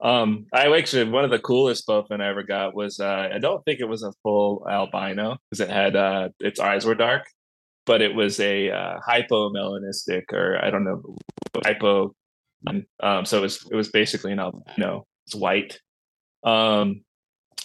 Um, 0.00 0.46
I 0.52 0.74
actually 0.76 1.04
one 1.10 1.24
of 1.24 1.30
the 1.30 1.38
coolest 1.38 1.86
bowfin 1.86 2.20
I 2.20 2.28
ever 2.28 2.42
got 2.42 2.74
was 2.74 3.00
uh, 3.00 3.28
I 3.32 3.38
don't 3.38 3.64
think 3.64 3.80
it 3.80 3.88
was 3.88 4.02
a 4.02 4.12
full 4.22 4.66
albino 4.68 5.36
because 5.50 5.60
it 5.60 5.70
had 5.70 5.96
uh, 5.96 6.30
its 6.40 6.58
eyes 6.58 6.84
were 6.84 6.94
dark, 6.94 7.24
but 7.86 8.02
it 8.02 8.14
was 8.14 8.40
a 8.40 8.70
uh, 8.70 8.98
hypomelanistic 9.06 10.32
or 10.32 10.58
I 10.62 10.70
don't 10.70 10.84
know 10.84 11.16
hypo. 11.64 12.14
Um, 13.00 13.24
so 13.24 13.38
it 13.38 13.42
was 13.42 13.66
it 13.70 13.76
was 13.76 13.90
basically 13.90 14.32
an 14.32 14.40
albino. 14.40 15.06
White. 15.34 15.78
Um, 16.44 17.02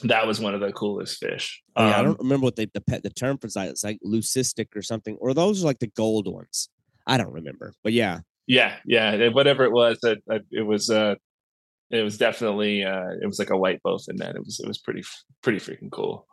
that 0.04 0.28
was 0.28 0.40
one 0.42 0.54
of 0.54 0.60
the 0.62 0.74
coolest 0.74 1.20
fish. 1.20 1.62
Oh, 1.76 1.88
yeah, 1.88 1.96
I 1.96 2.00
Um, 2.00 2.06
don't 2.06 2.20
remember 2.20 2.44
what 2.44 2.56
they, 2.58 2.66
the 2.66 2.82
pet 2.82 3.04
the 3.04 3.10
term 3.10 3.38
for 3.38 3.48
that. 3.48 3.70
It's 3.70 3.84
like 3.84 3.98
leucistic 4.06 4.68
or 4.76 4.82
something, 4.82 5.16
or 5.22 5.34
those 5.34 5.64
are 5.64 5.68
like 5.68 5.80
the 5.80 5.88
gold 5.88 6.28
ones. 6.32 6.70
I 7.08 7.18
don't 7.18 7.32
remember, 7.32 7.74
but 7.84 7.94
yeah, 7.94 8.20
Yeah, 8.48 8.76
yeah, 8.86 9.30
whatever 9.30 9.64
it 9.64 9.72
was, 9.72 9.98
that 10.02 10.20
that 10.28 10.42
it 10.52 10.64
was 10.64 10.90
uh 10.90 11.16
it 11.92 12.02
was 12.02 12.18
definitely 12.18 12.84
uh 12.84 13.10
it 13.22 13.26
was 13.28 13.40
like 13.40 13.52
a 13.52 13.58
white 13.58 13.80
bowfin 13.86 14.18
that. 14.18 14.36
It 14.36 14.44
was 14.44 14.60
it 14.60 14.68
was 14.68 14.80
pretty 14.80 15.04
pretty 15.42 15.60
freaking 15.60 15.92
cool. 15.92 16.28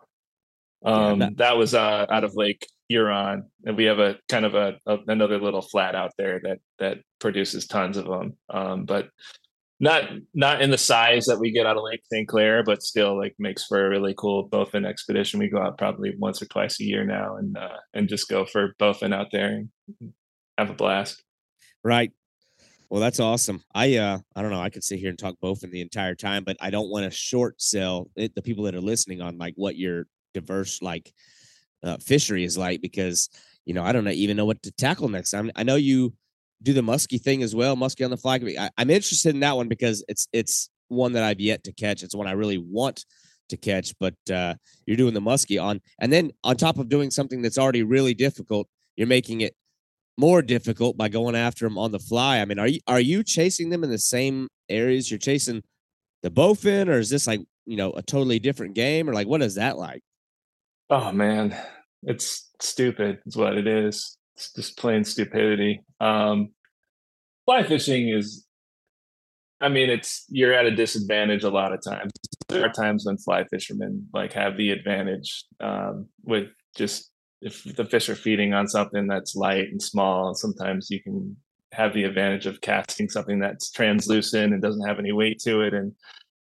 Yeah, 0.85 1.09
Um 1.11 1.19
that- 1.21 1.37
that 1.37 1.57
was 1.59 1.75
uh 1.75 2.07
out 2.11 2.25
of 2.25 2.35
Lake 2.35 2.67
Huron 2.89 3.45
and 3.65 3.77
we 3.77 3.85
have 3.85 3.99
a 3.99 4.19
kind 4.29 4.45
of 4.45 4.55
a, 4.55 4.79
a 4.87 4.99
another 5.09 5.39
little 5.39 5.63
flat 5.63 5.95
out 5.95 6.13
there 6.19 6.41
that 6.45 6.59
that 6.79 6.99
produces 7.21 7.67
tons 7.67 7.97
of 7.97 8.07
them. 8.07 8.37
Um 8.51 8.85
but 8.87 9.09
not 9.83 10.05
not 10.33 10.63
in 10.63 10.71
the 10.71 10.79
size 10.79 11.27
that 11.27 11.41
we 11.41 11.51
get 11.51 11.67
out 11.67 11.77
of 11.77 11.83
Lake 11.83 12.03
St. 12.11 12.29
Clair, 12.29 12.63
but 12.63 12.85
still 12.85 13.19
like 13.19 13.35
makes 13.41 13.67
for 13.67 13.85
a 13.85 13.91
really 13.91 14.15
cool 14.17 14.49
bowfin 14.49 14.87
expedition. 14.87 15.41
We 15.41 15.49
go 15.49 15.61
out 15.61 15.77
probably 15.77 16.15
once 16.17 16.41
or 16.41 16.47
twice 16.47 16.81
a 16.81 16.85
year 16.85 17.05
now 17.05 17.37
and 17.37 17.57
uh 17.59 17.77
and 17.93 18.09
just 18.09 18.29
go 18.29 18.47
for 18.47 18.75
bowfin 18.81 19.13
out 19.13 19.27
there 19.33 19.49
and 19.49 19.69
have 20.57 20.71
a 20.71 20.75
blast. 20.75 21.25
right. 21.83 22.13
Well, 22.91 23.01
that's 23.01 23.19
awesome. 23.19 23.65
I 23.75 23.97
uh 23.97 24.19
I 24.37 24.43
don't 24.43 24.53
know. 24.53 24.61
I 24.61 24.71
could 24.71 24.85
sit 24.85 25.01
here 25.01 25.11
and 25.11 25.19
talk 25.19 25.35
bowfin 25.43 25.73
the 25.73 25.81
entire 25.81 26.15
time, 26.15 26.45
but 26.45 26.57
I 26.61 26.71
don't 26.71 26.91
want 26.91 27.05
to 27.05 27.11
short 27.11 27.61
sell 27.61 28.09
it, 28.15 28.37
the 28.37 28.43
people 28.43 28.65
that 28.65 28.77
are 28.77 28.81
listening 28.81 29.21
on 29.21 29.37
like 29.37 29.55
what 29.57 29.77
your 29.77 30.07
diverse 30.33 30.81
like 30.81 31.13
uh, 31.83 31.97
fishery 31.97 32.45
is 32.45 32.57
like 32.57 32.81
because 32.81 33.29
you 33.65 33.75
know 33.75 33.83
I 33.83 33.91
don't 33.91 34.07
even 34.07 34.37
know 34.37 34.45
what 34.45 34.63
to 34.63 34.71
tackle 34.71 35.09
next 35.09 35.33
time. 35.33 35.51
I 35.57 35.65
know 35.65 35.75
you 35.75 36.15
do 36.63 36.73
the 36.73 36.81
muskie 36.81 37.21
thing 37.21 37.43
as 37.43 37.55
well, 37.55 37.77
muskie 37.77 38.05
on 38.05 38.11
the 38.11 38.17
fly. 38.17 38.39
I, 38.59 38.71
I'm 38.79 38.91
interested 38.91 39.35
in 39.35 39.41
that 39.41 39.57
one 39.57 39.69
because 39.69 40.05
it's 40.09 40.29
it's 40.33 40.71
one 40.89 41.13
that 41.13 41.23
I've 41.23 41.41
yet 41.41 41.65
to 41.65 41.73
catch. 41.73 42.03
It's 42.03 42.15
one 42.15 42.27
I 42.27 42.33
really 42.33 42.59
want 42.59 43.05
to 43.49 43.57
catch, 43.57 43.95
but 43.99 44.15
uh, 44.33 44.55
you're 44.87 44.97
doing 44.97 45.15
the 45.15 45.21
muskie 45.21 45.63
on, 45.63 45.81
and 46.01 46.13
then 46.13 46.33
on 46.45 46.57
top 46.57 46.79
of 46.79 46.89
doing 46.89 47.11
something 47.11 47.43
that's 47.43 47.59
already 47.59 47.83
really 47.83 48.15
difficult, 48.15 48.69
you're 48.97 49.07
making 49.07 49.41
it 49.41 49.55
more 50.19 50.43
difficult 50.43 50.97
by 50.97 51.09
going 51.09 51.35
after 51.35 51.67
them 51.67 51.79
on 51.79 51.93
the 51.93 51.99
fly. 51.99 52.41
I 52.41 52.45
mean, 52.45 52.59
are 52.59 52.69
you 52.69 52.81
are 52.87 53.01
you 53.01 53.23
chasing 53.23 53.71
them 53.71 53.85
in 53.85 53.91
the 53.91 53.99
same 53.99 54.49
areas 54.69 55.11
you're 55.11 55.19
chasing 55.19 55.63
the 56.23 56.31
bowfin, 56.31 56.89
or 56.89 56.99
is 56.99 57.11
this 57.11 57.27
like 57.27 57.41
you 57.67 57.77
know 57.77 57.93
a 57.93 58.03
totally 58.03 58.39
different 58.39 58.75
game, 58.75 59.09
or 59.09 59.15
like 59.15 59.27
what 59.27 59.43
is 59.43 59.57
that 59.57 59.79
like? 59.79 60.03
Oh 60.91 61.13
man, 61.13 61.57
it's 62.03 62.51
stupid. 62.61 63.21
It's 63.27 63.37
what 63.37 63.57
it 63.57 63.67
is. 63.67 64.17
It's 64.37 64.53
just 64.53 64.79
plain 64.79 65.05
stupidity. 65.05 65.83
Um, 66.01 66.51
fly 67.45 67.63
fishing 67.65 68.09
is. 68.09 68.47
I 69.61 69.69
mean, 69.69 69.91
it's 69.91 70.25
you're 70.29 70.53
at 70.53 70.67
a 70.67 70.75
disadvantage 70.75 71.45
a 71.45 71.51
lot 71.51 71.73
of 71.73 71.81
times. 71.85 72.11
There 72.49 72.65
are 72.65 72.73
times 72.73 73.07
when 73.07 73.17
fly 73.17 73.45
fishermen 73.45 74.09
like 74.13 74.33
have 74.33 74.57
the 74.57 74.71
advantage 74.71 75.45
um, 75.61 76.09
with 76.25 76.49
just 76.77 77.11
if 77.41 77.63
the 77.77 77.85
fish 77.85 78.09
are 78.09 78.17
feeding 78.17 78.55
on 78.55 78.67
something 78.67 79.07
that's 79.07 79.37
light 79.37 79.69
and 79.71 79.81
small. 79.81 80.35
Sometimes 80.35 80.89
you 80.91 81.01
can 81.01 81.37
have 81.73 81.95
the 81.95 82.05
advantage 82.05 82.47
of 82.47 82.61
casting 82.61 83.09
something 83.09 83.39
that's 83.39 83.71
translucent 83.71 84.53
and 84.53 84.61
doesn't 84.61 84.87
have 84.87 84.99
any 84.99 85.13
weight 85.13 85.39
to 85.41 85.61
it, 85.61 85.75
and 85.75 85.93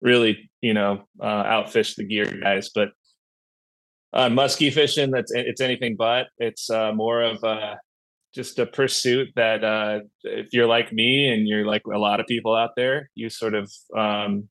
really, 0.00 0.50
you 0.60 0.74
know, 0.74 1.04
uh, 1.20 1.44
outfish 1.44 1.96
the 1.96 2.04
gear 2.04 2.26
guys. 2.42 2.70
But 2.74 2.90
uh, 4.12 4.28
muskie 4.28 4.72
fishing 4.72 5.10
that's 5.10 5.32
it's 5.32 5.60
anything 5.60 5.96
but 5.96 6.26
it's 6.38 6.70
uh, 6.70 6.92
more 6.92 7.22
of 7.22 7.42
a 7.44 7.78
just 8.34 8.58
a 8.58 8.66
pursuit 8.66 9.28
that 9.36 9.62
uh, 9.62 10.00
if 10.24 10.48
you're 10.52 10.66
like 10.66 10.90
me 10.92 11.28
and 11.28 11.46
you're 11.46 11.66
like 11.66 11.82
a 11.92 11.98
lot 11.98 12.20
of 12.20 12.26
people 12.26 12.54
out 12.54 12.70
there 12.76 13.10
you 13.14 13.28
sort 13.28 13.54
of 13.54 13.70
um, 13.96 14.48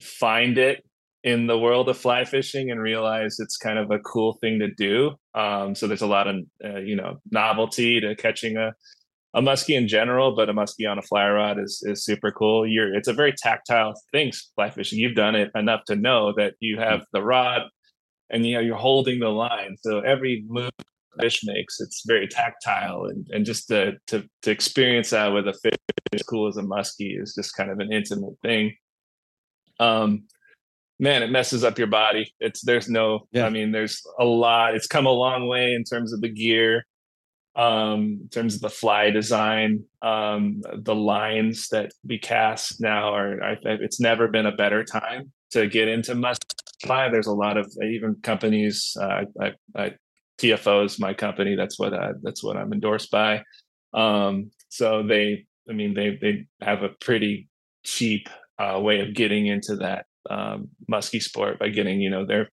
find 0.00 0.58
it 0.58 0.84
in 1.22 1.46
the 1.46 1.58
world 1.58 1.88
of 1.88 1.96
fly 1.96 2.24
fishing 2.24 2.70
and 2.70 2.80
realize 2.80 3.36
it's 3.38 3.56
kind 3.56 3.78
of 3.78 3.90
a 3.90 3.98
cool 4.00 4.36
thing 4.40 4.58
to 4.58 4.70
do 4.74 5.12
um, 5.34 5.74
so 5.74 5.86
there's 5.86 6.02
a 6.02 6.06
lot 6.06 6.26
of 6.26 6.36
uh, 6.64 6.78
you 6.78 6.96
know 6.96 7.16
novelty 7.30 8.00
to 8.00 8.14
catching 8.16 8.56
a 8.56 8.72
a 9.34 9.42
muskie 9.42 9.76
in 9.76 9.88
general, 9.88 10.34
but 10.34 10.48
a 10.48 10.54
muskie 10.54 10.88
on 10.88 10.98
a 10.98 11.02
fly 11.02 11.28
rod 11.28 11.58
is 11.58 11.82
is 11.84 12.04
super 12.04 12.30
cool. 12.30 12.66
You're 12.66 12.94
it's 12.94 13.08
a 13.08 13.12
very 13.12 13.34
tactile 13.36 13.94
thing, 14.12 14.32
fly 14.54 14.70
fishing. 14.70 15.00
You've 15.00 15.16
done 15.16 15.34
it 15.34 15.50
enough 15.54 15.84
to 15.86 15.96
know 15.96 16.32
that 16.36 16.54
you 16.60 16.78
have 16.78 17.04
the 17.12 17.22
rod 17.22 17.62
and 18.30 18.46
you 18.46 18.54
know 18.54 18.60
you're 18.60 18.76
holding 18.76 19.20
the 19.20 19.28
line. 19.28 19.76
So 19.80 20.00
every 20.00 20.44
move 20.48 20.70
fish 21.20 21.40
makes, 21.44 21.80
it's 21.80 22.02
very 22.06 22.26
tactile 22.26 23.04
and, 23.04 23.26
and 23.32 23.44
just 23.44 23.68
to, 23.68 23.92
to 24.08 24.28
to 24.42 24.50
experience 24.50 25.10
that 25.10 25.28
with 25.28 25.46
a 25.46 25.52
fish 25.52 25.78
as 26.12 26.22
cool 26.22 26.48
as 26.48 26.56
a 26.56 26.62
muskie 26.62 27.20
is 27.20 27.34
just 27.34 27.56
kind 27.56 27.70
of 27.70 27.78
an 27.78 27.92
intimate 27.92 28.34
thing. 28.42 28.74
Um 29.80 30.24
man, 30.98 31.22
it 31.22 31.30
messes 31.30 31.64
up 31.64 31.78
your 31.78 31.88
body. 31.88 32.32
It's 32.40 32.62
there's 32.62 32.88
no, 32.88 33.26
yeah. 33.32 33.46
I 33.46 33.50
mean, 33.50 33.72
there's 33.72 34.02
a 34.18 34.24
lot. 34.24 34.74
It's 34.74 34.86
come 34.86 35.06
a 35.06 35.10
long 35.10 35.48
way 35.48 35.74
in 35.74 35.84
terms 35.84 36.12
of 36.12 36.20
the 36.20 36.28
gear 36.28 36.84
um, 37.56 38.18
in 38.22 38.28
terms 38.30 38.56
of 38.56 38.60
the 38.60 38.70
fly 38.70 39.10
design, 39.10 39.84
um, 40.02 40.62
the 40.74 40.94
lines 40.94 41.68
that 41.68 41.92
we 42.06 42.18
cast 42.18 42.80
now 42.80 43.14
are. 43.14 43.42
I, 43.42 43.56
it's 43.64 44.00
never 44.00 44.28
been 44.28 44.46
a 44.46 44.56
better 44.56 44.84
time 44.84 45.32
to 45.52 45.68
get 45.68 45.88
into 45.88 46.14
must 46.14 46.44
fly. 46.82 47.08
There's 47.08 47.28
a 47.28 47.32
lot 47.32 47.56
of 47.56 47.70
even 47.82 48.16
companies. 48.22 48.96
Uh, 49.00 49.24
I, 49.40 49.52
I, 49.76 49.92
TFO 50.38 50.84
is 50.84 50.98
my 50.98 51.14
company. 51.14 51.54
That's 51.54 51.78
what 51.78 51.94
I, 51.94 52.10
that's 52.22 52.42
what 52.42 52.56
I'm 52.56 52.72
endorsed 52.72 53.10
by. 53.10 53.42
Um, 53.92 54.50
so 54.68 55.04
they, 55.04 55.46
I 55.70 55.72
mean, 55.72 55.94
they 55.94 56.18
they 56.20 56.46
have 56.60 56.82
a 56.82 56.90
pretty 57.00 57.48
cheap 57.84 58.28
uh, 58.58 58.80
way 58.80 59.00
of 59.00 59.14
getting 59.14 59.46
into 59.46 59.76
that 59.76 60.06
um, 60.28 60.68
musky 60.88 61.20
sport 61.20 61.58
by 61.58 61.68
getting 61.68 62.00
you 62.00 62.10
know 62.10 62.26
their 62.26 62.48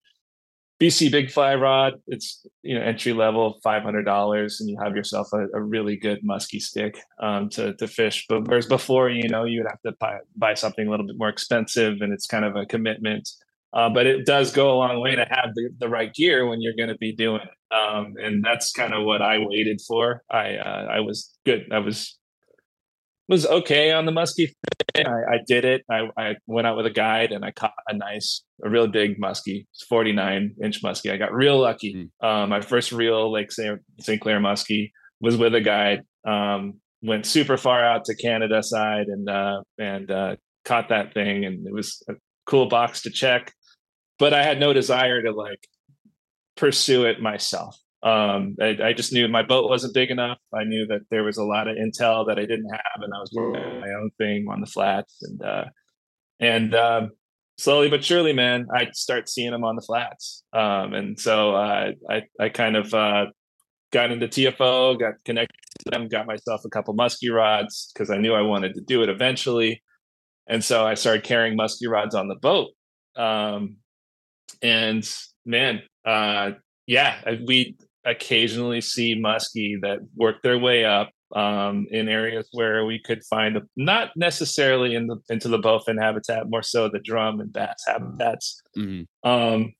BC 0.82 1.12
Big 1.12 1.30
Fly 1.30 1.54
rod. 1.54 2.02
It's 2.08 2.44
you 2.64 2.74
know 2.74 2.84
entry 2.84 3.14
level, 3.14 3.60
five 3.64 3.84
hundred 3.84 4.04
dollars, 4.04 4.60
and 4.60 4.68
you 4.68 4.78
have 4.84 4.96
yourself 4.96 5.28
a, 5.32 5.46
a, 5.54 5.62
really 5.62 5.96
good 5.96 6.24
musky 6.24 6.60
stick 6.60 6.98
um, 7.20 7.50
to 7.50 7.76
to 7.76 7.88
fish. 7.88 8.26
But 8.28 8.48
whereas 8.48 8.66
before, 8.66 9.08
you 9.10 9.30
know, 9.30 9.44
you 9.44 9.62
would 9.62 9.70
have 9.70 9.82
to 9.84 9.92
buy 10.00 10.18
buy 10.36 10.56
something 10.56 10.88
a 10.88 10.90
little 10.90 11.06
bit 11.06 11.20
more 11.20 11.30
expensive, 11.30 12.02
and 12.02 12.12
it's 12.12 12.26
kind 12.26 12.46
of 12.46 12.56
a 12.56 12.66
commitment. 12.66 13.30
Uh, 13.74 13.90
but 13.90 14.08
it 14.08 14.26
does 14.26 14.52
go 14.52 14.74
a 14.74 14.76
long 14.76 15.00
way 15.00 15.16
to 15.16 15.26
have 15.30 15.54
the, 15.56 15.70
the 15.80 15.88
right 15.88 16.14
gear 16.14 16.46
when 16.46 16.62
you're 16.62 16.76
going 16.76 16.90
to 16.90 16.98
be 16.98 17.14
doing 17.14 17.40
it. 17.42 17.74
Um, 17.74 18.16
and 18.22 18.44
that's 18.44 18.74
kind 18.74 18.94
of 18.94 19.06
what 19.06 19.22
I 19.22 19.38
waited 19.38 19.80
for. 19.88 20.24
I 20.32 20.56
uh, 20.56 20.88
I 20.92 21.00
was 21.02 21.38
good. 21.46 21.72
I 21.72 21.80
was 21.80 22.18
was 23.32 23.46
okay 23.46 23.94
on 23.94 24.06
the 24.06 24.12
muskie. 24.12 24.52
I, 24.94 25.02
I, 25.02 25.40
did 25.48 25.64
it. 25.64 25.86
I, 25.90 26.10
I 26.18 26.36
went 26.48 26.68
out 26.68 26.76
with 26.76 26.86
a 26.86 26.92
guide 26.92 27.32
and 27.32 27.46
I 27.46 27.52
caught 27.52 27.72
a 27.88 27.96
nice, 27.96 28.44
a 28.62 28.70
real 28.70 28.88
big 28.88 29.22
muskie, 29.22 29.68
49 29.88 30.56
inch 30.62 30.84
muskie. 30.84 31.14
I 31.14 31.16
got 31.16 31.34
real 31.34 31.58
lucky. 31.58 32.10
Mm. 32.22 32.28
Um, 32.28 32.50
my 32.50 32.60
first 32.60 32.92
real 32.92 33.32
Lake 33.32 33.54
St. 33.54 34.20
Clair 34.20 34.42
muskie 34.42 34.92
was 35.22 35.38
with 35.38 35.56
a 35.56 35.62
guide. 35.62 36.02
Um, 36.28 36.82
went 37.02 37.26
super 37.26 37.56
far 37.56 37.82
out 37.84 38.04
to 38.06 38.16
Canada 38.16 38.62
side 38.62 39.08
and 39.08 39.30
uh, 39.30 39.62
and 39.80 40.12
uh, 40.12 40.36
caught 40.66 40.90
that 40.90 41.14
thing, 41.14 41.46
and 41.46 41.66
it 41.66 41.74
was 41.74 42.04
a 42.10 42.14
cool 42.46 42.68
box 42.68 43.04
to 43.04 43.10
check. 43.10 43.54
But 44.20 44.34
I 44.34 44.44
had 44.44 44.60
no 44.60 44.74
desire 44.74 45.22
to 45.22 45.32
like 45.32 45.68
pursue 46.58 47.06
it 47.06 47.22
myself 47.22 47.78
um, 48.04 48.56
I, 48.60 48.78
I, 48.84 48.93
just 48.93 49.14
knew 49.14 49.28
my 49.28 49.43
boat 49.43 49.70
wasn't 49.70 49.93
big 49.93 50.10
enough. 50.10 50.39
I 50.54 50.64
knew 50.64 50.88
that 50.88 51.02
there 51.12 51.24
was 51.24 51.38
a 51.38 51.43
lot 51.43 51.68
of 51.68 51.78
intel 51.78 52.26
that 52.28 52.39
I 52.39 52.45
didn't 52.47 52.70
have, 52.72 53.02
and 53.04 53.14
I 53.14 53.20
was 53.20 53.30
doing 53.30 53.52
my 53.80 53.89
own 53.89 54.10
thing 54.18 54.47
on 54.49 54.60
the 54.60 54.66
flats. 54.66 55.18
And 55.22 55.43
uh, 55.43 55.66
and 56.39 56.74
um, 56.74 57.12
slowly 57.60 57.89
but 57.89 58.04
surely, 58.04 58.34
man, 58.34 58.66
I 58.76 58.89
start 58.93 59.30
seeing 59.30 59.52
them 59.52 59.64
on 59.64 59.76
the 59.76 59.84
flats. 59.84 60.43
Um, 60.52 60.95
and 60.95 61.20
so 61.20 61.56
uh, 61.56 61.91
I 62.10 62.24
I 62.39 62.49
kind 62.49 62.76
of 62.76 62.91
uh, 62.91 63.28
got 63.91 64.12
into 64.12 64.28
TFO, 64.28 64.99
got 64.99 65.14
connected 65.24 65.56
to 65.84 65.91
them, 65.91 66.08
got 66.08 66.26
myself 66.26 66.62
a 66.66 66.70
couple 66.70 66.95
musky 66.95 67.30
rods 67.30 67.91
because 67.93 68.10
I 68.10 68.18
knew 68.18 68.34
I 68.34 68.41
wanted 68.41 68.74
to 68.76 68.82
do 68.82 69.04
it 69.04 69.10
eventually. 69.10 69.84
And 70.47 70.64
so 70.64 70.88
I 70.88 70.95
started 70.95 71.24
carrying 71.24 71.56
musky 71.56 71.88
rods 71.88 72.16
on 72.16 72.28
the 72.28 72.36
boat. 72.36 72.70
Um, 73.16 73.78
and 74.62 75.08
man, 75.45 75.84
uh, 76.04 76.52
yeah, 76.88 77.36
we 77.45 77.78
occasionally 78.06 78.82
see 78.82 79.16
muskie 79.16 79.80
that 79.82 79.99
work 80.16 80.41
their 80.41 80.58
way 80.58 80.86
up 80.86 81.12
um, 81.36 81.88
in 81.91 82.10
areas 82.10 82.47
where 82.52 82.86
we 82.86 82.99
could 82.99 83.24
find 83.24 83.56
them, 83.56 83.70
not 83.76 84.12
necessarily 84.16 84.95
in 84.95 85.08
the 85.08 85.18
into 85.30 85.47
the 85.47 85.60
bowfin 85.60 86.02
habitat, 86.02 86.49
more 86.49 86.64
so 86.64 86.89
the 86.89 86.99
drum 86.99 87.39
and 87.39 87.54
bass 87.54 87.84
habitats. 87.88 88.62
Mm-hmm. 88.78 89.30
Um, 89.30 89.74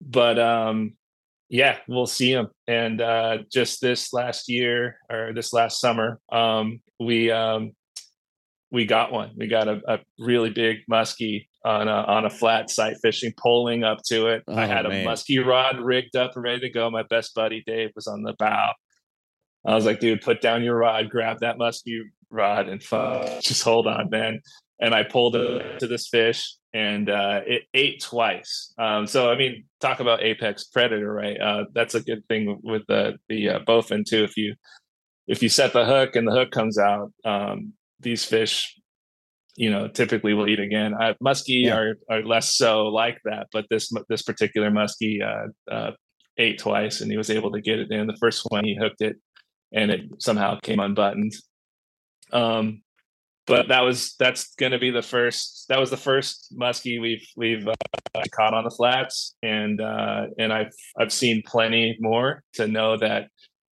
but 0.00 0.38
um, 0.38 0.94
yeah, 1.48 1.78
we'll 1.88 2.06
see 2.06 2.32
them. 2.32 2.48
And 2.66 3.00
uh, 3.00 3.38
just 3.52 3.80
this 3.80 4.12
last 4.12 4.48
year 4.48 4.98
or 5.10 5.32
this 5.34 5.52
last 5.52 5.80
summer, 5.80 6.20
um, 6.32 6.80
we 6.98 7.30
um, 7.30 7.72
we 8.70 8.86
got 8.86 9.12
one. 9.12 9.32
We 9.36 9.46
got 9.46 9.68
a, 9.68 9.80
a 9.86 9.98
really 10.18 10.50
big 10.50 10.78
muskie 10.90 11.46
on 11.64 11.88
a, 11.88 11.92
on 11.92 12.24
a 12.24 12.30
flat 12.30 12.70
sight 12.70 12.96
fishing, 13.02 13.32
pulling 13.36 13.84
up 13.84 14.02
to 14.06 14.26
it. 14.28 14.44
Oh, 14.46 14.56
I 14.56 14.66
had 14.66 14.86
a 14.86 14.90
man. 14.90 15.06
muskie 15.06 15.44
rod 15.44 15.80
rigged 15.80 16.16
up 16.16 16.32
and 16.34 16.44
ready 16.44 16.60
to 16.60 16.70
go. 16.70 16.90
My 16.90 17.04
best 17.04 17.34
buddy 17.34 17.62
Dave 17.66 17.90
was 17.94 18.06
on 18.06 18.22
the 18.22 18.34
bow. 18.38 18.72
I 19.66 19.74
was 19.74 19.86
like, 19.86 20.00
dude, 20.00 20.20
put 20.20 20.42
down 20.42 20.62
your 20.62 20.76
rod, 20.76 21.08
grab 21.08 21.40
that 21.40 21.56
muskie 21.56 22.02
rod, 22.30 22.68
and 22.68 22.82
fuck, 22.82 23.26
just 23.42 23.62
hold 23.62 23.86
on, 23.86 24.10
man. 24.10 24.40
And 24.80 24.94
I 24.94 25.04
pulled 25.04 25.36
it 25.36 25.78
to 25.78 25.86
this 25.86 26.08
fish, 26.08 26.54
and 26.74 27.08
uh, 27.08 27.40
it 27.46 27.62
ate 27.72 28.02
twice. 28.02 28.74
Um, 28.76 29.06
so, 29.06 29.30
I 29.30 29.36
mean, 29.36 29.64
talk 29.80 30.00
about 30.00 30.22
apex 30.22 30.64
predator, 30.64 31.12
right? 31.12 31.40
Uh, 31.40 31.64
that's 31.72 31.94
a 31.94 32.02
good 32.02 32.26
thing 32.28 32.60
with 32.62 32.82
the 32.88 33.14
the 33.28 33.48
uh, 33.50 33.58
bowfin 33.60 34.04
too. 34.04 34.24
If 34.24 34.36
you 34.36 34.54
if 35.26 35.42
you 35.42 35.48
set 35.48 35.72
the 35.72 35.86
hook 35.86 36.16
and 36.16 36.26
the 36.26 36.32
hook 36.32 36.50
comes 36.50 36.76
out, 36.76 37.12
um, 37.24 37.72
these 38.00 38.24
fish 38.24 38.78
you 39.56 39.70
know 39.70 39.88
typically 39.88 40.34
will 40.34 40.48
eat 40.48 40.60
again. 40.60 40.94
Uh, 40.94 41.14
muskie 41.22 41.64
yeah. 41.64 41.76
are 41.76 41.94
are 42.10 42.22
less 42.22 42.54
so 42.54 42.86
like 42.86 43.18
that, 43.24 43.48
but 43.52 43.66
this 43.70 43.92
this 44.08 44.22
particular 44.22 44.70
muskie 44.70 45.22
uh, 45.22 45.72
uh, 45.72 45.92
ate 46.38 46.58
twice, 46.58 47.00
and 47.00 47.10
he 47.10 47.16
was 47.16 47.30
able 47.30 47.52
to 47.52 47.60
get 47.60 47.78
it 47.78 47.90
in. 47.90 48.06
The 48.06 48.16
first 48.16 48.46
one 48.48 48.64
he 48.64 48.76
hooked 48.76 49.00
it, 49.00 49.16
and 49.72 49.90
it 49.90 50.00
somehow 50.18 50.58
came 50.60 50.80
unbuttoned. 50.80 51.34
Um, 52.32 52.82
but 53.46 53.68
that 53.68 53.82
was 53.82 54.14
that's 54.18 54.54
going 54.54 54.72
to 54.72 54.78
be 54.78 54.90
the 54.90 55.02
first. 55.02 55.66
That 55.68 55.78
was 55.78 55.90
the 55.90 55.96
first 55.96 56.54
muskie 56.58 57.00
we've 57.00 57.26
we've 57.36 57.68
uh, 57.68 57.74
caught 58.32 58.54
on 58.54 58.64
the 58.64 58.70
flats, 58.70 59.36
and 59.42 59.80
uh, 59.80 60.26
and 60.38 60.52
I've 60.52 60.72
I've 60.98 61.12
seen 61.12 61.42
plenty 61.46 61.96
more 62.00 62.42
to 62.54 62.66
know 62.66 62.96
that 62.96 63.28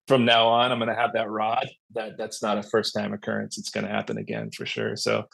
from 0.09 0.25
now 0.25 0.49
on, 0.49 0.73
I'm 0.73 0.79
going 0.79 0.89
to 0.89 0.95
have 1.01 1.13
that 1.13 1.31
rod. 1.31 1.69
That 1.95 2.19
that's 2.19 2.43
not 2.43 2.59
a 2.59 2.65
first 2.65 2.95
time 2.95 3.13
occurrence. 3.13 3.59
It's 3.59 3.71
going 3.71 3.87
to 3.87 3.93
happen 3.93 4.19
again 4.19 4.51
for 4.51 4.67
sure. 4.67 4.97
So 4.97 5.25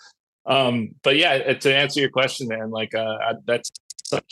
um, 0.46 0.90
but 1.02 1.16
yeah, 1.16 1.42
uh, 1.48 1.54
to 1.54 1.74
answer 1.74 2.00
your 2.00 2.10
question, 2.10 2.48
man, 2.48 2.70
like 2.70 2.94
uh, 2.94 3.16
that's 3.46 3.70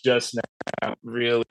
just 0.05 0.39
now 0.83 0.95
really 1.03 1.45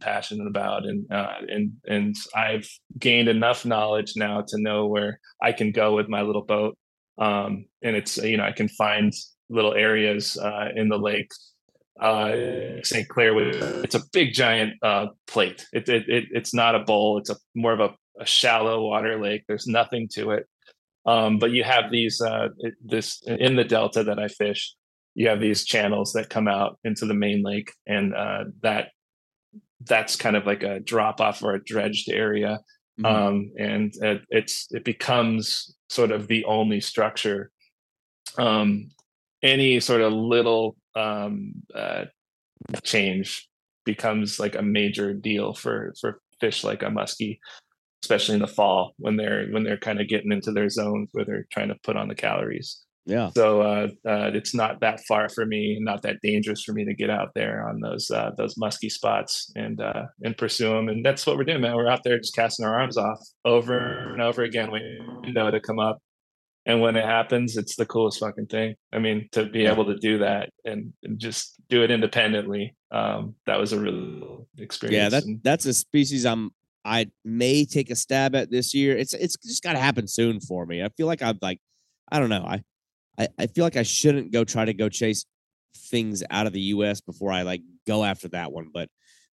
passionate 0.00 0.46
about, 0.46 0.84
and 0.86 1.10
uh, 1.12 1.34
and 1.48 1.72
and 1.86 2.16
I've 2.34 2.68
gained 2.98 3.28
enough 3.28 3.64
knowledge 3.64 4.12
now 4.16 4.42
to 4.48 4.60
know 4.60 4.86
where 4.86 5.20
I 5.42 5.52
can 5.52 5.72
go 5.72 5.94
with 5.94 6.08
my 6.08 6.22
little 6.22 6.44
boat. 6.44 6.76
Um, 7.18 7.66
and 7.82 7.96
it's 7.96 8.18
you 8.18 8.36
know 8.36 8.44
I 8.44 8.52
can 8.52 8.68
find 8.68 9.12
little 9.48 9.74
areas 9.74 10.36
uh, 10.36 10.68
in 10.74 10.88
the 10.88 10.98
lake 10.98 11.30
uh, 12.00 12.32
St. 12.82 13.08
Clair 13.08 13.36
it's 13.82 13.94
a 13.94 14.02
big 14.12 14.34
giant 14.34 14.74
uh, 14.82 15.06
plate. 15.26 15.66
It, 15.72 15.88
it, 15.88 16.08
it, 16.08 16.24
it's 16.30 16.52
not 16.52 16.74
a 16.74 16.80
bowl. 16.80 17.18
It's 17.18 17.30
a 17.30 17.36
more 17.54 17.72
of 17.72 17.80
a, 17.80 17.94
a 18.20 18.26
shallow 18.26 18.82
water 18.82 19.20
lake. 19.20 19.44
There's 19.48 19.66
nothing 19.66 20.08
to 20.12 20.32
it. 20.32 20.46
Um, 21.06 21.38
but 21.38 21.52
you 21.52 21.62
have 21.62 21.90
these 21.90 22.20
uh, 22.20 22.48
this 22.84 23.22
in 23.26 23.56
the 23.56 23.64
delta 23.64 24.02
that 24.04 24.18
I 24.18 24.28
fish. 24.28 24.74
You 25.14 25.28
have 25.28 25.40
these 25.40 25.64
channels 25.64 26.12
that 26.12 26.28
come 26.28 26.48
out 26.48 26.78
into 26.84 27.06
the 27.06 27.14
main 27.14 27.42
lake, 27.42 27.72
and 27.86 28.14
uh, 28.14 28.44
that 28.62 28.88
that's 29.84 30.16
kind 30.16 30.36
of 30.36 30.46
like 30.46 30.62
a 30.62 30.80
drop 30.80 31.20
off 31.20 31.42
or 31.42 31.54
a 31.54 31.64
dredged 31.64 32.10
area, 32.10 32.58
mm-hmm. 33.00 33.06
um, 33.06 33.52
and 33.58 33.94
it, 34.02 34.22
it's 34.30 34.66
it 34.72 34.84
becomes 34.84 35.76
sort 35.88 36.10
of 36.10 36.26
the 36.26 36.44
only 36.44 36.80
structure. 36.80 37.50
Um, 38.36 38.90
any 39.42 39.78
sort 39.78 40.00
of 40.00 40.12
little 40.12 40.76
um, 40.96 41.52
uh, 41.74 42.06
change 42.82 43.48
becomes 43.84 44.40
like 44.40 44.56
a 44.56 44.62
major 44.62 45.14
deal 45.14 45.54
for 45.54 45.94
for 46.00 46.20
fish 46.40 46.64
like 46.64 46.82
a 46.82 46.86
muskie 46.86 47.38
especially 48.06 48.36
in 48.36 48.40
the 48.40 48.46
fall 48.46 48.94
when 48.98 49.16
they're 49.16 49.48
when 49.48 49.64
they're 49.64 49.76
kind 49.76 50.00
of 50.00 50.06
getting 50.06 50.30
into 50.30 50.52
their 50.52 50.70
zones 50.70 51.08
where 51.12 51.24
they're 51.24 51.46
trying 51.50 51.68
to 51.68 51.76
put 51.82 51.96
on 51.96 52.06
the 52.06 52.14
calories. 52.14 52.80
Yeah. 53.04 53.30
So 53.36 53.62
uh, 53.62 53.88
uh, 54.08 54.30
it's 54.34 54.54
not 54.54 54.80
that 54.80 55.00
far 55.06 55.28
for 55.28 55.44
me, 55.46 55.78
not 55.80 56.02
that 56.02 56.20
dangerous 56.22 56.62
for 56.62 56.72
me 56.72 56.84
to 56.84 56.94
get 56.94 57.10
out 57.10 57.30
there 57.34 57.68
on 57.68 57.80
those 57.80 58.10
uh, 58.10 58.30
those 58.36 58.56
musky 58.56 58.88
spots 58.88 59.50
and 59.56 59.80
uh, 59.80 60.04
and 60.22 60.38
pursue 60.38 60.70
them. 60.70 60.88
And 60.88 61.04
that's 61.04 61.26
what 61.26 61.36
we're 61.36 61.44
doing, 61.44 61.60
man. 61.60 61.74
We're 61.74 61.88
out 61.88 62.04
there 62.04 62.18
just 62.18 62.34
casting 62.34 62.64
our 62.64 62.78
arms 62.78 62.96
off 62.96 63.20
over 63.44 64.12
and 64.12 64.22
over 64.22 64.42
again, 64.42 64.70
waiting 64.70 64.98
know 65.26 65.50
to 65.50 65.60
come 65.60 65.80
up. 65.80 65.98
And 66.64 66.80
when 66.80 66.96
it 66.96 67.04
happens, 67.04 67.56
it's 67.56 67.76
the 67.76 67.86
coolest 67.86 68.18
fucking 68.18 68.46
thing. 68.46 68.74
I 68.92 68.98
mean, 68.98 69.28
to 69.32 69.46
be 69.46 69.66
able 69.66 69.84
to 69.84 69.96
do 69.96 70.18
that 70.18 70.50
and, 70.64 70.92
and 71.04 71.16
just 71.16 71.54
do 71.68 71.84
it 71.84 71.92
independently, 71.92 72.74
um, 72.90 73.36
that 73.46 73.60
was 73.60 73.72
a 73.72 73.78
real 73.78 74.48
experience. 74.58 74.96
Yeah, 74.96 75.08
that 75.10 75.40
that's 75.44 75.66
a 75.66 75.72
species 75.72 76.26
I'm 76.26 76.50
I 76.86 77.06
may 77.24 77.64
take 77.64 77.90
a 77.90 77.96
stab 77.96 78.34
at 78.36 78.50
this 78.50 78.72
year. 78.72 78.96
It's 78.96 79.12
it's 79.12 79.36
just 79.44 79.62
got 79.62 79.72
to 79.72 79.78
happen 79.78 80.06
soon 80.06 80.40
for 80.40 80.64
me. 80.64 80.82
I 80.82 80.88
feel 80.90 81.06
like 81.06 81.22
I'm 81.22 81.38
like 81.42 81.58
I 82.10 82.18
don't 82.20 82.30
know. 82.30 82.44
I, 82.46 82.62
I 83.18 83.28
I 83.38 83.46
feel 83.48 83.64
like 83.64 83.76
I 83.76 83.82
shouldn't 83.82 84.32
go 84.32 84.44
try 84.44 84.64
to 84.64 84.72
go 84.74 84.88
chase 84.88 85.26
things 85.90 86.22
out 86.30 86.46
of 86.46 86.52
the 86.52 86.60
U.S. 86.76 87.00
before 87.00 87.32
I 87.32 87.42
like 87.42 87.62
go 87.86 88.04
after 88.04 88.28
that 88.28 88.52
one. 88.52 88.68
But 88.72 88.88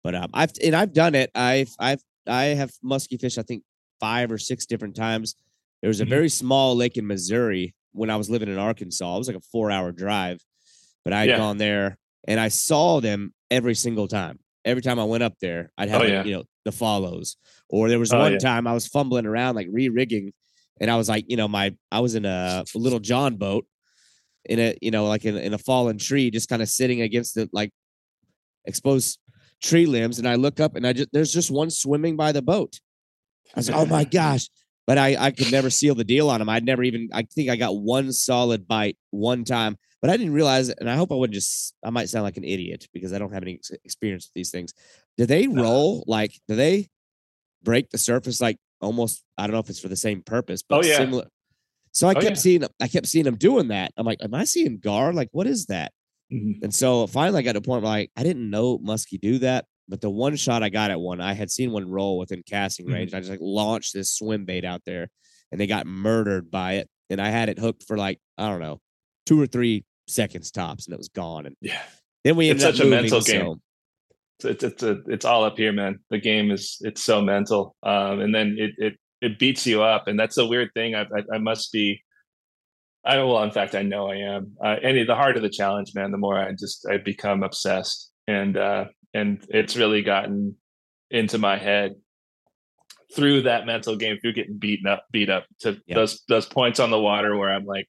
but 0.04 0.14
um, 0.14 0.30
I've 0.32 0.52
and 0.64 0.74
I've 0.74 0.92
done 0.92 1.14
it. 1.14 1.30
I've 1.34 1.70
I've 1.78 2.00
I 2.26 2.44
have 2.44 2.70
musky 2.82 3.16
fish. 3.18 3.36
I 3.36 3.42
think 3.42 3.64
five 3.98 4.30
or 4.30 4.38
six 4.38 4.64
different 4.66 4.94
times. 4.96 5.34
There 5.82 5.88
was 5.88 6.00
a 6.00 6.06
Mhm. 6.06 6.10
very 6.10 6.28
small 6.28 6.76
lake 6.76 6.96
in 6.96 7.06
Missouri 7.06 7.74
when 7.92 8.10
I 8.10 8.16
was 8.16 8.30
living 8.30 8.48
in 8.48 8.58
Arkansas. 8.58 9.14
It 9.14 9.18
was 9.18 9.26
like 9.28 9.36
a 9.36 9.40
four 9.52 9.70
hour 9.70 9.92
drive, 9.92 10.40
but 11.04 11.12
I 11.12 11.20
had 11.20 11.28
Yeah. 11.30 11.36
gone 11.38 11.56
there 11.58 11.98
and 12.28 12.38
I 12.38 12.48
saw 12.48 13.00
them 13.00 13.32
every 13.50 13.74
single 13.74 14.06
time. 14.06 14.38
Every 14.64 14.82
time 14.82 14.98
I 14.98 15.04
went 15.04 15.22
up 15.22 15.34
there, 15.40 15.72
I'd 15.78 15.88
have 15.88 16.02
Oh, 16.02 16.04
yeah. 16.04 16.22
you 16.24 16.32
know 16.32 16.44
the 16.64 16.72
follows. 16.72 17.36
Or 17.68 17.88
there 17.88 17.98
was 17.98 18.12
Oh, 18.12 18.18
one 18.18 18.32
yeah. 18.32 18.38
time 18.38 18.66
I 18.66 18.72
was 18.72 18.86
fumbling 18.86 19.26
around 19.26 19.54
like 19.54 19.68
re 19.70 19.88
rigging, 19.88 20.32
and 20.80 20.90
I 20.90 20.96
was 20.96 21.08
like, 21.08 21.24
you 21.28 21.36
know, 21.36 21.48
my 21.48 21.74
I 21.90 22.00
was 22.00 22.14
in 22.14 22.24
a 22.24 22.64
little 22.74 23.00
John 23.00 23.36
boat 23.36 23.66
in 24.44 24.58
a 24.58 24.76
you 24.80 24.90
know 24.90 25.06
like 25.06 25.24
in, 25.24 25.36
in 25.36 25.54
a 25.54 25.58
fallen 25.58 25.98
tree, 25.98 26.30
just 26.30 26.48
kind 26.48 26.62
of 26.62 26.68
sitting 26.68 27.00
against 27.02 27.34
the 27.34 27.48
like 27.52 27.70
exposed 28.64 29.18
tree 29.62 29.86
limbs, 29.86 30.18
and 30.18 30.28
I 30.28 30.36
look 30.36 30.60
up 30.60 30.76
and 30.76 30.86
I 30.86 30.92
just 30.92 31.10
there's 31.12 31.32
just 31.32 31.50
one 31.50 31.70
swimming 31.70 32.16
by 32.16 32.32
the 32.32 32.42
boat. 32.42 32.80
I 33.54 33.60
was 33.60 33.70
like, 33.70 33.78
oh 33.78 33.86
my 33.86 34.04
gosh. 34.20 34.48
But 34.86 34.98
I, 34.98 35.14
I 35.26 35.30
could 35.30 35.52
never 35.52 35.70
seal 35.70 35.94
the 35.94 36.02
deal 36.02 36.28
on 36.30 36.40
him. 36.40 36.48
I'd 36.48 36.64
never 36.64 36.82
even, 36.82 37.10
I 37.12 37.22
think 37.22 37.48
I 37.48 37.54
got 37.54 37.76
one 37.76 38.12
solid 38.12 38.66
bite 38.66 38.98
one 39.10 39.44
time, 39.44 39.76
but 40.00 40.10
I 40.10 40.16
didn't 40.16 40.32
realize. 40.32 40.68
And 40.68 40.90
I 40.90 40.96
hope 40.96 41.12
I 41.12 41.14
wouldn't 41.14 41.34
just, 41.34 41.76
I 41.84 41.90
might 41.90 42.08
sound 42.08 42.24
like 42.24 42.38
an 42.38 42.42
idiot 42.44 42.88
because 42.92 43.12
I 43.12 43.18
don't 43.18 43.32
have 43.32 43.44
any 43.44 43.60
experience 43.84 44.26
with 44.26 44.34
these 44.34 44.50
things. 44.50 44.74
Do 45.20 45.26
they 45.26 45.46
No. 45.46 45.62
roll 45.62 46.04
like, 46.06 46.32
do 46.48 46.56
they 46.56 46.88
break 47.62 47.90
the 47.90 47.98
surface 47.98 48.40
like 48.40 48.56
almost, 48.80 49.22
I 49.36 49.46
don't 49.46 49.52
know 49.52 49.60
if 49.60 49.68
it's 49.68 49.78
for 49.78 49.88
the 49.88 49.94
same 49.96 50.22
purpose, 50.22 50.62
but 50.66 50.82
Oh, 50.82 50.88
yeah. 50.88 50.96
similar. 50.96 51.28
So 51.92 52.08
I 52.08 52.12
Oh, 52.12 52.14
kept 52.14 52.24
yeah. 52.24 52.34
seeing, 52.36 52.64
I 52.80 52.88
kept 52.88 53.06
seeing 53.06 53.26
them 53.26 53.36
doing 53.36 53.68
that. 53.68 53.92
I'm 53.98 54.06
like, 54.06 54.16
am 54.22 54.32
I 54.32 54.44
seeing 54.44 54.78
gar? 54.78 55.12
Like, 55.12 55.28
what 55.32 55.46
is 55.46 55.66
that? 55.66 55.92
Mhm. 56.32 56.62
And 56.62 56.74
so 56.74 57.06
finally 57.06 57.40
I 57.40 57.42
got 57.42 57.52
to 57.52 57.58
a 57.58 57.60
point 57.60 57.82
where 57.82 57.90
like 57.92 58.10
I 58.16 58.22
didn't 58.22 58.48
know 58.48 58.78
Muskie 58.78 59.20
do 59.20 59.36
that, 59.40 59.66
but 59.88 60.00
the 60.00 60.08
one 60.08 60.36
shot 60.36 60.62
I 60.62 60.70
got 60.70 60.90
at 60.90 60.98
one, 60.98 61.20
I 61.20 61.34
had 61.34 61.50
seen 61.50 61.70
one 61.70 61.86
roll 61.90 62.16
within 62.16 62.42
casting 62.42 62.86
Mhm. 62.86 62.92
range. 62.94 63.12
I 63.12 63.18
just 63.20 63.28
like 63.30 63.40
launched 63.42 63.92
this 63.92 64.10
swim 64.10 64.46
bait 64.46 64.64
out 64.64 64.80
there 64.86 65.10
and 65.52 65.60
they 65.60 65.66
got 65.66 65.86
murdered 65.86 66.50
by 66.50 66.76
it. 66.76 66.88
And 67.10 67.20
I 67.20 67.28
had 67.28 67.50
it 67.50 67.58
hooked 67.58 67.82
for 67.82 67.98
like, 67.98 68.18
I 68.38 68.48
don't 68.48 68.60
know, 68.60 68.80
two 69.26 69.38
or 69.38 69.46
three 69.46 69.84
seconds 70.08 70.50
tops 70.50 70.86
and 70.86 70.94
it 70.94 70.98
was 70.98 71.10
gone. 71.10 71.44
And 71.44 71.56
Yeah. 71.60 71.82
then 72.24 72.36
we 72.36 72.48
It's 72.48 72.62
ended 72.64 72.76
such 72.78 72.80
up 72.80 72.86
a 72.86 72.90
mental 72.90 73.20
game. 73.20 73.40
so- 73.42 73.60
It's 74.44 74.64
it's 74.64 74.82
a, 74.82 74.98
it's 75.06 75.24
all 75.24 75.44
up 75.44 75.56
here, 75.56 75.72
man. 75.72 75.98
The 76.10 76.18
game 76.18 76.50
is 76.50 76.78
it's 76.80 77.02
so 77.02 77.20
mental, 77.22 77.76
um, 77.82 78.20
and 78.20 78.34
then 78.34 78.56
it 78.58 78.72
it 78.78 78.94
it 79.20 79.38
beats 79.38 79.66
you 79.66 79.82
up, 79.82 80.06
and 80.08 80.18
that's 80.18 80.38
a 80.38 80.46
weird 80.46 80.70
thing. 80.74 80.94
I 80.94 81.02
I, 81.02 81.34
I 81.34 81.38
must 81.38 81.72
be. 81.72 82.02
I 83.04 83.16
well, 83.18 83.42
in 83.42 83.50
fact, 83.50 83.74
I 83.74 83.82
know 83.82 84.08
I 84.08 84.16
am. 84.16 84.52
Uh, 84.62 84.76
any 84.82 85.04
the 85.04 85.14
harder 85.14 85.40
the 85.40 85.48
challenge, 85.48 85.92
man, 85.94 86.10
the 86.10 86.18
more 86.18 86.38
I 86.38 86.52
just 86.52 86.86
I 86.90 86.98
become 86.98 87.42
obsessed, 87.42 88.10
and 88.26 88.56
uh, 88.56 88.84
and 89.14 89.44
it's 89.48 89.76
really 89.76 90.02
gotten 90.02 90.56
into 91.10 91.38
my 91.38 91.56
head 91.56 91.94
through 93.16 93.42
that 93.42 93.66
mental 93.66 93.96
game, 93.96 94.18
through 94.20 94.34
getting 94.34 94.58
beaten 94.58 94.86
up, 94.86 95.04
beat 95.10 95.30
up 95.30 95.46
to 95.60 95.80
Yeah. 95.86 95.96
those 95.96 96.22
those 96.28 96.46
points 96.46 96.78
on 96.78 96.90
the 96.90 97.00
water 97.00 97.36
where 97.36 97.50
I'm 97.50 97.64
like 97.64 97.88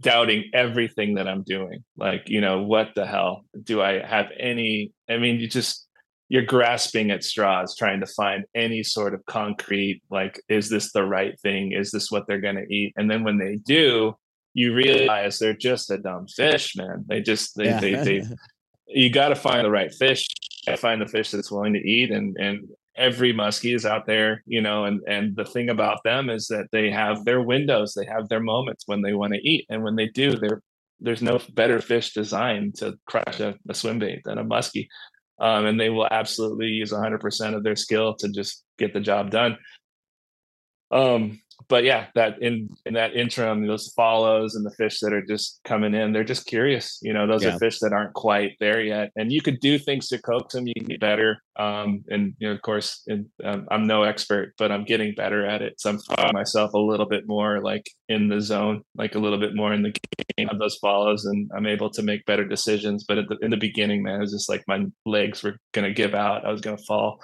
doubting 0.00 0.50
everything 0.54 1.14
that 1.14 1.28
I'm 1.28 1.42
doing. 1.42 1.84
Like, 1.96 2.28
you 2.28 2.40
know, 2.40 2.62
what 2.62 2.90
the 2.94 3.06
hell 3.06 3.44
do 3.62 3.80
I 3.82 4.04
have 4.04 4.26
any? 4.38 4.92
I 5.08 5.18
mean, 5.18 5.40
you 5.40 5.48
just 5.48 5.86
you're 6.28 6.42
grasping 6.44 7.10
at 7.10 7.24
straws, 7.24 7.76
trying 7.76 8.00
to 8.00 8.06
find 8.06 8.44
any 8.54 8.82
sort 8.84 9.14
of 9.14 9.26
concrete. 9.26 10.00
Like, 10.10 10.40
is 10.48 10.68
this 10.70 10.92
the 10.92 11.04
right 11.04 11.38
thing? 11.40 11.72
Is 11.72 11.90
this 11.90 12.10
what 12.10 12.26
they're 12.26 12.40
going 12.40 12.56
to 12.56 12.72
eat? 12.72 12.92
And 12.96 13.10
then 13.10 13.24
when 13.24 13.36
they 13.38 13.56
do, 13.56 14.14
you 14.54 14.72
realize 14.74 15.38
they're 15.38 15.54
just 15.54 15.90
a 15.90 15.98
dumb 15.98 16.26
fish, 16.28 16.76
man. 16.76 17.04
They 17.08 17.20
just 17.20 17.56
they 17.56 17.64
Yeah. 17.64 17.80
they, 17.80 17.94
they 17.94 18.22
you 18.86 19.10
got 19.10 19.28
to 19.30 19.34
find 19.36 19.64
the 19.64 19.70
right 19.70 19.92
fish. 19.92 20.26
Find 20.76 21.00
the 21.00 21.08
fish 21.08 21.30
that's 21.32 21.50
willing 21.50 21.72
to 21.72 21.80
eat, 21.80 22.10
and 22.12 22.36
and 22.38 22.68
every 22.96 23.32
muskie 23.32 23.74
is 23.74 23.86
out 23.86 24.06
there, 24.06 24.42
you 24.46 24.60
know. 24.60 24.84
And 24.84 25.00
and 25.06 25.36
the 25.36 25.44
thing 25.44 25.70
about 25.70 26.02
them 26.04 26.30
is 26.30 26.48
that 26.48 26.68
they 26.72 26.90
have 26.90 27.24
their 27.24 27.42
windows, 27.42 27.94
they 27.94 28.06
have 28.06 28.28
their 28.28 28.40
moments 28.40 28.84
when 28.86 29.02
they 29.02 29.14
want 29.14 29.34
to 29.34 29.48
eat, 29.48 29.66
and 29.68 29.82
when 29.82 29.96
they 29.96 30.08
do, 30.08 30.36
they're 30.36 30.62
there's 31.00 31.22
no 31.22 31.40
better 31.54 31.80
fish 31.80 32.12
designed 32.12 32.76
to 32.76 32.98
crush 33.06 33.40
a, 33.40 33.56
a 33.68 33.74
swim 33.74 33.98
bait 33.98 34.20
than 34.24 34.38
a 34.38 34.44
muskie, 34.44 34.88
um, 35.40 35.66
and 35.66 35.80
they 35.80 35.90
will 35.90 36.08
absolutely 36.10 36.66
use 36.66 36.92
100% 36.92 37.54
of 37.54 37.64
their 37.64 37.76
skill 37.76 38.14
to 38.16 38.28
just 38.28 38.62
get 38.78 38.92
the 38.92 39.00
job 39.00 39.30
done. 39.30 39.56
Um, 40.90 41.40
but 41.68 41.84
yeah, 41.84 42.06
that 42.14 42.40
in 42.42 42.68
in 42.86 42.94
that 42.94 43.14
interim, 43.14 43.66
those 43.66 43.92
follows 43.96 44.54
and 44.54 44.64
the 44.64 44.70
fish 44.72 45.00
that 45.00 45.12
are 45.12 45.24
just 45.24 45.60
coming 45.64 45.94
in, 45.94 46.12
they're 46.12 46.24
just 46.24 46.46
curious. 46.46 46.98
You 47.02 47.12
know, 47.12 47.26
those 47.26 47.42
Yeah. 47.44 47.54
are 47.54 47.58
fish 47.58 47.78
that 47.80 47.92
aren't 47.92 48.14
quite 48.14 48.52
there 48.60 48.80
yet, 48.80 49.10
and 49.16 49.32
you 49.32 49.40
could 49.42 49.60
do 49.60 49.78
things 49.78 50.08
to 50.08 50.20
coax 50.20 50.54
them. 50.54 50.66
You 50.66 50.74
can 50.74 50.86
get 50.86 51.00
better. 51.00 51.38
Um, 51.56 52.02
and 52.08 52.34
you 52.38 52.48
know, 52.48 52.54
of 52.54 52.62
course, 52.62 53.06
um, 53.44 53.66
I'm 53.70 53.86
no 53.86 54.02
expert, 54.04 54.54
but 54.58 54.72
I'm 54.72 54.84
getting 54.84 55.14
better 55.14 55.44
at 55.44 55.60
it. 55.62 55.80
So 55.80 55.90
I'm 55.90 55.98
finding 55.98 56.34
myself 56.34 56.72
a 56.72 56.78
little 56.78 57.06
bit 57.06 57.26
more 57.26 57.60
like 57.60 57.86
in 58.08 58.28
the 58.28 58.40
zone, 58.40 58.82
like 58.94 59.14
a 59.14 59.18
little 59.18 59.38
bit 59.38 59.54
more 59.54 59.72
in 59.74 59.82
the 59.82 59.92
game 60.36 60.48
of 60.48 60.58
those 60.58 60.76
follows, 60.76 61.24
and 61.26 61.50
I'm 61.54 61.66
able 61.66 61.90
to 61.90 62.02
make 62.02 62.24
better 62.24 62.44
decisions. 62.46 63.04
But 63.06 63.18
at 63.18 63.28
the, 63.28 63.36
in 63.42 63.50
the 63.50 63.56
beginning, 63.56 64.02
man, 64.02 64.16
it 64.16 64.20
was 64.20 64.32
just 64.32 64.48
like 64.48 64.62
my 64.66 64.86
legs 65.04 65.42
were 65.42 65.56
gonna 65.72 65.92
give 65.92 66.14
out. 66.14 66.46
I 66.46 66.50
was 66.52 66.60
gonna 66.62 66.78
fall 66.88 67.20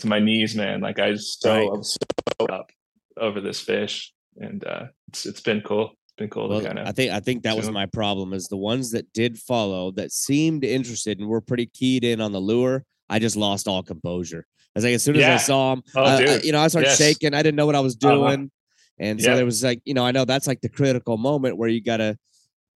to 0.00 0.06
my 0.06 0.18
knees, 0.20 0.54
man. 0.54 0.80
Like 0.80 0.98
I 0.98 1.10
was 1.10 1.36
so, 1.40 1.50
Right. 1.54 1.66
I 1.66 1.76
was 1.76 1.96
so 2.38 2.46
up 2.46 2.70
over 3.18 3.40
this 3.40 3.60
fish, 3.60 4.12
and 4.38 4.64
uh, 4.64 4.84
it's 5.08 5.26
it's 5.26 5.40
been 5.40 5.60
cool. 5.60 5.90
It's 6.04 6.14
been 6.16 6.28
cool 6.30 6.48
Well, 6.48 6.60
to 6.60 6.66
kind 6.66 6.78
I 6.80 6.92
think 6.92 7.12
I 7.12 7.20
think 7.20 7.42
that 7.44 7.56
was 7.56 7.70
my 7.70 7.86
problem 7.86 8.32
is 8.32 8.48
the 8.48 8.56
ones 8.56 8.90
that 8.92 9.12
did 9.12 9.38
follow 9.38 9.90
that 9.92 10.12
seemed 10.12 10.64
interested 10.64 11.18
and 11.18 11.28
were 11.28 11.40
pretty 11.40 11.66
keyed 11.66 12.04
in 12.04 12.20
on 12.20 12.32
the 12.32 12.40
lure. 12.40 12.84
I 13.08 13.18
just 13.18 13.36
lost 13.36 13.68
all 13.68 13.82
composure. 13.82 14.46
I 14.74 14.78
was 14.78 14.84
like, 14.84 14.94
as 14.94 15.04
soon 15.04 15.16
as 15.16 15.24
I 15.24 15.36
saw 15.36 15.74
them, 15.74 15.84
Oh, 15.94 16.02
I- 16.02 16.22
I- 16.24 16.40
you 16.42 16.50
know, 16.52 16.60
I 16.60 16.68
started 16.68 16.88
Yes. 16.88 16.98
shaking. 16.98 17.32
I 17.34 17.42
didn't 17.42 17.56
know 17.56 17.66
what 17.66 17.74
I 17.76 17.80
was 17.80 17.96
Uh-huh. 18.02 18.16
doing, 18.16 18.50
and 18.98 19.20
so 19.20 19.30
Yeah. 19.30 19.36
there 19.36 19.44
was 19.44 19.62
like, 19.62 19.80
you 19.84 19.94
know, 19.94 20.04
I 20.04 20.10
know 20.12 20.24
that's 20.24 20.46
like 20.46 20.60
the 20.62 20.68
critical 20.68 21.16
moment 21.16 21.56
where 21.56 21.68
you 21.68 21.80
got 21.80 21.98
to 21.98 22.16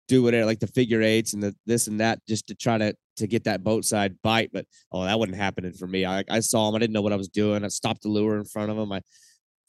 do 0.07 0.23
whatever, 0.23 0.45
like 0.45 0.59
the 0.59 0.67
figure 0.67 1.01
eights 1.01 1.33
and 1.33 1.41
the 1.43 1.55
this 1.65 1.87
and 1.87 1.99
that, 1.99 2.19
just 2.27 2.47
to 2.47 2.55
try 2.55 2.77
to 2.77 2.93
to 3.17 3.25
get 3.27 3.45
that 3.45 3.63
boat 3.63 3.83
side 3.83 4.15
bite. 4.21 4.51
But 4.53 4.65
oh, 4.91 5.03
that 5.05 5.17
wasn't 5.17 5.37
happening 5.37 5.73
for 5.73 5.87
me. 5.87 6.05
I 6.05 6.23
I 6.29 6.39
saw 6.39 6.69
him. 6.69 6.75
I 6.75 6.79
didn't 6.79 6.93
know 6.93 7.01
what 7.01 7.13
I 7.13 7.17
was 7.17 7.29
doing. 7.29 7.63
I 7.63 7.67
stopped 7.69 8.03
the 8.03 8.09
lure 8.09 8.37
in 8.37 8.45
front 8.45 8.69
of 8.71 8.77
him. 8.77 8.91
I 8.91 9.01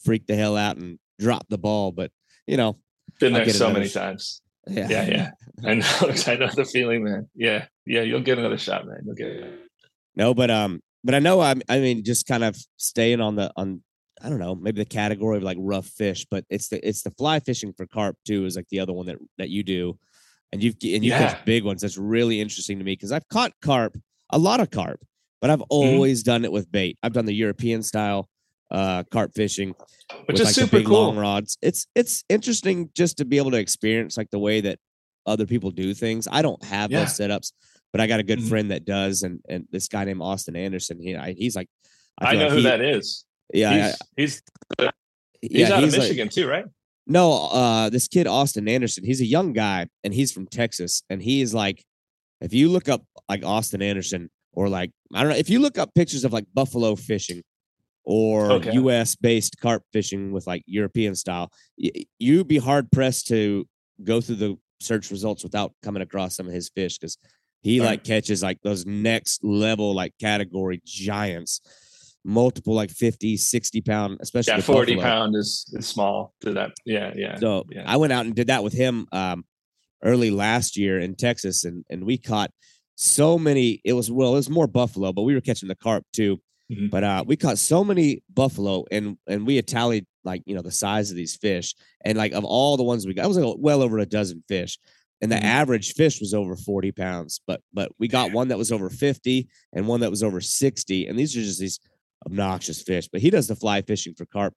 freaked 0.05 0.28
the 0.28 0.36
hell 0.36 0.57
out 0.57 0.76
and 0.76 0.99
drop 1.18 1.46
the 1.49 1.59
ball. 1.59 1.92
But 1.92 2.11
you 2.46 2.57
know, 2.57 2.78
Been 3.20 3.32
there 3.32 3.49
so 3.51 3.70
many 3.70 3.88
sh- 3.88 3.92
times. 3.94 4.42
yeah, 4.66 4.88
Yeah, 4.88 5.07
yeah. 5.09 5.30
I 5.70 5.74
know. 5.74 5.86
I 6.26 6.36
know 6.36 6.49
the 6.55 6.64
feeling, 6.70 7.05
man. 7.05 7.28
Yeah, 7.34 7.66
yeah. 7.86 8.03
You'll 8.03 8.20
get 8.20 8.38
another 8.38 8.59
shot, 8.59 8.86
man. 8.86 9.01
You'll 9.05 9.14
get 9.14 9.28
it. 9.28 9.61
No, 10.16 10.34
but 10.34 10.51
um, 10.51 10.80
but 11.05 11.14
I 11.14 11.18
know 11.18 11.40
I'm. 11.40 11.62
I 11.68 11.78
mean, 11.80 12.05
just 12.05 12.26
kind 12.26 12.44
of 12.44 12.57
staying 12.76 13.20
on 13.20 13.36
the 13.36 13.53
on. 13.57 13.82
I 14.20 14.28
don't 14.28 14.40
know, 14.40 14.57
maybe 14.57 14.80
the 14.80 14.84
category 14.84 15.36
of 15.36 15.44
like 15.44 15.59
rough 15.61 15.86
fish, 15.86 16.26
but 16.28 16.44
it's 16.51 16.68
the 16.68 16.86
it's 16.86 17.03
the 17.03 17.12
fly 17.12 17.38
fishing 17.38 17.72
for 17.72 17.86
carp 17.86 18.16
too. 18.26 18.46
Is 18.46 18.57
like 18.57 18.66
the 18.68 18.80
other 18.80 18.92
one 18.92 19.07
that 19.07 19.16
that 19.38 19.49
you 19.49 19.62
do, 19.62 19.96
and 20.53 20.61
you've 20.61 20.74
and 20.82 21.05
you 21.05 21.11
Yeah. 21.12 21.34
catch 21.34 21.44
big 21.44 21.62
ones. 21.64 21.82
That's 21.82 21.96
really 21.99 22.40
interesting 22.40 22.78
to 22.78 22.84
me 22.84 22.92
because 22.94 23.12
I've 23.12 23.28
caught 23.28 23.53
carp, 23.62 23.96
a 24.30 24.38
lot 24.38 24.59
of 24.59 24.70
carp, 24.72 25.01
but 25.40 25.51
Mm-hmm. 25.51 25.62
I've 25.62 25.66
always 25.70 26.24
done 26.24 26.44
it 26.44 26.51
with 26.51 26.68
bait. 26.72 26.99
I've 27.01 27.12
done 27.12 27.26
the 27.26 27.32
European 27.34 27.84
style 27.84 28.28
uh 28.70 29.02
carp 29.10 29.32
fishing, 29.34 29.68
Which 30.26 30.38
with 30.38 30.40
is 30.40 30.46
like 30.46 30.54
super 30.54 30.82
cool. 30.82 31.04
long 31.04 31.16
rods. 31.16 31.56
It's 31.62 31.86
it's 31.94 32.24
interesting 32.28 32.90
just 32.94 33.18
to 33.18 33.24
be 33.24 33.38
able 33.38 33.50
to 33.52 33.58
experience 33.58 34.16
like 34.16 34.30
the 34.30 34.38
way 34.38 34.60
that 34.62 34.78
other 35.26 35.46
people 35.46 35.70
do 35.70 35.94
things. 35.94 36.28
I 36.30 36.42
don't 36.42 36.62
have 36.64 36.90
Yeah. 36.90 37.00
those 37.00 37.14
setups, 37.18 37.52
but 37.92 38.00
I 38.00 38.06
got 38.06 38.20
a 38.20 38.22
good 38.22 38.40
Mhm. 38.40 38.48
friend 38.48 38.70
that 38.70 38.84
does, 38.84 39.22
and 39.22 39.40
and 39.48 39.66
this 39.70 39.88
guy 39.88 40.04
named 40.04 40.20
Austin 40.22 40.56
Anderson. 40.56 41.00
He 41.00 41.16
I, 41.16 41.32
he's 41.32 41.56
like, 41.56 41.68
I, 42.18 42.30
feel 42.32 42.38
know 42.40 42.44
like 42.46 42.50
who 42.52 42.56
he- 42.58 42.62
that 42.64 42.80
is. 42.80 43.24
Yeah, 43.54 43.72
he's, 43.72 43.94
I- 43.94 43.96
he's 44.16 44.42
he's 45.40 45.50
yeah, 45.68 45.72
out 45.74 45.82
he's 45.84 45.94
of 45.94 45.98
like- 46.00 46.08
Michigan 46.08 46.28
too, 46.28 46.46
right? 46.48 46.64
no, 47.06 47.48
uh, 47.48 47.88
this 47.88 48.06
kid 48.08 48.26
Austin 48.26 48.68
Anderson. 48.68 49.02
He's 49.04 49.22
a 49.22 49.26
young 49.26 49.54
guy, 49.54 49.86
and 50.04 50.12
he's 50.12 50.30
from 50.32 50.46
Texas, 50.46 51.02
and 51.08 51.22
he 51.22 51.40
is 51.40 51.54
like, 51.54 51.82
if 52.42 52.52
you 52.52 52.68
look 52.68 52.88
up 52.88 53.02
like 53.30 53.44
Austin 53.44 53.80
Anderson 53.80 54.28
or 54.52 54.68
like 54.68 54.90
I 55.14 55.22
don't 55.22 55.32
know, 55.32 55.38
if 55.38 55.48
you 55.48 55.60
look 55.60 55.78
up 55.78 55.94
pictures 55.94 56.24
of 56.24 56.32
like 56.34 56.44
buffalo 56.52 56.96
fishing 56.96 57.42
or 58.11 58.52
Okay. 58.52 58.72
U.S. 58.72 59.14
based 59.16 59.61
carp 59.61 59.82
fishing 59.92 60.32
with 60.32 60.46
like 60.46 60.62
European 60.66 61.14
style, 61.14 61.52
you'd 62.18 62.48
be 62.48 62.56
hard 62.56 62.90
pressed 62.90 63.26
to 63.28 63.68
go 64.02 64.22
through 64.22 64.36
the 64.36 64.56
search 64.80 65.11
results 65.11 65.42
without 65.44 65.74
coming 65.82 66.00
across 66.00 66.34
some 66.34 66.46
of 66.46 66.52
his 66.54 66.70
fish 66.70 66.96
because 66.98 67.18
he 67.61 67.80
Right. 67.80 67.86
like 67.86 68.04
catches 68.04 68.42
like 68.42 68.61
those 68.62 68.86
next 68.86 69.44
level 69.44 69.94
like 69.94 70.14
category 70.18 70.80
giants 70.86 71.61
multiple 72.24 72.72
like 72.74 72.90
50 72.90 73.36
60 73.36 73.80
pound 73.82 74.18
especially 74.20 74.54
Yeah, 74.54 74.61
forty 74.61 74.94
buffalo. 74.94 75.11
pound 75.12 75.36
is, 75.36 75.66
is 75.76 75.86
small 75.86 76.32
to 76.40 76.54
that. 76.54 76.70
Yeah, 76.86 77.12
yeah. 77.14 77.36
So 77.38 77.66
yeah. 77.70 77.84
I 77.86 77.96
went 77.98 78.12
out 78.14 78.24
and 78.24 78.34
did 78.34 78.46
that 78.46 78.64
with 78.64 78.72
him 78.72 79.06
um, 79.12 79.44
early 80.02 80.30
last 80.30 80.78
year 80.78 80.98
in 80.98 81.14
Texas, 81.14 81.64
and 81.64 81.84
and 81.90 82.04
we 82.04 82.16
caught 82.16 82.50
so 82.94 83.38
many. 83.38 83.80
It 83.84 83.92
was 83.92 84.11
well, 84.11 84.32
it 84.32 84.36
was 84.36 84.48
more 84.50 84.66
buffalo, 84.66 85.12
but 85.12 85.22
we 85.22 85.34
were 85.34 85.40
catching 85.42 85.68
the 85.68 85.74
carp 85.76 86.04
too. 86.14 86.40
Mhm. 86.70 86.90
But 86.90 87.02
uh, 87.04 87.24
we 87.26 87.36
caught 87.36 87.58
so 87.58 87.82
many 87.82 88.22
buffalo, 88.32 88.84
and 88.90 89.16
and 89.26 89.46
we 89.46 89.56
had 89.56 89.66
tallied 89.66 90.06
like 90.24 90.42
you 90.46 90.54
know 90.54 90.62
the 90.62 90.70
size 90.70 91.10
of 91.10 91.16
these 91.16 91.36
fish, 91.36 91.74
and 92.04 92.18
like 92.18 92.32
of 92.32 92.44
all 92.44 92.76
the 92.76 92.82
ones 92.84 93.06
we 93.06 93.14
got, 93.14 93.24
it 93.24 93.28
was 93.28 93.38
like 93.38 93.56
well 93.58 93.82
over 93.82 93.98
a 93.98 94.06
dozen 94.06 94.42
fish, 94.48 94.78
and 95.22 95.32
the 95.32 95.36
Mhm. 95.36 95.42
average 95.44 95.94
fish 95.94 96.20
was 96.20 96.34
over 96.34 96.56
forty 96.56 96.92
pounds. 96.92 97.40
But 97.46 97.62
but 97.72 97.90
we 97.98 98.06
got 98.08 98.32
one 98.32 98.48
that 98.48 98.58
was 98.58 98.70
over 98.70 98.90
fifty, 98.90 99.48
and 99.72 99.88
one 99.88 100.00
that 100.00 100.10
was 100.10 100.22
over 100.22 100.40
sixty, 100.42 101.06
and 101.06 101.18
these 101.18 101.34
are 101.36 101.40
just 101.40 101.60
these 101.60 101.80
obnoxious 102.26 102.82
fish. 102.82 103.08
But 103.10 103.22
he 103.22 103.30
does 103.30 103.48
the 103.48 103.56
fly 103.56 103.80
fishing 103.82 104.14
for 104.14 104.26
carp 104.26 104.54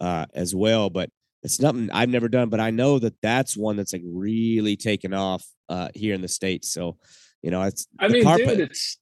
uh, 0.00 0.26
as 0.34 0.54
well, 0.54 0.90
but. 0.90 1.10
It's 1.42 1.58
nothing 1.58 1.90
I've 1.90 2.10
never 2.10 2.28
done, 2.28 2.50
but 2.50 2.60
I 2.60 2.68
know 2.70 2.98
that 2.98 3.14
that's 3.22 3.56
one 3.56 3.76
that's 3.76 3.94
like 3.94 4.02
really 4.04 4.76
taken 4.76 5.14
off 5.14 5.42
uh, 5.70 5.88
here 5.94 6.12
in 6.14 6.20
the 6.20 6.28
states. 6.28 6.70
So, 6.70 6.98
you 7.40 7.50
know, 7.50 7.62
it's 7.62 7.86
I 7.98 8.08
mean, 8.08 8.24
carp- 8.24 8.40
dude, 8.42 8.60
it's 8.60 8.98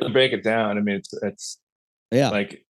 to 0.00 0.10
break 0.10 0.32
it 0.32 0.42
down. 0.44 0.78
I 0.78 0.80
mean, 0.80 0.96
it's 0.96 1.12
it's 1.22 1.60
yeah, 2.10 2.30
like 2.30 2.64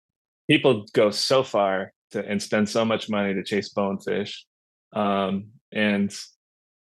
people 0.48 0.86
go 0.92 1.10
so 1.10 1.42
far 1.42 1.92
to 2.12 2.24
and 2.24 2.42
spend 2.42 2.68
so 2.68 2.84
much 2.84 3.08
money 3.08 3.34
to 3.34 3.42
chase 3.42 3.70
bonefish, 3.70 4.46
um, 4.92 5.48
and 5.72 6.14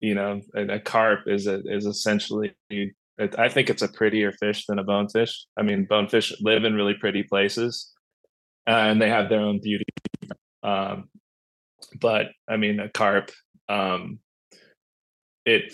you 0.00 0.14
know, 0.14 0.40
a, 0.54 0.74
a 0.74 0.80
carp 0.80 1.20
is 1.26 1.46
a 1.46 1.62
is 1.66 1.86
essentially. 1.86 2.52
it- 2.70 2.94
I 3.38 3.48
think 3.48 3.70
it's 3.70 3.82
a 3.82 3.86
prettier 3.88 4.32
fish 4.32 4.66
than 4.66 4.80
a 4.80 4.82
bonefish. 4.82 5.46
I 5.56 5.62
mean, 5.62 5.84
bonefish 5.88 6.32
live 6.40 6.64
in 6.64 6.74
really 6.74 6.94
pretty 6.94 7.22
places, 7.22 7.92
uh, 8.66 8.72
and 8.72 9.00
they 9.00 9.08
have 9.08 9.28
their 9.28 9.38
own 9.38 9.60
beauty. 9.62 9.84
Um, 10.64 11.08
but 12.00 12.26
I 12.48 12.56
mean, 12.56 12.80
a 12.80 12.88
carp, 12.88 13.30
um, 13.68 14.18
it 15.46 15.72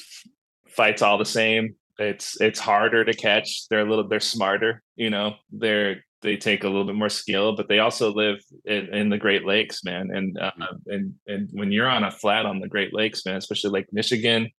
fights 0.68 1.00
all 1.00 1.16
the 1.16 1.24
same. 1.24 1.76
It's 2.00 2.40
it's 2.40 2.58
harder 2.58 3.04
to 3.04 3.14
catch. 3.14 3.68
They're 3.68 3.86
a 3.86 3.88
little 3.88 4.08
they're 4.08 4.20
smarter. 4.20 4.82
You 4.96 5.10
know, 5.10 5.34
they're 5.52 6.02
they 6.22 6.36
take 6.36 6.64
a 6.64 6.66
little 6.66 6.84
bit 6.84 6.96
more 6.96 7.08
skill, 7.08 7.56
but 7.56 7.68
they 7.68 7.78
also 7.78 8.12
live 8.12 8.38
in, 8.64 8.92
in 8.94 9.08
the 9.08 9.18
Great 9.18 9.46
Lakes, 9.46 9.84
man. 9.84 10.10
And 10.12 10.38
uh, 10.38 10.50
and 10.86 11.14
and 11.26 11.48
when 11.52 11.72
you're 11.72 11.88
on 11.88 12.04
a 12.04 12.10
flat 12.10 12.46
on 12.46 12.60
the 12.60 12.68
Great 12.68 12.94
Lakes, 12.94 13.24
man, 13.24 13.36
especially 13.36 13.70
like 13.70 13.86
Michigan, 13.92 14.50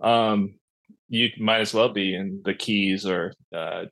um, 0.00 0.54
you 1.08 1.30
might 1.38 1.60
as 1.60 1.74
well 1.74 1.90
be 1.90 2.14
in 2.14 2.42
the 2.44 2.54
Keys 2.54 3.06
or 3.06 3.32
uh, 3.54 3.84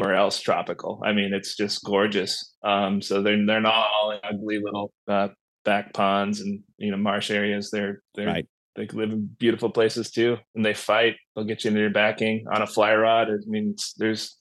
or 0.00 0.14
else 0.14 0.40
tropical. 0.40 1.02
I 1.04 1.12
mean, 1.12 1.34
it's 1.34 1.56
just 1.56 1.84
gorgeous. 1.84 2.54
Um, 2.62 3.02
so 3.02 3.22
they're 3.22 3.44
they're 3.46 3.60
not 3.60 3.88
all 3.94 4.18
ugly 4.22 4.58
little 4.62 4.92
uh, 5.08 5.28
back 5.64 5.92
ponds 5.92 6.40
and 6.40 6.62
you 6.78 6.90
know 6.90 6.96
marsh 6.96 7.30
areas. 7.30 7.70
They're 7.70 8.02
they're 8.14 8.26
Right. 8.26 8.48
They 8.80 8.96
live 8.96 9.10
in 9.10 9.28
beautiful 9.38 9.70
places 9.70 10.10
too, 10.10 10.38
and 10.54 10.64
they 10.64 10.74
fight. 10.74 11.16
They'll 11.34 11.44
get 11.44 11.64
you 11.64 11.68
into 11.68 11.80
your 11.80 11.90
backing 11.90 12.46
on 12.50 12.62
a 12.62 12.66
fly 12.66 12.94
rod. 12.94 13.28
I 13.28 13.34
mean, 13.46 13.76
there's 13.98 14.36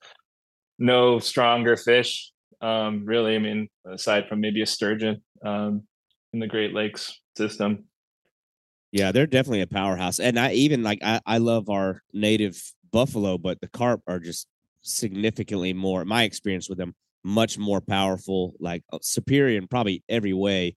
no 0.77 1.19
stronger 1.19 1.75
fish, 1.75 2.31
um, 2.61 3.03
really. 3.05 3.35
I 3.35 3.39
mean, 3.39 3.67
aside 3.85 4.27
from 4.29 4.39
maybe 4.39 4.61
a 4.61 4.65
sturgeon 4.65 5.21
um, 5.45 5.83
in 6.31 6.39
the 6.39 6.47
Great 6.47 6.73
Lakes 6.73 7.19
system. 7.35 7.85
Yeah, 8.91 9.11
they're 9.11 9.27
definitely 9.27 9.61
a 9.61 9.67
powerhouse. 9.67 10.19
And 10.19 10.39
I 10.39 10.53
even 10.53 10.83
like 10.83 10.99
I, 11.03 11.19
I 11.25 11.37
love 11.37 11.69
our 11.69 12.01
native 12.13 12.61
buffalo, 12.91 13.37
but 13.37 13.59
the 13.61 13.67
carp 13.67 14.01
are 14.07 14.19
just 14.19 14.47
significantly 14.81 15.73
more, 15.73 16.05
my 16.05 16.23
experience 16.23 16.69
with 16.69 16.77
them, 16.77 16.95
much 17.23 17.57
more 17.57 17.81
powerful, 17.81 18.53
like 18.59 18.83
uh, 18.93 18.99
superior 19.01 19.57
in 19.57 19.67
probably 19.67 20.03
every 20.07 20.33
way. 20.33 20.75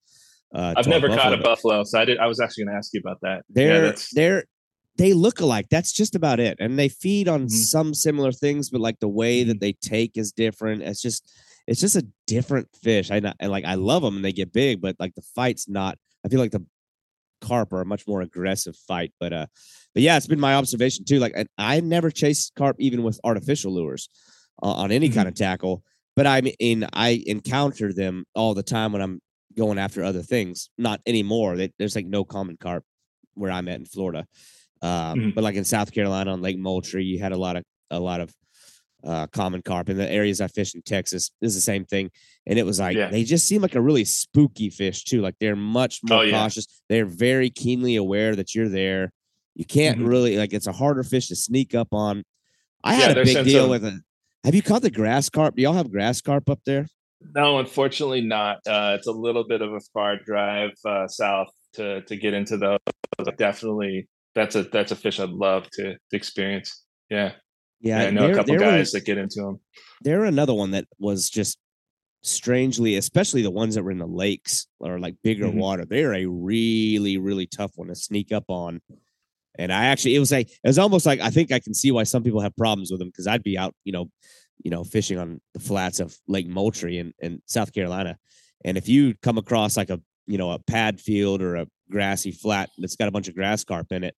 Uh, 0.55 0.75
I've 0.77 0.87
never 0.87 1.09
caught 1.09 1.33
a 1.33 1.39
buffalo, 1.39 1.83
so 1.85 1.99
I 1.99 2.05
did. 2.05 2.19
I 2.19 2.27
was 2.27 2.41
actually 2.41 2.65
going 2.65 2.75
to 2.75 2.79
ask 2.79 2.93
you 2.93 3.01
about 3.05 3.19
that. 3.23 3.43
They're 3.49 3.81
that's- 3.83 4.09
they're 4.13 4.45
they 4.99 5.15
look 5.15 5.41
alike. 5.41 5.69
That's 5.71 5.91
just 5.91 6.15
about 6.15 6.39
it. 6.39 6.59
And 6.61 6.79
they 6.79 6.91
feed 6.91 7.27
on 7.27 7.47
Mhm. 7.47 7.51
some 7.51 7.95
similar 7.95 8.31
things, 8.31 8.69
but 8.69 8.83
like 8.83 9.01
the 9.01 9.09
way 9.09 9.43
that 9.45 9.59
they 9.59 9.73
take 9.73 10.19
is 10.19 10.33
different. 10.33 10.83
It's 10.83 11.01
just 11.01 11.31
it's 11.67 11.81
just 11.81 11.97
a 11.97 12.07
different 12.27 12.69
fish. 12.83 13.11
I 13.11 13.21
not, 13.21 13.37
and 13.41 13.51
like 13.51 13.65
I 13.65 13.75
love 13.77 14.03
them 14.03 14.17
and 14.17 14.25
they 14.25 14.33
get 14.33 14.53
big, 14.53 14.83
but 14.83 14.97
like 15.01 15.15
the 15.15 15.23
fight's 15.35 15.67
not. 15.69 15.97
I 16.25 16.29
feel 16.29 16.41
like 16.41 16.51
the 16.51 16.67
carp 17.41 17.73
are 17.73 17.81
a 17.81 17.87
much 17.87 18.07
more 18.07 18.21
aggressive 18.21 18.77
fight. 18.77 19.13
But 19.19 19.33
uh, 19.33 19.47
but 19.95 20.03
yeah, 20.03 20.19
it's 20.19 20.27
been 20.27 20.39
my 20.41 20.55
observation 20.57 21.07
too. 21.07 21.19
Like 21.21 21.37
I, 21.39 21.47
I 21.57 21.81
never 21.81 22.11
chased 22.11 22.55
carp 22.55 22.77
even 22.79 23.03
with 23.03 23.19
artificial 23.25 23.73
lures 23.73 24.11
uh, 24.63 24.67
on 24.73 24.93
any 24.93 25.09
kind 25.09 25.27
of 25.27 25.35
tackle. 25.35 25.83
But 26.15 26.27
I 26.27 26.43
mean, 26.43 26.87
I 26.93 27.23
encounter 27.27 27.95
them 27.95 28.27
all 28.35 28.53
the 28.53 28.63
time 28.63 28.93
when 28.93 29.01
I'm 29.01 29.23
going 29.57 29.79
after 29.79 30.03
other 30.05 30.23
things. 30.23 30.71
Not 30.79 31.01
anymore. 31.07 31.57
They, 31.57 31.73
there's 31.79 31.97
like 31.97 32.07
no 32.07 32.25
common 32.25 32.57
carp 32.57 32.85
where 33.35 33.51
I'm 33.51 33.69
at 33.69 33.79
in 33.81 33.87
Florida. 33.87 34.27
Um, 34.83 35.19
Mhm. 35.19 35.35
But 35.35 35.45
like 35.45 35.55
in 35.55 35.65
South 35.65 35.93
Carolina 35.93 36.33
on 36.33 36.43
Lake 36.43 36.59
Moultrie, 36.59 37.05
you 37.05 37.19
had 37.21 37.33
a 37.33 37.37
lot 37.37 37.57
of 37.57 37.65
a 37.91 38.01
lot 38.01 38.21
of 38.21 38.35
uh, 39.05 39.27
common 39.27 39.61
carp. 39.63 39.89
In 39.89 39.97
the 39.97 40.09
areas 40.11 40.41
I 40.41 40.47
fished 40.47 40.75
in 40.77 40.83
Texas, 40.83 41.31
is 41.41 41.55
the 41.57 41.61
same 41.61 41.85
thing. 41.85 42.11
And 42.47 42.57
it 42.59 42.65
was 42.65 42.79
like 42.79 42.97
Yeah. 42.97 43.09
they 43.11 43.25
just 43.25 43.47
seem 43.49 43.61
like 43.61 43.75
a 43.75 43.81
really 43.81 44.05
spooky 44.05 44.71
fish 44.71 45.03
too. 45.05 45.21
Like 45.21 45.35
they're 45.41 45.57
much 45.57 46.01
more 46.05 46.19
Oh, 46.19 46.23
yeah. 46.23 46.39
cautious. 46.39 46.67
They're 46.89 47.05
very 47.05 47.51
keenly 47.51 47.97
aware 47.97 48.37
that 48.37 48.55
you're 48.55 48.69
there. 48.69 49.13
You 49.57 49.65
can't 49.65 49.99
Mhm. 49.99 50.07
really 50.09 50.37
like 50.37 50.53
it's 50.53 50.69
a 50.69 50.73
harder 50.73 51.03
fish 51.03 51.27
to 51.29 51.37
sneak 51.37 51.75
up 51.75 51.89
on. 51.93 52.23
I 52.85 52.97
Yeah, 52.99 53.09
had 53.09 53.19
a 53.19 53.25
big 53.25 53.45
deal 53.45 53.65
of- 53.65 53.71
with 53.71 53.85
it. 53.85 53.95
Have 54.45 54.55
you 54.55 54.63
caught 54.63 54.83
the 54.83 54.91
grass 54.91 55.29
carp? 55.29 55.57
Do 55.57 55.63
y'all 55.63 55.73
have 55.75 55.91
grass 55.91 56.21
carp 56.21 56.49
up 56.49 56.61
there? 56.65 56.87
No, 57.35 57.59
unfortunately 57.59 58.21
not. 58.21 58.59
Uh, 58.67 58.97
it's 58.99 59.07
a 59.07 59.13
little 59.13 59.45
bit 59.45 59.63
of 59.63 59.73
a 59.73 59.81
far 59.93 60.17
drive 60.19 60.71
uh, 60.85 61.07
south 61.09 61.49
to 61.75 62.03
to 62.03 62.17
get 62.17 62.35
into 62.35 62.57
those. 62.57 62.79
Definitely, 63.37 64.09
that's 64.35 64.57
a 64.57 64.65
that's 64.65 64.93
a 64.93 64.97
fish 64.97 65.21
I'd 65.21 65.31
love 65.31 65.69
to, 65.73 65.93
to 65.95 66.17
experience. 66.17 66.85
Yeah, 67.11 67.33
yeah, 67.81 68.03
I 68.05 68.11
know 68.11 68.31
a 68.31 68.35
couple 68.35 68.57
guys 68.59 68.93
that 68.93 69.05
get 69.05 69.19
into 69.19 69.41
them. 69.43 69.61
they're 70.03 70.25
another 70.25 70.55
one 70.55 70.73
that 70.73 70.87
was 70.99 71.29
just 71.31 71.59
strangely, 72.23 72.97
especially 72.97 73.43
the 73.43 73.51
ones 73.51 73.75
that 73.75 73.83
were 73.83 73.91
in 73.91 73.99
the 73.99 74.07
lakes 74.07 74.67
or 74.79 74.99
like 74.99 75.17
bigger 75.25 75.47
Mhm. 75.47 75.55
water. 75.55 75.85
They're 75.85 76.15
a 76.15 76.27
really, 76.27 77.19
really 77.19 77.47
tough 77.47 77.73
one 77.77 77.89
to 77.89 77.95
sneak 77.97 78.31
up 78.33 78.45
on. 78.49 78.81
And 79.59 79.73
I 79.73 79.87
actually, 79.87 80.15
it 80.15 80.21
was 80.21 80.31
like, 80.33 80.49
it 80.49 80.61
was 80.69 80.79
almost 80.79 81.05
like 81.05 81.21
I 81.21 81.31
think 81.31 81.53
I 81.53 81.59
can 81.59 81.75
see 81.75 81.91
why 81.91 82.05
some 82.05 82.23
people 82.23 82.41
have 82.41 82.57
problems 82.57 82.91
with 82.91 83.01
them 83.01 83.09
because 83.09 83.27
I'd 83.27 83.43
be 83.43 83.59
out, 83.59 83.75
you 83.85 83.93
know, 83.93 84.09
you 84.63 84.71
know, 84.71 84.85
fishing 84.85 85.19
on 85.19 85.41
the 85.55 85.61
flats 85.61 86.01
of 86.01 86.17
Lake 86.29 86.49
Moultrie 86.49 86.99
in, 86.99 87.13
in 87.21 87.43
South 87.47 87.73
Carolina. 87.73 88.17
And 88.65 88.77
if 88.77 88.89
you 88.89 89.15
come 89.23 89.39
across 89.39 89.77
like 89.77 89.91
a, 89.91 90.01
you 90.27 90.39
know, 90.39 90.53
a 90.53 90.59
pad 90.61 91.01
field 91.01 91.43
or 91.43 91.57
a 91.57 91.67
grassy 91.91 92.31
flat 92.31 92.71
that's 92.79 92.97
got 92.97 93.09
a 93.09 93.11
bunch 93.11 93.29
of 93.29 93.35
grass 93.35 93.65
carp 93.65 93.91
in 93.93 94.05
it, 94.05 94.15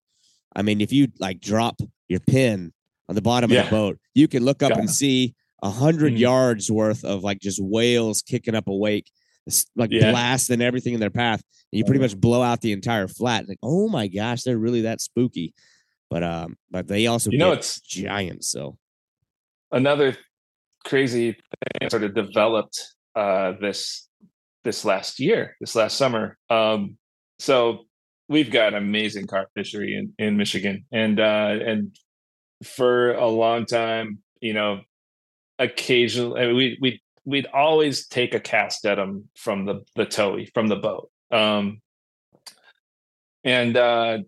I 0.55 0.63
mean, 0.63 0.81
if 0.81 0.93
you 0.93 1.09
like 1.19 1.41
drop 1.41 1.81
your 2.09 2.21
pin 2.21 2.73
on 3.09 3.15
the 3.15 3.23
bottom 3.23 3.51
of 3.51 3.65
the 3.65 3.71
boat, 3.71 3.99
you 4.15 4.29
can 4.29 4.45
look 4.45 4.63
up 4.63 4.71
Got 4.71 4.79
and 4.81 4.89
it. 4.89 4.93
see 4.93 5.35
a 5.63 5.69
100 5.71 6.13
Mhm. 6.13 6.19
yards 6.19 6.71
worth 6.71 7.05
of 7.05 7.25
like 7.25 7.41
just 7.41 7.59
whales 7.63 8.21
kicking 8.23 8.55
up 8.55 8.69
a 8.69 8.75
wake, 8.77 9.11
like 9.77 9.91
Yeah. 9.91 10.11
blasting 10.11 10.61
everything 10.61 10.93
in 10.95 11.01
their 11.01 11.11
path. 11.11 11.43
And 11.73 11.79
you 11.79 11.85
pretty 11.87 12.01
much 12.01 12.17
blow 12.17 12.43
out 12.43 12.61
the 12.61 12.73
entire 12.73 13.09
flat. 13.09 13.49
Like, 13.49 13.59
oh 13.63 13.89
my 13.89 14.07
gosh, 14.09 14.43
they're 14.43 14.59
really 14.59 14.83
that 14.83 15.01
spooky. 15.01 15.55
But 16.11 16.23
um, 16.23 16.59
but 16.71 16.87
they 16.87 17.07
also 17.07 17.31
You 17.31 17.39
know, 17.39 17.53
it's 17.53 17.81
giants. 17.81 18.51
So 18.51 18.77
another 19.73 20.17
crazy 20.85 21.33
thing 21.33 21.91
sort 21.91 22.05
of 22.05 22.15
developed 22.15 22.81
uh, 23.15 23.53
this 23.61 24.09
this 24.65 24.85
last 24.85 25.21
year, 25.21 25.57
this 25.61 25.75
last 25.75 25.97
summer. 25.97 26.39
Um, 26.49 26.97
so 27.39 27.87
we've 28.29 28.51
got 28.51 28.75
amazing 28.75 29.27
carp 29.27 29.49
fishery 29.55 29.95
in, 29.95 30.13
in 30.25 30.37
Michigan, 30.37 30.85
and 30.93 31.21
uh, 31.21 31.59
and 31.65 31.97
for 32.65 33.13
a 33.13 33.29
long 33.29 33.67
time, 33.67 34.19
you 34.41 34.55
know, 34.55 34.81
occasionally 35.59 36.41
I 36.41 36.47
mean, 36.47 36.57
we 36.57 36.79
we 36.81 37.03
we'd 37.25 37.47
always 37.53 38.07
take 38.07 38.35
a 38.35 38.41
cast 38.41 38.85
at 38.87 38.97
them 38.97 39.29
from 39.37 39.65
the 39.65 39.83
the 39.97 40.07
towee 40.07 40.51
from 40.55 40.69
the 40.69 40.77
boat. 40.77 41.11
Um, 41.31 41.81
and 43.43 43.77
uh, 43.77 44.19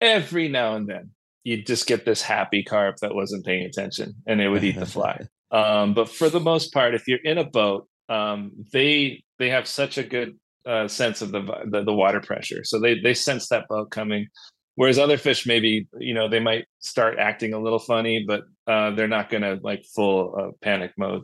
every 0.00 0.48
now 0.48 0.74
and 0.74 0.88
then 0.88 1.10
you'd 1.44 1.66
just 1.66 1.86
get 1.86 2.04
this 2.04 2.22
happy 2.22 2.62
carp 2.62 2.96
that 2.96 3.14
wasn't 3.14 3.44
paying 3.44 3.64
attention 3.64 4.14
and 4.26 4.40
it 4.40 4.48
would 4.48 4.64
eat 4.64 4.78
the 4.78 4.86
fly. 4.86 5.20
Um, 5.50 5.94
but 5.94 6.08
for 6.08 6.28
the 6.28 6.40
most 6.40 6.72
part, 6.72 6.96
if 6.96 7.06
you're 7.06 7.22
in 7.22 7.38
a 7.38 7.44
boat, 7.44 7.86
um, 8.08 8.50
they 8.72 9.22
they 9.38 9.50
have 9.50 9.68
such 9.68 9.98
a 9.98 10.02
good 10.02 10.36
uh, 10.66 10.88
sense 10.88 11.22
of 11.22 11.30
the, 11.30 11.42
the 11.70 11.84
the 11.84 11.92
water 11.92 12.20
pressure, 12.20 12.64
so 12.64 12.80
they 12.80 12.98
they 12.98 13.14
sense 13.14 13.48
that 13.48 13.68
boat 13.68 13.92
coming. 13.92 14.26
Whereas 14.74 14.98
other 14.98 15.16
fish, 15.16 15.46
maybe 15.46 15.86
you 16.00 16.12
know, 16.12 16.28
they 16.28 16.40
might 16.40 16.64
start 16.80 17.20
acting 17.20 17.52
a 17.52 17.60
little 17.60 17.78
funny, 17.78 18.24
but 18.26 18.42
uh, 18.66 18.90
they're 18.96 19.06
not 19.06 19.30
going 19.30 19.44
to 19.44 19.60
like 19.62 19.84
full 19.94 20.34
uh, 20.36 20.50
panic 20.60 20.90
mode. 20.98 21.22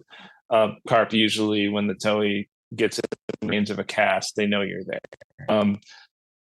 Uh, 0.49 0.75
carp 0.87 1.13
usually, 1.13 1.69
when 1.69 1.89
the 1.89 1.97
towee 1.97 2.49
gets 2.77 3.01
in 3.01 3.05
the 3.41 3.49
range 3.49 3.71
of 3.71 3.81
a 3.81 3.85
cast, 3.85 4.37
they 4.37 4.47
know 4.47 4.63
you're 4.63 4.85
there. 4.85 5.01
Um, 5.49 5.81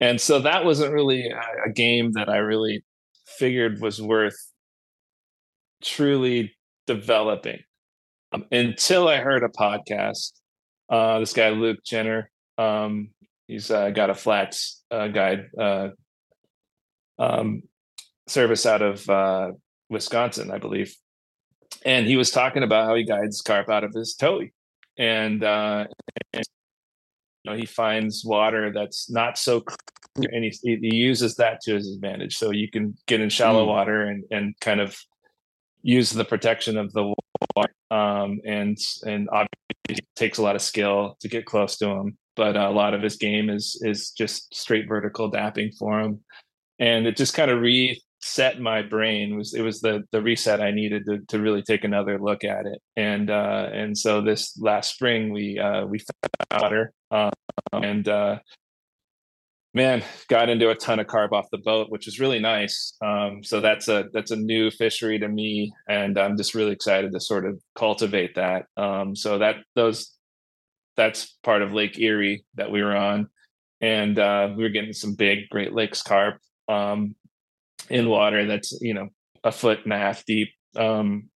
and 0.01 0.21
so 0.21 0.41
that 0.41 0.65
wasn't 0.65 0.93
really 0.93 1.33
a 1.65 1.71
game 1.71 2.13
that 2.13 2.29
I 2.29 2.39
really 2.39 2.85
figured 3.37 3.81
was 3.81 4.01
worth 4.01 4.37
truly 5.83 6.55
developing 6.87 7.61
um, 8.33 8.45
until 8.51 9.09
I 9.09 9.19
heard 9.19 9.45
a 9.45 9.49
podcast. 9.49 10.33
Uh, 10.89 11.21
this 11.21 11.33
guy 11.33 11.51
Luke 11.51 11.79
Jenner, 11.85 12.31
um, 12.57 13.11
he's 13.47 13.71
uh, 13.71 13.91
got 13.91 14.11
a 14.11 14.15
flats 14.15 14.83
uh, 14.91 15.09
guide 15.09 15.47
uh, 15.59 15.89
um, 17.19 17.63
service 18.27 18.65
out 18.65 18.83
of 18.83 19.09
uh, 19.09 19.53
Wisconsin, 19.91 20.51
I 20.51 20.59
believe, 20.59 20.95
and 21.85 22.07
he 22.07 22.17
was 22.17 22.31
talking 22.31 22.63
about 22.63 22.87
how 22.87 22.95
he 22.95 23.05
guides 23.05 23.43
carp 23.43 23.69
out 23.69 23.85
of 23.85 23.93
his 23.93 24.15
towee, 24.15 24.53
and, 24.97 25.45
uh, 25.45 25.87
and 26.33 26.45
you 27.45 27.51
know 27.51 27.57
he 27.57 27.67
finds 27.67 28.25
water 28.25 28.73
that's 28.73 29.11
not 29.11 29.37
so 29.37 29.63
and 30.33 30.45
he, 30.45 30.51
he 30.63 30.95
uses 30.95 31.37
that 31.37 31.61
to 31.63 31.75
his 31.75 31.93
advantage. 31.95 32.37
So 32.37 32.51
you 32.51 32.71
can 32.71 32.97
get 33.07 33.21
in 33.21 33.31
shallow 33.31 33.65
mm. 33.65 33.69
water 33.69 34.03
and 34.03 34.25
and 34.31 34.55
kind 34.61 34.81
of 34.81 34.99
use 35.83 36.11
the 36.11 36.25
protection 36.25 36.77
of 36.77 36.93
the 36.93 37.15
water, 37.55 37.73
um, 37.91 38.41
and 38.45 38.77
and 39.07 39.29
obviously 39.31 39.49
it 39.89 40.07
takes 40.17 40.39
a 40.39 40.43
lot 40.43 40.57
of 40.57 40.63
skill 40.63 41.17
to 41.21 41.29
get 41.29 41.47
close 41.47 41.77
to 41.79 41.89
him. 41.89 42.19
But 42.37 42.57
a 42.57 42.71
lot 42.71 42.95
of 42.95 43.03
his 43.03 43.17
game 43.17 43.51
is 43.51 43.81
is 43.85 44.11
just 44.11 44.55
straight 44.55 44.89
vertical 44.89 45.31
dapping 45.31 45.77
for 45.77 46.01
him, 46.01 46.21
and 46.79 47.07
it 47.07 47.17
just 47.17 47.35
kind 47.35 47.51
of 47.51 47.61
reset 47.61 48.61
my 48.61 48.83
brain 48.83 49.33
it 49.33 49.37
was 49.37 49.55
it 49.55 49.63
was 49.63 49.81
the 49.81 50.05
the 50.13 50.21
reset 50.21 50.61
I 50.61 50.71
needed 50.71 51.05
to 51.07 51.19
to 51.29 51.41
really 51.41 51.63
take 51.63 51.85
another 51.85 52.19
look 52.19 52.45
at 52.45 52.67
it 52.67 52.81
and 52.97 53.31
uh 53.31 53.69
and 53.73 53.97
so 53.97 54.21
this 54.21 54.59
last 54.59 54.95
spring 54.95 55.33
we 55.33 55.59
uh 55.59 55.87
we 55.87 56.01
found 56.01 56.63
water 56.63 56.93
um, 57.11 57.31
and 57.73 58.09
uh 58.09 58.39
man 59.75 60.03
got 60.29 60.49
into 60.49 60.71
a 60.71 60.75
ton 60.75 60.99
of 60.99 61.07
carp 61.07 61.33
off 61.33 61.47
the 61.53 61.59
boat 61.59 61.91
which 61.91 62.09
is 62.09 62.19
really 62.19 62.39
nice. 62.39 62.95
Um 63.03 63.43
so 63.43 63.61
that's 63.61 63.89
a 63.89 64.07
that's 64.13 64.31
a 64.31 64.37
new 64.37 64.71
fishery 64.71 65.19
to 65.19 65.29
me 65.29 65.73
and 65.89 66.19
I'm 66.19 66.37
just 66.37 66.55
really 66.55 66.73
excited 66.73 67.13
to 67.13 67.21
sort 67.21 67.47
of 67.47 67.61
cultivate 67.75 68.35
that. 68.37 68.67
Um 68.77 69.15
so 69.15 69.39
that 69.39 69.57
those 69.75 70.15
that's 70.97 71.37
part 71.43 71.63
of 71.63 71.73
Lake 71.73 71.99
Erie 71.99 72.45
that 72.55 72.71
we 72.71 72.83
were 72.83 72.97
on. 72.97 73.29
And 73.81 74.19
uh 74.19 74.53
we 74.57 74.63
were 74.63 74.71
getting 74.71 74.93
some 74.93 75.15
big 75.15 75.49
Great 75.51 75.73
Lakes 75.73 76.03
carp 76.03 76.39
um 76.69 77.15
in 77.91 78.09
water 78.09 78.47
that's 78.47 78.79
you 78.81 78.95
know 78.95 79.09
a 79.45 79.53
foot 79.53 79.81
and 79.85 79.93
a 79.93 79.99
half 79.99 80.25
deep 80.25 80.49
um, 80.77 81.29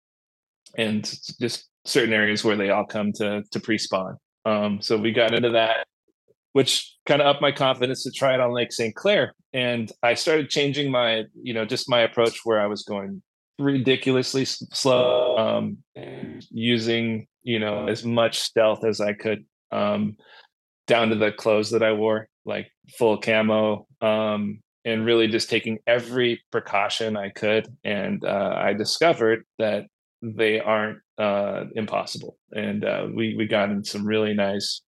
and 0.76 1.04
just 1.40 1.68
certain 1.84 2.12
areas 2.12 2.44
where 2.44 2.56
they 2.56 2.70
all 2.70 2.86
come 2.86 3.12
to 3.12 3.42
to 3.50 3.60
pre-spawn. 3.60 4.16
Um, 4.44 4.80
so 4.80 4.96
we 4.96 5.12
got 5.12 5.34
into 5.34 5.50
that 5.50 5.86
which 6.52 6.94
kind 7.06 7.20
of 7.20 7.26
upped 7.26 7.42
my 7.42 7.52
confidence 7.52 8.02
to 8.02 8.10
try 8.10 8.34
it 8.34 8.40
on 8.40 8.52
lake 8.52 8.72
st 8.72 8.94
clair 8.94 9.34
and 9.52 9.92
i 10.02 10.14
started 10.14 10.48
changing 10.48 10.90
my 10.90 11.24
you 11.34 11.52
know 11.54 11.64
just 11.64 11.88
my 11.88 12.00
approach 12.00 12.40
where 12.44 12.60
i 12.60 12.66
was 12.66 12.82
going 12.82 13.22
ridiculously 13.58 14.44
slow 14.44 15.36
um, 15.36 15.78
using 16.50 17.26
you 17.42 17.58
know 17.58 17.86
as 17.86 18.04
much 18.04 18.40
stealth 18.40 18.84
as 18.84 19.00
i 19.00 19.12
could 19.12 19.44
um, 19.70 20.16
down 20.86 21.08
to 21.08 21.14
the 21.14 21.32
clothes 21.32 21.70
that 21.70 21.82
i 21.82 21.92
wore 21.92 22.28
like 22.44 22.70
full 22.98 23.18
camo 23.18 23.86
um, 24.00 24.60
and 24.84 25.06
really 25.06 25.28
just 25.28 25.48
taking 25.48 25.78
every 25.86 26.42
precaution 26.50 27.16
I 27.16 27.30
could. 27.30 27.68
And 27.84 28.24
uh, 28.24 28.54
I 28.56 28.72
discovered 28.72 29.44
that 29.58 29.86
they 30.22 30.60
aren't 30.60 30.98
uh, 31.18 31.64
impossible. 31.74 32.36
And 32.52 32.84
uh, 32.84 33.06
we 33.12 33.34
we 33.36 33.46
got 33.46 33.70
in 33.70 33.84
some 33.84 34.06
really 34.06 34.34
nice 34.34 34.82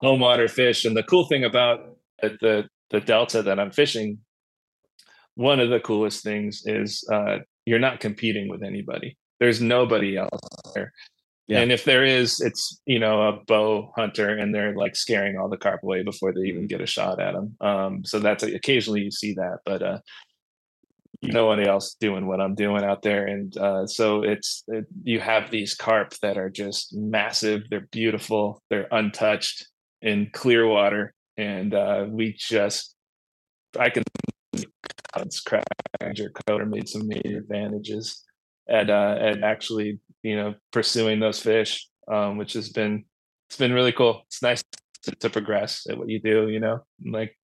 home 0.00 0.20
water 0.20 0.48
fish. 0.48 0.84
And 0.84 0.96
the 0.96 1.02
cool 1.02 1.26
thing 1.26 1.44
about 1.44 1.96
the 2.22 2.68
the 2.90 3.00
delta 3.00 3.42
that 3.42 3.60
I'm 3.60 3.70
fishing, 3.70 4.18
one 5.34 5.60
of 5.60 5.70
the 5.70 5.80
coolest 5.80 6.24
things 6.24 6.62
is 6.66 7.04
uh, 7.12 7.38
you're 7.64 7.78
not 7.78 8.00
competing 8.00 8.48
with 8.48 8.62
anybody. 8.62 9.16
There's 9.38 9.60
nobody 9.60 10.16
else 10.16 10.40
there. 10.74 10.92
Yeah. 11.46 11.60
And 11.60 11.72
if 11.72 11.84
there 11.84 12.04
is, 12.04 12.40
it's 12.40 12.80
you 12.86 12.98
know 12.98 13.22
a 13.22 13.44
bow 13.44 13.92
hunter, 13.96 14.28
and 14.28 14.54
they're 14.54 14.76
like 14.76 14.94
scaring 14.94 15.36
all 15.36 15.48
the 15.48 15.56
carp 15.56 15.82
away 15.82 16.02
before 16.02 16.32
they 16.32 16.42
even 16.42 16.68
get 16.68 16.80
a 16.80 16.86
shot 16.86 17.20
at 17.20 17.34
them. 17.34 17.56
Um, 17.60 18.04
so 18.04 18.20
that's 18.20 18.44
occasionally 18.44 19.00
you 19.00 19.10
see 19.10 19.34
that, 19.34 19.58
but 19.64 19.82
uh, 19.82 19.98
nobody 21.22 21.66
else 21.66 21.96
doing 21.98 22.26
what 22.26 22.40
I'm 22.40 22.54
doing 22.54 22.84
out 22.84 23.02
there, 23.02 23.26
and 23.26 23.56
uh, 23.56 23.86
so 23.86 24.22
it's 24.22 24.62
it, 24.68 24.86
you 25.02 25.18
have 25.18 25.50
these 25.50 25.74
carp 25.74 26.14
that 26.22 26.38
are 26.38 26.50
just 26.50 26.94
massive. 26.94 27.62
They're 27.68 27.88
beautiful. 27.90 28.62
They're 28.70 28.88
untouched 28.92 29.66
in 30.02 30.30
clear 30.32 30.66
water, 30.66 31.14
and 31.36 31.74
uh, 31.74 32.06
we 32.08 32.34
just 32.38 32.94
I 33.78 33.90
can 33.90 34.02
cuts 35.12 35.40
crack 35.40 35.64
or 36.48 36.66
made 36.66 36.88
some 36.88 37.08
major 37.08 37.38
advantages 37.38 38.24
at 38.68 38.90
uh, 38.90 39.16
at 39.20 39.42
actually 39.42 40.00
you 40.22 40.36
know 40.36 40.54
pursuing 40.72 41.20
those 41.20 41.40
fish, 41.40 41.88
um, 42.08 42.36
which 42.36 42.52
has 42.54 42.70
been 42.70 43.04
it's 43.48 43.56
been 43.56 43.72
really 43.72 43.92
cool. 43.92 44.22
It's 44.26 44.42
nice 44.42 44.62
to, 45.04 45.12
to 45.12 45.30
progress 45.30 45.86
at 45.88 45.98
what 45.98 46.08
you 46.08 46.20
do. 46.20 46.48
You 46.48 46.60
know, 46.60 46.84
like 47.04 47.36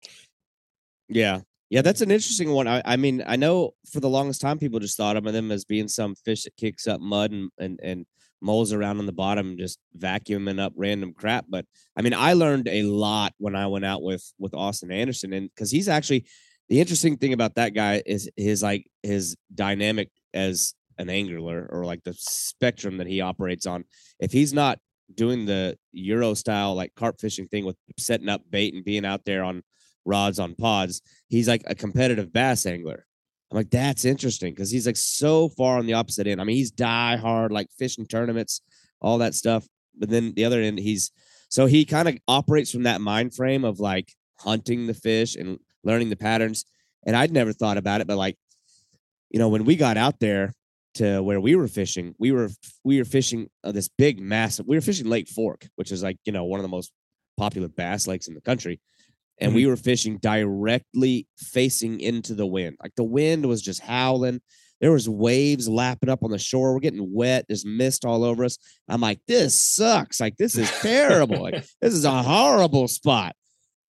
yeah, 1.10 1.42
yeah, 1.70 1.82
that's 1.82 2.02
an 2.02 2.12
interesting 2.12 2.52
one. 2.52 2.68
I, 2.68 2.82
I 2.86 2.96
mean, 2.96 3.24
I 3.26 3.36
know 3.36 3.72
for 3.92 4.00
the 4.00 4.10
longest 4.10 4.42
time 4.42 4.60
people 4.60 4.80
just 4.80 4.98
thought 4.98 5.18
of 5.18 5.24
them 5.24 5.52
as 5.52 5.66
being 5.66 5.88
some 5.88 6.16
fish 6.16 6.44
that 6.44 6.58
kicks 6.58 6.88
up 6.88 7.02
mud 7.02 7.32
and 7.32 7.50
and 7.58 7.80
and 7.84 8.06
moles 8.46 8.72
around 8.72 9.00
on 9.00 9.08
the 9.08 9.12
bottom, 9.12 9.58
just 9.58 9.80
vacuuming 9.98 10.60
up 10.60 10.72
random 10.76 11.14
crap. 11.14 11.46
But 11.50 11.66
I 11.98 12.02
mean, 12.02 12.14
I 12.14 12.34
learned 12.34 12.68
a 12.68 12.84
lot 12.84 13.34
when 13.38 13.56
I 13.56 13.68
went 13.68 13.86
out 13.86 14.04
with 14.04 14.24
with 14.40 14.54
Austin 14.54 14.92
Anderson, 14.92 15.34
and 15.34 15.50
because 15.50 15.72
he's 15.72 15.90
actually 15.90 16.26
the 16.70 16.80
interesting 16.80 17.18
thing 17.18 17.34
about 17.34 17.56
that 17.56 17.74
guy 17.74 18.02
is 18.06 18.30
his 18.38 18.64
like 18.64 18.86
his 19.04 19.36
dynamic 19.54 20.10
as 20.34 20.74
an 20.98 21.10
angler 21.10 21.68
or 21.72 21.86
like 21.86 22.04
the 22.04 22.14
spectrum 22.14 22.98
that 22.98 23.08
he 23.08 23.20
operates 23.20 23.66
on. 23.66 23.84
If 24.20 24.32
he's 24.32 24.54
not 24.54 24.80
doing 25.14 25.46
the 25.46 25.78
Euro 25.92 26.34
style 26.34 26.76
like 26.76 26.96
carp 26.96 27.20
fishing 27.20 27.48
thing 27.48 27.66
with 27.66 27.76
setting 27.98 28.30
up 28.30 28.42
bait 28.50 28.74
and 28.74 28.86
being 28.86 29.06
out 29.06 29.26
there 29.26 29.44
on 29.44 29.64
rods 30.06 30.40
on 30.40 30.56
pods, 30.56 31.02
he's 31.28 31.48
like 31.48 31.64
a 31.66 31.76
competitive 31.76 32.32
bass 32.32 32.66
angler. 32.66 33.06
I'm 33.56 33.60
like, 33.60 33.70
that's 33.70 34.04
interesting 34.04 34.54
because 34.54 34.70
he's 34.70 34.86
like 34.86 34.98
so 34.98 35.48
far 35.48 35.78
on 35.78 35.86
the 35.86 35.94
opposite 35.94 36.28
end. 36.28 36.42
I 36.42 36.44
mean, 36.44 36.58
he's 36.58 36.72
die 36.72 37.16
hard, 37.16 37.54
like 37.54 37.70
fishing 37.80 38.06
tournaments, 38.06 38.60
all 39.00 39.20
that 39.20 39.34
stuff. 39.34 39.66
But 39.98 40.10
then 40.10 40.34
the 40.36 40.44
other 40.44 40.62
end, 40.62 40.78
he's 40.78 41.12
so 41.48 41.66
he 41.66 41.86
kind 41.86 42.10
of 42.10 42.18
operates 42.28 42.70
from 42.70 42.84
that 42.84 43.00
mind 43.00 43.34
frame 43.34 43.64
of 43.64 43.80
like 43.80 44.12
hunting 44.40 44.88
the 44.88 44.94
fish 44.94 45.38
and 45.38 45.58
learning 45.86 46.10
the 46.10 46.18
patterns. 46.18 46.66
And 47.06 47.16
I'd 47.16 47.32
never 47.32 47.54
thought 47.54 47.78
about 47.78 48.02
it, 48.02 48.08
but 48.08 48.18
like, 48.18 48.36
you 49.30 49.40
know, 49.40 49.48
when 49.48 49.64
we 49.64 49.78
got 49.78 49.96
out 49.96 50.20
there, 50.20 50.54
to 50.96 51.22
where 51.22 51.42
we 51.42 51.56
were 51.56 51.68
fishing, 51.68 52.16
we 52.18 52.32
were 52.32 52.50
we 52.86 53.00
were 53.00 53.06
fishing 53.06 53.50
uh, 53.66 53.72
this 53.74 53.90
big 53.90 54.22
massive. 54.22 54.66
We 54.66 54.78
were 54.78 54.82
fishing 54.82 55.08
Lake 55.08 55.28
Fork, 55.28 55.68
which 55.76 55.92
is 55.92 56.02
like 56.02 56.18
you 56.24 56.32
know 56.32 56.46
one 56.46 56.60
of 56.60 56.64
the 56.64 56.70
most 56.70 56.94
popular 57.36 57.68
bass 57.68 58.08
lakes 58.08 58.30
in 58.30 58.34
the 58.34 58.40
country, 58.40 58.80
and 59.40 59.50
mm-hmm. 59.50 59.56
we 59.56 59.66
were 59.68 59.76
fishing 59.76 60.18
directly 60.18 61.28
facing 61.38 62.00
into 62.00 62.34
the 62.34 62.46
wind. 62.46 62.78
Like 62.82 62.96
the 62.96 63.04
wind 63.04 63.46
was 63.46 63.62
just 63.62 63.82
howling. 63.82 64.42
There 64.82 64.92
was 64.92 65.08
waves 65.08 65.70
lapping 65.70 66.10
up 66.10 66.24
on 66.24 66.32
the 66.32 66.38
shore. 66.38 66.74
We're 66.74 66.80
getting 66.80 67.14
wet. 67.14 67.46
There's 67.48 67.66
mist 67.66 68.06
all 68.06 68.24
over 68.24 68.44
us. 68.44 68.58
I'm 68.88 69.02
like, 69.02 69.20
this 69.28 69.62
sucks. 69.62 70.20
Like 70.20 70.38
this 70.38 70.58
is 70.58 70.70
terrible. 70.82 71.42
like 71.42 71.66
this 71.82 71.94
is 71.94 72.06
a 72.06 72.24
horrible 72.24 72.88
spot. 72.88 73.36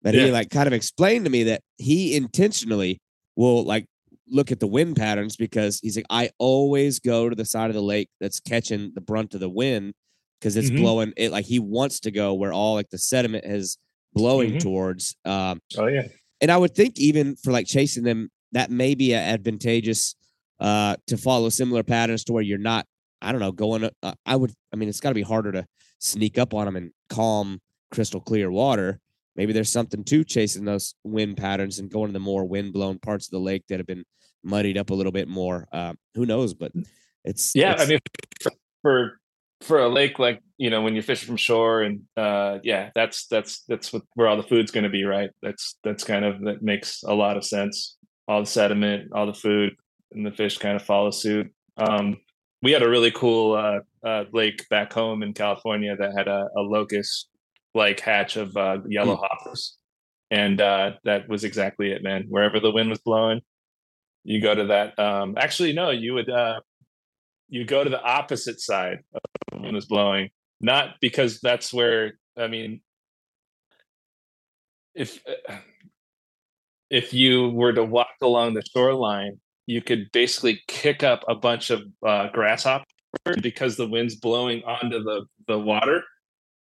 But 0.03 0.15
yeah. 0.15 0.27
he 0.27 0.31
like 0.31 0.51
kind 0.51 0.67
of 0.67 0.73
explained 0.73 1.25
to 1.25 1.31
me 1.31 1.45
that 1.45 1.63
he 1.79 2.17
intentionally 2.17 3.01
will 3.35 3.65
like 3.65 3.87
look 4.29 4.53
at 4.53 4.61
the 4.61 4.67
wind 4.67 4.97
patterns 4.97 5.37
because 5.37 5.81
he's 5.81 5.97
like, 5.97 6.07
I 6.11 6.31
always 6.39 7.01
go 7.01 7.29
to 7.29 7.37
the 7.37 7.45
side 7.45 7.71
of 7.71 7.75
the 7.75 7.83
lake 7.83 8.09
that's 8.21 8.41
catching 8.41 8.93
the 8.95 9.01
brunt 9.01 9.35
of 9.35 9.41
the 9.41 9.49
wind 9.49 9.95
because 10.41 10.57
it's 10.57 10.69
mm-hmm. 10.71 10.83
blowing 10.83 11.13
it 11.17 11.33
like 11.33 11.47
he 11.47 11.59
wants 11.59 12.01
to 12.01 12.11
go 12.11 12.35
where 12.35 12.53
all 12.53 12.75
like 12.75 12.91
the 12.91 12.99
sediment 12.99 13.45
is 13.45 13.79
blowing 14.17 14.53
mm-hmm. 14.53 14.59
towards. 14.59 15.15
Um, 15.25 15.61
oh 15.79 15.87
yeah, 15.87 16.09
and 16.41 16.51
I 16.51 16.57
would 16.57 16.75
think 16.75 16.99
even 16.99 17.37
for 17.37 17.53
like 17.53 17.67
chasing 17.67 18.03
them, 18.03 18.31
that 18.53 18.71
may 18.71 18.95
be 18.95 19.15
advantageous 19.15 20.17
uh, 20.59 20.97
to 21.07 21.17
follow 21.17 21.51
similar 21.51 21.83
patterns 21.83 22.25
to 22.25 22.33
where 22.33 22.43
you're 22.43 22.59
not. 22.59 22.87
I 23.23 23.33
don't 23.33 23.41
know, 23.41 23.53
going. 23.53 23.89
Uh, 24.03 24.13
I 24.25 24.37
would. 24.37 24.53
I 24.73 24.77
mean, 24.77 24.89
it's 24.89 25.01
got 25.01 25.11
to 25.11 25.15
be 25.15 25.23
harder 25.23 25.53
to 25.53 25.67
sneak 25.99 26.39
up 26.39 26.55
on 26.55 26.67
them 26.67 26.77
in 26.77 26.93
calm, 27.09 27.61
crystal 27.93 28.21
clear 28.21 28.51
water. 28.51 28.99
Maybe 29.37 29.53
there's 29.53 29.71
something 29.71 30.03
to 30.05 30.25
chasing 30.25 30.65
those 30.65 30.95
wind 31.05 31.37
patterns 31.37 31.79
and 31.79 31.91
going 31.91 32.09
to 32.09 32.13
the 32.13 32.19
more 32.19 32.45
wind 32.45 32.73
blown 32.73 32.99
parts 32.99 33.27
of 33.27 33.33
the 33.33 33.39
lake 33.39 33.65
that 33.69 33.79
have 33.79 33.87
been 33.87 34.05
muddied 34.43 34.79
up 34.79 34.91
a 34.91 34.95
little 34.95 35.13
bit 35.13 35.29
more. 35.29 35.67
Uh, 35.73 35.93
who 36.15 36.25
knows? 36.25 36.55
But 36.55 36.73
it's 37.25 37.55
yeah. 37.55 37.73
It's, 37.73 37.83
I 37.83 37.87
mean, 37.87 37.99
for 38.83 39.19
for 39.67 39.81
a 39.81 39.89
lake 39.89 40.19
like 40.19 40.41
you 40.59 40.71
know 40.71 40.83
when 40.83 40.95
you're 40.95 41.03
fishing 41.03 41.27
from 41.27 41.37
shore 41.37 41.83
and 41.83 42.03
uh 42.17 42.59
yeah 42.63 42.91
that's 42.95 43.27
that's 43.27 43.63
that's 43.69 43.93
what, 43.93 44.03
where 44.15 44.29
all 44.29 44.37
the 44.37 44.43
food's 44.43 44.71
going 44.71 44.85
to 44.85 44.91
be 44.91 45.05
right 45.05 45.31
that's 45.43 45.79
that's 45.85 46.05
kind 46.05 46.25
of 46.25 46.41
that 46.43 46.63
makes 46.63 47.03
a 47.03 47.15
lot 47.15 47.37
of 47.37 47.45
sense 47.45 47.97
all 48.29 48.41
the 48.41 48.47
sediment 48.47 49.11
all 49.13 49.27
the 49.27 49.35
food 49.35 49.75
and 50.13 50.25
the 50.25 50.31
fish 50.31 50.59
kind 50.59 50.77
of 50.77 50.83
follow 50.83 51.11
suit 51.11 51.53
um 51.77 52.17
we 52.63 52.73
had 52.73 52.83
a 52.83 52.89
really 52.89 53.11
cool 53.11 53.55
uh, 53.55 53.81
uh 54.07 54.25
lake 54.33 54.67
back 54.71 54.93
home 54.93 55.23
in 55.23 55.33
california 55.33 55.97
that 55.97 56.17
had 56.17 56.29
a, 56.29 56.49
a 56.57 56.61
locust 56.61 57.29
like 57.75 58.01
hatch 58.01 58.37
of 58.37 58.57
uh 58.57 58.79
yellow 58.89 59.17
mm. 59.17 59.21
hoppers 59.21 59.77
and 60.31 60.61
uh 60.61 60.93
that 61.05 61.29
was 61.29 61.45
exactly 61.45 61.93
it 61.93 62.03
man 62.03 62.25
wherever 62.29 62.61
the 62.61 62.71
wind 62.71 62.89
was 62.89 63.01
blowing 63.01 63.41
you 64.27 64.41
go 64.41 64.55
to 64.55 64.65
that. 64.67 64.99
Um, 64.99 65.37
actually, 65.39 65.73
no, 65.73 65.91
you 65.91 66.15
would 66.15 66.29
uh, 66.29 66.61
you 67.49 67.65
go 67.65 67.85
to 67.85 67.91
the 67.91 68.03
opposite 68.03 68.61
side 68.61 68.99
of 69.15 69.61
when 69.61 69.77
it's 69.77 69.87
blowing, 69.87 70.31
not 70.61 70.97
because 71.01 71.41
that's 71.41 71.73
where 71.73 72.15
I 72.37 72.49
mean, 72.49 72.81
if 74.95 75.23
uh, 75.49 75.57
if 76.91 77.13
you 77.13 77.51
were 77.51 77.73
to 77.73 77.85
walk 77.85 78.09
along 78.23 78.55
the 78.55 78.63
shoreline, 78.75 79.41
you 79.67 79.83
could 79.83 80.11
basically 80.13 80.63
kick 80.69 81.03
up 81.03 81.25
a 81.29 81.35
bunch 81.35 81.71
of 81.71 81.83
uh, 82.05 82.29
grasshopper 82.29 82.85
because 83.41 83.77
the 83.77 83.89
wind's 83.89 84.17
blowing 84.17 84.63
onto 84.65 85.03
the 85.03 85.27
the 85.47 85.59
water, 85.59 86.03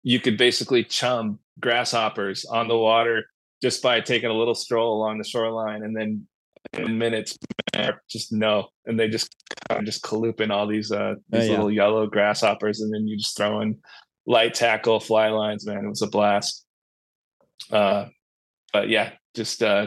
you 0.03 0.21
could 0.21 0.39
basically 0.39 0.85
chum 0.85 1.39
grasshoppers 1.61 2.45
on 2.45 2.69
the 2.69 2.77
water 2.77 3.25
just 3.61 3.83
by 3.83 4.01
taking 4.01 4.31
a 4.31 4.35
little 4.35 4.55
stroll 4.55 4.97
along 4.97 5.19
the 5.19 5.25
shoreline 5.25 5.83
and 5.83 5.97
then 5.97 6.27
minutes 6.89 7.37
just 8.09 8.33
no. 8.33 8.69
And 8.87 8.99
they 8.99 9.09
just 9.09 9.35
kind 9.69 9.81
of 9.81 9.87
just 9.87 10.03
calooping 10.03 10.51
all 10.51 10.67
these 10.67 10.91
uh 10.93 11.15
Oh, 11.17 11.23
these 11.31 11.47
yeah. 11.47 11.51
little 11.53 11.71
yellow 11.71 12.07
grasshoppers 12.07 12.81
and 12.81 12.93
then 12.93 13.07
you 13.07 13.17
just 13.17 13.37
throw 13.37 13.61
in 13.61 13.79
light 14.27 14.55
tackle 14.55 15.01
fly 15.01 15.29
lines 15.29 15.67
man 15.67 15.85
it 15.85 15.89
was 15.89 16.03
a 16.03 16.07
blast. 16.07 16.65
Uh 17.71 18.07
but 18.73 18.89
yeah 18.89 19.13
just 19.35 19.63
uh 19.63 19.87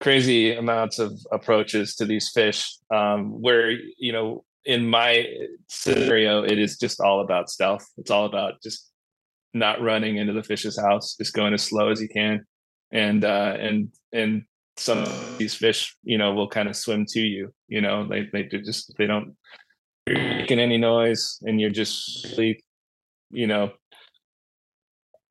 crazy 0.00 0.54
amounts 0.54 0.98
of 0.98 1.12
approaches 1.32 1.94
to 1.96 2.04
these 2.04 2.30
fish 2.30 2.76
um 2.94 3.40
where 3.40 3.70
you 3.98 4.12
know 4.12 4.44
in 4.64 4.86
my 4.88 5.24
scenario 5.68 6.42
it 6.42 6.58
is 6.58 6.76
just 6.76 7.00
all 7.00 7.20
about 7.20 7.48
stealth. 7.48 7.86
It's 7.98 8.10
all 8.10 8.26
about 8.26 8.60
just 8.62 8.90
not 9.54 9.80
running 9.80 10.16
into 10.16 10.32
the 10.32 10.42
fish's 10.42 10.78
house 10.78 11.14
just 11.16 11.32
going 11.34 11.54
as 11.54 11.62
slow 11.62 11.90
as 11.90 12.00
you 12.00 12.08
can. 12.08 12.44
And 12.92 13.24
uh 13.24 13.56
and 13.58 13.88
and 14.12 14.42
some 14.76 14.98
of 14.98 15.38
these 15.38 15.54
fish 15.54 15.96
you 16.02 16.18
know 16.18 16.34
will 16.34 16.48
kind 16.48 16.68
of 16.68 16.76
swim 16.76 17.04
to 17.06 17.20
you 17.20 17.52
you 17.68 17.80
know 17.80 18.06
they 18.06 18.28
they 18.32 18.42
just 18.44 18.92
they 18.98 19.06
don't 19.06 19.34
making 20.06 20.60
any 20.60 20.78
noise 20.78 21.38
and 21.42 21.60
you're 21.60 21.70
just 21.70 22.38
you 23.30 23.46
know 23.46 23.72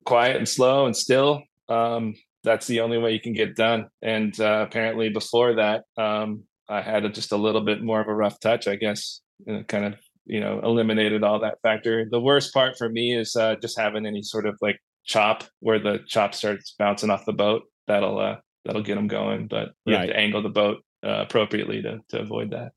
quiet 0.04 0.36
and 0.36 0.48
slow 0.48 0.86
and 0.86 0.96
still 0.96 1.42
um 1.68 2.14
that's 2.44 2.66
the 2.66 2.80
only 2.80 2.96
way 2.96 3.12
you 3.12 3.18
can 3.18 3.32
get 3.32 3.56
done. 3.56 3.88
And 4.02 4.38
uh, 4.40 4.64
apparently 4.68 5.08
before 5.08 5.54
that 5.54 5.84
um 5.96 6.44
i 6.68 6.80
had 6.80 7.04
a, 7.04 7.08
just 7.08 7.32
a 7.32 7.36
little 7.36 7.60
bit 7.60 7.82
more 7.82 8.00
of 8.00 8.08
a 8.08 8.14
rough 8.14 8.38
touch 8.40 8.68
i 8.68 8.76
guess 8.76 9.20
kind 9.68 9.84
of 9.84 9.94
you 10.26 10.40
know 10.40 10.60
eliminated 10.62 11.22
all 11.22 11.40
that 11.40 11.60
factor. 11.62 12.06
The 12.10 12.20
worst 12.20 12.52
part 12.52 12.76
for 12.76 12.88
me 12.88 13.16
is 13.16 13.36
uh 13.36 13.56
just 13.56 13.78
having 13.78 14.06
any 14.06 14.22
sort 14.22 14.46
of 14.46 14.58
like 14.60 14.78
chop 15.04 15.44
where 15.60 15.78
the 15.78 16.00
chop 16.06 16.34
starts 16.34 16.74
bouncing 16.78 17.10
off 17.10 17.24
the 17.24 17.32
boat. 17.32 17.62
That'll 17.86 18.18
uh 18.18 18.36
that'll 18.66 18.82
get 18.82 18.96
them 18.96 19.08
going 19.08 19.46
but 19.46 19.72
you 19.84 19.94
Right. 19.94 20.00
have 20.08 20.10
to 20.10 20.16
angle 20.16 20.42
the 20.42 20.48
boat 20.48 20.82
uh, 21.04 21.22
appropriately 21.26 21.82
to 21.82 22.00
to 22.08 22.20
avoid 22.20 22.50
that 22.50 22.72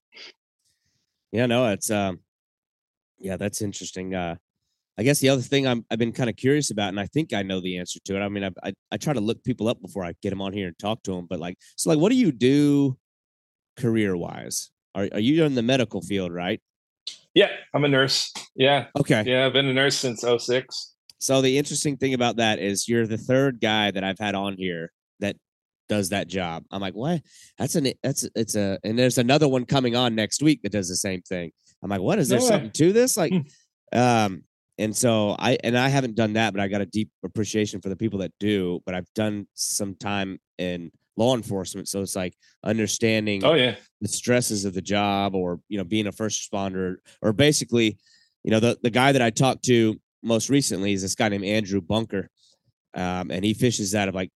Yeah, 1.31 1.45
no, 1.45 1.67
it's 1.71 1.91
um, 1.91 2.19
yeah, 3.19 3.37
that's 3.37 3.61
interesting. 3.61 4.15
Uh, 4.15 4.35
I 4.97 5.03
guess 5.03 5.19
the 5.19 5.29
other 5.29 5.41
thing 5.43 5.67
I'm 5.67 5.85
I've 5.91 5.99
been 5.99 6.11
kind 6.11 6.29
of 6.29 6.35
curious 6.35 6.71
about, 6.71 6.89
and 6.89 6.99
I 6.99 7.05
think 7.05 7.33
I 7.33 7.43
know 7.43 7.61
the 7.61 7.77
answer 7.77 7.99
to 8.05 8.15
it. 8.17 8.21
I 8.21 8.29
mean, 8.29 8.43
I, 8.43 8.51
I 8.63 8.73
I 8.91 8.97
try 8.97 9.13
to 9.13 9.21
look 9.21 9.43
people 9.43 9.67
up 9.67 9.81
before 9.81 10.03
I 10.03 10.13
get 10.23 10.31
them 10.31 10.41
on 10.41 10.53
here 10.53 10.67
and 10.67 10.77
talk 10.79 11.03
to 11.03 11.11
them. 11.11 11.27
But 11.29 11.39
like, 11.39 11.57
so 11.75 11.89
like, 11.91 11.99
what 11.99 12.09
do 12.11 12.15
you 12.17 12.31
do 12.31 12.97
career 13.77 14.17
wise? 14.17 14.71
Are 14.95 15.07
are 15.13 15.19
you 15.19 15.43
in 15.45 15.55
the 15.55 15.63
medical 15.63 16.01
field, 16.01 16.31
right? 16.33 16.61
yeah 17.35 17.49
i'm 17.75 17.85
a 17.85 17.87
nurse 17.87 18.33
yeah 18.55 18.87
Okay. 18.99 19.23
yeah 19.25 19.45
i've 19.45 19.53
been 19.53 19.67
a 19.67 19.73
nurse 19.73 19.95
since 19.95 20.25
06 20.25 20.95
So 21.19 21.41
the 21.43 21.57
interesting 21.59 21.95
thing 21.95 22.15
about 22.15 22.37
that 22.37 22.57
is 22.59 22.87
you're 22.87 23.05
the 23.05 23.19
third 23.19 23.61
guy 23.61 23.91
that 23.91 24.03
I've 24.03 24.17
had 24.19 24.33
on 24.33 24.57
here 24.57 24.91
that 25.19 25.35
does 25.89 26.09
that 26.09 26.27
job. 26.27 26.63
I'm 26.71 26.79
like, 26.81 26.93
what? 26.93 27.21
That's 27.57 27.75
an 27.75 27.91
that's 28.01 28.27
it's 28.35 28.55
a 28.55 28.79
and 28.83 28.97
there's 28.97 29.17
another 29.17 29.47
one 29.47 29.65
coming 29.65 29.95
on 29.95 30.15
next 30.15 30.41
week 30.41 30.61
that 30.61 30.71
does 30.71 30.87
the 30.87 30.95
same 30.95 31.21
thing. 31.21 31.51
I'm 31.83 31.89
like, 31.89 32.01
what 32.01 32.19
is 32.19 32.29
there 32.29 32.39
No 32.39 32.45
something 32.45 32.71
to 32.71 32.93
this? 32.93 33.17
Like, 33.17 33.33
Hmm. 33.33 33.99
um, 33.99 34.43
and 34.77 34.95
so 34.95 35.35
I 35.37 35.57
and 35.63 35.77
I 35.77 35.89
haven't 35.89 36.15
done 36.15 36.33
that, 36.33 36.53
but 36.53 36.61
I 36.61 36.67
got 36.69 36.79
a 36.81 36.85
deep 36.85 37.09
appreciation 37.25 37.81
for 37.81 37.89
the 37.89 37.97
people 37.97 38.19
that 38.19 38.31
do. 38.39 38.81
But 38.85 38.95
I've 38.95 39.11
done 39.13 39.47
some 39.53 39.95
time 39.95 40.39
in 40.57 40.91
law 41.17 41.35
enforcement, 41.35 41.89
so 41.89 42.01
it's 42.01 42.15
like 42.15 42.33
understanding 42.63 43.43
oh 43.43 43.53
yeah 43.55 43.75
the 43.99 44.07
stresses 44.07 44.63
of 44.63 44.73
the 44.73 44.81
job 44.81 45.35
or 45.35 45.59
you 45.67 45.77
know 45.77 45.83
being 45.83 46.07
a 46.07 46.11
first 46.13 46.49
responder 46.49 46.95
or 47.21 47.33
basically 47.33 47.97
you 48.43 48.51
know 48.51 48.59
the 48.61 48.77
the 48.83 48.89
guy 48.89 49.11
that 49.11 49.21
i 49.21 49.29
talked 49.29 49.63
to 49.65 49.99
most 50.23 50.49
recently 50.49 50.93
is 50.93 51.01
this 51.01 51.15
guy 51.15 51.27
named 51.27 51.43
andrew 51.43 51.81
bunker 51.81 52.29
um, 52.93 53.31
and 53.31 53.43
he 53.43 53.53
fishes 53.53 53.93
out 53.95 54.07
of 54.07 54.15
like 54.15 54.29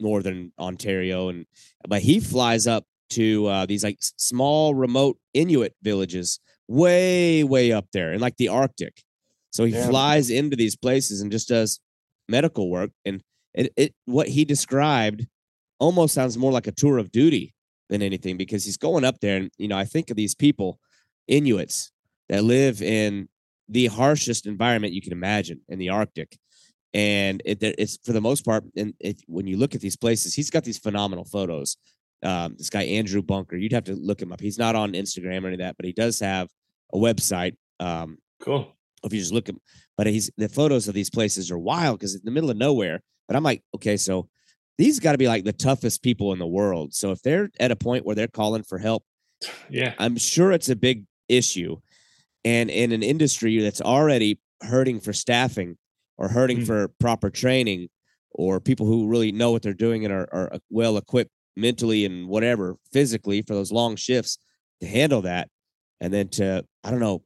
northern 0.00 0.52
ontario 0.58 1.28
and 1.28 1.46
but 1.88 2.02
he 2.02 2.20
flies 2.20 2.66
up 2.66 2.84
to 3.10 3.46
uh, 3.46 3.66
these 3.66 3.84
like 3.84 3.98
small 4.00 4.74
remote 4.74 5.16
inuit 5.34 5.74
villages 5.82 6.40
way 6.68 7.44
way 7.44 7.70
up 7.72 7.86
there 7.92 8.12
in 8.12 8.20
like 8.20 8.36
the 8.36 8.48
arctic 8.48 9.02
so 9.50 9.64
he 9.64 9.72
Yeah. 9.72 9.88
flies 9.88 10.30
into 10.30 10.56
these 10.56 10.76
places 10.76 11.20
and 11.20 11.30
just 11.30 11.48
does 11.48 11.80
medical 12.28 12.70
work 12.70 12.90
and 13.04 13.22
it, 13.54 13.72
it 13.76 13.94
what 14.06 14.28
he 14.28 14.44
described 14.44 15.26
almost 15.78 16.14
sounds 16.14 16.36
more 16.38 16.50
like 16.52 16.66
a 16.66 16.72
tour 16.72 16.98
of 16.98 17.12
duty 17.12 17.54
than 17.90 18.02
anything 18.02 18.36
because 18.36 18.64
he's 18.64 18.78
going 18.78 19.04
up 19.04 19.20
there 19.20 19.36
and 19.36 19.50
you 19.58 19.68
know 19.68 19.76
i 19.78 19.84
think 19.84 20.10
of 20.10 20.16
these 20.16 20.34
people 20.34 20.80
inuits 21.28 21.92
that 22.28 22.42
live 22.42 22.80
in 22.82 23.28
the 23.68 23.86
harshest 23.86 24.46
environment 24.46 24.92
you 24.92 25.02
can 25.02 25.12
imagine 25.12 25.60
in 25.68 25.78
the 25.78 25.88
arctic 25.90 26.38
and 26.94 27.42
it, 27.44 27.58
it's 27.62 27.98
for 28.04 28.12
the 28.12 28.20
most 28.20 28.44
part 28.44 28.64
and 28.76 28.94
if 29.00 29.18
when 29.26 29.46
you 29.46 29.56
look 29.56 29.74
at 29.74 29.80
these 29.80 29.96
places 29.96 30.34
he's 30.34 30.50
got 30.50 30.64
these 30.64 30.78
phenomenal 30.78 31.24
photos. 31.24 31.76
Um, 32.22 32.54
this 32.56 32.70
guy 32.70 32.84
andrew 32.84 33.20
bunker 33.20 33.56
you'd 33.56 33.72
have 33.72 33.84
to 33.84 33.94
look 33.94 34.22
him 34.22 34.32
up. 34.32 34.40
He's 34.40 34.58
not 34.58 34.74
on 34.74 34.92
instagram 34.92 35.44
or 35.44 35.48
any 35.48 35.54
of 35.54 35.58
that 35.60 35.76
but 35.76 35.84
he 35.84 35.92
does 35.92 36.20
have 36.20 36.48
a 36.92 36.96
website 36.96 37.56
um, 37.80 38.16
cool. 38.40 38.74
if 39.02 39.12
you 39.12 39.18
just 39.18 39.32
look 39.32 39.50
at 39.50 39.56
but 39.98 40.06
he's 40.06 40.30
the 40.38 40.48
photos 40.48 40.88
of 40.88 40.94
these 40.94 41.10
places 41.10 41.50
are 41.50 41.58
wild 41.58 41.98
because 41.98 42.14
it's 42.14 42.22
in 42.22 42.26
the 42.26 42.30
middle 42.32 42.50
of 42.50 42.56
nowhere 42.56 43.00
but 43.28 43.36
i'm 43.36 43.42
like 43.42 43.62
okay 43.74 43.98
so 43.98 44.28
these 44.78 45.00
got 45.00 45.12
to 45.12 45.18
be 45.18 45.28
like 45.28 45.44
the 45.44 45.52
toughest 45.52 46.02
people 46.02 46.32
in 46.32 46.40
the 46.40 46.46
world. 46.48 46.92
So 46.94 47.12
if 47.12 47.22
they're 47.22 47.48
at 47.60 47.70
a 47.70 47.76
point 47.76 48.04
where 48.04 48.16
they're 48.16 48.26
calling 48.26 48.64
for 48.64 48.76
help 48.76 49.04
yeah. 49.68 49.94
I'm 49.98 50.16
sure 50.16 50.52
it's 50.52 50.68
a 50.68 50.76
big 50.76 51.04
issue. 51.28 51.76
And 52.44 52.70
in 52.70 52.92
an 52.92 53.02
industry 53.02 53.58
that's 53.60 53.80
already 53.80 54.40
hurting 54.62 55.00
for 55.00 55.12
staffing 55.12 55.76
or 56.18 56.28
hurting 56.28 56.58
Mm. 56.58 56.66
for 56.66 56.88
proper 57.00 57.30
training 57.30 57.88
or 58.30 58.60
people 58.60 58.86
who 58.86 59.06
really 59.08 59.32
know 59.32 59.52
what 59.52 59.62
they're 59.62 59.72
doing 59.74 60.04
and 60.04 60.12
are, 60.12 60.28
are 60.32 60.58
well 60.70 60.96
equipped 60.96 61.30
mentally 61.56 62.04
and 62.04 62.26
whatever 62.28 62.76
physically 62.92 63.42
for 63.42 63.54
those 63.54 63.70
long 63.70 63.94
shifts 63.96 64.38
to 64.80 64.86
handle 64.86 65.22
that 65.22 65.48
and 66.00 66.12
then 66.12 66.28
to 66.28 66.64
i 66.82 66.90
don't 66.90 66.98
know 67.00 67.22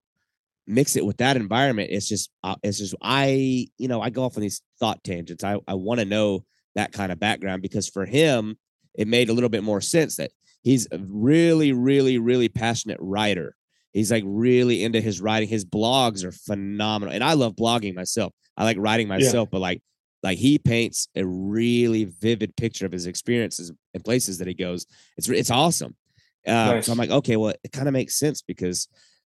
mix 0.66 0.96
it 0.96 1.06
with 1.06 1.16
that 1.16 1.36
environment 1.36 1.88
it's 1.90 2.08
just 2.08 2.30
uh, 2.44 2.54
it's 2.62 2.78
just 2.78 2.94
i 3.00 3.66
you 3.78 3.88
know 3.88 4.02
i 4.02 4.10
go 4.10 4.24
off 4.24 4.36
on 4.36 4.42
these 4.42 4.60
thought 4.78 5.02
tangents 5.02 5.42
i, 5.42 5.56
I 5.66 5.74
want 5.74 6.00
to 6.00 6.04
know 6.04 6.44
that 6.74 6.92
kind 6.92 7.10
of 7.10 7.18
background 7.18 7.62
because 7.62 7.88
for 7.88 8.04
him 8.04 8.58
it 8.94 9.08
made 9.08 9.30
a 9.30 9.32
little 9.32 9.48
bit 9.48 9.64
more 9.64 9.80
sense 9.80 10.16
that 10.16 10.30
he's 10.62 10.86
a 10.92 10.98
really 11.08 11.72
really 11.72 12.18
really 12.18 12.50
passionate 12.50 12.98
writer 13.00 13.56
he's 13.92 14.10
like 14.10 14.24
really 14.26 14.82
into 14.84 15.00
his 15.00 15.20
writing. 15.20 15.48
His 15.48 15.64
blogs 15.64 16.24
are 16.24 16.32
phenomenal 16.32 17.14
and 17.14 17.24
i 17.24 17.32
love 17.34 17.54
blogging 17.56 17.94
myself. 17.94 18.32
I 18.56 18.64
like 18.64 18.76
writing 18.78 19.08
myself 19.08 19.48
but 19.50 19.60
like 19.60 19.82
like 20.22 20.38
he 20.38 20.58
paints 20.58 21.08
a 21.14 21.24
really 21.24 22.04
vivid 22.04 22.56
picture 22.56 22.84
of 22.86 22.92
his 22.92 23.06
experiences 23.06 23.70
and 23.94 24.04
places 24.04 24.38
that 24.38 24.48
he 24.48 24.54
goes. 24.54 24.84
It's 25.16 25.28
it's 25.28 25.50
awesome. 25.50 25.96
Uh, 26.46 26.74
Nice. 26.74 26.86
so 26.86 26.92
i'm 26.92 26.98
like 26.98 27.10
okay 27.10 27.36
well 27.36 27.52
it 27.64 27.72
kind 27.72 27.88
of 27.88 27.92
makes 27.92 28.18
sense 28.18 28.42
because 28.42 28.88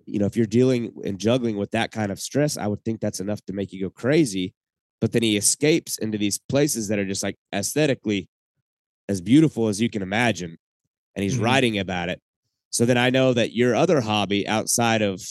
you 0.07 0.19
know 0.19 0.27
if 0.27 0.37
you're 0.37 0.47
dealing 0.47 0.93
and 1.05 1.19
juggling 1.19 1.57
with 1.57 1.71
that 1.73 1.91
kind 1.91 2.11
of 2.13 2.19
stress 2.19 2.57
i 2.57 2.67
would 2.67 2.83
think 2.85 3.01
that's 3.01 3.21
enough 3.21 3.41
to 3.45 3.53
make 3.53 3.73
you 3.73 3.81
go 3.83 3.91
crazy 3.91 4.55
but 5.01 5.13
then 5.13 5.23
he 5.23 5.37
escapes 5.37 5.99
into 5.99 6.17
these 6.17 6.39
places 6.49 6.89
that 6.89 6.99
are 6.99 7.05
just 7.05 7.23
like 7.23 7.37
aesthetically 7.55 8.29
as 9.09 9.21
beautiful 9.21 9.69
as 9.69 9.81
you 9.81 9.91
can 9.91 10.01
imagine 10.01 10.57
and 11.15 11.23
he's 11.25 11.37
Mhm. 11.39 11.43
writing 11.45 11.79
about 11.79 12.09
it 12.09 12.21
so 12.73 12.85
then 12.85 12.99
i 12.99 13.09
know 13.11 13.33
that 13.33 13.55
your 13.55 13.77
other 13.77 14.01
hobby 14.01 14.47
outside 14.49 15.03
of 15.03 15.23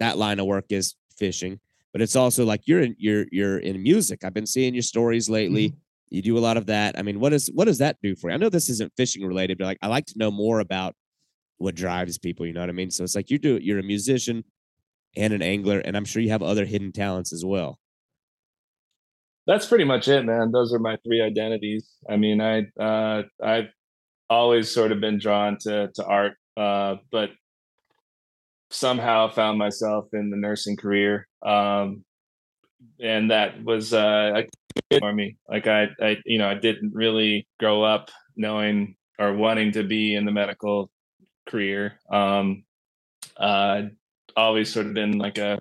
that 0.00 0.18
line 0.18 0.40
of 0.40 0.46
work 0.46 0.66
is 0.70 0.96
fishing 1.16 1.60
but 1.96 2.02
it's 2.02 2.14
also 2.14 2.44
like 2.44 2.60
you're 2.66 2.82
in 2.82 2.94
you're 2.98 3.24
you're 3.32 3.56
in 3.56 3.82
music. 3.82 4.22
I've 4.22 4.34
been 4.34 4.44
seeing 4.44 4.74
your 4.74 4.82
stories 4.82 5.30
lately. 5.30 5.74
You 6.10 6.20
do 6.20 6.36
a 6.36 6.40
lot 6.40 6.58
of 6.58 6.66
that. 6.66 6.98
I 6.98 7.00
mean 7.00 7.20
what 7.20 7.32
is 7.32 7.50
what 7.54 7.64
does 7.64 7.78
that 7.78 7.96
do 8.02 8.14
for 8.14 8.28
you? 8.28 8.34
I 8.34 8.36
know 8.36 8.50
this 8.50 8.68
isn't 8.68 8.92
fishing 8.98 9.26
related 9.26 9.56
but 9.56 9.64
like 9.64 9.78
i 9.80 9.86
like 9.86 10.04
to 10.08 10.18
know 10.18 10.30
more 10.30 10.60
about 10.60 10.94
what 11.56 11.74
drives 11.74 12.18
people 12.18 12.44
you 12.44 12.52
know 12.52 12.60
what 12.60 12.68
i 12.68 12.74
mean? 12.74 12.90
So 12.90 13.02
it's 13.02 13.14
like 13.14 13.30
you 13.30 13.38
do 13.38 13.58
you're 13.62 13.78
a 13.78 13.82
musician 13.82 14.44
and 15.16 15.32
an 15.32 15.40
angler 15.40 15.78
and 15.78 15.96
i'm 15.96 16.04
sure 16.04 16.20
you 16.20 16.28
have 16.28 16.42
other 16.42 16.66
hidden 16.66 16.92
talents 16.92 17.32
as 17.32 17.46
well. 17.46 17.78
That's 19.46 19.64
pretty 19.64 19.84
much 19.84 20.06
it 20.06 20.26
man. 20.26 20.52
Those 20.52 20.74
are 20.74 20.78
my 20.78 20.98
three 21.02 21.22
identities. 21.22 21.88
I 22.06 22.18
mean 22.18 22.42
i 22.42 22.66
uh 22.78 23.22
i've 23.42 23.70
always 24.28 24.70
sort 24.70 24.92
of 24.92 25.00
been 25.00 25.18
drawn 25.18 25.56
to 25.60 25.90
to 25.94 26.04
art 26.04 26.34
uh 26.56 26.96
but 27.10 27.30
somehow 28.70 29.28
found 29.28 29.58
myself 29.58 30.06
in 30.12 30.30
the 30.30 30.36
nursing 30.36 30.76
career 30.76 31.28
um 31.44 32.04
and 33.00 33.30
that 33.30 33.62
was 33.64 33.92
uh 33.94 34.42
for 34.98 35.12
me 35.12 35.36
like 35.48 35.66
i 35.66 35.86
i 36.00 36.16
you 36.24 36.38
know 36.38 36.48
i 36.48 36.54
didn't 36.54 36.92
really 36.94 37.46
grow 37.60 37.82
up 37.82 38.10
knowing 38.36 38.96
or 39.18 39.32
wanting 39.32 39.72
to 39.72 39.82
be 39.84 40.14
in 40.14 40.24
the 40.24 40.32
medical 40.32 40.90
career 41.48 41.98
um 42.10 42.64
uh 43.36 43.82
always 44.36 44.72
sort 44.72 44.86
of 44.86 44.94
been 44.94 45.16
like 45.16 45.38
a 45.38 45.58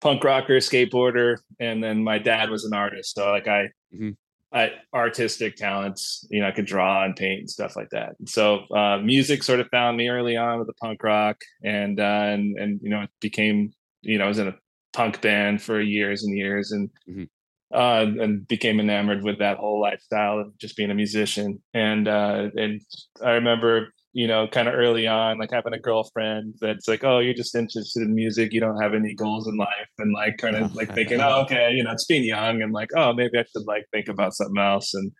punk 0.00 0.22
rocker 0.24 0.56
skateboarder 0.58 1.36
and 1.60 1.82
then 1.82 2.02
my 2.02 2.18
dad 2.18 2.50
was 2.50 2.64
an 2.64 2.74
artist 2.74 3.14
so 3.14 3.30
like 3.30 3.46
i 3.48 3.68
Mhm. 3.94 4.16
I, 4.52 4.70
artistic 4.92 5.56
talents. 5.56 6.26
You 6.30 6.40
know, 6.42 6.48
I 6.48 6.52
could 6.52 6.66
draw 6.66 7.04
and 7.04 7.16
paint 7.16 7.40
and 7.40 7.50
stuff 7.50 7.74
like 7.76 7.90
that. 7.90 8.16
And 8.18 8.28
so 8.28 8.60
uh, 8.74 8.98
music 8.98 9.42
sort 9.42 9.60
of 9.60 9.68
found 9.68 9.96
me 9.96 10.08
early 10.08 10.36
on 10.36 10.58
with 10.58 10.66
the 10.68 10.74
punk 10.74 11.02
rock, 11.02 11.38
and 11.64 11.98
uh, 11.98 12.02
and 12.32 12.58
and 12.58 12.80
you 12.82 12.90
know, 12.90 13.02
it 13.02 13.10
became 13.20 13.72
you 14.02 14.18
know, 14.18 14.24
I 14.24 14.28
was 14.28 14.38
in 14.38 14.48
a 14.48 14.54
punk 14.92 15.20
band 15.22 15.62
for 15.62 15.80
years 15.80 16.24
and 16.24 16.36
years, 16.36 16.72
and 16.72 16.90
Mhm. 17.08 17.28
uh, 17.72 18.22
and 18.22 18.46
became 18.46 18.80
enamored 18.80 19.22
with 19.22 19.38
that 19.38 19.56
whole 19.58 19.80
lifestyle 19.80 20.38
of 20.40 20.56
just 20.58 20.76
being 20.76 20.90
a 20.90 20.94
musician. 20.94 21.62
And 21.72 22.06
uh, 22.08 22.50
and 22.56 22.80
I 23.24 23.32
remember, 23.32 23.88
you 24.12 24.26
know, 24.26 24.46
kind 24.46 24.68
of 24.68 24.74
early 24.74 25.06
on, 25.06 25.38
like 25.38 25.50
having 25.50 25.72
a 25.72 25.78
girlfriend 25.78 26.54
that's 26.60 26.86
like, 26.86 27.02
"Oh, 27.04 27.18
you're 27.18 27.34
just 27.34 27.54
interested 27.54 28.02
in 28.02 28.14
music. 28.14 28.52
You 28.52 28.60
don't 28.60 28.80
have 28.80 28.94
any 28.94 29.14
goals 29.14 29.48
in 29.48 29.56
life," 29.56 29.88
and 29.98 30.12
like 30.12 30.38
kind 30.38 30.56
of 30.56 30.74
like 30.76 30.94
thinking, 30.94 31.20
"Oh, 31.20 31.42
okay, 31.42 31.72
you 31.72 31.82
know, 31.82 31.92
it's 31.92 32.06
being 32.06 32.24
young," 32.24 32.62
and 32.62 32.72
like, 32.72 32.90
"Oh, 32.96 33.12
maybe 33.12 33.38
I 33.38 33.44
should 33.44 33.66
like 33.66 33.84
think 33.92 34.08
about 34.08 34.34
something 34.34 34.62
else." 34.62 34.92
And 34.94 35.12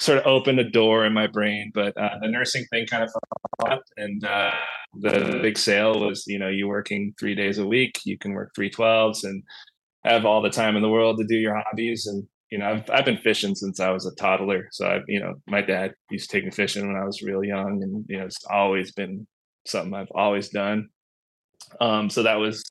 sort 0.00 0.18
of 0.18 0.26
opened 0.26 0.60
a 0.60 0.70
door 0.70 1.04
in 1.04 1.12
my 1.12 1.26
brain, 1.26 1.72
but 1.74 1.96
uh, 1.96 2.18
the 2.22 2.28
nursing 2.28 2.64
thing 2.70 2.86
kind 2.86 3.02
of 3.02 3.10
fell 3.10 3.80
and 3.96 4.24
uh, 4.24 4.52
the 5.00 5.40
big 5.42 5.58
sale 5.58 6.06
was, 6.06 6.24
you 6.26 6.38
know, 6.38 6.48
you 6.48 6.68
working 6.68 7.12
three 7.18 7.34
days 7.34 7.58
a 7.58 7.66
week, 7.66 8.00
you 8.04 8.16
can 8.16 8.32
work 8.32 8.52
three 8.54 8.70
twelves 8.70 9.24
and 9.24 9.42
have 10.04 10.24
all 10.24 10.40
the 10.40 10.50
time 10.50 10.76
in 10.76 10.82
the 10.82 10.88
world 10.88 11.18
to 11.18 11.26
do 11.26 11.34
your 11.34 11.56
hobbies. 11.56 12.06
And 12.06 12.26
you 12.50 12.58
know, 12.58 12.66
I've 12.66 12.90
I've 12.90 13.04
been 13.04 13.18
fishing 13.18 13.54
since 13.54 13.80
I 13.80 13.90
was 13.90 14.06
a 14.06 14.14
toddler, 14.14 14.68
so 14.72 14.88
I've, 14.88 15.02
you 15.06 15.20
know, 15.20 15.34
my 15.46 15.60
dad 15.60 15.92
used 16.10 16.30
to 16.30 16.36
take 16.36 16.44
me 16.44 16.50
fishing 16.50 16.86
when 16.86 16.96
I 16.96 17.04
was 17.04 17.22
real 17.22 17.44
young, 17.44 17.82
and 17.82 18.04
you 18.08 18.18
know, 18.18 18.24
it's 18.24 18.44
always 18.50 18.92
been 18.92 19.26
something 19.66 19.94
I've 19.94 20.10
always 20.14 20.48
done. 20.48 20.88
Um, 21.80 22.08
so 22.08 22.22
that 22.22 22.36
was 22.36 22.62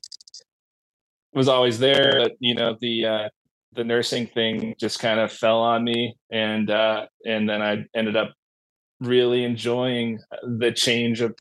was 1.32 1.48
always 1.48 1.78
there, 1.78 2.20
but 2.20 2.32
you 2.40 2.54
know, 2.54 2.76
the 2.80 3.06
uh, 3.06 3.28
the 3.72 3.84
nursing 3.84 4.26
thing 4.26 4.74
just 4.80 4.98
kind 4.98 5.20
of 5.20 5.32
fell 5.32 5.60
on 5.60 5.84
me, 5.84 6.16
and 6.32 6.70
uh, 6.70 7.06
and 7.24 7.48
then 7.48 7.62
I 7.62 7.84
ended 7.94 8.16
up 8.16 8.32
really 9.00 9.44
enjoying 9.44 10.18
the 10.42 10.72
change 10.72 11.20
of 11.20 11.34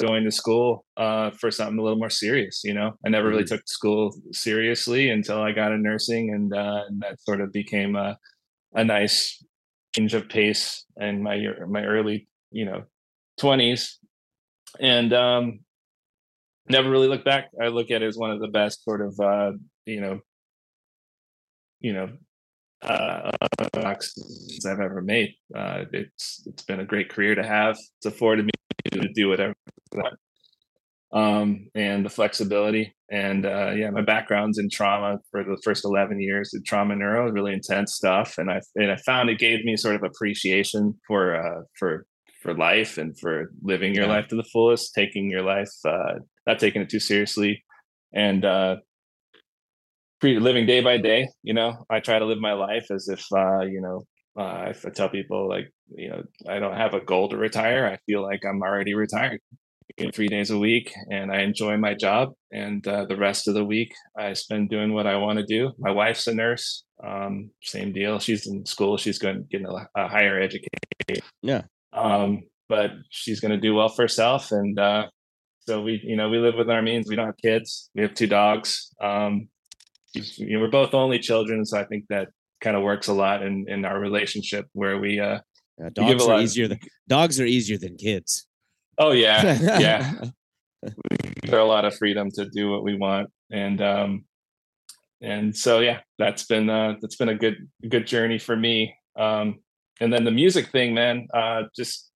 going 0.00 0.24
to 0.24 0.30
school 0.30 0.84
uh, 0.96 1.30
for 1.30 1.50
something 1.50 1.78
a 1.78 1.82
little 1.82 1.98
more 1.98 2.10
serious. 2.10 2.62
You 2.64 2.74
know, 2.74 2.92
I 3.04 3.08
never 3.08 3.28
really 3.28 3.44
took 3.44 3.62
school 3.66 4.14
seriously 4.32 5.10
until 5.10 5.40
I 5.40 5.52
got 5.52 5.72
in 5.72 5.82
nursing, 5.82 6.32
and, 6.34 6.52
uh, 6.52 6.82
and 6.88 7.00
that 7.00 7.20
sort 7.20 7.40
of 7.40 7.52
became 7.52 7.96
a 7.96 8.18
a 8.74 8.84
nice 8.84 9.42
change 9.96 10.12
of 10.14 10.28
pace 10.28 10.84
in 10.98 11.22
my 11.22 11.38
my 11.68 11.82
early 11.84 12.28
you 12.50 12.64
know 12.64 12.82
twenties, 13.38 13.98
and 14.78 15.12
um, 15.12 15.60
never 16.68 16.90
really 16.90 17.08
looked 17.08 17.24
back. 17.24 17.50
I 17.60 17.68
look 17.68 17.90
at 17.90 18.02
it 18.02 18.06
as 18.06 18.16
one 18.16 18.30
of 18.30 18.40
the 18.40 18.48
best 18.48 18.84
sort 18.84 19.00
of 19.00 19.18
uh, 19.20 19.52
you 19.86 20.00
know 20.00 20.20
you 21.80 21.92
know 21.92 22.10
uh 22.82 23.30
boxes 23.72 24.64
I've 24.68 24.80
ever 24.80 25.02
made. 25.02 25.30
Uh 25.54 25.84
it's 25.92 26.42
it's 26.46 26.62
been 26.64 26.80
a 26.80 26.84
great 26.86 27.08
career 27.10 27.34
to 27.34 27.42
have. 27.46 27.76
It's 27.98 28.06
afforded 28.06 28.46
me 28.46 28.52
to 28.92 29.08
do 29.14 29.28
whatever 29.28 29.54
I 29.94 29.96
want. 29.96 30.18
um 31.12 31.68
and 31.74 32.04
the 32.04 32.10
flexibility 32.10 32.94
and 33.10 33.46
uh 33.46 33.70
yeah 33.74 33.88
my 33.90 34.02
background's 34.02 34.58
in 34.58 34.68
trauma 34.70 35.18
for 35.30 35.42
the 35.42 35.58
first 35.64 35.84
11 35.84 36.20
years 36.20 36.50
in 36.54 36.62
trauma 36.64 36.94
neuro 36.94 37.30
really 37.30 37.52
intense 37.54 37.94
stuff 37.94 38.34
and 38.38 38.50
I 38.50 38.60
and 38.76 38.90
I 38.92 38.96
found 39.06 39.30
it 39.30 39.38
gave 39.38 39.64
me 39.64 39.76
sort 39.76 39.96
of 39.96 40.02
appreciation 40.02 40.94
for 41.06 41.34
uh 41.36 41.62
for 41.78 42.04
for 42.42 42.54
life 42.54 42.98
and 42.98 43.18
for 43.18 43.50
living 43.62 43.94
your 43.94 44.04
Yeah. 44.04 44.10
life 44.16 44.28
to 44.28 44.36
the 44.36 44.44
fullest 44.52 44.94
taking 44.94 45.30
your 45.30 45.42
life 45.42 45.70
uh 45.86 46.14
not 46.46 46.58
taking 46.58 46.82
it 46.82 46.90
too 46.90 47.00
seriously 47.00 47.64
and 48.14 48.44
uh 48.44 48.76
pre 50.20 50.38
living 50.38 50.66
day 50.66 50.80
by 50.80 50.96
day 50.98 51.28
you 51.42 51.54
know? 51.54 51.84
I 51.90 52.00
try 52.00 52.18
to 52.18 52.24
live 52.24 52.38
my 52.40 52.52
life 52.52 52.86
as 52.90 53.08
if 53.08 53.24
uh 53.32 53.60
you 53.60 53.80
know 53.80 54.04
uh 54.38 54.66
if 54.68 54.84
i 54.86 54.90
tell 54.90 55.08
people 55.08 55.48
like 55.48 55.68
you 55.96 56.08
know 56.08 56.22
i 56.48 56.58
don't 56.58 56.76
have 56.76 56.94
a 56.94 57.00
goal 57.00 57.28
to 57.28 57.36
retire 57.36 57.86
i 57.86 57.96
feel 58.06 58.22
like 58.22 58.44
i'm 58.44 58.62
already 58.62 58.94
retired. 58.94 59.40
Three 60.14 60.28
days 60.28 60.50
a 60.50 60.58
week 60.58 60.92
and 61.10 61.32
i 61.32 61.40
enjoy 61.40 61.76
my 61.76 61.94
job 61.94 62.30
and 62.52 62.86
uh, 62.86 63.06
the 63.06 63.16
rest 63.16 63.48
of 63.48 63.54
the 63.54 63.64
week 63.64 63.92
i 64.16 64.32
spend 64.32 64.70
doing 64.70 64.92
what 64.92 65.06
i 65.08 65.16
want 65.16 65.38
to 65.38 65.44
do. 65.44 65.72
My 65.78 65.90
wife's 65.90 66.26
a 66.28 66.34
nurse 66.34 66.84
um 67.02 67.50
same 67.62 67.92
deal. 67.92 68.18
She's 68.20 68.46
in 68.46 68.64
school 68.66 68.96
she's 68.96 69.18
going 69.18 69.46
getting 69.50 69.66
a, 69.66 69.88
a 69.96 70.06
higher 70.08 70.38
education. 70.40 71.24
Yeah. 71.42 71.62
um 71.92 72.42
but 72.68 72.90
she's 73.10 73.40
going 73.40 73.52
to 73.52 73.56
do 73.66 73.74
well 73.74 73.88
for 73.88 74.02
herself 74.02 74.52
and 74.52 74.78
uh 74.78 75.06
so 75.60 75.82
we 75.82 76.00
you 76.04 76.16
know 76.16 76.28
we 76.28 76.38
live 76.38 76.54
within 76.56 76.76
our 76.76 76.82
means. 76.82 77.08
We 77.08 77.16
don't 77.16 77.26
have 77.26 77.42
kids. 77.42 77.90
We 77.94 78.02
have 78.02 78.14
two 78.14 78.26
dogs. 78.28 78.94
Um 79.00 79.48
you 80.14 80.54
know, 80.54 80.60
we're 80.60 80.70
both 80.70 80.94
only 80.94 81.18
children, 81.18 81.64
so 81.64 81.78
I 81.78 81.84
think 81.84 82.04
that 82.08 82.28
kind 82.60 82.76
of 82.76 82.82
works 82.82 83.08
a 83.08 83.12
lot 83.12 83.42
in 83.42 83.66
in 83.68 83.84
our 83.84 84.00
relationship 84.00 84.66
where 84.72 84.98
we 84.98 85.20
uh 85.20 85.38
Uh, 85.80 85.90
dogs 85.94 86.26
are 86.26 86.40
easier 86.40 86.66
than 86.66 86.80
dogs 87.06 87.38
are 87.40 87.46
easier 87.46 87.78
than 87.78 87.96
kids. 87.96 88.48
oh 88.98 89.12
yeah 89.12 89.40
yeah 89.78 90.02
there 91.46 91.58
are 91.58 91.66
a 91.68 91.72
lot 91.76 91.84
of 91.84 91.94
freedom 91.94 92.30
to 92.34 92.42
do 92.50 92.68
what 92.70 92.82
we 92.82 92.94
want 92.96 93.28
and 93.52 93.80
um 93.80 94.24
and 95.22 95.54
so 95.54 95.78
yeah 95.78 96.00
that's 96.18 96.44
been 96.46 96.68
uh 96.68 96.94
that's 97.00 97.14
been 97.20 97.28
a 97.28 97.38
good 97.44 97.56
good 97.88 98.06
journey 98.06 98.38
for 98.38 98.56
me 98.56 98.92
um 99.16 99.46
and 100.00 100.12
then 100.12 100.24
the 100.24 100.34
music 100.42 100.66
thing 100.74 100.94
man 100.94 101.28
uh 101.32 101.62
just 101.78 102.10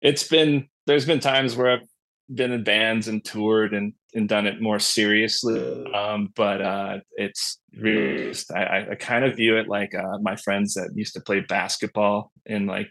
it's 0.00 0.26
been 0.28 0.68
there's 0.86 1.06
been 1.06 1.20
times 1.20 1.56
where 1.56 1.70
I've 1.74 1.88
been 2.32 2.52
in 2.52 2.64
bands 2.64 3.08
and 3.08 3.24
toured 3.24 3.74
and 3.74 3.92
and 4.14 4.28
done 4.28 4.46
it 4.46 4.60
more 4.60 4.78
seriously 4.78 5.60
um 5.92 6.32
but 6.36 6.62
uh 6.62 6.98
it's 7.16 7.58
really 7.76 8.28
just, 8.28 8.52
I, 8.52 8.86
I- 8.92 8.94
kind 8.94 9.24
of 9.24 9.36
view 9.36 9.56
it 9.58 9.68
like 9.68 9.94
uh 9.94 10.18
my 10.22 10.36
friends 10.36 10.74
that 10.74 10.90
used 10.94 11.14
to 11.14 11.20
play 11.20 11.40
basketball 11.40 12.30
in 12.46 12.66
like 12.66 12.90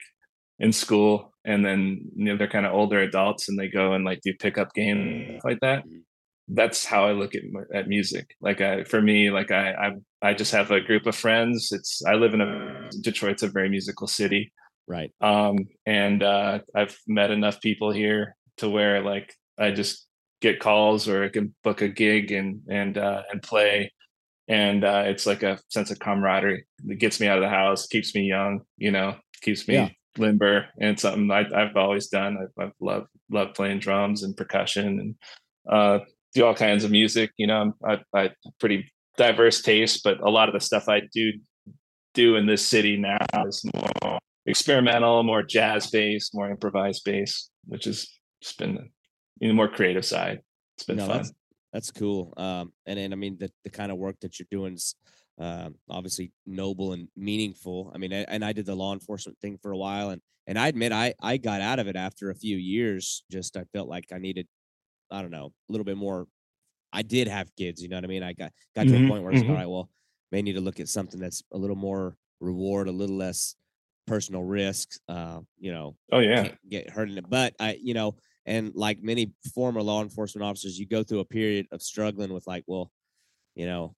in 0.59 0.71
school 0.71 1.33
and 1.45 1.65
then 1.65 2.01
you 2.15 2.25
know 2.25 2.37
they're 2.37 2.47
kind 2.47 2.65
of 2.65 2.73
older 2.73 2.99
adults 2.99 3.49
and 3.49 3.57
they 3.57 3.67
go 3.69 3.93
and 3.93 4.05
like 4.05 4.21
do 4.21 4.33
pickup 4.39 4.73
games 4.73 5.41
like 5.43 5.59
that. 5.61 5.83
Mhm. 5.85 6.01
that's 6.49 6.85
how 6.85 7.05
i 7.05 7.11
look 7.13 7.33
at 7.35 7.41
at 7.73 7.87
music. 7.87 8.35
Like 8.41 8.59
i 8.61 8.83
for 8.83 9.01
me 9.01 9.31
like 9.31 9.49
i 9.51 9.71
i, 9.85 10.29
I 10.29 10.33
just 10.33 10.51
have 10.51 10.69
a 10.71 10.79
group 10.81 11.05
of 11.07 11.15
friends. 11.15 11.71
It's 11.71 12.03
i 12.05 12.13
live 12.13 12.33
in 12.33 12.41
a 12.41 12.89
detroit's 13.01 13.43
a 13.43 13.47
very 13.47 13.69
musical 13.69 14.07
city. 14.07 14.51
Right. 14.85 15.11
um 15.21 15.55
and 15.85 16.21
uh 16.21 16.59
i've 16.75 16.95
met 17.07 17.31
enough 17.31 17.61
people 17.61 17.91
here 17.91 18.35
to 18.57 18.69
where 18.69 19.01
like 19.01 19.33
i 19.57 19.71
just 19.71 20.07
get 20.41 20.59
calls 20.59 21.07
or 21.07 21.23
i 21.23 21.29
can 21.29 21.53
book 21.63 21.81
a 21.81 21.87
gig 21.87 22.31
and 22.31 22.61
and 22.69 22.97
uh 22.97 23.23
and 23.31 23.41
play. 23.41 23.91
And 24.49 24.83
uh 24.83 25.03
it's 25.05 25.25
like 25.25 25.41
a 25.41 25.57
sense 25.69 25.89
of 25.89 25.99
camaraderie 25.99 26.65
it 26.87 26.99
gets 26.99 27.19
me 27.21 27.27
out 27.27 27.37
of 27.37 27.43
the 27.43 27.49
house 27.49 27.87
keeps 27.87 28.13
me 28.13 28.23
young 28.23 28.61
you 28.77 28.91
know 28.91 29.15
keeps 29.41 29.67
me 29.67 29.75
Yeah. 29.75 29.89
limber. 30.17 30.67
And 30.79 30.99
something 30.99 31.31
I, 31.31 31.45
i've 31.55 31.77
always 31.77 32.07
done. 32.07 32.37
I've, 32.41 32.63
I've 32.65 32.73
loved 32.81 33.07
loved 33.31 33.55
playing 33.55 33.79
drums 33.79 34.23
and 34.23 34.35
percussion 34.35 34.99
and 34.99 35.15
uh 35.69 35.99
do 36.33 36.45
all 36.45 36.55
kinds 36.55 36.83
of 36.83 36.91
music 36.91 37.31
you 37.37 37.47
know. 37.47 37.73
I'm 37.85 38.01
I, 38.13 38.21
I 38.21 38.31
pretty 38.59 38.91
diverse 39.17 39.61
taste 39.61 40.03
but 40.03 40.19
a 40.19 40.29
lot 40.29 40.49
of 40.49 40.53
the 40.53 40.59
stuff 40.59 40.89
i 40.89 41.01
do 41.13 41.31
do 42.13 42.35
in 42.35 42.45
this 42.45 42.67
city 42.67 42.97
now 42.97 43.17
is 43.47 43.63
more 43.73 44.19
experimental, 44.45 45.23
more 45.23 45.43
jazz 45.43 45.89
based, 45.89 46.35
more 46.35 46.49
improvised 46.49 47.03
based, 47.05 47.49
which 47.65 47.85
has 47.85 48.07
just 48.43 48.57
been 48.57 48.91
you 49.39 49.47
know 49.47 49.53
more 49.53 49.69
creative 49.69 50.05
side. 50.05 50.43
It's 50.77 50.85
been 50.85 50.97
No, 50.97 51.07
fun. 51.09 51.09
that's 51.09 51.33
that's 51.71 51.91
cool. 51.91 52.33
Um, 52.37 52.73
and 52.85 52.97
then 52.99 53.13
I 53.13 53.15
mean 53.15 53.37
the 53.37 53.51
the 53.63 53.69
kind 53.69 53.91
of 53.91 53.97
work 53.97 54.19
that 54.21 54.39
you're 54.39 54.47
doing 54.51 54.73
is 54.75 54.95
um, 55.39 55.75
obviously 55.89 56.31
noble 56.45 56.93
and 56.93 57.09
meaningful. 57.15 57.91
I 57.93 57.97
mean, 57.97 58.13
I, 58.13 58.19
and 58.29 58.45
I 58.45 58.53
did 58.53 58.65
the 58.67 58.75
law 58.75 58.93
enforcement 58.93 59.39
thing 59.39 59.57
for 59.57 59.71
a 59.71 59.77
while, 59.77 60.09
and 60.11 60.21
and 60.47 60.59
I 60.59 60.67
admit 60.67 60.91
I 60.91 61.13
I 61.21 61.37
got 61.37 61.61
out 61.61 61.79
of 61.79 61.87
it 61.87 61.95
after 61.95 62.29
a 62.29 62.35
few 62.35 62.57
years. 62.57 63.23
Just 63.31 63.57
I 63.57 63.63
felt 63.73 63.89
like 63.89 64.11
I 64.11 64.17
needed, 64.19 64.47
I 65.11 65.21
don't 65.21 65.31
know, 65.31 65.47
a 65.69 65.71
little 65.71 65.85
bit 65.85 65.97
more. 65.97 66.27
I 66.93 67.03
did 67.03 67.27
have 67.29 67.55
kids, 67.55 67.81
you 67.83 67.89
know 67.89 67.97
what 67.97 68.05
I 68.05 68.07
mean. 68.07 68.23
I 68.23 68.33
got 68.33 68.53
got 68.75 68.87
to 68.89 68.95
Mhm, 68.95 68.97
a 68.97 69.01
point 69.01 69.23
where 69.23 69.31
it's 69.31 69.43
mhm. 69.43 69.49
all 69.49 69.55
right. 69.55 69.67
Well, 69.67 69.89
may 70.31 70.41
need 70.43 70.53
to 70.53 70.61
look 70.61 70.79
at 70.79 70.89
something 70.89 71.19
that's 71.19 71.43
a 71.53 71.57
little 71.57 71.75
more 71.77 72.17
reward, 72.41 72.87
a 72.89 72.91
little 72.93 73.17
less 73.17 73.55
personal 74.07 74.43
risk. 74.43 74.89
Uh, 75.07 75.41
you 75.59 75.71
know, 75.73 75.97
Oh 76.11 76.19
yeah. 76.19 76.55
get 76.69 76.89
hurt 76.89 77.09
in 77.09 77.17
it. 77.17 77.29
But 77.29 77.55
I, 77.59 77.73
you 77.81 77.93
know, 77.93 78.17
and 78.45 78.73
like 78.75 79.01
many 79.01 79.33
former 79.53 79.81
law 79.81 80.01
enforcement 80.01 80.43
officers, 80.45 80.79
you 80.79 80.85
go 80.87 81.03
through 81.03 81.19
a 81.19 81.25
period 81.25 81.67
of 81.71 81.81
struggling 81.81 82.33
with 82.33 82.47
like, 82.47 82.63
well, 82.67 82.91
you 83.55 83.65
know, 83.65 83.95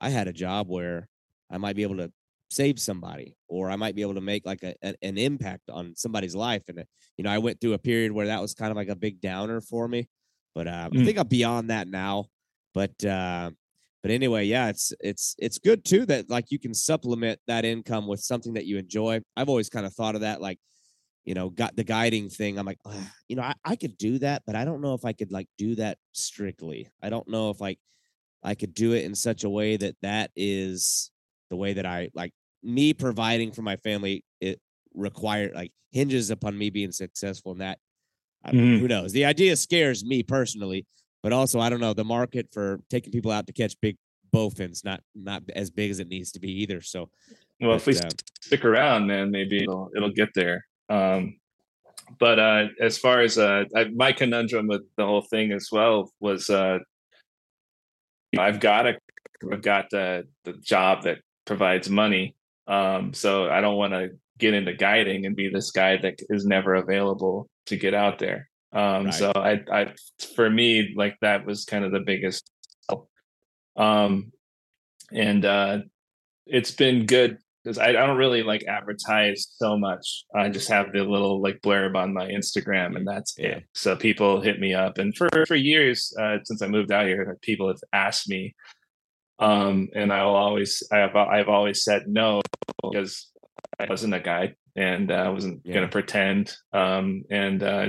I 0.00 0.10
had 0.10 0.28
a 0.28 0.32
job 0.32 0.68
where 0.68 1.08
I 1.50 1.58
might 1.58 1.76
be 1.76 1.82
able 1.82 1.98
to 1.98 2.12
save 2.50 2.80
somebody, 2.80 3.36
or 3.48 3.70
I 3.70 3.76
might 3.76 3.94
be 3.94 4.02
able 4.02 4.14
to 4.14 4.20
make 4.20 4.46
like 4.46 4.62
a, 4.62 4.74
an, 4.82 4.96
an 5.02 5.18
impact 5.18 5.70
on 5.70 5.94
somebody's 5.96 6.34
life. 6.34 6.64
And 6.68 6.80
uh, 6.80 6.84
you 7.16 7.24
know, 7.24 7.30
I 7.30 7.38
went 7.38 7.60
through 7.60 7.74
a 7.74 7.78
period 7.78 8.12
where 8.12 8.26
that 8.26 8.40
was 8.40 8.54
kind 8.54 8.70
of 8.70 8.76
like 8.76 8.88
a 8.88 8.96
big 8.96 9.20
downer 9.20 9.60
for 9.60 9.88
me. 9.88 10.08
But 10.54 10.68
uh, 10.68 10.90
I 10.96 11.00
Mm. 11.00 11.04
think 11.04 11.18
I'm 11.18 11.28
beyond 11.28 11.70
that 11.70 11.88
now. 11.88 12.26
But 12.74 13.04
uh, 13.04 13.50
but 14.02 14.10
anyway, 14.10 14.44
yeah, 14.44 14.68
it's 14.68 14.92
it's 15.00 15.34
it's 15.38 15.58
good 15.58 15.84
too 15.84 16.06
that 16.06 16.28
like 16.30 16.50
you 16.50 16.58
can 16.58 16.74
supplement 16.74 17.40
that 17.46 17.64
income 17.64 18.06
with 18.06 18.20
something 18.20 18.54
that 18.54 18.66
you 18.66 18.78
enjoy. 18.78 19.20
I've 19.36 19.48
always 19.48 19.70
kind 19.70 19.86
of 19.86 19.94
thought 19.94 20.14
of 20.14 20.20
that 20.22 20.40
like 20.40 20.58
you 21.24 21.34
know, 21.34 21.50
got 21.50 21.76
the 21.76 21.84
guiding 21.84 22.28
thing. 22.30 22.58
I'm 22.58 22.66
like, 22.66 22.78
"Ah, 22.86 23.12
you 23.28 23.36
know, 23.36 23.42
I, 23.42 23.54
I 23.64 23.76
could 23.76 23.96
do 23.98 24.18
that, 24.20 24.42
but 24.46 24.56
I 24.56 24.64
don't 24.64 24.80
know 24.80 24.94
if 24.94 25.04
I 25.04 25.12
could 25.12 25.32
like 25.32 25.48
do 25.58 25.74
that 25.76 25.98
strictly. 26.12 26.90
I 27.02 27.10
don't 27.10 27.28
know 27.28 27.50
if 27.50 27.60
like 27.60 27.78
I 28.42 28.54
could 28.54 28.74
do 28.74 28.92
it 28.92 29.04
in 29.04 29.14
such 29.14 29.44
a 29.44 29.50
way 29.50 29.76
that 29.76 29.96
that 30.02 30.30
is 30.36 31.10
the 31.50 31.56
way 31.56 31.74
that 31.74 31.86
I 31.86 32.10
like 32.14 32.32
me 32.62 32.94
providing 32.94 33.52
for 33.52 33.62
my 33.62 33.76
family 33.76 34.24
it 34.40 34.60
require 34.94 35.52
like 35.54 35.72
hinges 35.92 36.30
upon 36.30 36.56
me 36.58 36.70
being 36.70 36.92
successful 36.92 37.52
in 37.52 37.58
that. 37.58 37.78
I, 38.44 38.52
Mhm. 38.52 38.78
Who 38.80 38.88
knows? 38.88 39.12
The 39.12 39.24
idea 39.24 39.56
scares 39.56 40.04
me 40.04 40.22
personally, 40.22 40.86
but 41.22 41.32
also 41.32 41.60
I 41.60 41.70
don't 41.70 41.80
know 41.80 41.94
the 41.94 42.04
market 42.04 42.48
for 42.52 42.80
taking 42.90 43.12
people 43.12 43.30
out 43.30 43.46
to 43.46 43.52
catch 43.52 43.74
big 43.80 43.96
bowfins 44.34 44.84
not 44.84 45.00
not 45.14 45.44
as 45.54 45.70
big 45.70 45.90
as 45.92 46.00
it 46.00 46.08
needs 46.08 46.32
to 46.32 46.40
be 46.40 46.50
either. 46.62 46.80
So 46.80 47.10
Well, 47.60 47.76
if 47.76 47.86
we 47.86 47.98
uh, 47.98 48.12
stick 48.42 48.64
around, 48.64 49.06
man, 49.06 49.30
maybe 49.30 49.62
it'll 49.62 49.90
it'll 49.96 50.10
get 50.12 50.30
there. 50.34 50.64
Um, 50.88 51.38
but 52.18 52.38
uh, 52.38 52.66
as 52.80 52.98
far 52.98 53.20
as 53.20 53.38
uh, 53.38 53.64
I, 53.74 53.84
my 53.84 54.12
conundrum 54.12 54.66
with 54.66 54.82
the 54.96 55.06
whole 55.06 55.22
thing 55.22 55.52
as 55.52 55.68
well 55.72 56.12
was, 56.20 56.50
uh, 56.50 56.78
I've 58.38 58.60
got 58.60 58.86
a, 58.86 58.98
I've 59.50 59.62
got 59.62 59.90
the 59.90 60.24
the 60.44 60.52
job 60.54 61.04
that 61.04 61.18
provides 61.44 61.88
money. 61.88 62.34
Um, 62.66 63.14
so 63.14 63.48
I 63.50 63.60
don't 63.60 63.76
want 63.76 63.92
to 63.92 64.10
get 64.38 64.54
into 64.54 64.74
guiding 64.74 65.26
and 65.26 65.36
be 65.36 65.48
this 65.48 65.70
guy 65.70 65.96
that 65.98 66.18
is 66.30 66.44
never 66.44 66.74
available 66.74 67.48
to 67.66 67.76
get 67.76 67.94
out 67.94 68.18
there. 68.18 68.48
Um, 68.72 69.06
Right. 69.06 69.14
So 69.14 69.32
I, 69.34 69.62
I, 69.70 69.94
for 70.34 70.50
me, 70.50 70.94
like 70.96 71.16
that 71.20 71.46
was 71.46 71.64
kind 71.64 71.84
of 71.84 71.92
the 71.92 72.00
biggest. 72.00 72.50
Um, 73.76 74.32
and 75.12 75.44
uh, 75.44 75.78
it's 76.46 76.70
been 76.70 77.06
good 77.06 77.38
because 77.64 77.78
I, 77.78 77.88
I 77.88 77.92
don't 77.92 78.18
really 78.18 78.42
like 78.42 78.64
advertise 78.64 79.48
so 79.56 79.78
much. 79.78 80.24
I 80.34 80.50
just 80.50 80.68
have 80.68 80.92
the 80.92 81.02
little 81.02 81.40
like 81.40 81.60
blurb 81.62 81.96
on 81.96 82.12
my 82.12 82.28
Instagram, 82.28 82.96
and 82.96 83.06
that's 83.08 83.34
Yeah. 83.38 83.46
it. 83.56 83.64
So 83.74 83.96
people 83.96 84.40
hit 84.42 84.60
me 84.60 84.74
up, 84.74 84.98
and 84.98 85.16
for 85.16 85.28
for 85.46 85.54
years 85.54 86.14
uh, 86.20 86.38
since 86.44 86.60
I 86.62 86.68
moved 86.68 86.92
out 86.92 87.06
here, 87.06 87.38
people 87.42 87.68
have 87.68 87.80
asked 87.92 88.28
me, 88.28 88.54
um, 89.38 89.88
and 89.94 90.12
I 90.12 90.24
will 90.24 90.36
always 90.36 90.82
I 90.92 90.98
have 90.98 91.16
I've 91.16 91.48
always 91.48 91.82
said 91.84 92.02
no 92.06 92.42
because 92.82 93.30
I 93.78 93.86
wasn't 93.88 94.14
a 94.14 94.20
guide 94.20 94.54
and 94.76 95.10
uh, 95.10 95.14
I 95.14 95.28
wasn't 95.30 95.62
Yeah. 95.64 95.74
going 95.74 95.86
to 95.86 95.92
pretend. 95.92 96.54
Um, 96.72 97.24
and 97.30 97.62
uh, 97.62 97.88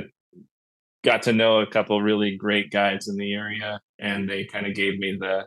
got 1.04 1.24
to 1.24 1.34
know 1.34 1.60
a 1.60 1.68
couple 1.68 2.02
really 2.02 2.36
great 2.38 2.72
guides 2.72 3.08
in 3.08 3.16
the 3.18 3.34
area, 3.34 3.80
and 4.00 4.30
they 4.30 4.46
kind 4.46 4.66
of 4.68 4.74
gave 4.74 4.98
me 4.98 5.18
the 5.20 5.46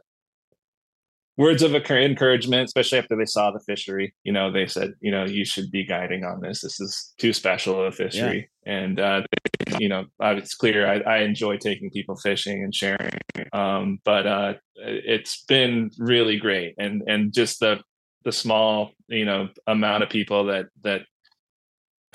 words 1.39 1.63
of 1.63 1.75
encouragement, 1.75 2.67
especially 2.67 2.99
after 2.99 3.17
they 3.17 3.25
saw 3.25 3.51
the 3.51 3.61
fishery. 3.61 4.13
You 4.25 4.33
know, 4.33 4.53
they 4.53 4.67
said, 4.67 4.93
you 5.01 5.11
know, 5.11 5.25
you 5.25 5.45
should 5.45 5.71
be 5.71 5.87
guiding 5.87 6.25
on 6.25 6.41
this. 6.41 6.61
This 6.61 6.81
is 6.81 7.15
too 7.17 7.33
special 7.33 7.81
of 7.81 7.87
a 7.87 7.93
fishery. 7.93 8.51
And, 8.67 9.01
uh, 9.01 9.23
you 9.79 9.89
know, 9.89 10.05
it's 10.21 10.55
clear 10.55 10.87
I, 10.87 10.99
I 10.99 11.19
enjoy 11.19 11.57
taking 11.57 11.91
people 11.91 12.17
fishing 12.17 12.63
and 12.65 12.75
sharing. 12.75 13.13
Um, 13.53 14.01
but 14.05 14.27
uh, 14.27 14.55
it's 14.75 15.45
been 15.45 15.91
really 15.99 16.37
great. 16.37 16.75
And, 16.77 17.03
and 17.07 17.33
just 17.33 17.61
the, 17.61 17.81
the 18.25 18.33
small, 18.33 18.91
you 19.07 19.25
know, 19.25 19.49
amount 19.67 20.03
of 20.03 20.11
people 20.11 20.47
that, 20.47 20.67
that, 20.83 21.03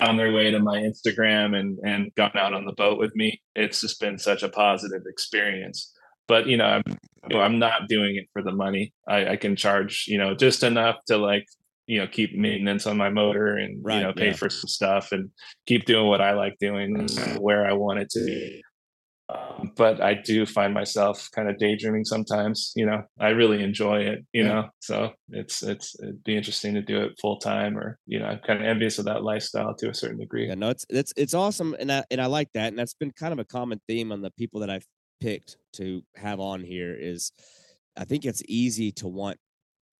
on 0.00 0.16
their 0.16 0.32
way 0.32 0.50
to 0.50 0.58
my 0.58 0.78
Instagram 0.78 1.56
and 1.56 1.78
and 1.84 2.12
gone 2.16 2.36
out 2.36 2.52
on 2.52 2.64
the 2.64 2.72
boat 2.72 2.98
with 2.98 3.14
me. 3.14 3.40
It's 3.54 3.80
just 3.80 4.00
been 4.00 4.18
such 4.18 4.42
a 4.42 4.48
positive 4.48 5.02
experience. 5.06 5.93
But 6.26 6.46
you 6.46 6.56
know, 6.56 6.64
I'm 6.64 6.82
you 7.28 7.36
know, 7.36 7.42
I'm 7.42 7.58
not 7.58 7.88
doing 7.88 8.16
it 8.16 8.28
for 8.32 8.42
the 8.42 8.52
money. 8.52 8.92
I, 9.08 9.28
I 9.28 9.36
can 9.36 9.56
charge, 9.56 10.04
you 10.08 10.18
know, 10.18 10.34
just 10.34 10.62
enough 10.62 10.96
to 11.06 11.16
like, 11.16 11.46
you 11.86 11.98
know, 11.98 12.06
keep 12.06 12.36
maintenance 12.36 12.86
on 12.86 12.96
my 12.96 13.10
motor 13.10 13.56
and 13.56 13.82
Right, 13.82 13.96
you 13.98 14.02
know, 14.02 14.12
pay 14.12 14.26
yeah. 14.28 14.32
for 14.34 14.50
some 14.50 14.68
stuff 14.68 15.12
and 15.12 15.30
keep 15.66 15.84
doing 15.86 16.06
what 16.06 16.20
I 16.20 16.32
like 16.32 16.56
doing 16.60 16.96
and 16.98 17.40
where 17.40 17.66
I 17.66 17.72
want 17.72 18.00
it 18.00 18.10
to 18.10 18.24
be. 18.24 18.62
Um, 19.30 19.72
but 19.74 20.02
I 20.02 20.12
do 20.12 20.44
find 20.44 20.74
myself 20.74 21.30
kind 21.34 21.48
of 21.48 21.56
daydreaming 21.58 22.04
sometimes. 22.04 22.72
You 22.76 22.84
know, 22.84 23.04
I 23.18 23.28
really 23.28 23.62
enjoy 23.62 24.00
it. 24.02 24.24
You 24.34 24.42
Yeah. 24.42 24.48
know, 24.48 24.68
so 24.80 25.12
it's 25.30 25.62
it's 25.62 25.98
it'd 26.00 26.22
be 26.24 26.36
interesting 26.36 26.74
to 26.74 26.82
do 26.82 27.00
it 27.02 27.18
full 27.20 27.38
time, 27.38 27.78
or 27.78 27.98
you 28.06 28.18
know, 28.18 28.26
I'm 28.26 28.40
kind 28.40 28.60
of 28.60 28.66
envious 28.66 28.98
of 28.98 29.06
that 29.06 29.22
lifestyle 29.22 29.74
to 29.76 29.88
a 29.88 29.94
certain 29.94 30.18
degree. 30.18 30.48
Yeah, 30.48 30.56
no, 30.56 30.68
it's 30.68 30.84
it's 30.90 31.14
it's 31.16 31.32
awesome, 31.32 31.74
and 31.78 31.90
I 31.90 32.04
and 32.10 32.20
I 32.20 32.26
like 32.26 32.48
that, 32.52 32.68
and 32.68 32.78
that's 32.78 32.92
been 32.92 33.12
kind 33.12 33.32
of 33.32 33.38
a 33.38 33.44
common 33.46 33.80
theme 33.88 34.12
on 34.12 34.20
the 34.20 34.30
people 34.32 34.60
that 34.60 34.68
I've 34.68 34.86
picked 35.24 35.56
to 35.74 36.02
have 36.16 36.38
on 36.40 36.62
here. 36.62 36.94
Is 36.98 37.32
I 37.96 38.04
think 38.04 38.24
it's 38.24 38.42
easy 38.48 38.92
to 38.92 39.08
want 39.08 39.38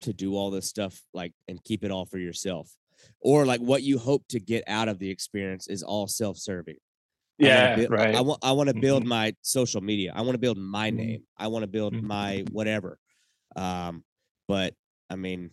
to 0.03 0.13
do 0.13 0.37
all 0.37 0.51
this 0.51 0.69
stuff 0.69 1.01
like 1.15 1.33
and 1.49 1.63
keep 1.65 1.85
it 1.85 1.91
all 1.91 2.05
for 2.07 2.19
yourself, 2.19 2.75
or 3.21 3.47
like 3.47 3.61
what 3.61 3.83
you 3.83 3.99
hope 3.99 4.25
to 4.29 4.39
get 4.41 4.65
out 4.67 4.89
of 4.89 4.99
the 4.99 5.09
experience 5.11 5.67
is 5.69 5.83
all 5.83 6.07
self-serving. 6.07 6.77
Yeah, 7.39 7.75
build- 7.77 7.91
right. 7.91 8.15
I 8.15 8.21
want 8.21 8.41
I 8.45 8.53
want 8.53 8.69
to 8.69 8.75
build 8.79 9.03
Mhm. 9.05 9.09
my 9.09 9.35
social 9.43 9.81
media. 9.81 10.13
I 10.15 10.21
want 10.23 10.35
to 10.35 10.39
build 10.47 10.59
my 10.59 10.91
Mhm. 10.91 10.97
name. 10.97 11.23
I 11.37 11.49
want 11.49 11.63
to 11.63 11.67
build 11.79 11.95
Mhm. 11.95 12.03
my 12.03 12.45
whatever. 12.53 12.99
Um, 13.57 14.05
but 14.47 14.75
I 15.11 15.17
mean, 15.17 15.51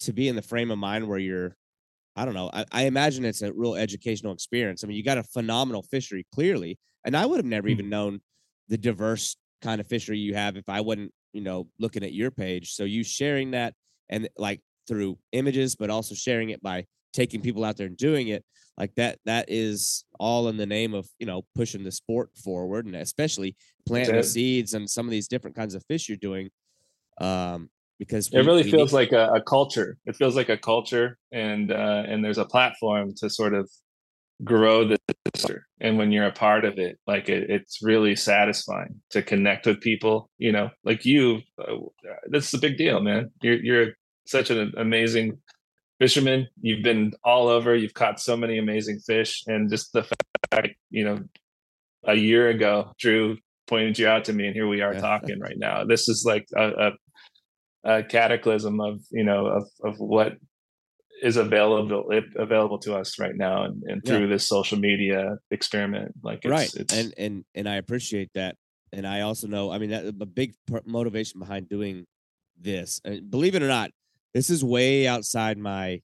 to 0.00 0.12
be 0.12 0.28
in 0.28 0.36
the 0.36 0.42
frame 0.42 0.70
of 0.70 0.78
mind 0.78 1.08
where 1.08 1.18
you're, 1.18 1.56
I 2.16 2.24
don't 2.24 2.34
know. 2.34 2.50
I, 2.52 2.64
I 2.72 2.82
imagine 2.86 3.24
it's 3.24 3.42
a 3.42 3.52
real 3.52 3.74
educational 3.76 4.32
experience. 4.32 4.82
I 4.82 4.86
mean, 4.88 4.96
you 4.96 5.02
got 5.04 5.16
a 5.18 5.22
phenomenal 5.22 5.82
fishery, 5.82 6.26
clearly, 6.34 6.78
and 7.04 7.16
I 7.16 7.24
would 7.24 7.38
have 7.38 7.46
never 7.46 7.68
even 7.68 7.88
known 7.88 8.20
the 8.72 8.78
diverse 8.78 9.36
kind 9.60 9.82
of 9.82 9.86
fishery 9.86 10.18
you 10.18 10.34
have 10.34 10.56
if 10.56 10.66
I 10.66 10.80
wasn't, 10.80 11.12
you 11.34 11.42
know, 11.42 11.68
looking 11.78 12.02
at 12.02 12.14
your 12.14 12.30
page. 12.30 12.72
So 12.72 12.84
you 12.84 13.04
sharing 13.04 13.50
that 13.50 13.74
and 14.08 14.30
like 14.38 14.62
through 14.88 15.18
images, 15.32 15.76
but 15.76 15.90
also 15.90 16.14
sharing 16.14 16.48
it 16.48 16.62
by 16.62 16.86
taking 17.12 17.42
people 17.42 17.66
out 17.66 17.76
there 17.76 17.86
and 17.86 17.98
doing 17.98 18.28
it 18.28 18.42
like 18.78 18.94
that 18.94 19.18
that 19.26 19.44
is 19.48 20.06
all 20.18 20.48
in 20.48 20.56
the 20.56 20.64
name 20.64 20.94
of 20.94 21.06
you 21.18 21.26
know 21.26 21.42
pushing 21.54 21.84
the 21.84 21.92
sport 21.92 22.30
forward 22.42 22.86
and 22.86 22.96
especially 22.96 23.54
planting 23.86 24.16
the 24.16 24.22
seeds 24.22 24.72
and 24.72 24.88
some 24.88 25.04
of 25.06 25.10
these 25.10 25.28
different 25.28 25.54
kinds 25.54 25.74
of 25.74 25.84
fish 25.84 26.08
you're 26.08 26.16
doing 26.16 26.48
um 27.20 27.68
because 27.98 28.30
it 28.32 28.38
really 28.38 28.62
we 28.62 28.70
feels 28.70 28.92
need- 28.92 28.96
like 28.96 29.12
a, 29.12 29.34
a 29.34 29.42
culture. 29.42 29.98
It 30.06 30.16
feels 30.16 30.34
like 30.34 30.48
a 30.48 30.56
culture, 30.56 31.18
and 31.30 31.70
uh, 31.70 32.02
and 32.08 32.24
there's 32.24 32.38
a 32.38 32.44
platform 32.46 33.14
to 33.18 33.28
sort 33.28 33.54
of 33.54 33.70
grow 34.44 34.86
the 34.86 34.98
culture. 35.34 35.66
And 35.80 35.98
when 35.98 36.12
you're 36.12 36.26
a 36.26 36.32
part 36.32 36.64
of 36.64 36.78
it, 36.78 36.98
like 37.06 37.28
it, 37.28 37.50
it's 37.50 37.80
really 37.82 38.16
satisfying 38.16 39.00
to 39.10 39.22
connect 39.22 39.66
with 39.66 39.80
people. 39.80 40.30
You 40.38 40.52
know, 40.52 40.70
like 40.84 41.04
you. 41.04 41.40
Uh, 41.58 41.76
that's 42.30 42.52
a 42.54 42.58
big 42.58 42.76
deal, 42.76 43.00
man. 43.00 43.30
You're 43.42 43.62
you're 43.62 43.86
such 44.26 44.50
an 44.50 44.72
amazing 44.76 45.38
fisherman. 45.98 46.48
You've 46.60 46.82
been 46.82 47.12
all 47.24 47.48
over. 47.48 47.74
You've 47.74 47.94
caught 47.94 48.20
so 48.20 48.36
many 48.36 48.58
amazing 48.58 49.00
fish, 49.00 49.42
and 49.46 49.70
just 49.70 49.92
the 49.92 50.06
fact, 50.50 50.68
you 50.90 51.04
know, 51.04 51.20
a 52.04 52.14
year 52.14 52.48
ago, 52.48 52.92
Drew 52.98 53.36
pointed 53.66 53.98
you 53.98 54.08
out 54.08 54.24
to 54.26 54.32
me, 54.32 54.46
and 54.46 54.54
here 54.54 54.66
we 54.68 54.80
are 54.82 54.94
Yeah. 54.94 55.00
talking 55.00 55.40
right 55.40 55.58
now. 55.58 55.84
This 55.84 56.08
is 56.08 56.24
like 56.26 56.46
a, 56.56 56.68
a 56.86 56.90
a 57.84 58.02
cataclysm 58.04 58.80
of 58.80 59.00
you 59.10 59.24
know 59.24 59.46
of 59.46 59.64
of 59.84 59.98
what 59.98 60.34
is 61.22 61.36
available 61.36 62.10
available 62.36 62.78
to 62.78 62.94
us 62.96 63.18
right 63.18 63.36
now 63.36 63.64
and, 63.64 63.82
and 63.84 64.02
Yeah. 64.04 64.18
through 64.18 64.28
this 64.28 64.46
social 64.48 64.78
media 64.78 65.36
experiment 65.50 66.12
like 66.22 66.44
it's, 66.44 66.50
right 66.50 66.74
it's 66.74 66.92
and 66.92 67.14
and 67.16 67.44
and 67.54 67.68
i 67.68 67.76
appreciate 67.76 68.30
that 68.34 68.56
and 68.92 69.06
i 69.06 69.20
also 69.20 69.46
know 69.46 69.70
i 69.70 69.78
mean 69.78 69.90
that 69.90 70.04
a 70.06 70.26
big 70.26 70.54
motivation 70.84 71.38
behind 71.40 71.68
doing 71.68 72.04
this 72.60 73.00
and 73.04 73.30
believe 73.30 73.54
it 73.54 73.62
or 73.62 73.68
not 73.68 73.90
this 74.34 74.50
is 74.50 74.64
way 74.64 75.06
outside 75.06 75.56
my 75.58 76.00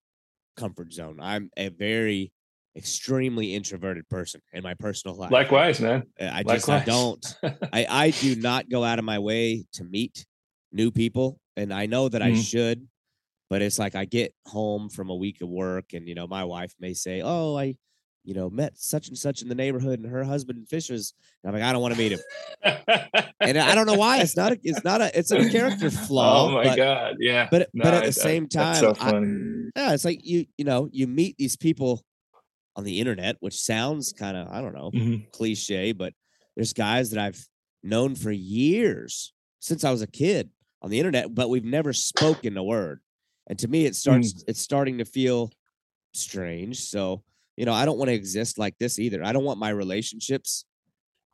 comfort 0.56 0.92
zone 0.92 1.18
i'm 1.20 1.50
a 1.56 1.68
very 1.68 2.32
extremely 2.76 3.54
introverted 3.54 4.08
person 4.08 4.40
in 4.52 4.62
my 4.62 4.74
personal 4.74 5.16
life 5.16 5.32
likewise 5.32 5.80
man 5.80 6.04
Uh, 6.20 6.30
I 6.32 6.42
just 6.44 6.68
I 6.68 6.84
don't 6.84 7.24
I 7.72 7.86
I 7.88 8.10
do 8.10 8.36
not 8.36 8.68
go 8.70 8.84
out 8.84 8.98
of 9.00 9.04
my 9.04 9.18
way 9.18 9.64
to 9.72 9.84
meet 9.84 10.24
new 10.72 10.90
people 10.90 11.40
and 11.56 11.72
I 11.72 11.86
know 11.86 12.08
that 12.08 12.22
I 12.22 12.30
Mhm. 12.30 12.44
should 12.44 12.88
but 13.50 13.62
it's 13.62 13.78
like 13.78 13.94
I 13.94 14.04
get 14.04 14.34
home 14.46 14.88
from 14.88 15.10
a 15.10 15.14
week 15.16 15.40
of 15.40 15.48
work 15.48 15.92
and 15.94 16.06
you 16.08 16.14
know 16.14 16.26
my 16.26 16.44
wife 16.44 16.74
may 16.80 16.94
say 16.94 17.22
oh 17.24 17.56
I 17.56 17.76
you 18.24 18.34
know 18.34 18.50
met 18.50 18.76
such 18.76 19.08
and 19.08 19.16
such 19.16 19.42
in 19.42 19.48
the 19.48 19.54
neighborhood 19.54 20.00
and 20.00 20.10
her 20.10 20.24
husband 20.24 20.68
fishes 20.68 21.14
and 21.42 21.48
I'm 21.48 21.58
like 21.60 21.68
I 21.68 21.72
don't 21.72 21.80
want 21.82 21.94
to 21.94 21.98
meet 21.98 22.12
him 22.12 22.20
and 23.40 23.58
I 23.58 23.74
don't 23.74 23.86
know 23.86 23.94
why 23.94 24.18
it's 24.20 24.36
not 24.36 24.52
a 24.52 24.58
it's 24.62 24.84
not 24.84 25.00
a 25.00 25.16
it's 25.18 25.30
a 25.30 25.48
character 25.50 25.90
flaw 26.08 26.46
oh 26.46 26.50
my 26.50 26.64
but, 26.64 26.76
god 26.76 27.16
yeah 27.20 27.48
but 27.50 27.68
but 27.74 27.94
at 27.94 28.02
I- 28.02 28.06
the 28.06 28.12
same 28.12 28.48
time 28.48 28.74
so 28.74 28.94
I- 29.00 29.12
yeah 29.80 29.92
it's 29.94 30.04
like 30.04 30.20
you 30.24 30.46
you 30.56 30.64
know 30.64 30.88
you 30.92 31.06
meet 31.06 31.36
these 31.38 31.56
people 31.56 32.02
on 32.76 32.84
the 32.84 33.00
internet 33.00 33.36
which 33.40 33.58
sounds 33.58 34.12
kind 34.12 34.36
of 34.36 34.48
I 34.48 34.60
don't 34.60 34.74
know 34.74 34.90
Mhm. 34.92 35.30
cliche, 35.32 35.92
but 35.92 36.12
there's 36.54 36.72
guys 36.72 37.10
that 37.10 37.20
I've 37.24 37.44
known 37.82 38.14
for 38.14 38.30
years 38.30 39.32
since 39.60 39.82
I 39.84 39.90
was 39.90 40.02
a 40.02 40.06
kid 40.06 40.50
on 40.82 40.90
the 40.90 40.98
internet, 40.98 41.34
but 41.34 41.48
we've 41.50 41.64
never 41.64 41.92
spoken 41.92 42.56
a 42.56 42.62
word. 42.62 43.00
And 43.48 43.58
to 43.58 43.68
me, 43.68 43.86
it 43.86 43.96
starts 43.96 44.44
it's 44.46 44.60
starting 44.60 44.98
to 44.98 45.04
feel 45.04 45.50
strange. 46.12 46.80
So, 46.80 47.22
you 47.56 47.64
know, 47.64 47.72
I 47.72 47.84
don't 47.84 47.98
want 47.98 48.08
to 48.08 48.14
exist 48.14 48.58
like 48.58 48.76
this 48.78 48.98
either. 48.98 49.24
I 49.24 49.32
don't 49.32 49.44
want 49.44 49.58
my 49.58 49.70
relationships 49.70 50.64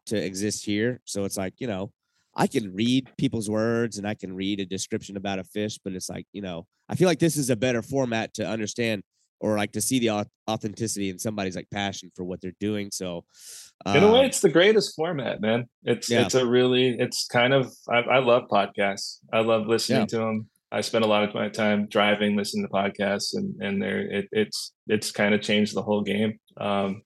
to 0.07 0.17
exist 0.17 0.65
here. 0.65 1.01
So 1.05 1.25
it's 1.25 1.37
like, 1.37 1.55
you 1.59 1.67
know, 1.67 1.93
I 2.37 2.47
can 2.47 2.75
read 2.75 3.11
people's 3.19 3.51
words 3.51 3.99
and 3.99 4.07
I 4.07 4.15
can 4.15 4.35
read 4.35 4.61
a 4.61 4.67
description 4.67 5.17
about 5.17 5.39
a 5.39 5.45
fish, 5.45 5.79
but 5.83 5.93
it's 5.93 6.09
like, 6.09 6.27
you 6.33 6.43
know, 6.43 6.67
I 6.89 6.95
feel 6.95 7.09
like 7.09 7.19
this 7.19 7.37
is 7.37 7.51
a 7.51 7.57
better 7.57 7.83
format 7.83 8.35
to 8.35 8.47
understand 8.47 9.03
or 9.41 9.57
like 9.57 9.73
to 9.73 9.81
see 9.81 9.99
the 9.99 10.27
authenticity 10.49 11.11
in 11.11 11.19
somebody's 11.19 11.57
like 11.57 11.69
passion 11.71 12.11
for 12.15 12.25
what 12.25 12.41
they're 12.41 12.53
doing. 12.61 12.91
So, 12.93 13.25
in 13.87 14.03
a 14.03 14.11
way 14.13 14.21
um, 14.21 14.25
it's 14.25 14.41
the 14.41 14.49
greatest 14.49 14.95
format 14.95 15.41
man 15.43 15.67
it's 15.83 16.09
Yeah. 16.09 16.23
it's 16.23 16.35
a 16.35 16.47
really 16.47 16.97
it's 16.99 17.27
kind 17.27 17.53
of 17.53 17.71
I, 17.89 17.99
I 17.99 18.19
love 18.21 18.45
podcasts 18.51 19.19
i 19.33 19.41
love 19.41 19.67
listening 19.67 20.03
Yeah. 20.03 20.07
to 20.07 20.17
them 20.19 20.49
I 20.73 20.81
spend 20.81 21.05
a 21.05 21.09
lot 21.09 21.23
of 21.23 21.35
my 21.35 21.49
time 21.49 21.87
driving, 21.89 22.37
listening 22.37 22.67
to 22.67 22.73
podcasts, 22.73 23.35
and 23.35 23.55
and 23.63 23.81
there 23.83 24.01
it, 24.01 24.29
it's 24.33 24.73
it's 24.89 25.11
kind 25.13 25.35
of 25.35 25.41
changed 25.41 25.75
the 25.75 25.83
whole 25.83 26.03
game. 26.03 26.39
Um, 26.59 27.03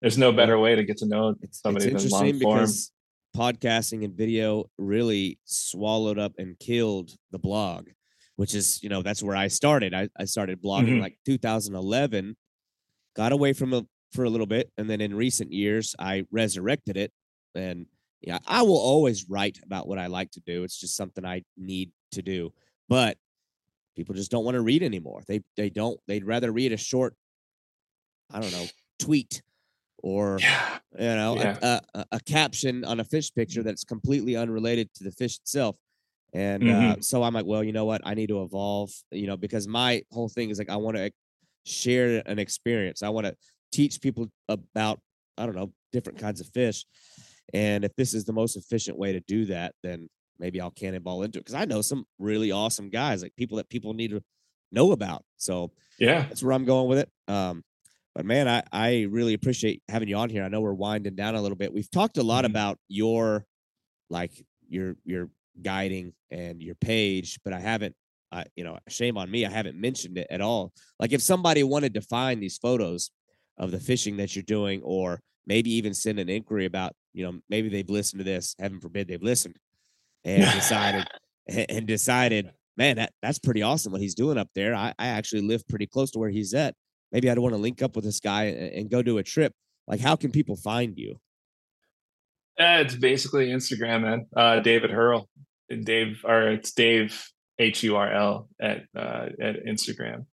there's 0.00 0.16
no 0.18 0.32
better 0.32 0.58
way 0.58 0.74
to 0.76 0.84
get 0.84 0.98
to 0.98 1.06
know 1.06 1.34
somebody 1.50 1.86
it's 1.90 2.04
than 2.04 2.10
long 2.12 2.26
interesting 2.26 2.40
form. 2.42 2.58
because 2.60 2.92
podcasting 3.36 4.04
and 4.04 4.14
video 4.14 4.70
really 4.78 5.38
swallowed 5.44 6.18
up 6.18 6.32
and 6.38 6.58
killed 6.58 7.10
the 7.32 7.38
blog, 7.38 7.88
which 8.36 8.54
is, 8.54 8.82
you 8.82 8.88
know, 8.88 9.02
that's 9.02 9.22
where 9.22 9.36
I 9.36 9.48
started. 9.48 9.92
I, 9.94 10.08
I 10.18 10.24
started 10.24 10.62
blogging 10.62 10.96
Mhm. 10.98 11.00
like 11.02 11.18
2011, 11.26 12.36
got 13.14 13.32
away 13.32 13.52
from 13.52 13.74
it 13.74 13.84
for 14.12 14.24
a 14.24 14.30
little 14.30 14.46
bit. 14.46 14.70
And 14.78 14.88
then 14.88 15.00
in 15.00 15.14
recent 15.14 15.52
years, 15.52 15.94
I 15.98 16.24
resurrected 16.30 16.96
it. 16.96 17.12
And 17.54 17.86
yeah, 18.20 18.38
I 18.46 18.62
will 18.62 18.78
always 18.78 19.28
write 19.28 19.58
about 19.64 19.86
what 19.88 19.98
I 19.98 20.06
like 20.06 20.30
to 20.32 20.40
do. 20.40 20.64
It's 20.64 20.78
just 20.78 20.96
something 20.96 21.24
I 21.24 21.42
need 21.56 21.90
to 22.12 22.22
do. 22.22 22.52
But 22.88 23.16
people 23.96 24.14
just 24.14 24.30
don't 24.30 24.44
want 24.44 24.54
to 24.56 24.60
read 24.62 24.82
anymore. 24.82 25.22
They 25.28 25.40
they 25.56 25.70
don't. 25.70 25.98
They'd 26.08 26.24
rather 26.24 26.50
read 26.52 26.72
a 26.72 26.76
short, 26.76 27.14
I 28.32 28.40
don't 28.40 28.52
know, 28.52 28.66
tweet 28.98 29.42
or 30.02 30.38
Yeah. 30.40 30.78
you 30.98 31.06
know 31.06 31.34
a- 31.34 31.38
Yeah. 31.38 31.58
a, 31.62 31.80
a, 31.94 32.04
a 32.12 32.20
caption 32.20 32.84
on 32.84 33.00
a 33.00 33.04
fish 33.04 33.32
picture 33.34 33.62
that's 33.62 33.84
completely 33.84 34.36
unrelated 34.36 34.92
to 34.94 35.04
the 35.04 35.10
fish 35.10 35.36
itself 35.38 35.76
and 36.32 36.62
uh, 36.62 36.66
Mm-hmm. 36.66 37.00
so 37.00 37.22
i'm 37.24 37.34
like 37.34 37.46
well 37.46 37.64
you 37.64 37.72
know 37.72 37.84
what 37.84 38.00
i 38.04 38.14
need 38.14 38.28
to 38.28 38.42
evolve 38.42 38.90
you 39.10 39.26
know 39.26 39.36
because 39.36 39.66
my 39.66 40.02
whole 40.12 40.28
thing 40.28 40.50
is 40.50 40.58
like 40.58 40.68
i 40.70 40.76
want 40.76 40.96
to 40.96 41.10
share 41.64 42.22
an 42.26 42.38
experience 42.38 43.02
i 43.02 43.08
want 43.08 43.26
to 43.26 43.34
teach 43.72 44.00
people 44.00 44.28
about 44.48 45.00
i 45.36 45.44
don't 45.46 45.56
know 45.56 45.72
different 45.90 46.18
kinds 46.18 46.40
of 46.40 46.46
fish 46.48 46.84
and 47.54 47.84
if 47.84 47.94
this 47.96 48.14
is 48.14 48.24
the 48.24 48.32
most 48.32 48.56
efficient 48.56 48.98
way 48.98 49.12
to 49.12 49.20
do 49.20 49.44
that 49.46 49.74
then 49.82 50.08
maybe 50.38 50.60
i'll 50.60 50.70
cannonball 50.70 51.22
into 51.22 51.38
it 51.38 51.42
because 51.44 51.54
i 51.54 51.64
know 51.64 51.80
some 51.82 52.04
really 52.18 52.52
awesome 52.52 52.90
guys 52.90 53.22
like 53.22 53.34
people 53.36 53.56
that 53.56 53.68
people 53.68 53.94
need 53.94 54.10
to 54.10 54.22
know 54.70 54.92
about 54.92 55.24
so 55.36 55.72
Yeah. 55.98 56.22
that's 56.28 56.42
where 56.42 56.52
I'm 56.52 56.66
going 56.66 56.88
with 56.88 56.98
it. 56.98 57.10
Um, 57.26 57.64
but 58.14 58.26
man, 58.26 58.46
I, 58.48 58.62
I 58.70 59.02
really 59.08 59.32
appreciate 59.32 59.82
having 59.88 60.08
you 60.08 60.16
on 60.16 60.28
here. 60.28 60.42
I 60.44 60.48
know 60.48 60.60
we're 60.60 60.74
winding 60.74 61.14
down 61.14 61.34
a 61.36 61.40
little 61.40 61.56
bit. 61.56 61.72
We've 61.72 61.90
talked 61.90 62.18
a 62.18 62.22
lot 62.22 62.44
Mhm. 62.44 62.50
about 62.50 62.78
your 62.88 63.46
like 64.10 64.44
your 64.68 64.96
your 65.04 65.30
guiding 65.62 66.12
and 66.30 66.62
your 66.62 66.74
page, 66.74 67.38
but 67.44 67.52
I 67.54 67.60
haven't 67.60 67.94
uh, 68.30 68.44
you 68.56 68.64
know, 68.64 68.78
shame 68.88 69.16
on 69.16 69.30
me, 69.30 69.46
I 69.46 69.50
haven't 69.50 69.80
mentioned 69.80 70.18
it 70.18 70.26
at 70.28 70.42
all. 70.42 70.74
Like 71.00 71.12
if 71.14 71.22
somebody 71.22 71.62
wanted 71.62 71.94
to 71.94 72.02
find 72.02 72.42
these 72.42 72.58
photos 72.58 73.10
of 73.56 73.70
the 73.70 73.80
fishing 73.80 74.18
that 74.18 74.36
you're 74.36 74.42
doing, 74.42 74.82
or 74.82 75.20
maybe 75.48 75.72
even 75.72 75.94
send 75.94 76.20
an 76.20 76.28
inquiry 76.28 76.66
about, 76.66 76.92
you 77.14 77.24
know, 77.24 77.40
maybe 77.48 77.68
they've 77.70 77.88
listened 77.88 78.20
to 78.20 78.24
this, 78.24 78.54
heaven 78.60 78.78
forbid 78.78 79.08
they've 79.08 79.22
listened 79.22 79.56
and 80.24 80.44
decided 80.54 81.06
and 81.48 81.86
decided, 81.86 82.52
man, 82.76 82.96
that, 82.96 83.12
that's 83.22 83.38
pretty 83.38 83.62
awesome 83.62 83.90
what 83.90 84.02
he's 84.02 84.14
doing 84.14 84.36
up 84.36 84.50
there. 84.54 84.74
I, 84.74 84.92
I 84.98 85.08
actually 85.08 85.42
live 85.42 85.66
pretty 85.66 85.86
close 85.86 86.10
to 86.12 86.18
where 86.18 86.28
he's 86.28 86.52
at. 86.52 86.74
Maybe 87.10 87.30
I'd 87.30 87.38
want 87.38 87.54
to 87.54 87.60
link 87.60 87.82
up 87.82 87.96
with 87.96 88.04
this 88.04 88.20
guy 88.20 88.44
and, 88.44 88.72
and 88.74 88.90
go 88.90 89.02
do 89.02 89.16
a 89.16 89.22
trip. 89.22 89.54
Like, 89.86 90.00
how 90.00 90.14
can 90.14 90.30
people 90.30 90.56
find 90.56 90.96
you? 90.98 91.18
Uh, 92.60 92.82
it's 92.84 92.94
basically 92.94 93.48
Instagram, 93.48 94.02
man. 94.02 94.26
Uh, 94.36 94.60
David 94.60 94.90
Hurl, 94.90 95.28
Dave, 95.70 96.20
or 96.24 96.50
it's 96.50 96.72
Dave 96.72 97.26
H 97.58 97.82
U 97.84 97.96
R 97.96 98.12
L 98.12 98.48
at 98.60 98.82
uh, 98.94 99.28
at 99.40 99.64
Instagram. 99.64 100.26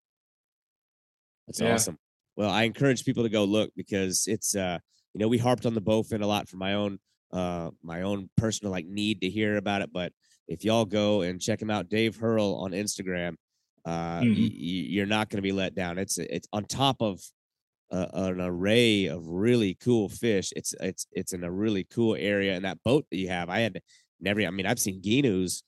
That's 1.47 1.61
Yeah. 1.61 1.75
awesome. 1.75 1.97
Well, 2.35 2.49
I 2.49 2.63
encourage 2.63 3.05
people 3.05 3.23
to 3.23 3.29
go 3.29 3.45
look 3.45 3.71
because 3.77 4.25
it's 4.27 4.55
uh, 4.55 4.79
you 5.15 5.19
know, 5.19 5.29
we 5.29 5.37
harped 5.37 5.65
on 5.65 5.73
the 5.73 5.81
bowfin 5.81 6.21
a 6.21 6.27
lot 6.27 6.49
for 6.49 6.57
my 6.57 6.73
own 6.73 6.99
uh 7.31 7.71
my 7.81 8.01
own 8.01 8.29
personal 8.37 8.71
like 8.71 8.85
need 8.85 9.21
to 9.21 9.29
hear 9.29 9.55
about 9.55 9.81
it. 9.81 9.89
But 9.91 10.11
if 10.47 10.63
y'all 10.65 10.83
go 10.85 11.21
and 11.21 11.41
check 11.41 11.61
him 11.61 11.69
out, 11.71 11.87
Dave 11.89 12.17
Hurl 12.17 12.55
on 12.55 12.71
Instagram, 12.71 13.35
uh 13.85 14.19
Mhm. 14.21 14.37
y- 14.37 14.51
you're 14.93 15.05
not 15.05 15.29
gonna 15.29 15.41
be 15.41 15.53
let 15.53 15.73
down. 15.73 15.97
It's 15.97 16.17
it's 16.17 16.47
on 16.51 16.65
top 16.65 17.01
of 17.01 17.21
uh, 17.91 18.07
an 18.13 18.41
array 18.41 19.05
of 19.05 19.25
really 19.27 19.75
cool 19.75 20.09
fish. 20.09 20.51
It's 20.55 20.73
it's 20.81 21.07
it's 21.13 21.31
in 21.33 21.43
a 21.45 21.51
really 21.51 21.85
cool 21.85 22.15
area. 22.15 22.53
And 22.55 22.65
that 22.65 22.79
boat 22.83 23.05
that 23.09 23.17
you 23.17 23.29
have, 23.29 23.49
I 23.49 23.59
had 23.59 23.79
never. 24.19 24.41
I 24.41 24.49
mean, 24.49 24.65
I've 24.65 24.79
seen 24.79 25.01
Gheenoes, 25.01 25.61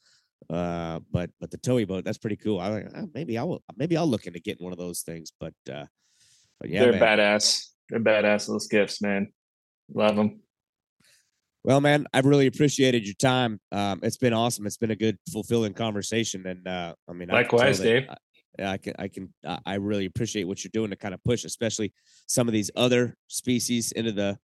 uh, 0.50 1.00
but 1.12 1.30
but 1.40 1.52
the 1.52 1.58
towee 1.58 1.86
boat 1.86 2.04
that's 2.04 2.18
pretty 2.18 2.36
cool. 2.36 2.60
I 2.60 2.68
like 2.70 2.88
"Oh, 2.96 3.10
maybe 3.14 3.38
I 3.38 3.44
will 3.44 3.64
maybe 3.78 3.96
I'll 3.96 4.08
look 4.08 4.26
into 4.28 4.40
getting 4.42 4.64
one 4.66 4.74
of 4.74 4.80
those 4.80 5.02
things. 5.04 5.32
But 5.40 5.54
uh, 5.72 5.86
but 6.60 6.70
yeah, 6.70 6.82
They're 6.82 7.00
man. 7.00 7.18
badass. 7.20 7.68
They're 7.90 8.00
badass. 8.02 8.48
Those 8.48 8.68
gifts, 8.68 9.02
man. 9.02 9.32
Love 9.94 10.16
them. 10.16 10.42
Well, 11.64 11.82
man, 11.82 12.08
I've 12.14 12.26
really 12.26 12.48
appreciated 12.48 13.06
your 13.06 13.16
time. 13.16 13.60
Um, 13.72 14.00
it's 14.02 14.18
been 14.18 14.34
awesome. 14.34 14.66
It's 14.66 14.78
been 14.78 14.92
a 14.92 14.96
good, 14.96 15.18
fulfilling 15.32 15.74
conversation, 15.74 16.46
and 16.48 16.66
uh, 16.68 16.94
I 17.10 17.14
mean, 17.14 17.30
I 17.30 17.34
Likewise, 17.34 17.80
that- 17.80 17.84
Dave. 17.84 18.10
I, 18.10 18.16
I 18.60 18.78
can, 18.78 18.94
I 18.98 19.08
can, 19.08 19.34
I- 19.46 19.60
I 19.66 19.76
really 19.76 20.06
appreciate 20.06 20.46
what 20.46 20.64
you're 20.64 20.72
doing 20.74 20.90
to 20.92 20.96
kind 20.96 21.14
of 21.14 21.24
push, 21.24 21.44
especially 21.44 21.94
some 22.28 22.48
of 22.48 22.54
these 22.54 22.72
other 22.76 23.16
species 23.28 23.92
into 23.92 24.12
the 24.14 24.38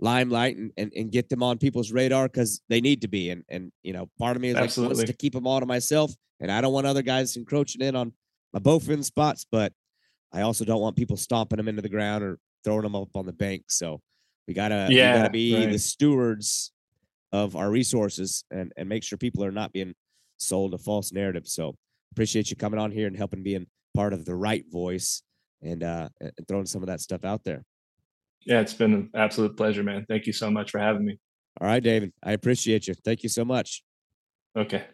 limelight 0.00 0.56
and, 0.56 0.72
and, 0.78 0.90
and 0.96 1.12
get 1.12 1.28
them 1.28 1.42
on 1.42 1.58
people's 1.58 1.92
radar 1.92 2.26
because 2.26 2.62
they 2.70 2.80
need 2.80 3.02
to 3.02 3.08
be. 3.08 3.30
And 3.30 3.44
and 3.48 3.70
you 3.82 3.92
know, 3.92 4.08
part 4.18 4.36
of 4.36 4.42
me 4.42 4.48
is 4.48 4.54
like 4.54 4.62
wants 4.62 4.78
Absolutely. 4.78 5.04
to 5.06 5.12
keep 5.12 5.34
them 5.34 5.46
all 5.46 5.60
to 5.60 5.66
myself, 5.66 6.12
and 6.40 6.50
I 6.50 6.60
don't 6.62 6.72
want 6.72 6.86
other 6.86 7.02
guys 7.02 7.36
encroaching 7.36 7.82
in 7.82 7.94
on 7.94 8.12
my 8.54 8.60
bowfin 8.60 9.04
spots, 9.04 9.44
but 9.52 9.72
I 10.32 10.42
also 10.42 10.64
don't 10.64 10.80
want 10.80 10.96
people 10.96 11.16
stomping 11.16 11.58
them 11.58 11.68
into 11.68 11.82
the 11.82 11.88
ground 11.90 12.24
or 12.24 12.38
throwing 12.64 12.82
them 12.82 12.96
up 12.96 13.14
on 13.14 13.26
the 13.26 13.32
bank. 13.32 13.64
So 13.68 14.00
we 14.48 14.54
gotta, 14.54 14.86
we 14.88 14.94
Yeah, 14.96 15.14
gotta 15.14 15.30
be 15.30 15.66
the 15.66 15.78
stewards 15.78 16.72
of 17.32 17.56
our 17.56 17.70
resources 17.70 18.44
and 18.50 18.72
and 18.76 18.88
make 18.88 19.04
sure 19.04 19.16
people 19.16 19.44
are 19.44 19.52
not 19.52 19.72
being 19.72 19.94
sold 20.38 20.74
a 20.74 20.78
false 20.78 21.12
narrative. 21.12 21.46
So 21.46 21.76
appreciate 22.12 22.50
you 22.50 22.56
coming 22.56 22.80
on 22.80 22.90
here 22.90 23.06
and 23.06 23.16
helping 23.16 23.42
being 23.42 23.66
part 23.94 24.12
of 24.12 24.24
the 24.24 24.34
right 24.34 24.64
voice 24.70 25.22
and 25.62 25.82
uh 25.84 26.08
and 26.20 26.32
throwing 26.48 26.66
some 26.66 26.82
of 26.82 26.88
that 26.88 27.00
stuff 27.00 27.24
out 27.24 27.44
there. 27.44 27.62
Yeah, 28.46 28.60
it's 28.60 28.74
been 28.74 28.94
an 28.94 29.10
absolute 29.14 29.56
pleasure, 29.56 29.82
man. 29.82 30.06
Thank 30.08 30.26
you 30.26 30.32
so 30.32 30.50
much 30.50 30.70
for 30.70 30.78
having 30.78 31.04
me. 31.04 31.18
All 31.60 31.68
right, 31.68 31.82
David. 31.82 32.12
I 32.22 32.32
appreciate 32.32 32.88
you. 32.88 32.94
Thank 32.94 33.22
you 33.22 33.28
so 33.28 33.44
much. 33.44 33.82
Okay. 34.56 34.84